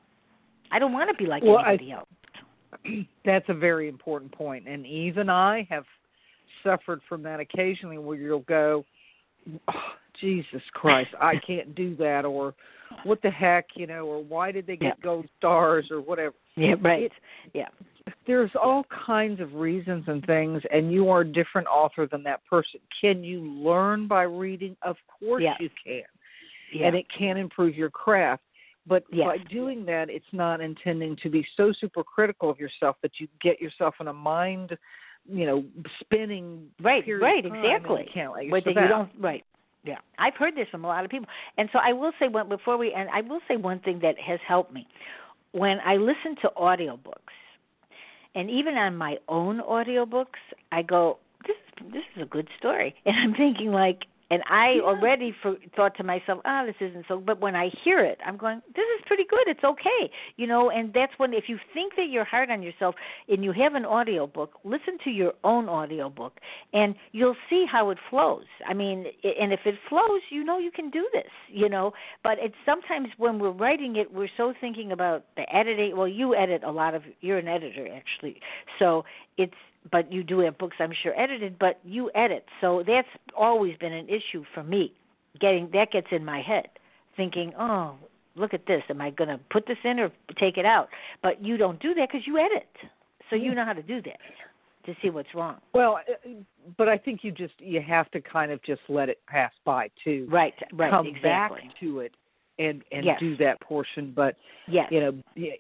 I 0.72 0.78
don't 0.78 0.94
want 0.94 1.10
to 1.10 1.16
be 1.16 1.26
like 1.28 1.42
Well, 1.42 1.58
I- 1.58 1.70
anybody 1.70 1.92
else. 1.94 2.10
That's 3.26 3.50
a 3.50 3.54
very 3.56 3.88
important 3.88 4.32
point, 4.32 4.68
and 4.68 4.86
even 4.86 5.30
I 5.30 5.66
have 5.72 5.86
suffered 6.64 7.02
from 7.10 7.24
that 7.24 7.40
occasionally, 7.40 7.98
where 7.98 8.18
you'll 8.18 8.42
go, 8.42 8.86
oh, 9.70 9.74
"Jesus 10.22 10.62
Christ, 10.74 11.12
I 11.20 11.36
can't 11.48 11.74
do 11.76 11.96
that," 11.98 12.26
or 12.26 12.54
"What 13.04 13.22
the 13.22 13.30
heck," 13.32 13.68
you 13.76 13.88
know, 13.88 14.06
or 14.06 14.24
"Why 14.24 14.52
did 14.52 14.68
they 14.68 14.76
get 14.78 14.98
Yeah. 14.98 15.04
gold 15.04 15.28
stars?" 15.38 15.90
or 15.92 16.02
whatever. 16.02 16.36
Yeah, 16.56 16.76
right. 16.82 17.04
It- 17.04 17.12
yeah. 17.54 17.70
There's 18.26 18.52
all 18.56 18.86
kinds 18.86 19.40
of 19.40 19.54
reasons 19.54 20.06
and 20.08 20.26
things, 20.26 20.64
and 20.72 20.92
you 20.92 21.10
are 21.10 21.22
a 21.22 21.26
different 21.26 21.68
author 21.68 22.08
than 22.08 22.24
that 22.24 22.44
person. 22.46 22.80
Can 23.00 23.24
you 23.24 23.42
learn 23.42 24.08
by 24.08 24.24
reading? 24.24 24.76
Of 24.82 24.98
course 25.08 25.44
Yeah. 25.44 25.56
you 25.60 25.70
can, 25.84 26.04
Yeah. 26.72 26.88
and 26.88 26.96
it 26.96 27.08
can 27.10 27.38
improve 27.38 27.76
your 27.76 27.90
craft. 27.92 28.44
But 28.88 29.04
Yes. 29.12 29.28
by 29.28 29.38
doing 29.38 29.86
that, 29.86 30.10
it's 30.10 30.32
not 30.34 30.62
intending 30.62 31.16
to 31.18 31.30
be 31.30 31.44
so 31.56 31.72
super 31.72 32.04
critical 32.04 32.50
of 32.50 32.60
yourself 32.60 32.98
that 33.02 33.20
you 33.20 33.28
get 33.40 33.62
yourself 33.62 34.00
in 34.02 34.08
a 34.08 34.14
mind, 34.14 34.76
you 35.28 35.46
know, 35.46 35.64
spinning. 36.00 36.72
Right, 36.82 37.04
right, 37.08 37.46
and 37.46 37.54
you 37.56 37.62
exactly. 37.62 38.10
can't 38.12 38.34
let 38.52 38.64
that 38.64 38.76
you 38.76 38.88
don't 38.88 39.12
right. 39.20 39.46
Yeah, 39.84 39.98
I've 40.18 40.36
heard 40.36 40.56
this 40.56 40.68
from 40.70 40.84
a 40.84 40.88
lot 40.88 41.06
of 41.06 41.12
people, 41.12 41.30
and 41.58 41.70
so 41.72 41.80
I 41.80 41.94
will 41.94 42.12
say 42.20 42.28
one 42.28 42.50
before 42.50 42.78
we 42.78 42.94
and 42.94 43.10
I 43.10 43.22
will 43.22 43.40
say 43.48 43.56
one 43.56 43.80
thing 43.80 44.00
that 44.02 44.20
has 44.20 44.40
helped 44.46 44.74
me. 44.74 44.88
When 45.52 45.80
I 45.86 45.96
listen 45.96 46.36
to 46.42 46.52
audiobooks, 46.58 47.38
and 48.36 48.50
even 48.50 48.76
on 48.76 48.96
my 48.96 49.18
own 49.28 49.62
audiobooks, 49.62 50.42
I 50.72 50.82
go, 50.82 51.18
"This 51.48 51.56
this 51.94 52.04
is 52.16 52.24
a 52.24 52.26
good 52.26 52.50
story," 52.58 52.94
and 53.06 53.16
I'm 53.16 53.34
thinking 53.34 53.72
like, 53.72 54.04
and 54.32 54.44
I 54.48 54.80
already 54.82 55.34
for, 55.42 55.56
thought 55.76 55.96
to 55.98 56.04
myself, 56.04 56.40
"Ah, 56.46 56.66
this 56.66 56.76
isn't 56.80 57.06
so." 57.08 57.20
But 57.20 57.40
when 57.40 57.56
I 57.56 57.70
hear 57.84 58.00
it, 58.00 58.20
I'm 58.26 58.38
going, 58.38 58.62
"This 58.76 58.86
is 58.98 59.04
pretty 59.06 59.24
good. 59.24 59.48
It's 59.48 59.64
okay," 59.64 60.12
you 60.38 60.48
know. 60.48 60.70
And 60.70 60.94
that's 60.94 61.14
when, 61.18 61.34
if 61.34 61.46
you 61.48 61.58
think 61.74 61.96
that 61.96 62.10
you're 62.10 62.24
hard 62.24 62.50
on 62.52 62.62
yourself 62.62 62.96
and 63.28 63.44
you 63.44 63.52
have 63.54 63.76
an 63.76 63.86
audio 63.86 64.28
book, 64.28 64.60
listen 64.64 64.98
to 65.04 65.10
your 65.10 65.34
own 65.44 65.68
audio 65.68 66.10
book, 66.10 66.40
and 66.74 66.96
you'll 67.12 67.38
see 67.50 67.66
how 67.70 67.90
it 67.90 67.98
flows. 68.10 68.46
I 68.68 68.74
mean, 68.74 69.06
and 69.24 69.52
if 69.54 69.62
it 69.66 69.76
flows, 69.88 70.22
you 70.30 70.44
know 70.44 70.60
you 70.60 70.72
can 70.72 70.90
do 70.90 71.08
this, 71.14 71.32
you 71.48 71.70
know. 71.70 71.94
But 72.24 72.38
it's 72.40 72.56
sometimes 72.66 73.10
when 73.18 73.40
we're 73.40 73.52
writing 73.52 73.96
it, 73.96 74.14
we're 74.14 74.30
so 74.38 74.54
thinking 74.60 74.92
about 74.92 75.26
the 75.36 75.44
editing. 75.56 75.96
Well, 75.98 76.08
you 76.08 76.36
edit 76.36 76.64
a 76.64 76.72
lot 76.72 76.96
of. 76.96 77.04
You're 77.22 77.40
an 77.40 77.48
editor 77.48 77.88
actually, 77.94 78.40
so 78.78 79.06
it's 79.38 79.54
but 79.92 80.12
you 80.12 80.24
do 80.24 80.40
have 80.40 80.58
books 80.58 80.78
I'm 80.80 80.94
sure 81.04 81.20
edited, 81.20 81.58
but 81.60 81.80
you 81.84 82.12
edit. 82.16 82.46
So 82.62 82.84
that's 82.86 83.08
always 83.38 83.78
been 83.78 83.94
an 83.94 84.08
issue 84.08 84.44
for 84.54 84.64
me. 84.64 84.94
Getting 85.40 85.70
that 85.74 85.92
gets 85.92 86.08
in 86.12 86.26
my 86.26 86.42
head, 86.42 86.68
thinking, 87.16 87.54
"Oh, 87.58 87.96
look 88.36 88.54
at 88.54 88.66
this. 88.66 88.84
Am 88.90 89.02
I 89.02 89.12
going 89.12 89.30
to 89.30 89.40
put 89.52 89.66
this 89.68 89.78
in 89.84 90.00
or 90.00 90.12
take 90.38 90.58
it 90.58 90.66
out?" 90.66 90.90
But 91.22 91.44
you 91.44 91.58
don't 91.58 91.80
do 91.80 91.94
that 91.94 92.12
cuz 92.12 92.26
you 92.26 92.38
edit. 92.38 92.70
So 93.30 93.36
you 93.36 93.54
know 93.54 93.64
how 93.64 93.74
to 93.74 93.84
do 93.84 94.02
that 94.02 94.20
to 94.86 94.96
see 95.02 95.10
what's 95.10 95.34
wrong. 95.36 95.58
Well, 95.74 96.00
uh, 96.10 96.30
but 96.78 96.90
I 96.90 96.98
think 96.98 97.24
you 97.24 97.32
just 97.32 97.54
you 97.60 97.82
have 97.82 98.10
to 98.12 98.22
kind 98.22 98.52
of 98.52 98.62
just 98.64 98.82
let 98.90 99.10
it 99.10 99.20
pass 99.28 99.52
by 99.64 99.90
too. 100.04 100.28
Right, 100.30 100.54
right, 100.74 100.90
Come 100.90 101.08
exactly. 101.08 101.62
back 101.68 101.80
to 101.80 102.00
it 102.00 102.14
and 102.58 102.84
and 102.92 103.06
Yes. 103.06 103.20
do 103.20 103.36
that 103.38 103.60
portion, 103.62 104.12
but 104.12 104.36
Yes. 104.68 104.92
you 104.92 105.00
know 105.00 105.54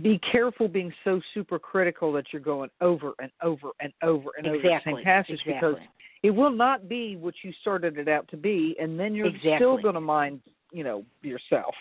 be- 0.00 0.20
careful 0.30 0.68
being 0.68 0.92
so 1.04 1.20
super 1.34 1.58
critical 1.58 2.12
that 2.12 2.26
you're 2.32 2.42
going 2.42 2.70
over 2.80 3.12
and 3.20 3.30
over 3.42 3.70
and 3.80 3.92
over 4.02 4.30
and 4.38 4.46
over 4.46 4.58
the 4.62 4.78
same 4.84 5.02
passage 5.04 5.40
because 5.46 5.76
it 6.22 6.30
will 6.30 6.50
not 6.50 6.88
be 6.88 7.16
what 7.16 7.34
you 7.42 7.52
started 7.60 7.98
it 7.98 8.08
out 8.08 8.26
to 8.28 8.36
be 8.36 8.76
and 8.80 8.98
then 8.98 9.14
you're 9.14 9.30
still 9.56 9.80
going 9.80 9.94
to 9.94 10.00
mind 10.00 10.40
you 10.72 10.84
know 10.84 11.04
yourself 11.22 11.74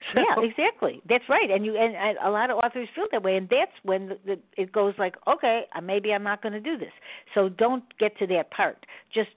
so, 0.14 0.20
yeah, 0.20 0.44
exactly. 0.48 1.02
That's 1.08 1.24
right. 1.28 1.50
And 1.50 1.66
you 1.66 1.76
and, 1.76 1.96
and 1.96 2.18
a 2.24 2.30
lot 2.30 2.50
of 2.50 2.58
authors 2.58 2.88
feel 2.94 3.06
that 3.10 3.22
way, 3.22 3.36
and 3.36 3.48
that's 3.48 3.72
when 3.82 4.10
the, 4.10 4.18
the, 4.24 4.38
it 4.56 4.70
goes 4.70 4.94
like, 4.96 5.16
okay, 5.26 5.62
uh, 5.74 5.80
maybe 5.80 6.12
I'm 6.12 6.22
not 6.22 6.40
going 6.40 6.52
to 6.52 6.60
do 6.60 6.78
this. 6.78 6.92
So 7.34 7.48
don't 7.48 7.82
get 7.98 8.16
to 8.18 8.26
that 8.28 8.50
part. 8.52 8.86
Just 9.12 9.30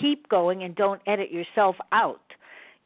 keep 0.00 0.28
going 0.28 0.64
and 0.64 0.74
don't 0.74 1.00
edit 1.06 1.30
yourself 1.30 1.76
out. 1.92 2.20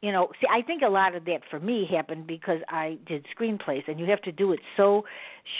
You 0.03 0.11
know, 0.11 0.23
see, 0.39 0.47
I 0.51 0.61
think 0.61 0.81
a 0.83 0.89
lot 0.89 1.15
of 1.15 1.23
that 1.25 1.41
for 1.49 1.59
me 1.61 1.77
happened 1.89 2.27
because 2.27 2.59
I 2.67 2.97
did 3.07 3.25
screenplays, 3.33 3.83
and 3.87 3.97
you 3.99 4.05
have 4.07 4.21
to 4.23 4.33
do 4.33 4.51
it 4.51 4.59
so 4.75 4.87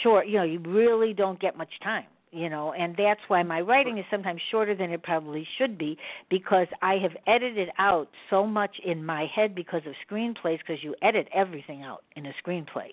short. 0.02 0.28
You 0.28 0.36
know, 0.40 0.44
you 0.44 0.58
really 0.60 1.14
don't 1.14 1.40
get 1.40 1.56
much 1.56 1.72
time. 1.82 2.04
you 2.42 2.48
know 2.54 2.66
and 2.72 2.90
that's 3.04 3.20
why 3.28 3.40
my 3.44 3.60
writing 3.70 3.96
is 4.02 4.04
sometimes 4.10 4.40
shorter 4.50 4.74
than 4.80 4.90
it 4.96 5.02
probably 5.10 5.44
should 5.56 5.74
be 5.78 5.96
because 6.36 6.66
i 6.82 6.94
have 7.04 7.14
edited 7.36 7.68
out 7.78 8.08
so 8.30 8.38
much 8.60 8.74
in 8.92 8.98
my 9.14 9.22
head 9.36 9.50
because 9.54 9.82
of 9.86 9.94
screenplays 10.06 10.58
because 10.58 10.80
you 10.86 10.92
edit 11.08 11.26
everything 11.42 11.80
out 11.90 12.02
in 12.16 12.22
a 12.26 12.32
screenplay 12.42 12.88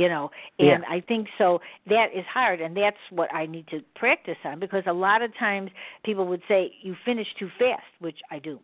you 0.00 0.08
know 0.12 0.24
and 0.58 0.82
Yeah. 0.82 0.96
i 0.96 0.98
think 1.10 1.28
so 1.38 1.46
that 1.94 2.08
is 2.20 2.26
hard 2.38 2.58
and 2.64 2.72
that's 2.76 3.04
what 3.18 3.28
i 3.32 3.46
need 3.54 3.66
to 3.68 3.78
practice 3.94 4.40
on 4.44 4.58
because 4.58 4.84
a 4.86 4.92
lot 5.06 5.20
of 5.22 5.30
times 5.46 5.70
people 6.08 6.26
would 6.26 6.42
say 6.48 6.60
you 6.82 6.92
finish 7.04 7.28
too 7.38 7.50
fast 7.62 7.90
which 8.00 8.20
i 8.30 8.38
do 8.40 8.58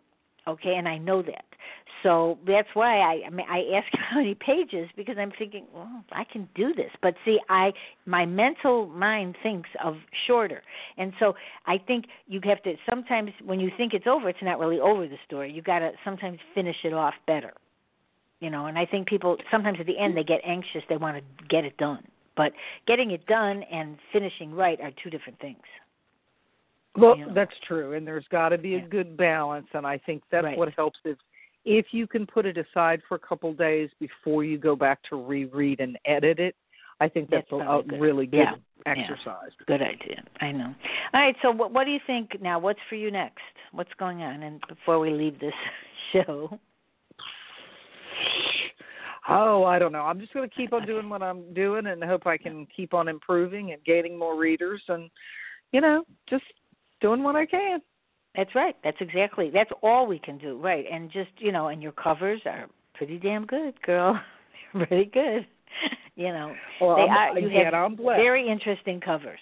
okay 0.47 0.75
and 0.75 0.89
i 0.89 0.99
know 0.99 1.23
that. 1.23 1.45
So 2.03 2.39
that's 2.47 2.69
why 2.75 2.99
i 2.99 3.27
i, 3.27 3.31
mean, 3.31 3.47
I 3.49 3.65
ask 3.77 3.87
how 4.11 4.19
many 4.19 4.35
pages 4.35 4.89
because 4.97 5.17
i'm 5.19 5.33
thinking 5.39 5.67
well 5.75 6.05
i 6.13 6.25
can 6.25 6.49
do 6.55 6.75
this. 6.75 6.91
But 7.03 7.15
see 7.25 7.39
i 7.49 7.73
my 8.05 8.27
mental 8.27 8.87
mind 8.87 9.37
thinks 9.43 9.71
of 9.83 9.97
shorter. 10.27 10.63
And 10.99 11.13
so 11.19 11.35
i 11.67 11.79
think 11.79 12.07
you 12.27 12.41
have 12.45 12.63
to 12.65 12.75
sometimes 12.89 13.31
when 13.45 13.61
you 13.61 13.71
think 13.77 13.95
it's 13.95 14.07
over 14.07 14.29
it's 14.29 14.39
not 14.43 14.59
really 14.59 14.81
over 14.81 15.07
the 15.07 15.19
story. 15.27 15.53
You 15.53 15.63
got 15.63 15.81
to 15.81 15.93
sometimes 16.05 16.39
finish 16.55 16.77
it 16.85 16.93
off 16.93 17.15
better 17.27 17.53
you 18.41 18.51
know. 18.51 18.67
And 18.67 18.79
i 18.79 18.87
think 18.87 19.09
people 19.09 19.37
sometimes 19.51 19.79
at 19.81 19.87
the 19.87 19.99
end 19.99 20.17
they 20.17 20.25
get 20.25 20.41
anxious 20.45 20.83
they 20.89 20.97
want 20.97 21.17
to 21.17 21.47
get 21.49 21.65
it 21.65 21.77
done. 21.77 22.05
But 22.37 22.53
getting 22.87 23.13
it 23.13 23.25
done 23.27 23.63
and 23.73 23.97
finishing 24.13 24.53
right 24.53 24.79
are 24.83 24.91
two 25.03 25.09
different 25.09 25.41
things 25.41 25.63
Well, 26.97 27.17
know. 27.17 27.33
that's 27.35 27.53
true, 27.67 27.93
and 27.95 28.07
there's 28.07 28.25
got 28.31 28.51
to 28.51 28.59
be 28.59 28.77
a 28.77 28.81
good 28.81 29.17
balance, 29.17 29.67
and 29.75 29.87
I 29.87 29.99
think 29.99 30.23
that's 30.31 30.45
Right. 30.45 30.59
what 30.59 30.73
helps 30.75 30.99
if 31.05 31.19
if 31.65 31.87
you 31.93 32.07
can 32.07 32.27
put 32.27 32.47
it 32.47 32.57
aside 32.57 33.03
for 33.09 33.17
a 33.17 33.19
couple 33.19 33.53
days 33.53 33.91
before 33.99 34.45
you 34.45 34.57
go 34.57 34.77
back 34.77 35.03
to 35.11 35.17
reread 35.17 35.81
and 35.81 35.99
edit 36.05 36.39
it. 36.39 36.55
I 37.01 37.09
think 37.09 37.29
that's, 37.29 37.47
That's 37.51 37.61
a, 37.63 37.83
good. 37.87 38.01
really 38.01 38.25
good 38.27 38.39
Yeah. 38.39 38.55
Yeah. 38.87 38.93
exercise. 38.93 39.51
Good 39.67 39.83
idea. 39.83 40.23
I 40.41 40.53
know. 40.53 40.73
All 41.13 41.21
right. 41.21 41.37
So, 41.43 41.51
what, 41.51 41.73
what 41.73 41.85
do 41.85 41.91
you 41.91 41.99
think 42.07 42.41
now? 42.41 42.59
What's 42.61 42.79
for 42.89 42.95
you 42.95 43.11
next? 43.11 43.43
What's 43.73 43.93
going 43.99 44.23
on? 44.23 44.45
And 44.45 44.63
before 44.69 45.01
we 45.01 45.11
leave 45.11 45.39
this 45.41 45.53
show, 46.13 46.59
Oh, 49.29 49.65
I 49.65 49.81
don't 49.81 49.91
know. 49.91 50.03
I'm 50.03 50.21
just 50.21 50.33
going 50.33 50.49
to 50.49 50.55
keep 50.55 50.73
on 50.73 50.87
doing 50.87 51.09
what 51.09 51.21
I'm 51.21 51.53
doing 51.53 51.87
and 51.89 52.03
hope 52.05 52.27
I 52.29 52.37
can 52.39 52.65
keep 52.75 52.95
on 52.95 53.09
improving 53.09 53.73
and 53.73 53.83
gaining 53.85 54.17
more 54.17 54.39
readers 54.39 54.81
and 54.89 55.11
you 55.73 55.81
know, 55.81 56.05
just 56.31 56.45
doing 57.01 57.23
what 57.23 57.37
I 57.37 57.47
can. 57.47 57.81
that's 58.35 58.55
right. 58.55 58.77
That's 58.85 58.97
exactly. 59.01 59.51
That's 59.53 59.71
all 59.83 60.07
we 60.07 60.19
can 60.19 60.39
do. 60.39 60.59
Right. 60.59 60.85
And 60.91 61.11
just 61.11 61.31
you 61.39 61.53
know, 61.53 61.69
and 61.69 61.83
your 61.83 61.93
covers 61.93 62.41
are 62.47 62.67
pretty 62.95 63.19
damn 63.19 63.47
good, 63.47 63.81
girl. 63.83 64.21
Pretty 64.73 65.07
good. 65.07 65.47
You 66.19 66.29
know, 66.33 66.55
Well, 66.81 66.97
they 66.97 67.03
I'm, 67.03 67.37
are. 67.37 67.39
You 67.39 67.51
have 67.63 67.99
very 67.99 68.49
interesting 68.49 69.01
covers. 69.01 69.39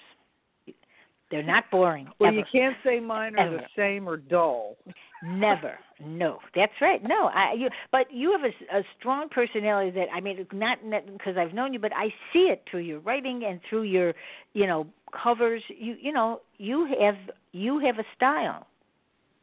They're 1.30 1.44
not 1.44 1.70
boring. 1.70 2.08
well, 2.18 2.28
ever. 2.28 2.36
you 2.38 2.44
can't 2.50 2.76
say 2.84 2.98
mine 2.98 3.38
are 3.38 3.48
the 3.48 3.62
same 3.76 4.08
or 4.08 4.16
dull. 4.16 4.76
Never. 5.24 5.78
No, 6.04 6.38
that's 6.54 6.72
right. 6.80 7.00
No, 7.02 7.30
I 7.32 7.54
you 7.56 7.68
but 7.90 8.12
you 8.12 8.32
have 8.32 8.42
a, 8.42 8.78
a 8.78 8.82
strong 8.98 9.28
personality 9.28 9.90
that 9.92 10.06
I 10.14 10.20
mean 10.20 10.46
not 10.52 10.78
because 11.16 11.36
I've 11.38 11.54
known 11.54 11.72
you, 11.72 11.78
but 11.78 11.92
I 11.94 12.08
see 12.32 12.50
it 12.50 12.62
through 12.70 12.80
your 12.80 13.00
writing 13.00 13.42
and 13.48 13.60
through 13.68 13.82
your, 13.84 14.12
you 14.52 14.66
know, 14.66 14.86
covers. 15.22 15.62
You 15.68 15.96
you 16.00 16.12
know, 16.12 16.40
you 16.58 16.88
have 17.00 17.16
you 17.52 17.78
have 17.78 17.98
a 17.98 18.04
style. 18.16 18.66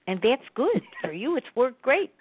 And 0.08 0.20
that's 0.22 0.42
good 0.56 0.82
for 1.02 1.12
you. 1.14 1.38
It's 1.38 1.46
worked 1.56 1.82
great. 1.82 2.12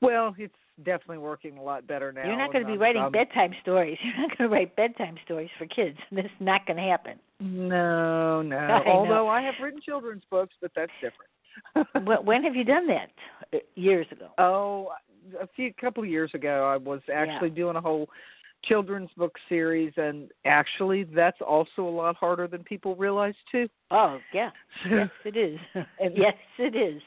Well, 0.00 0.34
it's 0.38 0.54
definitely 0.84 1.18
working 1.18 1.58
a 1.58 1.62
lot 1.62 1.86
better 1.86 2.10
now. 2.10 2.24
You're 2.26 2.38
not 2.38 2.52
going 2.52 2.64
to 2.64 2.66
be 2.66 2.72
I'm- 2.72 2.80
writing 2.80 3.02
I'm- 3.02 3.12
bedtime 3.12 3.52
stories. 3.62 3.98
You're 4.02 4.26
not 4.26 4.36
going 4.36 4.50
to 4.50 4.56
write 4.56 4.76
bedtime 4.76 5.16
stories 5.24 5.50
for 5.58 5.66
kids. 5.66 5.98
This 6.10 6.24
is 6.24 6.30
not 6.40 6.66
going 6.66 6.78
to 6.78 6.82
happen. 6.82 7.18
No, 7.38 8.42
no. 8.42 8.56
I 8.56 8.84
know. 8.84 8.90
Although 8.92 9.28
I 9.28 9.42
have 9.42 9.54
written 9.62 9.80
children's 9.84 10.22
books, 10.30 10.54
but 10.60 10.70
that's 10.74 10.92
different. 11.00 11.30
Wh- 11.74 12.24
when 12.24 12.42
have 12.44 12.54
you 12.56 12.64
done 12.64 12.86
that? 12.88 13.10
Uh, 13.52 13.58
Years 13.74 14.06
ago. 14.12 14.28
oh, 14.38 14.90
a 15.40 15.46
few 15.54 15.72
couple 15.74 16.02
of 16.02 16.08
years 16.08 16.30
ago, 16.34 16.64
I 16.72 16.76
was 16.76 17.00
actually 17.12 17.50
doing 17.50 17.76
a 17.76 17.80
whole 17.80 18.08
children's 18.64 19.10
book 19.16 19.34
series, 19.48 19.92
and 19.96 20.30
actually, 20.44 21.04
that's 21.04 21.40
also 21.46 21.82
a 21.82 21.90
lot 21.90 22.16
harder 22.16 22.46
than 22.46 22.62
people 22.64 22.94
realize 22.96 23.34
too. 23.50 23.68
Oh 23.90 24.18
yeah, 24.32 24.50
yes 24.90 25.08
it 25.24 25.36
is. 25.36 25.58
Yes 26.14 26.34
it 26.58 26.74
is. 26.74 27.02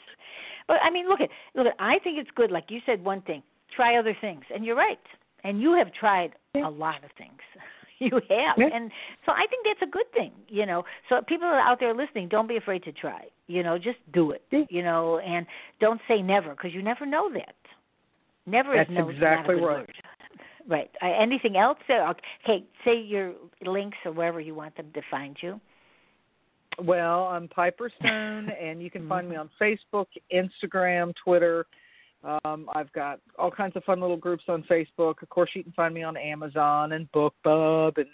But 0.68 0.78
I 0.84 0.90
mean, 0.90 1.07
look 1.10 1.22
at 1.22 1.30
look 1.56 1.68
at. 1.68 1.74
I 1.80 1.99
think 2.03 2.18
it's 2.20 2.30
good. 2.36 2.52
Like 2.52 2.65
you 2.70 2.80
said, 2.86 3.03
one 3.03 3.22
thing. 3.22 3.44
Try 3.76 3.98
other 3.98 4.15
things, 4.22 4.44
and 4.53 4.64
you're 4.65 4.76
right. 4.76 4.99
And 5.44 5.60
you 5.61 5.74
have 5.74 5.91
tried 5.94 6.32
Yeah. 6.56 6.68
a 6.68 6.70
lot 6.70 7.03
of 7.03 7.10
things. 7.18 7.40
You 8.11 8.15
have, 8.30 8.57
Yeah. 8.57 8.67
and 8.73 8.91
so 9.25 9.31
I 9.31 9.45
think 9.49 9.65
that's 9.65 9.81
a 9.88 9.91
good 9.91 10.11
thing. 10.13 10.31
You 10.49 10.65
know, 10.65 10.84
so 11.09 11.21
people 11.27 11.47
out 11.47 11.80
there 11.80 11.93
listening, 11.93 12.27
don't 12.27 12.47
be 12.47 12.57
afraid 12.57 12.84
to 12.84 12.91
try. 12.91 13.25
You 13.47 13.63
know, 13.63 13.77
just 13.77 13.99
do 14.13 14.31
it. 14.31 14.41
Yeah. 14.51 14.63
You 14.69 14.84
know, 14.84 15.19
and 15.19 15.45
don't 15.80 16.01
say 16.07 16.21
never 16.21 16.51
because 16.51 16.73
you 16.73 16.81
never 16.81 17.05
know 17.05 17.31
that. 17.34 17.55
Never 18.45 18.75
That's 18.75 18.89
is 18.89 18.95
no 18.97 19.09
exactly 19.09 19.55
not 19.55 19.57
a 19.57 19.59
good 19.61 19.67
right. 19.67 19.77
word. 19.80 19.93
Right. 20.67 20.91
Uh, 21.01 21.07
anything 21.21 21.55
else? 21.57 21.77
there? 21.88 22.07
Okay. 22.43 22.63
Say 22.85 22.99
your 23.01 23.34
links 23.65 23.97
or 24.05 24.11
wherever 24.11 24.39
you 24.41 24.55
want 24.55 24.75
them 24.77 24.88
to 24.93 25.01
find 25.09 25.38
you. 25.41 25.59
Well, 26.81 27.25
I'm 27.25 27.47
Piper 27.47 27.89
Stone, 27.99 28.49
and 28.61 28.81
you 28.81 28.89
can 28.89 29.07
find 29.07 29.30
me 29.30 29.35
Mm-hmm. 29.35 29.49
on 29.63 29.77
Facebook, 29.93 30.07
Instagram, 30.34 31.13
Twitter. 31.23 31.65
Um, 32.24 32.70
I've 32.74 32.91
got 32.94 33.20
all 33.38 33.52
kinds 33.52 33.76
of 33.76 33.84
fun 33.84 34.00
little 34.00 34.18
groups 34.18 34.45
on 34.48 34.64
Facebook. 34.64 35.22
Of 35.22 35.30
course, 35.30 35.50
you 35.54 35.64
can 35.64 35.74
find 35.74 35.94
me 35.94 36.04
on 36.04 36.16
Amazon 36.16 36.94
and 36.94 37.12
BookBub, 37.12 37.98
and 37.98 38.08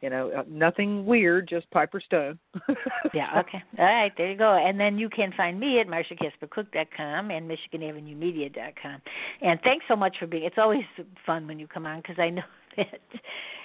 you 0.00 0.10
know, 0.10 0.30
uh, 0.30 0.44
nothing 0.48 1.04
weird, 1.04 1.48
just 1.48 1.68
Piper 1.70 2.00
Stone. 2.00 2.38
Yeah, 3.14 3.40
okay. 3.40 3.62
All 3.78 3.84
right, 3.84 4.12
there 4.16 4.30
you 4.30 4.36
go. 4.36 4.54
And 4.54 4.78
then 4.78 4.98
you 4.98 5.08
can 5.08 5.32
find 5.36 5.58
me 5.58 5.80
at 5.80 5.86
marshacaspercook.com 5.86 7.30
and 7.30 7.50
michiganavenuemedia.com. 7.50 9.02
And 9.40 9.58
thanks 9.62 9.86
so 9.88 9.96
much 9.96 10.16
for 10.20 10.26
being. 10.26 10.44
It's 10.44 10.58
always 10.58 10.84
fun 11.24 11.46
when 11.46 11.58
you 11.58 11.66
come 11.66 11.86
on 11.86 12.00
because 12.00 12.18
I 12.18 12.30
know 12.30 12.42
that 12.76 13.00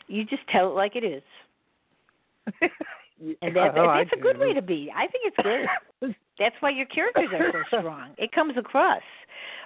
you 0.07 0.24
just 0.24 0.44
tell 0.52 0.70
it 0.70 0.76
like 0.76 0.95
it 0.95 1.03
is, 1.03 1.24
and 3.41 3.55
that, 3.55 3.77
Oh, 3.77 3.93
that's 3.95 4.09
a 4.17 4.21
good 4.21 4.35
do. 4.35 4.41
way 4.41 4.53
to 4.53 4.61
be. 4.61 4.91
I 4.95 5.07
think 5.07 5.33
it's 5.33 5.37
good. 6.01 6.15
That's 6.39 6.55
why 6.61 6.71
your 6.71 6.87
characters 6.87 7.29
are 7.31 7.65
so 7.69 7.77
strong. 7.79 8.15
It 8.17 8.31
comes 8.31 8.57
across. 8.57 9.01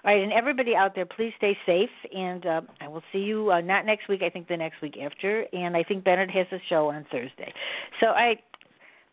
All 0.03 0.13
right, 0.13 0.21
and 0.21 0.33
everybody 0.33 0.75
out 0.75 0.95
there, 0.95 1.05
please 1.05 1.31
stay 1.37 1.57
safe. 1.65 1.89
And 2.13 2.45
uh, 2.45 2.61
I 2.81 2.87
will 2.89 3.01
see 3.11 3.19
you 3.19 3.51
uh, 3.51 3.61
not 3.61 3.85
next 3.85 4.09
week. 4.09 4.21
I 4.21 4.29
think 4.29 4.47
the 4.49 4.57
next 4.57 4.81
week 4.81 4.97
after. 5.01 5.45
And 5.53 5.77
I 5.77 5.83
think 5.83 6.03
Bennett 6.03 6.29
has 6.31 6.45
a 6.51 6.59
show 6.69 6.89
on 6.89 7.05
Thursday. 7.11 7.53
So, 8.01 8.07
all 8.07 8.13
right, 8.13 8.39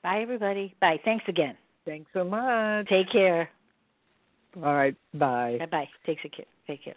bye 0.02 0.20
everybody. 0.20 0.74
Bye. 0.80 0.98
Thanks 1.04 1.24
again. 1.28 1.56
Thanks 1.84 2.10
so 2.12 2.24
much. 2.24 2.88
Take 2.88 3.10
care. 3.10 3.48
All 4.56 4.74
right, 4.74 4.96
bye. 5.14 5.56
Bye 5.60 5.66
bye. 5.66 5.88
Take 6.06 6.22
care. 6.22 6.44
Take 6.66 6.84
care. 6.84 6.94